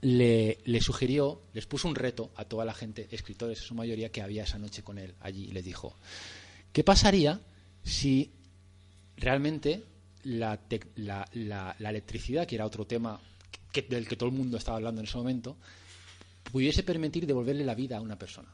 le, 0.00 0.58
le 0.64 0.80
sugirió, 0.80 1.42
les 1.52 1.66
puso 1.66 1.88
un 1.88 1.94
reto 1.94 2.30
a 2.36 2.44
toda 2.44 2.64
la 2.64 2.74
gente, 2.74 3.08
escritores 3.10 3.58
en 3.58 3.64
su 3.64 3.74
mayoría, 3.74 4.10
que 4.10 4.22
había 4.22 4.44
esa 4.44 4.58
noche 4.58 4.82
con 4.82 4.98
él 4.98 5.14
allí, 5.20 5.44
y 5.44 5.52
les 5.52 5.64
dijo, 5.64 5.96
¿qué 6.72 6.84
pasaría 6.84 7.40
si 7.82 8.32
realmente 9.16 9.84
la, 10.26 10.58
tec- 10.68 10.88
la- 10.96 11.28
la- 11.34 11.74
la 11.78 11.90
electricidad, 11.90 12.46
que 12.46 12.56
era 12.56 12.66
otro 12.66 12.86
tema 12.86 13.20
que- 13.72 13.82
del 13.82 14.06
que 14.08 14.16
todo 14.16 14.28
el 14.28 14.34
mundo 14.34 14.56
estaba 14.56 14.76
hablando 14.78 15.00
en 15.00 15.06
ese 15.06 15.16
momento, 15.18 15.56
pudiese 16.50 16.82
permitir 16.82 17.26
devolverle 17.26 17.64
la 17.64 17.74
vida 17.74 17.96
a 17.96 18.00
una 18.00 18.18
persona? 18.18 18.48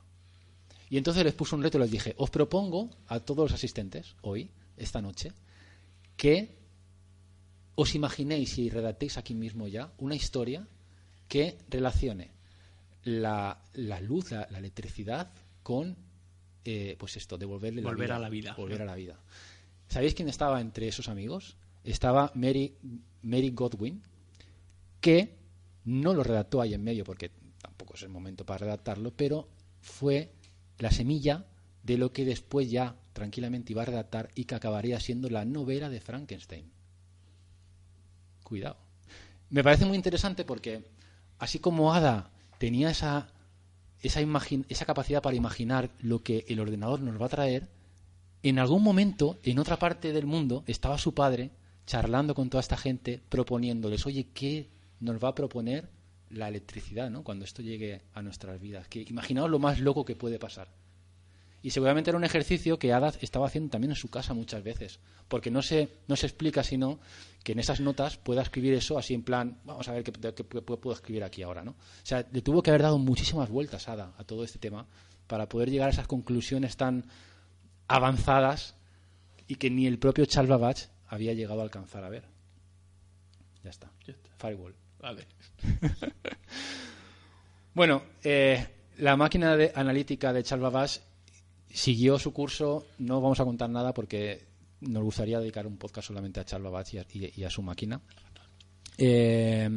Y 0.90 0.99
entonces 0.99 1.24
les 1.24 1.32
puse 1.35 1.55
un 1.55 1.62
reto 1.62 1.78
y 1.78 1.81
les 1.82 1.90
dije, 1.90 2.15
os 2.19 2.28
propongo 2.31 2.90
a 3.09 3.20
todos 3.20 3.51
los 3.51 3.53
asistentes 3.53 4.15
hoy, 4.20 4.51
esta 4.77 5.01
noche, 5.01 5.32
que 6.16 6.59
os 7.74 7.94
imaginéis 7.94 8.59
y 8.59 8.69
redactéis 8.69 9.16
aquí 9.16 9.35
mismo 9.35 9.66
ya 9.69 9.90
una 9.99 10.15
historia 10.15 10.66
que 11.28 11.57
relacione 11.70 12.31
la, 13.05 13.59
la 13.74 14.01
luz, 14.03 14.31
la, 14.31 14.47
la 14.51 14.59
electricidad 14.59 15.31
con, 15.62 15.97
eh, 16.66 16.97
pues 16.99 17.16
esto, 17.16 17.39
devolverle 17.39 17.81
Volver 17.81 18.11
la 18.11 18.15
vida. 18.15 18.16
a 18.16 18.20
la 18.20 18.28
vida. 18.28 18.55
Volver 18.57 18.82
a 18.82 18.85
la 18.85 18.94
vida. 18.94 19.19
¿Sabéis 19.93 20.14
quién 20.14 20.31
estaba 20.31 20.62
entre 20.62 20.89
esos 20.89 21.10
amigos? 21.10 21.59
Estaba 21.85 22.32
Mary, 22.35 22.78
Godwin, 23.51 24.01
que 25.02 25.36
no 25.85 26.14
lo 26.14 26.23
redactó 26.23 26.62
ahí 26.62 26.73
en 26.73 26.82
medio 26.82 27.05
porque 27.05 27.31
tampoco 27.60 27.93
es 27.93 28.02
el 28.02 28.09
momento 28.09 28.47
para 28.47 28.64
redactarlo, 28.64 29.12
pero 29.14 29.51
fue 29.82 30.32
la 30.78 30.90
semilla 30.90 31.44
de 31.82 31.98
lo 31.98 32.10
que 32.10 32.24
después 32.24 32.70
ya 32.70 32.97
tranquilamente 33.12 33.74
iba 33.74 33.82
a 33.82 33.85
redactar 33.85 34.31
y 34.35 34.47
que 34.47 34.55
acabaría 34.55 34.98
siendo 34.98 35.28
la 35.28 35.44
novela 35.44 35.90
de 35.90 36.01
Frankenstein. 36.01 36.73
Cuidado. 38.44 38.78
Me 39.51 39.62
parece 39.62 39.85
muy 39.85 39.97
interesante 39.97 40.47
porque 40.47 40.86
así 41.39 41.59
como 41.59 41.93
Ada 41.93 42.31
tenía 42.56 42.89
esa, 42.89 43.28
esa, 44.01 44.23
esa 44.70 44.86
capacidad 44.86 45.20
para 45.20 45.36
imaginar 45.36 45.90
lo 46.01 46.23
que 46.23 46.47
el 46.48 46.60
ordenador 46.60 47.01
nos 47.01 47.20
va 47.20 47.27
a 47.27 47.28
traer, 47.28 47.69
en 48.43 48.59
algún 48.59 48.82
momento, 48.82 49.39
en 49.43 49.59
otra 49.59 49.78
parte 49.78 50.12
del 50.12 50.27
mundo, 50.27 50.64
estaba 50.66 50.98
su 50.98 51.14
padre 51.14 51.51
charlando 51.86 52.35
con 52.35 52.51
toda 52.51 52.60
esta 52.60 52.77
gente, 52.77 53.20
proponiéndoles, 53.28 54.06
oye, 54.06 54.28
¿qué 54.35 54.69
nos 55.01 55.23
va 55.23 55.28
a 55.28 55.35
proponer 55.35 55.89
la 56.31 56.48
electricidad 56.48 57.10
¿no? 57.10 57.23
cuando 57.24 57.44
esto 57.44 57.62
llegue 57.62 58.02
a 58.14 58.23
nuestras 58.23 58.60
vidas? 58.60 58.89
Que 58.89 59.02
imaginaos 59.09 59.51
lo 59.51 59.59
más 59.59 59.81
loco 59.81 60.05
que 60.05 60.16
puede 60.16 60.39
pasar. 60.39 60.69
Y 61.64 61.70
seguramente 61.70 62.10
era 62.10 62.16
un 62.19 62.24
ejercicio 62.24 62.77
que 62.78 62.93
Ada 62.93 63.12
estaba 63.20 63.47
haciendo 63.47 63.70
también 63.70 63.93
en 63.93 63.97
su 63.97 64.09
casa 64.09 64.35
muchas 64.35 64.64
veces, 64.64 64.98
porque 65.28 65.51
no 65.52 65.62
se, 65.62 65.90
no 66.09 66.16
se 66.16 66.27
explica 66.27 66.64
sino 66.64 66.98
que 67.44 67.52
en 67.52 67.60
esas 67.60 67.78
notas 67.81 68.16
pueda 68.16 68.43
escribir 68.43 68.74
eso 68.74 68.98
así 68.98 69.14
en 69.14 69.23
plan, 69.23 69.59
vamos 69.64 69.86
a 69.89 69.93
ver 69.93 70.02
qué, 70.02 70.10
qué- 70.12 70.43
puedo 70.44 70.93
escribir 70.93 71.23
aquí 71.23 71.43
ahora, 71.43 71.62
¿no? 71.62 71.73
O 71.73 71.77
sea, 72.05 72.27
le 72.32 72.43
tuvo 72.43 72.64
que 72.64 72.70
haber 72.70 72.82
dado 72.82 72.98
muchísimas 72.98 73.48
vueltas 73.48 73.89
Ada 73.89 74.12
a 74.19 74.24
todo 74.24 74.43
este 74.43 74.59
tema 74.59 74.86
para 75.28 75.48
poder 75.48 75.70
llegar 75.70 75.89
a 75.89 75.93
esas 75.93 76.09
conclusiones 76.09 76.77
tan 76.77 77.05
avanzadas 77.93 78.74
y 79.48 79.56
que 79.56 79.70
ni 79.70 79.86
el 79.86 79.98
propio 79.98 80.24
Charles 80.27 80.51
Babbage 80.51 80.86
había 81.09 81.32
llegado 81.35 81.60
a 81.60 81.64
alcanzar 81.64 82.05
a 82.05 82.09
ver. 82.09 82.24
Ya 83.62 83.70
está. 83.70 83.90
Ya 84.06 84.12
está. 84.14 84.31
Firewall. 84.39 84.74
Vale. 85.01 85.27
Bueno, 87.74 88.02
eh, 88.23 88.66
la 88.98 89.16
máquina 89.16 89.56
de 89.56 89.73
analítica 89.74 90.32
de 90.32 90.43
Charles 90.43 90.70
Babbage 90.70 91.01
siguió 91.70 92.19
su 92.19 92.32
curso. 92.32 92.86
No 92.98 93.20
vamos 93.20 93.40
a 93.40 93.44
contar 93.44 93.70
nada 93.70 93.94
porque 93.94 94.44
nos 94.81 95.02
gustaría 95.02 95.40
dedicar 95.40 95.66
un 95.66 95.78
podcast 95.78 96.09
solamente 96.09 96.39
a 96.40 96.44
Charles 96.44 96.70
Babbage 96.70 96.97
y 96.97 96.98
a, 96.98 97.06
y- 97.28 97.40
y 97.40 97.44
a 97.44 97.51
su 97.51 97.62
máquina. 97.62 98.01
Eh, 98.98 99.70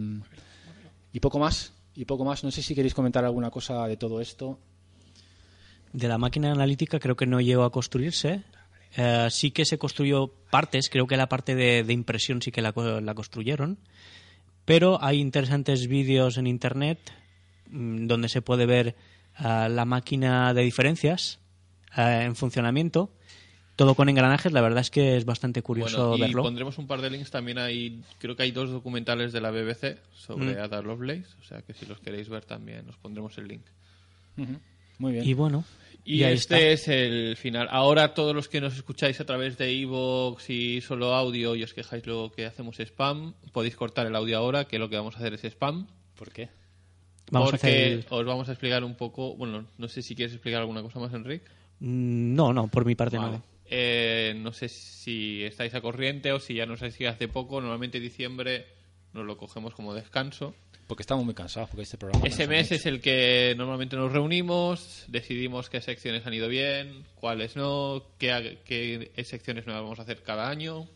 y 1.14 1.20
poco 1.22 1.40
más. 1.40 1.74
Y 1.96 2.04
poco 2.04 2.26
más. 2.26 2.44
No 2.44 2.52
sé 2.52 2.62
si 2.62 2.76
queréis 2.76 2.94
comentar 2.94 3.24
alguna 3.24 3.50
cosa 3.50 3.88
de 3.88 3.96
todo 3.96 4.20
esto. 4.20 4.60
De 5.96 6.08
la 6.08 6.18
máquina 6.18 6.52
analítica 6.52 7.00
creo 7.00 7.16
que 7.16 7.26
no 7.26 7.40
llegó 7.40 7.64
a 7.64 7.72
construirse. 7.72 8.42
Eh, 8.98 9.28
sí 9.30 9.52
que 9.52 9.66
se 9.66 9.78
construyó 9.78 10.28
partes, 10.50 10.90
creo 10.90 11.08
que 11.08 11.18
la 11.18 11.28
parte 11.28 11.56
de, 11.56 11.84
de 11.84 11.94
impresión 11.94 12.42
sí 12.42 12.52
que 12.52 12.62
la, 12.62 12.72
co- 12.74 13.02
la 13.02 13.14
construyeron. 13.14 13.78
Pero 14.66 15.02
hay 15.04 15.20
interesantes 15.20 15.88
vídeos 15.88 16.38
en 16.38 16.48
internet 16.48 17.00
mm, 17.70 18.08
donde 18.08 18.30
se 18.30 18.42
puede 18.42 18.66
ver 18.66 18.96
eh, 19.40 19.68
la 19.70 19.86
máquina 19.86 20.54
de 20.54 20.64
diferencias 20.64 21.40
eh, 21.98 22.24
en 22.24 22.36
funcionamiento. 22.36 23.12
Todo 23.76 23.94
con 23.96 24.08
engranajes, 24.08 24.54
la 24.54 24.62
verdad 24.62 24.80
es 24.82 24.90
que 24.90 25.18
es 25.18 25.26
bastante 25.26 25.62
curioso 25.62 26.10
Bueno, 26.12 26.18
y 26.18 26.22
verlo. 26.28 26.44
pondremos 26.44 26.78
un 26.78 26.88
par 26.88 27.02
de 27.02 27.10
links 27.10 27.30
también 27.30 27.58
hay 27.58 28.02
creo 28.20 28.36
que 28.38 28.44
hay 28.44 28.52
dos 28.52 28.70
documentales 28.72 29.34
de 29.34 29.42
la 29.42 29.52
BBC 29.52 29.98
sobre 30.14 30.56
Mm. 30.56 30.60
Ada 30.64 30.82
Lovelace 30.82 31.26
o 31.42 31.44
sea 31.44 31.62
que 31.62 31.74
si 31.74 31.86
los 31.86 32.00
queréis 32.00 32.30
ver 32.30 32.46
también 32.46 32.88
os 32.88 32.96
pondremos 32.96 33.38
el 33.38 33.50
link. 33.50 33.64
Muy 34.98 35.12
bien. 35.12 35.28
Y 35.28 35.34
bueno, 35.34 35.66
y, 36.06 36.24
este 36.24 36.34
está. 36.36 36.60
es 36.60 36.88
el 36.88 37.36
final 37.36 37.68
ahora 37.72 38.14
todos 38.14 38.34
los 38.36 38.48
que 38.48 38.62
nos 38.62 38.76
escucháis 38.76 39.20
a 39.20 39.26
través 39.26 39.58
de 39.58 39.74
iVoox 39.74 40.50
y 40.50 40.82
solo 40.82 41.14
audio 41.14 41.56
y 41.56 41.64
os 41.64 41.74
quejáis 41.74 42.06
luego 42.06 42.32
que 42.32 42.46
hacemos 42.46 42.80
spam 42.80 43.34
podéis 43.52 43.76
cortar 43.76 44.06
el 44.08 44.16
audio 44.16 44.38
ahora 44.38 44.66
que 44.66 44.80
lo 44.80 44.88
que 44.90 44.96
vamos 44.98 45.16
a 45.16 45.20
hacer 45.20 45.34
es 45.34 45.44
spam 45.44 45.88
¿Por 46.16 46.32
qué? 46.32 46.50
Vamos 47.32 47.50
a 47.50 47.52
porque 47.52 47.68
hacer 47.68 47.92
el- 47.94 48.06
os 48.10 48.26
vamos 48.26 48.48
a 48.50 48.52
explicar 48.52 48.84
un 48.84 48.96
poco 48.96 49.36
bueno 49.36 49.66
no 49.78 49.88
sé 49.88 50.02
si 50.02 50.16
quieres 50.16 50.34
explicar 50.34 50.62
alguna 50.62 50.82
cosa 50.84 51.00
más 51.00 51.14
Enrique 51.14 51.46
Mm, 51.80 52.36
No, 52.36 52.54
no, 52.54 52.68
por 52.70 52.86
mi 52.86 52.96
parte 52.96 53.18
Vale. 53.18 53.38
no. 53.38 53.44
Eh, 53.68 54.34
no 54.38 54.54
sé 54.54 54.70
si 54.70 55.44
estáis 55.44 55.74
a 55.74 55.82
corriente 55.82 56.32
o 56.32 56.40
si 56.40 56.54
ya 56.54 56.66
no 56.66 56.78
sabéis 56.78 56.96
que 56.98 57.08
hace 57.08 57.28
poco. 57.28 57.60
Normalmente 57.60 58.00
diciembre 58.00 58.66
nos 59.16 59.26
lo 59.26 59.38
cogemos 59.38 59.74
como 59.74 59.94
descanso. 59.94 60.54
Porque 60.86 61.02
estamos 61.02 61.26
muy 61.26 61.34
cansados, 61.34 61.70
porque 61.70 61.82
este 61.84 61.98
programa... 61.98 62.28
Ese 62.28 62.48
mes 62.48 62.72
es 62.72 62.86
el 62.86 63.02
que 63.02 63.56
normalmente 63.58 63.96
nos 63.96 64.12
reunimos, 64.12 65.06
decidimos 65.08 65.68
qué 65.68 65.82
secciones 65.82 66.28
han 66.28 66.34
ido 66.36 66.48
bien, 66.48 67.04
cuáles 67.16 67.56
no, 67.56 68.04
qué, 68.20 68.60
qué 68.66 69.24
secciones 69.24 69.66
nuevas 69.66 69.84
vamos 69.84 69.98
a 69.98 70.04
hacer 70.04 70.22
cada 70.22 70.48
año. 70.48 70.88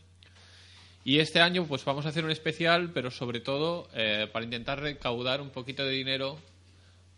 Y 1.03 1.19
este 1.19 1.39
año 1.39 1.65
pues 1.65 1.83
vamos 1.85 2.05
a 2.05 2.09
hacer 2.09 2.23
un 2.23 2.29
especial, 2.29 2.91
pero 2.93 3.09
sobre 3.09 3.39
todo 3.39 3.89
eh, 3.95 4.27
para 4.31 4.45
intentar 4.45 4.79
recaudar 4.79 5.41
un 5.41 5.49
poquito 5.49 5.83
de 5.83 5.91
dinero 5.91 6.37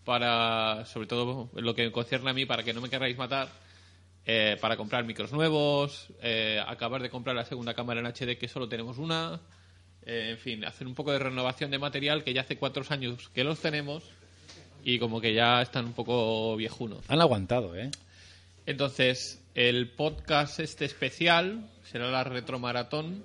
para, 0.06 0.86
sobre 0.86 1.08
todo 1.08 1.50
en 1.56 1.66
lo 1.66 1.76
que 1.76 1.84
me 1.84 1.92
concierne 1.92 2.30
a 2.30 2.34
mí, 2.34 2.46
para 2.46 2.64
que 2.64 2.74
no 2.74 2.80
me 2.80 2.90
queráis 2.90 3.18
matar, 3.18 3.50
eh, 4.26 4.56
para 4.62 4.78
comprar 4.78 5.04
micros 5.04 5.32
nuevos, 5.34 6.08
eh, 6.22 6.64
acabar 6.66 7.02
de 7.02 7.10
comprar 7.10 7.36
la 7.36 7.44
segunda 7.44 7.74
cámara 7.74 8.00
en 8.00 8.06
HD 8.06 8.38
que 8.38 8.48
solo 8.48 8.70
tenemos 8.70 8.98
una, 8.98 9.42
eh, 10.06 10.30
en 10.32 10.38
fin, 10.38 10.66
hacer 10.66 10.88
un 10.88 10.96
poco 10.96 11.12
de 11.12 11.20
renovación 11.20 11.72
de 11.72 11.80
material 11.80 12.24
que 12.24 12.34
ya 12.34 12.42
hace 12.42 12.58
cuatro 12.58 12.84
años 12.90 13.30
que 13.34 13.44
los 13.44 13.60
tenemos 13.60 14.04
y 14.84 15.00
como 15.00 15.22
que 15.22 15.34
ya 15.34 15.62
están 15.62 15.86
un 15.86 15.94
poco 15.94 16.56
viejunos. 16.56 17.04
Han 17.08 17.22
aguantado, 17.22 17.76
¿eh? 17.76 17.92
Entonces, 18.66 19.44
el 19.56 19.90
podcast 19.90 20.60
este 20.60 20.86
especial 20.86 21.70
será 21.84 22.10
la 22.10 22.24
retromaratón 22.24 23.24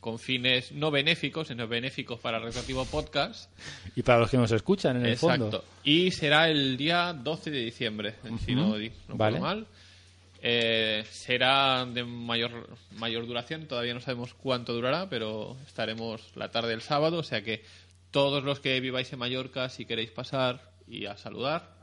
con 0.00 0.18
fines 0.18 0.72
no 0.72 0.90
benéficos, 0.90 1.48
sino 1.48 1.68
benéficos 1.68 2.18
para 2.20 2.38
Retroactivo 2.38 2.84
Podcast. 2.86 3.50
Y 3.94 4.02
para 4.02 4.20
los 4.20 4.30
que 4.30 4.38
nos 4.38 4.50
escuchan, 4.50 4.96
en 4.96 5.06
el 5.06 5.12
Exacto. 5.12 5.42
fondo. 5.50 5.64
Y 5.84 6.10
será 6.10 6.48
el 6.48 6.76
día 6.76 7.12
12 7.12 7.50
de 7.50 7.58
diciembre, 7.58 8.14
si 8.44 8.54
no, 8.54 8.74
Vale. 9.08 9.40
mal. 9.40 9.66
Eh, 10.42 11.04
será 11.10 11.84
de 11.84 12.02
mayor, 12.04 12.68
mayor 12.96 13.26
duración, 13.26 13.66
todavía 13.66 13.92
no 13.94 14.00
sabemos 14.00 14.32
cuánto 14.34 14.72
durará, 14.72 15.08
pero 15.10 15.56
estaremos 15.66 16.22
la 16.34 16.50
tarde 16.50 16.70
del 16.70 16.80
sábado, 16.80 17.18
o 17.18 17.22
sea 17.22 17.42
que 17.42 17.62
todos 18.10 18.42
los 18.42 18.58
que 18.60 18.80
viváis 18.80 19.12
en 19.12 19.18
Mallorca, 19.18 19.68
si 19.68 19.84
queréis 19.84 20.10
pasar 20.10 20.60
y 20.88 21.06
a 21.06 21.16
saludar, 21.16 21.78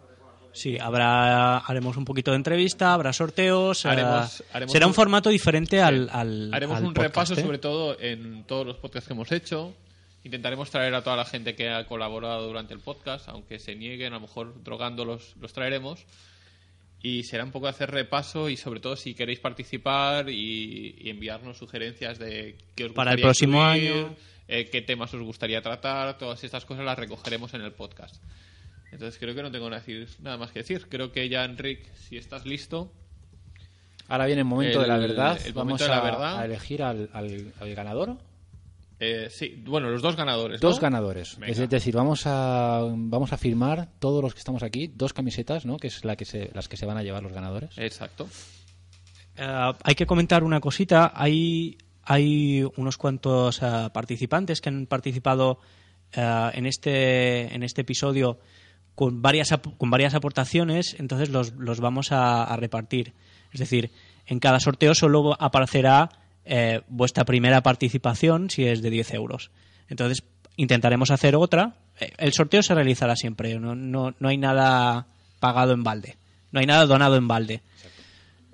Sí, 0.53 0.75
habrá, 0.79 1.59
haremos 1.59 1.97
un 1.97 2.05
poquito 2.05 2.31
de 2.31 2.38
entrevista, 2.38 2.93
habrá 2.93 3.13
sorteos. 3.13 3.85
eh, 3.85 3.89
Haremos- 3.89 4.43
haremos 4.51 4.71
será 4.71 4.88
un, 4.88 4.91
un- 4.91 4.95
formato 4.95 5.29
diferente 5.29 5.84
al, 5.84 6.09
al. 6.11 6.51
Haremos 6.51 6.77
al 6.77 6.85
un 6.85 6.93
podcast, 6.95 7.13
repaso 7.29 7.34
¿eh? 7.35 7.41
sobre 7.43 7.59
todo 7.59 7.99
en 7.99 8.43
todos 8.45 8.65
los 8.65 8.77
podcasts 8.77 9.07
que 9.07 9.13
hemos 9.13 9.31
hecho. 9.31 9.75
Intentaremos 10.23 10.71
traer 10.71 10.95
a 10.95 11.03
toda 11.03 11.15
la 11.15 11.25
gente 11.25 11.53
que 11.53 11.69
ha 11.69 11.85
colaborado 11.85 12.47
durante 12.47 12.73
el 12.73 12.79
podcast, 12.79 13.29
aunque 13.29 13.59
se 13.59 13.75
nieguen, 13.75 14.13
a 14.13 14.15
lo 14.15 14.21
mejor 14.21 14.63
drogándolos 14.63 15.35
los 15.39 15.53
traeremos. 15.53 16.05
Y 17.02 17.24
será 17.24 17.44
un 17.44 17.52
poco 17.52 17.68
hacer 17.68 17.91
repaso 17.91 18.49
y 18.49 18.57
sobre 18.57 18.80
todo 18.80 18.95
si 18.95 19.14
queréis 19.14 19.40
participar 19.40 20.30
y, 20.30 20.95
y 20.99 21.10
enviarnos 21.10 21.57
sugerencias 21.57 22.18
de 22.19 22.57
qué 22.76 22.86
os 22.86 22.91
Para 22.94 23.11
el 23.11 23.18
gustaría 23.18 23.24
próximo 23.26 23.76
incluir, 23.76 23.91
año. 24.06 24.15
eh, 24.48 24.65
qué 24.72 24.82
temas 24.82 25.14
os 25.14 25.22
gustaría 25.22 25.61
tratar, 25.61 26.18
todas 26.18 26.44
estas 26.44 26.65
cosas 26.65 26.84
las 26.86 26.98
recogeremos 26.98 27.53
en 27.53 27.61
el 27.61 27.72
podcast. 27.72 28.15
Entonces 28.91 29.19
creo 29.19 29.36
que 29.36 29.44
no 29.44 29.52
tengo 29.52 29.69
nada, 29.69 30.38
más 30.38 30.52
que 30.52 30.60
decir. 30.60 30.88
Creo 30.90 31.11
que 31.11 31.28
ya, 31.30 31.45
Enric, 31.45 31.94
si 31.95 32.18
estás 32.18 32.45
listo, 32.45 32.91
Ahora 34.10 34.26
viene 34.26 34.40
el 34.41 34.48
momento 34.48 34.78
El- 34.80 34.84
de 34.84 34.88
la 34.88 34.98
verdad. 34.98 35.38
el 35.45 35.52
Vamos 35.53 35.65
momento 35.80 35.84
de 35.84 35.90
la 35.90 35.98
a, 35.98 36.02
verdad. 36.03 36.40
a 36.40 36.45
elegir 36.45 36.82
al, 36.82 37.10
al- 37.14 37.53
al 37.60 37.76
ganador. 37.76 38.18
Eh, 38.99 39.28
sí, 39.30 39.64
bueno, 39.68 39.90
los 39.90 40.02
dos 40.02 40.15
ganadores. 40.15 40.60
Dos 40.60 40.78
¿no? 40.78 40.82
ganadores. 40.82 41.38
Venga. 41.38 41.52
Es 41.52 41.69
decir, 41.69 41.94
vamos 41.95 42.24
a, 42.26 42.82
vamos 42.91 43.32
a 43.32 43.38
firmar 43.38 43.90
todos 43.99 44.24
los 44.24 44.34
que 44.34 44.40
estamos 44.40 44.64
aquí, 44.64 44.88
dos 44.88 45.14
camisetas, 45.14 45.65
¿no? 45.65 45.78
Que 45.78 45.88
es 45.88 46.03
la 46.03 46.15
que 46.15 46.26
se, 46.26 46.49
las 46.53 46.68
que 46.68 46.78
se 46.78 46.86
van 46.88 46.98
a 46.98 47.03
llevar 47.03 47.22
los 47.22 47.32
ganadores. 47.32 47.78
Exacto. 47.78 48.28
Eh, 49.38 49.72
hay 49.84 49.95
que 49.95 50.06
comentar 50.07 50.44
una 50.44 50.60
cosita. 50.60 51.11
Hay, 51.14 51.78
hay 52.03 52.64
unos 52.76 52.98
cuantos 52.98 53.61
eh, 53.61 53.90
participantes 53.94 54.61
que 54.61 54.69
han 54.69 54.88
participado 54.88 55.60
eh, 56.14 56.49
en, 56.53 56.65
este, 56.65 57.53
en 57.53 57.61
este 57.61 57.82
episodio 57.82 58.40
con 58.95 59.22
varias, 59.22 59.52
ap- 59.52 59.78
con 59.78 59.91
varias 59.91 60.15
aportaciones, 60.15 60.95
entonces 60.99 61.30
los, 61.30 61.53
los 61.53 61.80
vamos 61.80 62.11
a, 62.11 62.45
a 62.45 62.56
repartir. 62.57 63.14
Es 63.53 63.60
decir, 63.60 63.91
en 64.26 64.40
cada 64.40 64.60
sorteo 64.60 64.95
solo 64.95 65.36
aparecerá 65.40 66.10
eh, 66.48 66.82
vuestra 66.88 67.26
primera 67.26 67.61
participación 67.61 68.49
si 68.49 68.65
es 68.65 68.82
de 68.82 68.90
10 68.90 69.14
euros. 69.14 69.52
Entonces 69.90 70.24
intentaremos 70.56 71.11
hacer 71.11 71.36
otra. 71.36 71.76
Eh, 71.99 72.11
El 72.18 72.34
sorteo 72.34 72.64
se 72.64 72.74
realizará 72.74 73.15
siempre, 73.15 73.60
no, 73.60 73.76
no, 73.76 74.14
no 74.19 74.30
hay 74.30 74.38
nada 74.38 75.07
pagado 75.40 75.74
en 75.74 75.84
balde, 75.84 76.18
no 76.52 76.60
hay 76.60 76.65
nada 76.65 76.86
donado 76.86 77.15
en 77.15 77.28
balde. 77.28 77.61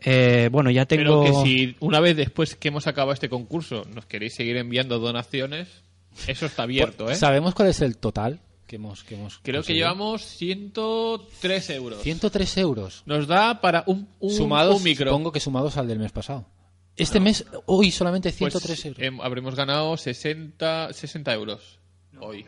Eh, 0.05 0.49
bueno, 0.51 0.69
ya 0.69 0.85
tengo. 0.85 1.23
Pero 1.23 1.43
que 1.43 1.47
si 1.49 1.75
una 1.79 1.99
vez 2.01 2.17
después 2.17 2.55
que 2.55 2.67
hemos 2.67 2.87
acabado 2.87 3.13
este 3.13 3.29
concurso 3.29 3.85
nos 3.93 4.05
queréis 4.05 4.35
seguir 4.35 4.57
enviando 4.57 4.99
donaciones, 4.99 5.69
eso 6.27 6.45
está 6.45 6.63
abierto, 6.63 7.09
¿eh? 7.09 7.15
¿Sabemos 7.15 7.53
cuál 7.55 7.69
es 7.69 7.79
el 7.81 7.97
total 7.97 8.39
que 8.67 8.75
hemos, 8.75 9.03
que 9.03 9.15
hemos 9.15 9.39
Creo 9.43 9.61
que 9.61 9.67
conseguido? 9.67 9.85
llevamos 9.87 10.23
103 10.25 11.69
euros. 11.69 12.01
103 12.01 12.57
euros. 12.57 13.03
Nos 13.05 13.27
da 13.27 13.61
para 13.61 13.83
un, 13.87 14.07
un, 14.19 14.31
sumados, 14.31 14.75
un 14.77 14.83
micro. 14.83 15.09
supongo 15.11 15.31
que 15.31 15.39
sumados 15.39 15.77
al 15.77 15.87
del 15.87 15.99
mes 15.99 16.11
pasado. 16.11 16.45
Este 16.95 17.19
mes, 17.19 17.45
hoy 17.65 17.91
solamente 17.91 18.29
Pues, 18.29 18.53
103 18.53 18.85
euros. 18.85 19.01
em, 19.01 19.19
habremos 19.21 19.55
ganado 19.55 19.97
60, 19.97 20.93
60 20.93 21.33
euros 21.33 21.79
hoy. 22.19 22.45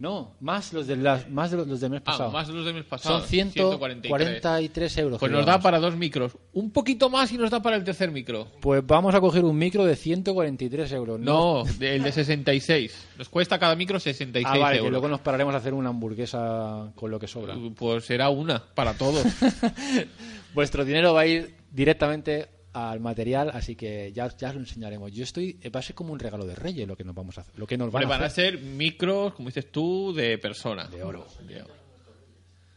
no, 0.00 0.34
más 0.40 0.72
los, 0.72 0.86
de 0.86 0.96
las, 0.96 1.28
más 1.30 1.50
de 1.50 1.58
los, 1.58 1.68
los 1.68 1.78
del 1.80 1.90
mes 1.90 2.00
Ah, 2.04 2.12
pasado. 2.12 2.30
más 2.32 2.48
de 2.48 2.54
los 2.54 2.64
del 2.64 2.74
mes 2.74 2.84
pasado. 2.84 3.20
Son 3.20 3.28
143 3.28 4.96
euros. 4.98 5.18
Pues 5.20 5.30
que 5.30 5.36
nos 5.36 5.46
da 5.46 5.60
para 5.60 5.78
dos 5.78 5.94
micros. 5.94 6.32
Un 6.54 6.70
poquito 6.72 7.10
más 7.10 7.30
y 7.32 7.38
nos 7.38 7.50
da 7.50 7.60
para 7.62 7.76
el 7.76 7.84
tercer 7.84 8.10
micro. 8.10 8.48
Pues 8.60 8.84
vamos 8.86 9.14
a 9.14 9.20
coger 9.20 9.44
un 9.44 9.56
micro 9.58 9.84
de 9.84 9.94
143 9.96 10.90
euros. 10.92 11.20
No, 11.20 11.64
de- 11.78 11.96
el 11.96 12.02
de 12.02 12.12
66. 12.12 13.08
Nos 13.18 13.28
cuesta 13.28 13.58
cada 13.58 13.76
micro 13.76 14.00
66 14.00 14.46
Ah, 14.46 14.58
vale, 14.58 14.74
que 14.74 14.78
euros. 14.78 14.90
luego 14.92 15.08
nos 15.08 15.20
pararemos 15.20 15.54
a 15.54 15.58
hacer 15.58 15.74
una 15.74 15.90
hamburguesa 15.90 16.90
con 16.96 17.10
lo 17.10 17.20
que 17.20 17.28
sobra. 17.28 17.54
Pues 17.76 18.04
será 18.04 18.30
una 18.30 18.64
para 18.74 18.94
todos. 18.94 19.22
Vuestro 20.54 20.84
dinero 20.84 21.14
va 21.14 21.20
a 21.20 21.26
ir 21.26 21.54
directamente 21.70 22.48
al 22.72 23.00
material, 23.00 23.50
así 23.52 23.74
que 23.74 24.12
ya, 24.12 24.28
ya 24.36 24.48
os 24.50 24.54
lo 24.54 24.60
enseñaremos. 24.60 25.10
Yo 25.12 25.24
estoy, 25.24 25.54
va 25.74 25.80
a 25.80 25.82
ser 25.82 25.94
como 25.94 26.12
un 26.12 26.18
regalo 26.18 26.44
de 26.46 26.54
Reyes 26.54 26.86
lo 26.86 26.96
que 26.96 27.04
nos 27.04 27.14
vamos 27.14 27.36
a 27.38 27.40
hacer, 27.42 27.52
lo 27.58 27.66
que 27.66 27.76
nos 27.76 27.90
van, 27.90 28.04
a 28.10 28.14
a 28.14 28.26
hacer. 28.26 28.54
ser 28.54 28.60
micros, 28.62 29.34
como 29.34 29.48
dices 29.48 29.70
tú, 29.72 30.12
de 30.14 30.38
persona. 30.38 30.86
De 30.86 31.02
oro. 31.02 31.26
De 31.46 31.62
oro. 31.62 31.74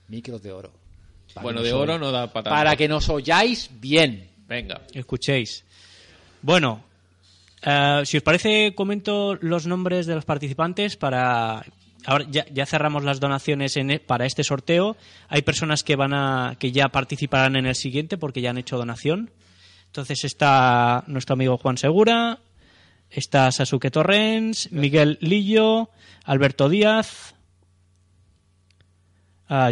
Micros 0.07 0.41
de 0.41 0.51
oro. 0.51 0.71
Para 1.33 1.43
Bueno, 1.43 1.59
que 1.61 1.67
de 1.67 1.71
nos 1.73 1.81
oro 1.81 1.99
no 1.99 2.11
da 2.11 2.31
para. 2.31 2.49
Para 2.49 2.75
que 2.75 2.87
nos 2.87 3.09
oyáis 3.09 3.69
bien. 3.79 4.29
Venga. 4.47 4.81
Escuchéis. 4.93 5.63
Bueno, 6.41 6.83
eh, 7.63 8.01
si 8.05 8.17
os 8.17 8.23
parece, 8.23 8.73
comento 8.75 9.35
los 9.35 9.65
nombres 9.65 10.05
de 10.05 10.15
los 10.15 10.25
participantes 10.25 10.97
para. 10.97 11.65
Ahora 12.05 12.25
ya, 12.29 12.45
ya 12.51 12.65
cerramos 12.65 13.05
las 13.05 13.21
donaciones 13.21 13.77
en 13.77 13.89
e- 13.91 13.99
para 13.99 14.25
este 14.25 14.43
sorteo. 14.43 14.97
Hay 15.29 15.41
personas 15.41 15.83
que 15.83 15.95
van 15.95 16.13
a 16.13 16.57
que 16.59 16.71
ya 16.73 16.89
participarán 16.89 17.55
en 17.55 17.65
el 17.65 17.75
siguiente 17.75 18.17
porque 18.17 18.41
ya 18.41 18.49
han 18.49 18.57
hecho 18.57 18.75
donación. 18.77 19.31
Entonces 19.93 20.23
está 20.23 21.03
nuestro 21.05 21.33
amigo 21.33 21.59
Juan 21.59 21.77
Segura, 21.77 22.39
está 23.11 23.51
Sasuke 23.51 23.91
Torrens, 23.91 24.71
Miguel 24.71 25.19
Lillo, 25.21 25.91
Alberto 26.23 26.67
Díaz, 26.67 27.35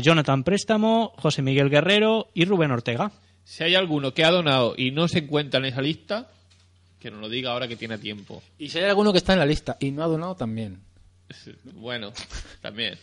Jonathan 0.04 0.44
Préstamo, 0.44 1.12
José 1.18 1.42
Miguel 1.42 1.72
Guerrero 1.72 2.28
y 2.36 2.46
Rubén 2.46 2.70
Ortega. 2.70 3.12
Si 3.44 3.64
hay 3.64 3.74
alguno 3.74 4.14
que 4.14 4.24
ha 4.24 4.30
donado 4.30 4.76
y 4.78 4.92
no 4.92 5.08
se 5.08 5.18
encuentra 5.18 5.60
en 5.60 5.66
esa 5.66 5.82
lista, 5.82 6.30
que 7.00 7.10
nos 7.10 7.20
lo 7.20 7.28
diga 7.28 7.50
ahora 7.50 7.68
que 7.68 7.76
tiene 7.76 7.98
tiempo. 7.98 8.44
Y 8.60 8.70
si 8.70 8.78
hay 8.78 8.86
alguno 8.86 9.12
que 9.12 9.18
está 9.18 9.34
en 9.34 9.40
la 9.40 9.48
lista 9.48 9.78
y 9.80 9.90
no 9.90 10.04
ha 10.04 10.08
donado, 10.08 10.36
también. 10.36 10.84
Bueno, 11.64 12.14
también. 12.62 12.96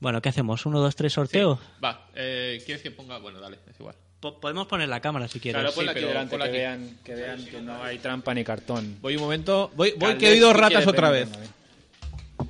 Bueno, 0.00 0.22
¿qué 0.22 0.30
hacemos? 0.30 0.64
¿Uno, 0.64 0.80
dos, 0.80 0.96
tres 0.96 1.12
sorteo? 1.12 1.60
Va, 1.84 2.08
eh, 2.14 2.62
¿quieres 2.64 2.82
que 2.82 2.90
ponga? 2.90 3.18
Bueno, 3.18 3.38
dale, 3.38 3.58
es 3.68 3.78
igual. 3.78 3.96
Po- 4.24 4.40
podemos 4.40 4.66
poner 4.66 4.88
la 4.88 5.00
cámara 5.00 5.28
si 5.28 5.38
quieres. 5.38 5.60
Claro, 5.60 5.74
ponla 5.74 5.92
sí, 5.92 5.98
aquí 5.98 6.06
pero 6.06 6.14
delante, 6.14 6.38
que 6.38 6.48
vean, 6.50 6.98
que 7.04 7.14
vean 7.14 7.44
que 7.44 7.60
no 7.60 7.82
hay 7.84 7.98
trampa 7.98 8.32
ni 8.32 8.42
cartón. 8.42 8.96
Voy 9.02 9.16
un 9.16 9.22
momento. 9.22 9.70
Voy, 9.76 9.90
voy 9.90 9.98
Caldés, 9.98 10.16
que 10.18 10.28
he 10.28 10.32
oído 10.32 10.50
si 10.50 10.56
ratas 10.58 10.86
otra 10.86 11.10
vez. 11.10 11.30
ven, 11.30 11.40
ven. 11.42 12.48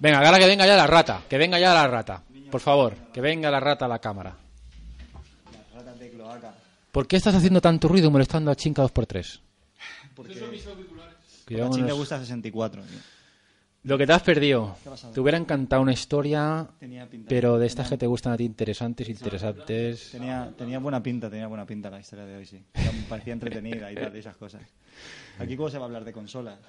Venga, 0.00 0.18
ahora 0.26 0.40
que 0.40 0.46
venga 0.46 0.66
ya 0.66 0.74
la 0.74 0.88
rata, 0.88 1.22
que 1.30 1.38
venga 1.38 1.60
ya 1.60 1.72
la 1.72 1.86
rata. 1.86 2.24
Por 2.50 2.60
favor, 2.60 2.96
que 3.14 3.20
venga 3.20 3.48
la 3.48 3.60
rata 3.60 3.84
a 3.84 3.88
la 3.88 4.00
cámara. 4.00 4.34
Ratas 5.72 6.00
de 6.00 6.10
cloaca. 6.10 6.52
¿Por 6.90 7.06
qué 7.06 7.14
estás 7.14 7.36
haciendo 7.36 7.60
tanto 7.60 7.86
ruido 7.86 8.10
molestando 8.10 8.50
a 8.50 8.56
Chinca 8.56 8.82
2x3? 8.82 9.38
Porque 10.16 10.34
Cuidado 10.34 11.66
a 11.66 11.68
con 11.68 11.76
Chin 11.76 11.84
le 11.84 11.90
los- 11.90 11.98
gusta 11.98 12.18
64. 12.18 12.82
tío. 12.82 12.98
Lo 13.84 13.98
que 13.98 14.06
te 14.06 14.12
has 14.12 14.22
perdido. 14.22 14.76
Te 15.12 15.20
hubiera 15.20 15.36
encantado 15.36 15.82
una 15.82 15.92
historia, 15.92 16.68
Tenía 16.78 17.08
pinta. 17.08 17.28
pero 17.28 17.58
de 17.58 17.66
estas 17.66 17.86
tenía, 17.86 17.90
que 17.90 17.98
te 17.98 18.06
gustan 18.06 18.32
a 18.32 18.36
ti 18.36 18.44
interesantes, 18.44 19.08
interesantes. 19.08 20.10
Tenía, 20.12 20.52
tenía 20.56 20.78
buena 20.78 21.02
pinta, 21.02 21.28
tenía 21.28 21.48
buena 21.48 21.66
pinta 21.66 21.90
la 21.90 21.98
historia 21.98 22.24
de 22.24 22.36
hoy, 22.36 22.46
sí. 22.46 22.62
Me 22.74 23.02
parecía 23.08 23.32
entretenida 23.32 23.90
y 23.90 23.96
tal, 23.96 24.14
y 24.14 24.20
esas 24.20 24.36
cosas. 24.36 24.62
Aquí, 25.38 25.56
¿cómo 25.56 25.68
se 25.68 25.78
va 25.78 25.84
a 25.84 25.86
hablar 25.86 26.04
de 26.04 26.12
consolas? 26.12 26.60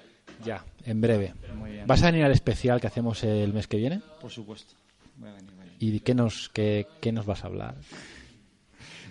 Ya, 0.44 0.64
en 0.84 1.00
breve. 1.00 1.34
Muy 1.54 1.70
bien. 1.70 1.86
¿Vas 1.86 2.02
a 2.02 2.06
venir 2.06 2.24
al 2.24 2.32
especial 2.32 2.80
que 2.80 2.88
hacemos 2.88 3.22
el 3.22 3.52
mes 3.52 3.68
que 3.68 3.76
viene? 3.76 4.00
Por 4.20 4.32
supuesto. 4.32 4.74
Voy 5.16 5.28
a 5.28 5.34
venir, 5.34 5.50
voy 5.52 5.60
a 5.60 5.64
venir. 5.66 5.94
¿Y 5.94 6.00
qué 6.00 6.14
nos, 6.14 6.48
qué, 6.48 6.88
qué 7.00 7.12
nos 7.12 7.26
vas 7.26 7.44
a 7.44 7.46
hablar? 7.46 7.76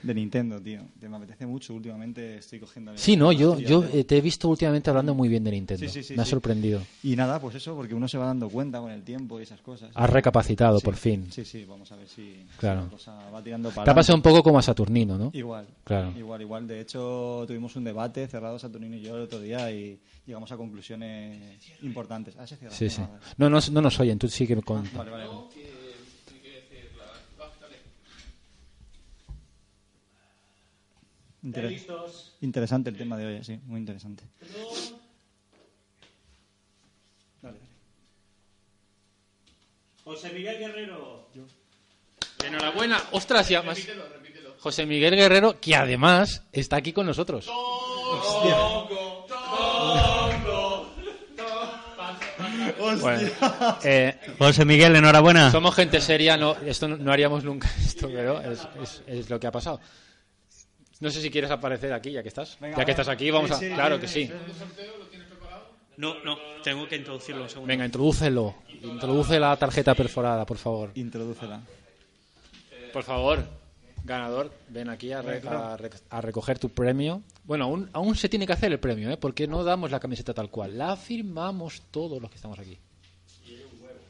De 0.04 0.14
Nintendo, 0.14 0.60
tío. 0.62 0.82
Te 1.00 1.08
me 1.08 1.16
apetece 1.18 1.46
mucho. 1.46 1.74
Últimamente 1.74 2.38
estoy 2.38 2.60
cogiendo... 2.60 2.92
Sí, 2.98 3.16
no, 3.16 3.32
yo, 3.32 3.58
yo 3.58 3.82
de- 3.82 4.02
eh, 4.02 4.04
te 4.04 4.18
he 4.18 4.22
visto 4.22 4.50
últimamente 4.50 4.90
hablando 4.90 5.14
muy 5.16 5.30
bien 5.30 5.44
de 5.46 5.52
Nintendo. 5.52 5.82
Sí, 5.88 5.90
sí, 5.90 6.04
sí, 6.04 6.14
Me 6.16 6.22
ha 6.22 6.26
sí. 6.26 6.32
sorprendido. 6.32 6.82
Y 7.04 7.16
nada, 7.16 7.40
pues 7.40 7.56
eso, 7.56 7.74
porque 7.76 7.96
uno 7.96 8.08
se 8.10 8.18
va 8.18 8.26
dando 8.26 8.50
cuenta 8.50 8.80
con 8.82 8.92
el 8.92 9.02
tiempo 9.04 9.40
y 9.40 9.44
esas 9.44 9.62
cosas. 9.62 9.92
Has 9.96 10.10
recapacitado, 10.10 10.80
Sí. 10.80 10.86
por 10.86 10.96
fin. 10.98 11.28
Sí, 11.32 11.46
sí, 11.46 11.64
vamos 11.66 11.90
a 11.92 11.96
ver 11.96 12.08
si, 12.10 12.46
Claro. 12.58 12.82
si 12.82 12.86
la 12.88 12.92
cosa 12.92 13.30
va 13.34 13.42
tirando 13.42 13.70
para 13.72 13.86
Te 13.86 13.92
ha 13.92 13.96
pasado 13.96 14.18
un 14.18 14.22
poco 14.22 14.44
como 14.44 14.60
a 14.60 14.62
Saturnino, 14.62 15.18
¿no? 15.18 15.32
Igual, 15.34 15.66
Claro. 15.86 16.12
igual, 16.18 16.42
igual. 16.42 16.68
De 16.68 16.82
hecho, 16.82 17.46
tuvimos 17.48 17.76
un 17.78 17.86
debate 17.86 18.28
cerrado 18.28 18.60
Saturnino 18.60 18.98
y 18.98 19.02
yo 19.02 19.16
el 19.16 19.24
otro 19.24 19.40
día 19.40 19.72
y 19.72 20.00
llegamos 20.28 20.52
a 20.52 20.58
conclusiones 20.58 21.42
importantes. 21.82 22.36
Ah. 22.38 22.46
Sí, 22.46 22.90
sí. 22.90 23.02
Vale. 23.02 23.14
No, 23.38 23.50
no, 23.50 23.60
no 23.72 23.82
nos 23.82 24.00
oyen, 24.02 24.20
tú 24.20 24.28
sigue 24.28 24.62
con... 24.62 24.84
Vale, 24.94 25.12
vale. 25.12 25.26
Inter- 31.44 31.78
Interesante 32.42 32.90
el 32.90 32.98
tema 32.98 33.18
de 33.18 33.26
hoy, 33.26 33.44
sí, 33.44 33.60
muy 33.66 33.80
interesante. 33.80 34.24
Dale, 37.42 37.58
dale. 37.58 37.60
José 40.04 40.30
Miguel 40.34 40.58
Guerrero. 40.60 41.28
Enhorabuena. 42.46 43.02
Ostras, 43.12 43.48
ya 43.50 43.62
más... 43.62 43.78
José 44.60 44.86
Miguel 44.86 45.16
Guerrero, 45.16 45.60
que 45.60 45.76
además 45.76 46.44
está 46.54 46.78
aquí 46.78 46.94
con 46.94 47.06
nosotros. 47.06 47.50
Bueno, 53.02 53.30
eh, 53.84 54.18
José 54.38 54.66
Miguel, 54.66 54.96
enhorabuena. 54.96 55.52
somos 55.52 55.76
gente 55.76 56.00
seria, 56.02 56.38
no, 56.38 56.56
esto 56.66 56.88
no, 56.88 56.98
no 56.98 57.12
haríamos 57.12 57.44
nunca 57.44 57.70
esto, 57.86 58.08
pero 58.08 58.40
es, 58.42 58.60
es- 58.82 59.04
es 59.08 59.30
lo 59.30 59.40
que 59.40 59.48
ha 59.48 59.52
pasado. 59.52 59.80
No 61.04 61.12
sé 61.12 61.22
si 61.22 61.30
quieres 61.30 61.52
aparecer 61.52 61.92
aquí, 61.92 62.12
ya 62.14 62.22
que 62.24 62.30
estás. 62.30 62.58
Venga, 62.62 62.78
ya 62.78 62.86
que 62.86 62.92
estás 62.92 63.10
aquí, 63.10 63.30
vamos 63.30 63.52
a... 63.52 63.56
Sí, 63.56 63.68
sí, 63.68 63.74
claro 63.74 63.96
sí, 63.96 64.02
que 64.02 64.08
sí, 64.08 64.28
sí. 64.28 64.34
No, 65.98 66.24
no, 66.24 66.38
tengo 66.64 66.88
que 66.88 66.96
introducirlo 66.96 67.44
un 67.44 67.50
segundo. 67.50 67.68
Venga, 67.68 67.86
introdúcelo. 67.86 68.56
Introduce 68.82 69.38
la 69.38 69.56
tarjeta 69.58 69.94
perforada, 69.96 70.46
por 70.46 70.58
favor. 70.58 70.92
Introdúcela. 70.96 71.60
Por 72.94 73.04
favor, 73.04 73.44
ganador, 74.06 74.54
ven 74.70 74.90
aquí 74.90 75.12
a, 75.12 75.22
re- 75.22 75.42
a 75.46 75.76
re- 75.76 75.90
a 76.10 76.22
recoger 76.22 76.58
tu 76.58 76.70
premio. 76.70 77.22
Bueno, 77.44 77.66
aún, 77.66 77.90
aún 77.92 78.16
se 78.16 78.30
tiene 78.30 78.48
que 78.48 78.54
hacer 78.54 78.72
el 78.72 78.80
premio, 78.80 79.12
¿eh? 79.12 79.18
porque 79.18 79.46
no 79.46 79.64
damos 79.66 79.92
la 79.92 80.00
camiseta 80.00 80.34
tal 80.34 80.50
cual. 80.50 80.78
La 80.78 80.96
firmamos 80.96 81.82
todos 81.92 82.22
los 82.22 82.30
que 82.32 82.38
estamos 82.38 82.58
aquí. 82.60 82.78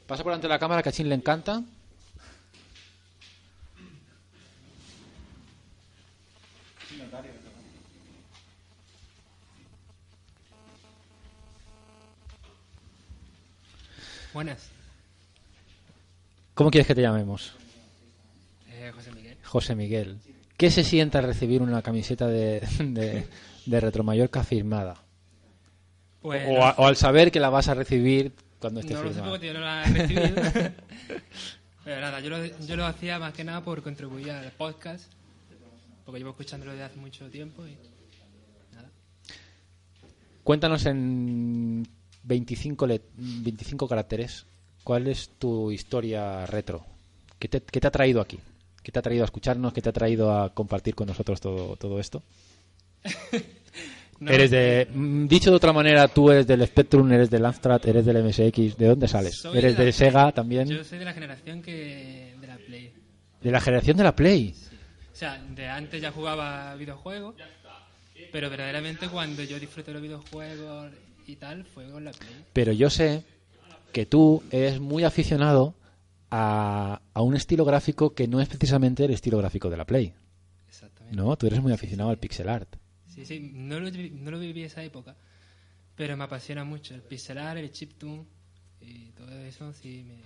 Pasa 0.06 0.22
por 0.22 0.30
delante 0.32 0.46
de 0.46 0.54
la 0.54 0.58
cámara, 0.60 0.80
que 0.82 0.90
a 0.90 0.92
Chin 0.92 1.08
le 1.08 1.14
encanta. 1.16 1.60
Buenas, 14.34 14.68
¿Cómo 16.54 16.70
quieres 16.70 16.86
que 16.86 16.94
te 16.94 17.02
llamemos? 17.02 17.52
eh, 18.68 18.90
José 18.94 19.10
Miguel. 19.12 19.36
José 19.44 19.74
Miguel. 19.74 20.18
¿Qué 20.56 20.70
se 20.70 20.84
siente 20.84 21.18
al 21.18 21.24
recibir 21.24 21.62
una 21.62 21.82
camiseta 21.82 22.26
de, 22.28 22.60
de, 22.78 23.26
de 23.66 23.80
Retro 23.80 24.04
Mallorca 24.04 24.44
firmada? 24.44 24.96
Pues, 26.22 26.46
o, 26.48 26.64
a- 26.64 26.74
o 26.78 26.86
al 26.86 26.96
saber 26.96 27.30
que 27.32 27.40
la 27.40 27.48
vas 27.50 27.68
a 27.68 27.74
recibir 27.74 28.32
cuando 28.60 28.80
esté 28.80 28.94
no 28.94 29.02
lo 29.02 29.08
sé 29.08 29.14
firmada. 29.14 29.32
porque 29.32 29.46
yo 29.48 29.54
no 29.54 29.60
la 29.60 29.82
he 29.84 29.92
recibido. 29.92 30.26
Pero 31.84 32.00
nada, 32.00 32.20
yo 32.20 32.30
lo, 32.30 32.44
yo 32.44 32.76
lo 32.76 32.86
hacía 32.86 33.18
más 33.18 33.34
que 33.34 33.44
nada 33.44 33.62
por 33.62 33.82
contribuir 33.82 34.30
al 34.30 34.50
podcast. 34.52 35.10
Porque 36.04 36.18
llevo 36.18 36.30
escuchándolo 36.30 36.72
desde 36.72 36.84
hace 36.84 36.96
mucho 36.98 37.28
tiempo 37.30 37.66
y 37.66 37.76
nada. 38.74 38.88
Cuéntanos 40.44 40.86
en 40.86 41.86
25, 42.24 42.86
le- 42.86 43.02
25 43.16 43.86
caracteres, 43.88 44.46
¿cuál 44.82 45.06
es 45.06 45.30
tu 45.38 45.70
historia 45.70 46.46
retro? 46.46 46.84
¿Qué 47.38 47.48
te, 47.48 47.60
qué 47.62 47.80
te 47.80 47.86
ha 47.86 47.90
traído 47.90 48.20
aquí? 48.20 48.38
¿Qué 48.82 48.92
te 48.92 48.98
ha 48.98 49.02
traído 49.02 49.24
a 49.24 49.26
escucharnos? 49.26 49.72
¿Qué 49.72 49.80
te 49.82 49.88
ha 49.88 49.92
traído 49.92 50.32
a 50.32 50.52
compartir 50.52 50.94
con 50.94 51.06
nosotros 51.08 51.40
todo, 51.40 51.76
todo 51.76 51.98
esto? 52.00 52.22
No, 54.20 54.30
eres 54.30 54.52
de, 54.52 54.86
mm, 54.94 55.26
dicho 55.26 55.50
de 55.50 55.56
otra 55.56 55.72
manera, 55.72 56.06
tú 56.06 56.30
eres 56.30 56.46
del 56.46 56.64
Spectrum, 56.66 57.10
eres 57.12 57.28
del 57.28 57.44
Amstrad, 57.44 57.84
eres 57.86 58.06
del 58.06 58.22
MSX. 58.24 58.76
¿De 58.78 58.86
dónde 58.86 59.08
sales? 59.08 59.44
¿Eres 59.52 59.76
de 59.76 59.90
Sega 59.92 60.30
también? 60.30 60.68
Yo 60.68 60.84
soy 60.84 60.98
de 61.00 61.04
la 61.04 61.12
generación 61.12 61.60
que 61.60 62.32
de 62.40 62.46
la 62.46 62.56
Play. 62.56 62.92
De 63.42 63.50
la 63.50 63.60
generación 63.60 63.96
de 63.96 64.04
la 64.04 64.14
Play. 64.14 64.54
O 65.12 65.16
sea, 65.16 65.36
de 65.42 65.66
antes 65.68 66.00
ya 66.00 66.12
jugaba 66.12 66.76
videojuegos, 66.76 67.34
pero 68.30 68.48
verdaderamente 68.48 69.08
cuando 69.08 69.42
yo 69.42 69.58
disfruto 69.58 69.90
de 69.90 69.94
los 69.94 70.02
videojuegos 70.02 70.92
y 71.26 71.36
tal 71.36 71.64
fue 71.64 71.90
con 71.90 72.04
la 72.04 72.12
Play. 72.12 72.44
Pero 72.52 72.72
yo 72.72 72.90
sé 72.90 73.24
que 73.92 74.06
tú 74.06 74.42
eres 74.50 74.80
muy 74.80 75.04
aficionado 75.04 75.74
a, 76.30 77.00
a 77.12 77.22
un 77.22 77.36
estilo 77.36 77.64
gráfico 77.64 78.14
que 78.14 78.26
no 78.28 78.40
es 78.40 78.48
precisamente 78.48 79.04
el 79.04 79.12
estilo 79.12 79.38
gráfico 79.38 79.70
de 79.70 79.76
la 79.76 79.86
Play. 79.86 80.12
Exactamente. 80.68 81.16
No, 81.16 81.36
tú 81.36 81.46
eres 81.46 81.62
muy 81.62 81.72
aficionado 81.72 82.10
al 82.10 82.18
pixel 82.18 82.48
art. 82.48 82.76
Sí, 83.06 83.24
sí, 83.24 83.52
no 83.54 83.78
lo, 83.78 83.90
no 83.90 84.30
lo 84.32 84.38
viví 84.40 84.64
esa 84.64 84.82
época, 84.82 85.14
pero 85.94 86.16
me 86.16 86.24
apasiona 86.24 86.64
mucho 86.64 86.94
el 86.94 87.02
pixelar, 87.02 87.56
el 87.56 87.70
chiptune 87.70 88.24
y 88.80 89.10
todo 89.10 89.30
eso, 89.44 89.72
sí 89.72 90.04
me... 90.06 90.16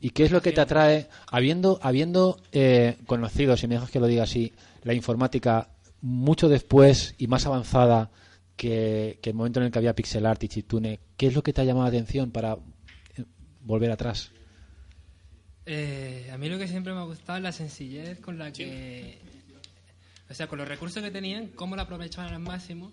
¿Y 0.00 0.10
qué 0.10 0.24
es 0.24 0.32
lo 0.32 0.42
que 0.42 0.50
te 0.50 0.60
atrae, 0.60 1.08
habiendo, 1.28 1.78
habiendo 1.82 2.40
eh, 2.52 2.96
conocido, 3.06 3.56
si 3.56 3.68
me 3.68 3.74
dejas 3.76 3.90
que 3.90 4.00
lo 4.00 4.06
diga 4.06 4.24
así, 4.24 4.52
la 4.82 4.92
informática 4.92 5.70
mucho 6.00 6.48
después 6.48 7.14
y 7.16 7.28
más 7.28 7.46
avanzada 7.46 8.10
que, 8.56 9.18
que 9.22 9.30
el 9.30 9.36
momento 9.36 9.60
en 9.60 9.66
el 9.66 9.72
que 9.72 9.78
había 9.78 9.94
pixel 9.94 10.26
art 10.26 10.42
y 10.44 10.48
chiptune, 10.48 11.00
¿qué 11.16 11.26
es 11.26 11.34
lo 11.34 11.42
que 11.42 11.52
te 11.52 11.60
ha 11.60 11.64
llamado 11.64 11.84
la 11.84 11.88
atención 11.90 12.30
para 12.30 12.54
eh, 13.16 13.24
volver 13.62 13.90
atrás? 13.90 14.30
Eh, 15.66 16.30
a 16.32 16.38
mí 16.38 16.48
lo 16.48 16.58
que 16.58 16.68
siempre 16.68 16.92
me 16.92 17.00
ha 17.00 17.04
gustado 17.04 17.38
es 17.38 17.42
la 17.42 17.52
sencillez 17.52 18.20
con 18.20 18.38
la 18.38 18.52
que... 18.52 19.18
O 20.30 20.34
sea, 20.34 20.46
con 20.46 20.58
los 20.58 20.68
recursos 20.68 21.02
que 21.02 21.10
tenían, 21.10 21.48
cómo 21.48 21.76
lo 21.76 21.82
aprovechaban 21.82 22.32
al 22.32 22.40
máximo 22.40 22.90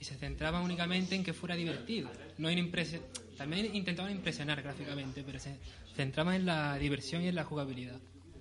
y 0.00 0.04
se 0.04 0.16
centraban 0.16 0.62
únicamente 0.62 1.14
en 1.14 1.22
que 1.24 1.32
fuera 1.32 1.54
divertido. 1.54 2.10
No 2.38 2.48
en 2.48 2.58
impresi- 2.58 3.00
También 3.38 3.74
intentaban 3.74 4.10
impresionar 4.12 4.60
gráficamente, 4.62 5.22
pero 5.24 5.38
se 5.38 5.56
centraban 5.96 6.34
en 6.34 6.46
la 6.46 6.76
diversión 6.78 7.22
y 7.22 7.28
en 7.28 7.36
la 7.36 7.44
jugabilidad. 7.44 7.98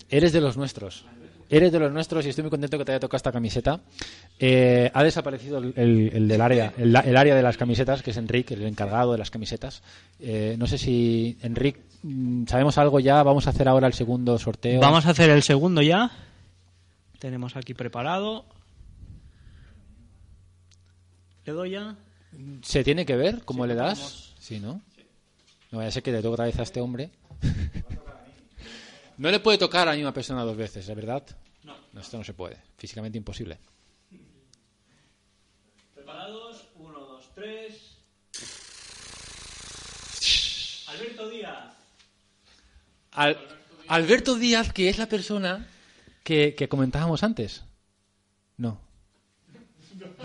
Eres 0.09 0.33
de 0.33 0.41
los 0.41 0.57
nuestros. 0.57 1.05
Eres 1.49 1.71
de 1.71 1.79
los 1.79 1.91
nuestros 1.91 2.25
y 2.25 2.29
estoy 2.29 2.43
muy 2.43 2.49
contento 2.51 2.77
que 2.77 2.85
te 2.85 2.91
haya 2.93 2.99
tocado 2.99 3.17
esta 3.17 3.31
camiseta. 3.31 3.79
Eh, 4.39 4.89
ha 4.93 5.03
desaparecido 5.03 5.59
el, 5.59 5.73
el- 5.75 6.09
el 6.13 6.27
del 6.27 6.41
área, 6.41 6.73
el, 6.77 6.95
el 6.95 7.17
área 7.17 7.35
de 7.35 7.41
las 7.43 7.57
camisetas, 7.57 8.01
que 8.01 8.11
es 8.11 8.17
Enrique, 8.17 8.53
el 8.55 8.63
encargado 8.63 9.11
de 9.11 9.17
las 9.19 9.29
camisetas. 9.31 9.83
Eh, 10.19 10.55
no 10.57 10.65
sé 10.67 10.77
si, 10.77 11.37
Enrique, 11.41 11.81
mm, 12.03 12.45
sabemos 12.47 12.77
algo 12.77 12.99
ya. 12.99 13.21
Vamos 13.23 13.45
a 13.47 13.51
hacer 13.51 13.67
ahora 13.67 13.87
el 13.87 13.93
segundo 13.93 14.37
sorteo. 14.39 14.79
Vamos 14.81 15.05
a 15.05 15.11
hacer 15.11 15.29
el 15.29 15.43
segundo 15.43 15.81
ya. 15.81 16.11
Tenemos 17.19 17.55
aquí 17.55 17.73
preparado. 17.73 18.45
Le 21.45 21.53
doy 21.53 21.71
ya. 21.71 21.95
¿Se 22.61 22.83
tiene 22.83 23.05
que 23.05 23.15
ver 23.15 23.43
cómo 23.45 23.65
le 23.67 23.75
das? 23.75 24.33
Sí, 24.39 24.59
¿no? 24.59 24.81
No 25.71 25.77
vaya 25.79 25.89
a 25.89 25.91
ser 25.91 26.03
que 26.03 26.11
le 26.11 26.17
toque 26.17 26.33
otra 26.33 26.45
vez 26.45 26.57
a 26.59 26.63
este 26.63 26.81
hombre. 26.81 27.09
no 29.23 29.31
le 29.31 29.39
puede 29.39 29.57
tocar 29.57 29.87
a 29.87 29.91
la 29.91 29.95
misma 29.95 30.13
persona 30.13 30.43
dos 30.43 30.57
veces, 30.57 30.87
¿es 30.89 30.95
verdad? 30.97 31.23
No. 31.63 31.77
Esto 31.97 32.17
no 32.17 32.25
se 32.25 32.33
puede. 32.33 32.57
Físicamente 32.77 33.17
imposible. 33.17 33.57
Preparados. 35.95 36.67
Uno, 36.75 36.99
dos, 36.99 37.29
tres. 37.33 37.95
Alberto 40.87 41.29
Díaz. 41.29 41.73
Al- 43.13 43.37
Alberto 43.87 44.35
Díaz, 44.35 44.73
que 44.73 44.89
es 44.89 44.97
la 44.97 45.07
persona 45.07 45.67
que, 46.25 46.53
que 46.55 46.67
comentábamos 46.67 47.23
antes. 47.23 47.63
No. 48.57 48.81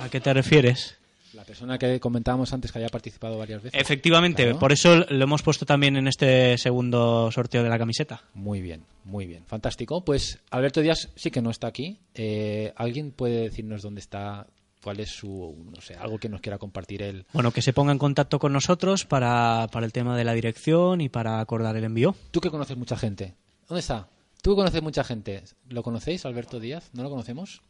¿A 0.00 0.08
qué 0.08 0.20
te 0.20 0.34
refieres? 0.34 0.97
La 1.38 1.44
persona 1.44 1.78
que 1.78 2.00
comentábamos 2.00 2.52
antes 2.52 2.72
que 2.72 2.78
había 2.78 2.88
participado 2.88 3.38
varias 3.38 3.62
veces. 3.62 3.80
Efectivamente, 3.80 4.42
Claro. 4.42 4.58
por 4.58 4.72
eso 4.72 4.96
lo 5.08 5.22
hemos 5.22 5.40
puesto 5.42 5.64
también 5.64 5.96
en 5.96 6.08
este 6.08 6.58
segundo 6.58 7.30
sorteo 7.30 7.62
de 7.62 7.68
la 7.68 7.78
camiseta. 7.78 8.22
Muy 8.34 8.60
bien, 8.60 8.82
muy 9.04 9.24
bien. 9.26 9.44
Fantástico. 9.46 10.04
Pues 10.04 10.40
Alberto 10.50 10.80
Díaz 10.80 11.10
sí 11.14 11.30
que 11.30 11.40
no 11.40 11.50
está 11.50 11.68
aquí. 11.68 11.96
Eh, 12.14 12.72
¿Alguien 12.74 13.12
puede 13.12 13.42
decirnos 13.42 13.82
dónde 13.82 14.00
está? 14.00 14.48
¿Cuál 14.82 14.98
es 14.98 15.10
su, 15.10 15.56
no 15.72 15.80
sé, 15.80 15.94
algo 15.94 16.18
que 16.18 16.28
nos 16.28 16.40
quiera 16.40 16.58
compartir 16.58 17.02
él? 17.02 17.24
Bueno, 17.32 17.52
que 17.52 17.62
se 17.62 17.72
ponga 17.72 17.92
en 17.92 17.98
contacto 17.98 18.40
con 18.40 18.52
nosotros 18.52 19.04
para, 19.04 19.68
para 19.70 19.86
el 19.86 19.92
tema 19.92 20.16
de 20.16 20.24
la 20.24 20.32
dirección 20.32 21.00
y 21.00 21.08
para 21.08 21.38
acordar 21.38 21.76
el 21.76 21.84
envío. 21.84 22.16
Tú 22.32 22.40
que 22.40 22.50
conoces 22.50 22.76
mucha 22.76 22.96
gente. 22.96 23.34
¿Dónde 23.68 23.78
está? 23.80 24.08
Tú 24.42 24.50
que 24.50 24.56
conoces 24.56 24.82
mucha 24.82 25.04
gente. 25.04 25.44
¿Lo 25.68 25.84
conocéis, 25.84 26.24
Alberto 26.26 26.58
Díaz? 26.58 26.90
¿No 26.94 27.04
lo 27.04 27.10
conocemos? 27.10 27.62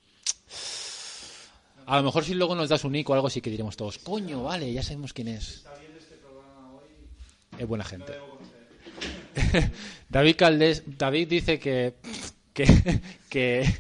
A 1.89 1.97
lo 1.97 2.03
mejor 2.05 2.23
si 2.25 2.35
luego 2.35 2.55
nos 2.55 2.69
das 2.69 2.85
un 2.85 2.93
nick 2.93 3.09
o 3.09 3.15
algo 3.15 3.31
sí 3.31 3.41
que 3.41 3.51
diremos 3.51 3.77
todos, 3.77 3.99
coño, 3.99 4.43
vale, 4.45 4.71
ya 4.73 4.83
sabemos 4.83 5.13
quién 5.13 5.29
es. 5.29 5.65
Es 7.59 7.67
buena 7.67 7.85
gente. 7.85 8.13
David 10.09 10.37
Caldés, 10.37 10.83
David 10.87 11.29
dice 11.29 11.59
que 11.59 11.95
que 12.53 12.67
que 13.31 13.65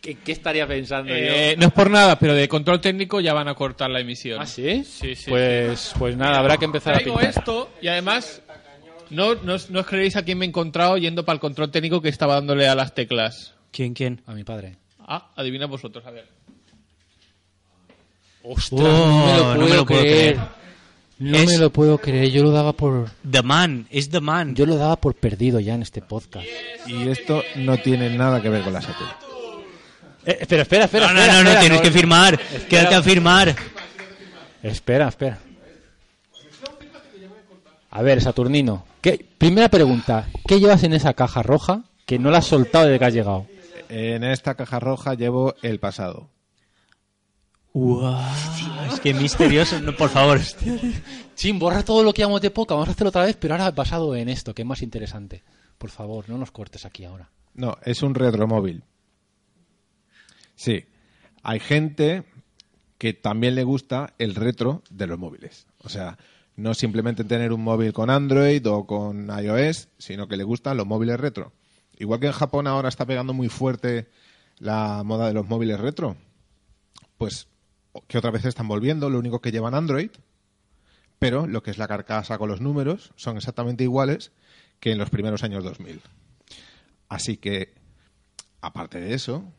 ¿Qué, 0.00 0.14
qué 0.16 0.32
estaría 0.32 0.66
pensando 0.68 1.12
Eh, 1.14 1.52
yo? 1.54 1.60
no 1.60 1.66
es 1.68 1.72
por 1.72 1.90
nada, 1.90 2.18
pero 2.18 2.34
de 2.34 2.46
control 2.48 2.80
técnico 2.80 3.20
ya 3.20 3.32
van 3.32 3.48
a 3.48 3.54
cortar 3.54 3.90
la 3.90 4.00
emisión. 4.00 4.40
¿Ah, 4.40 4.46
sí? 4.46 4.84
Sí, 4.84 5.16
sí, 5.16 5.30
Pues 5.30 5.92
pues 5.98 6.16
nada, 6.16 6.38
habrá 6.38 6.58
que 6.58 6.64
empezar 6.66 6.94
a 6.94 6.98
Traigo 6.98 7.18
pintar. 7.18 7.38
esto 7.38 7.70
y 7.82 7.88
además 7.88 8.40
no, 9.10 9.34
no, 9.36 9.54
os- 9.54 9.70
no 9.70 9.80
os 9.80 9.86
creéis 9.86 10.14
a 10.16 10.22
quién 10.24 10.38
me 10.38 10.44
he 10.44 10.48
encontrado 10.48 10.96
yendo 10.98 11.24
para 11.24 11.34
el 11.34 11.40
control 11.40 11.70
técnico 11.72 12.00
que 12.00 12.08
estaba 12.08 12.34
dándole 12.34 12.68
a 12.68 12.74
las 12.76 12.94
teclas. 12.94 13.54
¿Quién, 13.76 13.92
quién? 13.92 14.22
A 14.26 14.32
mi 14.32 14.42
padre. 14.42 14.76
Ah, 15.00 15.32
adivina 15.36 15.66
vosotros, 15.66 16.02
a 16.06 16.10
ver. 16.10 16.26
Ostras, 18.42 18.80
Oh, 18.82 19.54
no 19.58 19.66
me 19.66 19.74
lo 19.76 19.84
puedo 19.84 20.00
creer. 20.02 20.38
No 21.18 21.36
Es- 21.36 21.46
me 21.46 21.58
lo 21.58 21.70
puedo 21.70 21.98
creer, 21.98 22.30
yo 22.30 22.42
lo 22.42 22.52
daba 22.52 22.72
por 22.72 23.10
The 23.30 23.42
Man, 23.42 23.86
es 23.90 24.08
The 24.08 24.20
Man. 24.20 24.54
yo 24.54 24.64
lo 24.64 24.76
daba 24.76 24.96
por 24.96 25.14
perdido 25.14 25.60
ya 25.60 25.74
en 25.74 25.82
este 25.82 26.00
podcast. 26.00 26.46
Y 26.86 27.06
esto 27.08 27.42
no 27.56 27.76
tiene 27.76 28.08
nada 28.16 28.40
que 28.40 28.48
ver 28.48 28.62
con 28.62 28.72
la 28.72 28.80
Saturn. 28.80 29.10
Eh, 30.24 30.38
espera, 30.40 30.62
espera, 30.62 30.84
espera. 30.86 31.08
no, 31.08 31.12
no, 31.14 31.20
espera, 31.20 31.36
no, 31.38 31.42
no, 31.44 31.48
espera, 31.50 31.60
tienes 31.60 31.80
que 31.82 31.90
firmar. 31.90 32.38
Quédate 32.68 32.94
a 32.94 33.02
firmar. 33.02 33.54
Espera, 34.62 35.08
espera. 35.08 35.38
A 37.90 38.02
ver, 38.02 38.22
Saturnino, 38.22 38.86
¿qué? 39.02 39.22
primera 39.36 39.68
pregunta, 39.68 40.28
¿qué 40.48 40.58
llevas 40.60 40.82
en 40.82 40.94
esa 40.94 41.12
caja 41.12 41.42
roja 41.42 41.82
que 42.06 42.18
no 42.18 42.30
la 42.30 42.38
has 42.38 42.46
soltado 42.46 42.86
desde 42.86 42.98
que 42.98 43.04
has 43.04 43.14
llegado? 43.14 43.46
En 43.88 44.24
esta 44.24 44.54
caja 44.54 44.80
roja 44.80 45.14
llevo 45.14 45.54
el 45.62 45.78
pasado. 45.78 46.30
Uau, 47.72 48.18
es 48.90 49.00
que 49.00 49.12
misterioso. 49.12 49.78
No, 49.80 49.94
por 49.94 50.08
favor. 50.08 50.40
Chin, 51.34 51.58
borra 51.58 51.84
todo 51.84 52.02
lo 52.02 52.14
que 52.14 52.22
llamamos 52.22 52.40
de 52.40 52.50
poca, 52.50 52.74
vamos 52.74 52.88
a 52.88 52.92
hacerlo 52.92 53.10
otra 53.10 53.26
vez, 53.26 53.36
pero 53.36 53.54
ahora 53.54 53.70
basado 53.70 54.16
en 54.16 54.30
esto, 54.30 54.54
que 54.54 54.62
es 54.62 54.68
más 54.68 54.80
interesante. 54.80 55.42
Por 55.76 55.90
favor, 55.90 56.28
no 56.28 56.38
nos 56.38 56.50
cortes 56.50 56.86
aquí 56.86 57.04
ahora. 57.04 57.30
No, 57.54 57.76
es 57.84 58.02
un 58.02 58.14
retromóvil. 58.14 58.82
Sí. 60.54 60.86
Hay 61.42 61.60
gente 61.60 62.24
que 62.98 63.12
también 63.12 63.54
le 63.54 63.64
gusta 63.64 64.14
el 64.18 64.34
retro 64.34 64.82
de 64.90 65.06
los 65.06 65.18
móviles. 65.18 65.66
O 65.84 65.88
sea, 65.88 66.16
no 66.56 66.72
simplemente 66.72 67.24
tener 67.24 67.52
un 67.52 67.62
móvil 67.62 67.92
con 67.92 68.08
Android 68.08 68.66
o 68.66 68.86
con 68.86 69.28
iOS, 69.28 69.88
sino 69.98 70.28
que 70.28 70.38
le 70.38 70.44
gustan 70.44 70.78
los 70.78 70.86
móviles 70.86 71.20
retro. 71.20 71.52
Igual 71.98 72.20
que 72.20 72.26
en 72.26 72.32
Japón 72.32 72.66
ahora 72.66 72.88
está 72.88 73.06
pegando 73.06 73.32
muy 73.32 73.48
fuerte 73.48 74.08
la 74.58 75.02
moda 75.04 75.26
de 75.26 75.34
los 75.34 75.48
móviles 75.48 75.80
retro, 75.80 76.16
pues 77.18 77.48
que 78.08 78.18
otra 78.18 78.30
vez 78.30 78.44
están 78.44 78.68
volviendo, 78.68 79.10
lo 79.10 79.18
único 79.18 79.40
que 79.40 79.52
llevan 79.52 79.74
Android, 79.74 80.10
pero 81.18 81.46
lo 81.46 81.62
que 81.62 81.70
es 81.70 81.78
la 81.78 81.88
carcasa 81.88 82.38
con 82.38 82.48
los 82.48 82.60
números 82.60 83.12
son 83.16 83.36
exactamente 83.36 83.84
iguales 83.84 84.32
que 84.80 84.92
en 84.92 84.98
los 84.98 85.10
primeros 85.10 85.42
años 85.42 85.64
2000. 85.64 86.02
Así 87.08 87.36
que, 87.36 87.74
aparte 88.60 89.00
de 89.00 89.14
eso, 89.14 89.52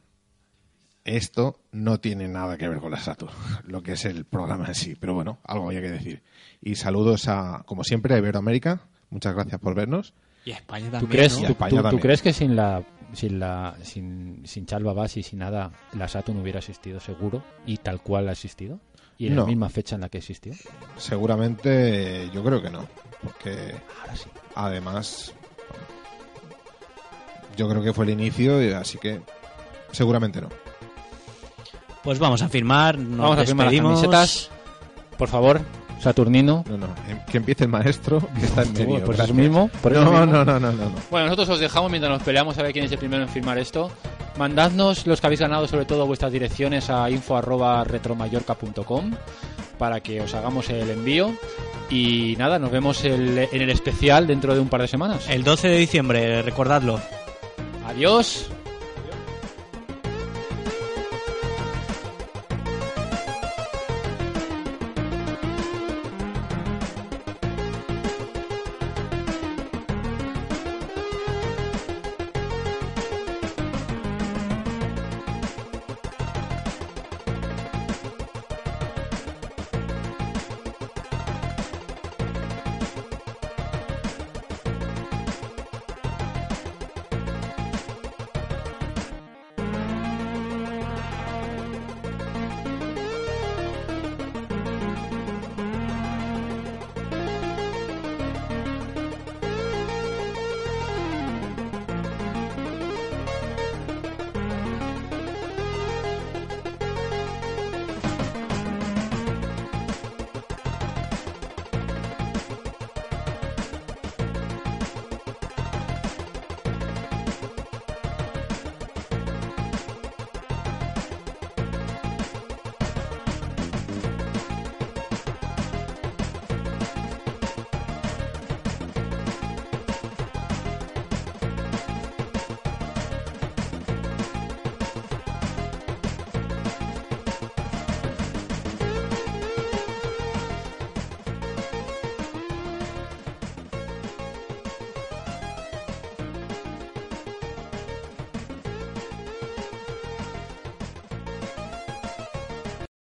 esto 1.04 1.62
no 1.72 2.00
tiene 2.00 2.28
nada 2.28 2.58
que 2.58 2.68
ver 2.68 2.80
con 2.80 2.92
la 2.92 3.00
Saturn, 3.00 3.34
lo 3.66 3.82
que 3.82 3.94
es 3.94 4.06
el 4.06 4.26
programa 4.26 4.68
en 4.68 4.76
sí. 4.76 4.96
Pero 4.96 5.14
bueno, 5.14 5.40
algo 5.44 5.68
había 5.68 5.82
que 5.82 5.92
decir. 5.92 6.24
Y 6.62 6.76
saludos 6.76 7.28
a, 7.28 7.64
como 7.66 7.84
siempre, 7.84 8.14
a 8.14 8.18
Iberoamérica. 8.18 8.82
Muchas 9.10 9.34
gracias 9.34 9.60
por 9.60 9.74
vernos. 9.74 10.14
Y 10.48 10.52
España 10.52 10.86
¿Tú 10.86 10.92
también. 10.92 11.12
crees, 11.12 11.34
¿no? 11.42 11.48
Tú- 11.48 11.52
España 11.52 11.82
tú- 11.84 11.90
tú 11.90 12.00
crees 12.00 12.22
que 12.22 12.32
sin 12.32 12.56
la 12.56 12.82
sin, 13.14 13.38
la, 13.40 13.76
sin, 13.84 14.42
sin 14.46 14.66
Charles 14.66 14.86
Babbage 14.86 15.20
y 15.20 15.24
sin 15.24 15.40
nada, 15.40 15.72
la 15.94 16.08
Saturn 16.08 16.40
hubiera 16.40 16.60
existido 16.60 17.00
seguro 17.02 17.42
y 17.66 17.78
tal 17.78 18.02
cual 18.02 18.30
ha 18.30 18.34
existido. 18.34 18.80
Y 19.18 19.28
en 19.28 19.36
No. 19.36 19.42
la 19.42 19.48
misma 19.48 19.70
fecha 19.70 19.96
en 19.96 20.02
la 20.02 20.10
que 20.10 20.20
existió. 20.20 20.54
Seguramente 20.98 22.30
yo 22.34 22.44
creo 22.44 22.62
que 22.62 22.70
no. 22.70 22.88
Porque 23.24 23.76
además 24.56 25.34
yo 27.58 27.68
creo 27.68 27.82
que 27.84 27.94
fue 27.94 28.06
el 28.06 28.12
inicio, 28.12 28.62
y 28.64 28.72
así 28.72 28.98
que 29.00 29.22
seguramente 29.92 30.40
no. 30.42 30.50
Pues 32.04 32.20
vamos 32.20 32.42
a 32.42 32.50
firmar, 32.50 32.98
nos 32.98 33.20
Vamos 33.20 33.40
a 33.40 33.46
firmar 33.46 33.74
las 33.74 33.82
camisetas. 33.82 34.50
Por 35.18 35.28
favor, 35.28 35.62
Saturnino. 36.00 36.64
No, 36.70 36.78
no, 36.78 36.88
em- 37.10 37.20
que 37.30 37.38
empiece 37.38 37.64
el 37.66 37.70
maestro 37.70 38.22
que 38.40 38.46
está 38.46 38.64
en 38.64 38.74
medio. 38.74 39.04
Por 39.04 39.16
eso 39.16 39.34
mismo. 39.34 39.70
por 39.82 39.92
eso 39.94 40.04
no, 40.04 40.12
mismo. 40.12 40.26
no, 40.28 40.46
no, 40.46 40.60
no, 40.60 40.72
no, 40.72 40.86
no. 40.86 40.92
Bueno, 41.10 41.26
nosotros 41.28 41.50
os 41.50 41.60
dejamos 41.60 41.90
mientras 41.92 42.12
nos 42.12 42.24
peleamos 42.24 42.58
a 42.58 42.64
ver 42.64 42.74
quién 42.74 42.86
es 42.86 42.92
el 42.92 42.98
primero 42.98 43.24
en 43.24 43.30
firmar 43.30 43.58
esto. 43.58 43.90
Mandadnos 44.38 45.08
los 45.08 45.20
que 45.20 45.28
habéis 45.28 45.42
ganado, 45.42 45.68
sobre 45.68 45.86
todo 45.86 46.06
vuestras 46.06 46.32
direcciones 46.32 46.90
a 46.90 47.10
info@retromayorca.com 47.10 49.12
para 49.80 50.00
que 50.02 50.22
os 50.22 50.34
hagamos 50.34 50.70
el 50.70 50.90
envío. 50.90 51.34
Y 51.90 52.36
nada, 52.38 52.60
nos 52.60 52.72
vemos 52.72 53.04
el- 53.06 53.38
en 53.52 53.62
el 53.62 53.70
especial 53.70 54.28
dentro 54.28 54.54
de 54.54 54.60
un 54.60 54.68
par 54.70 54.82
de 54.82 54.88
semanas. 54.88 55.26
El 55.30 55.44
12 55.44 55.68
de 55.70 55.78
diciembre, 55.78 56.42
recordadlo. 56.42 57.00
Adiós. 57.88 58.48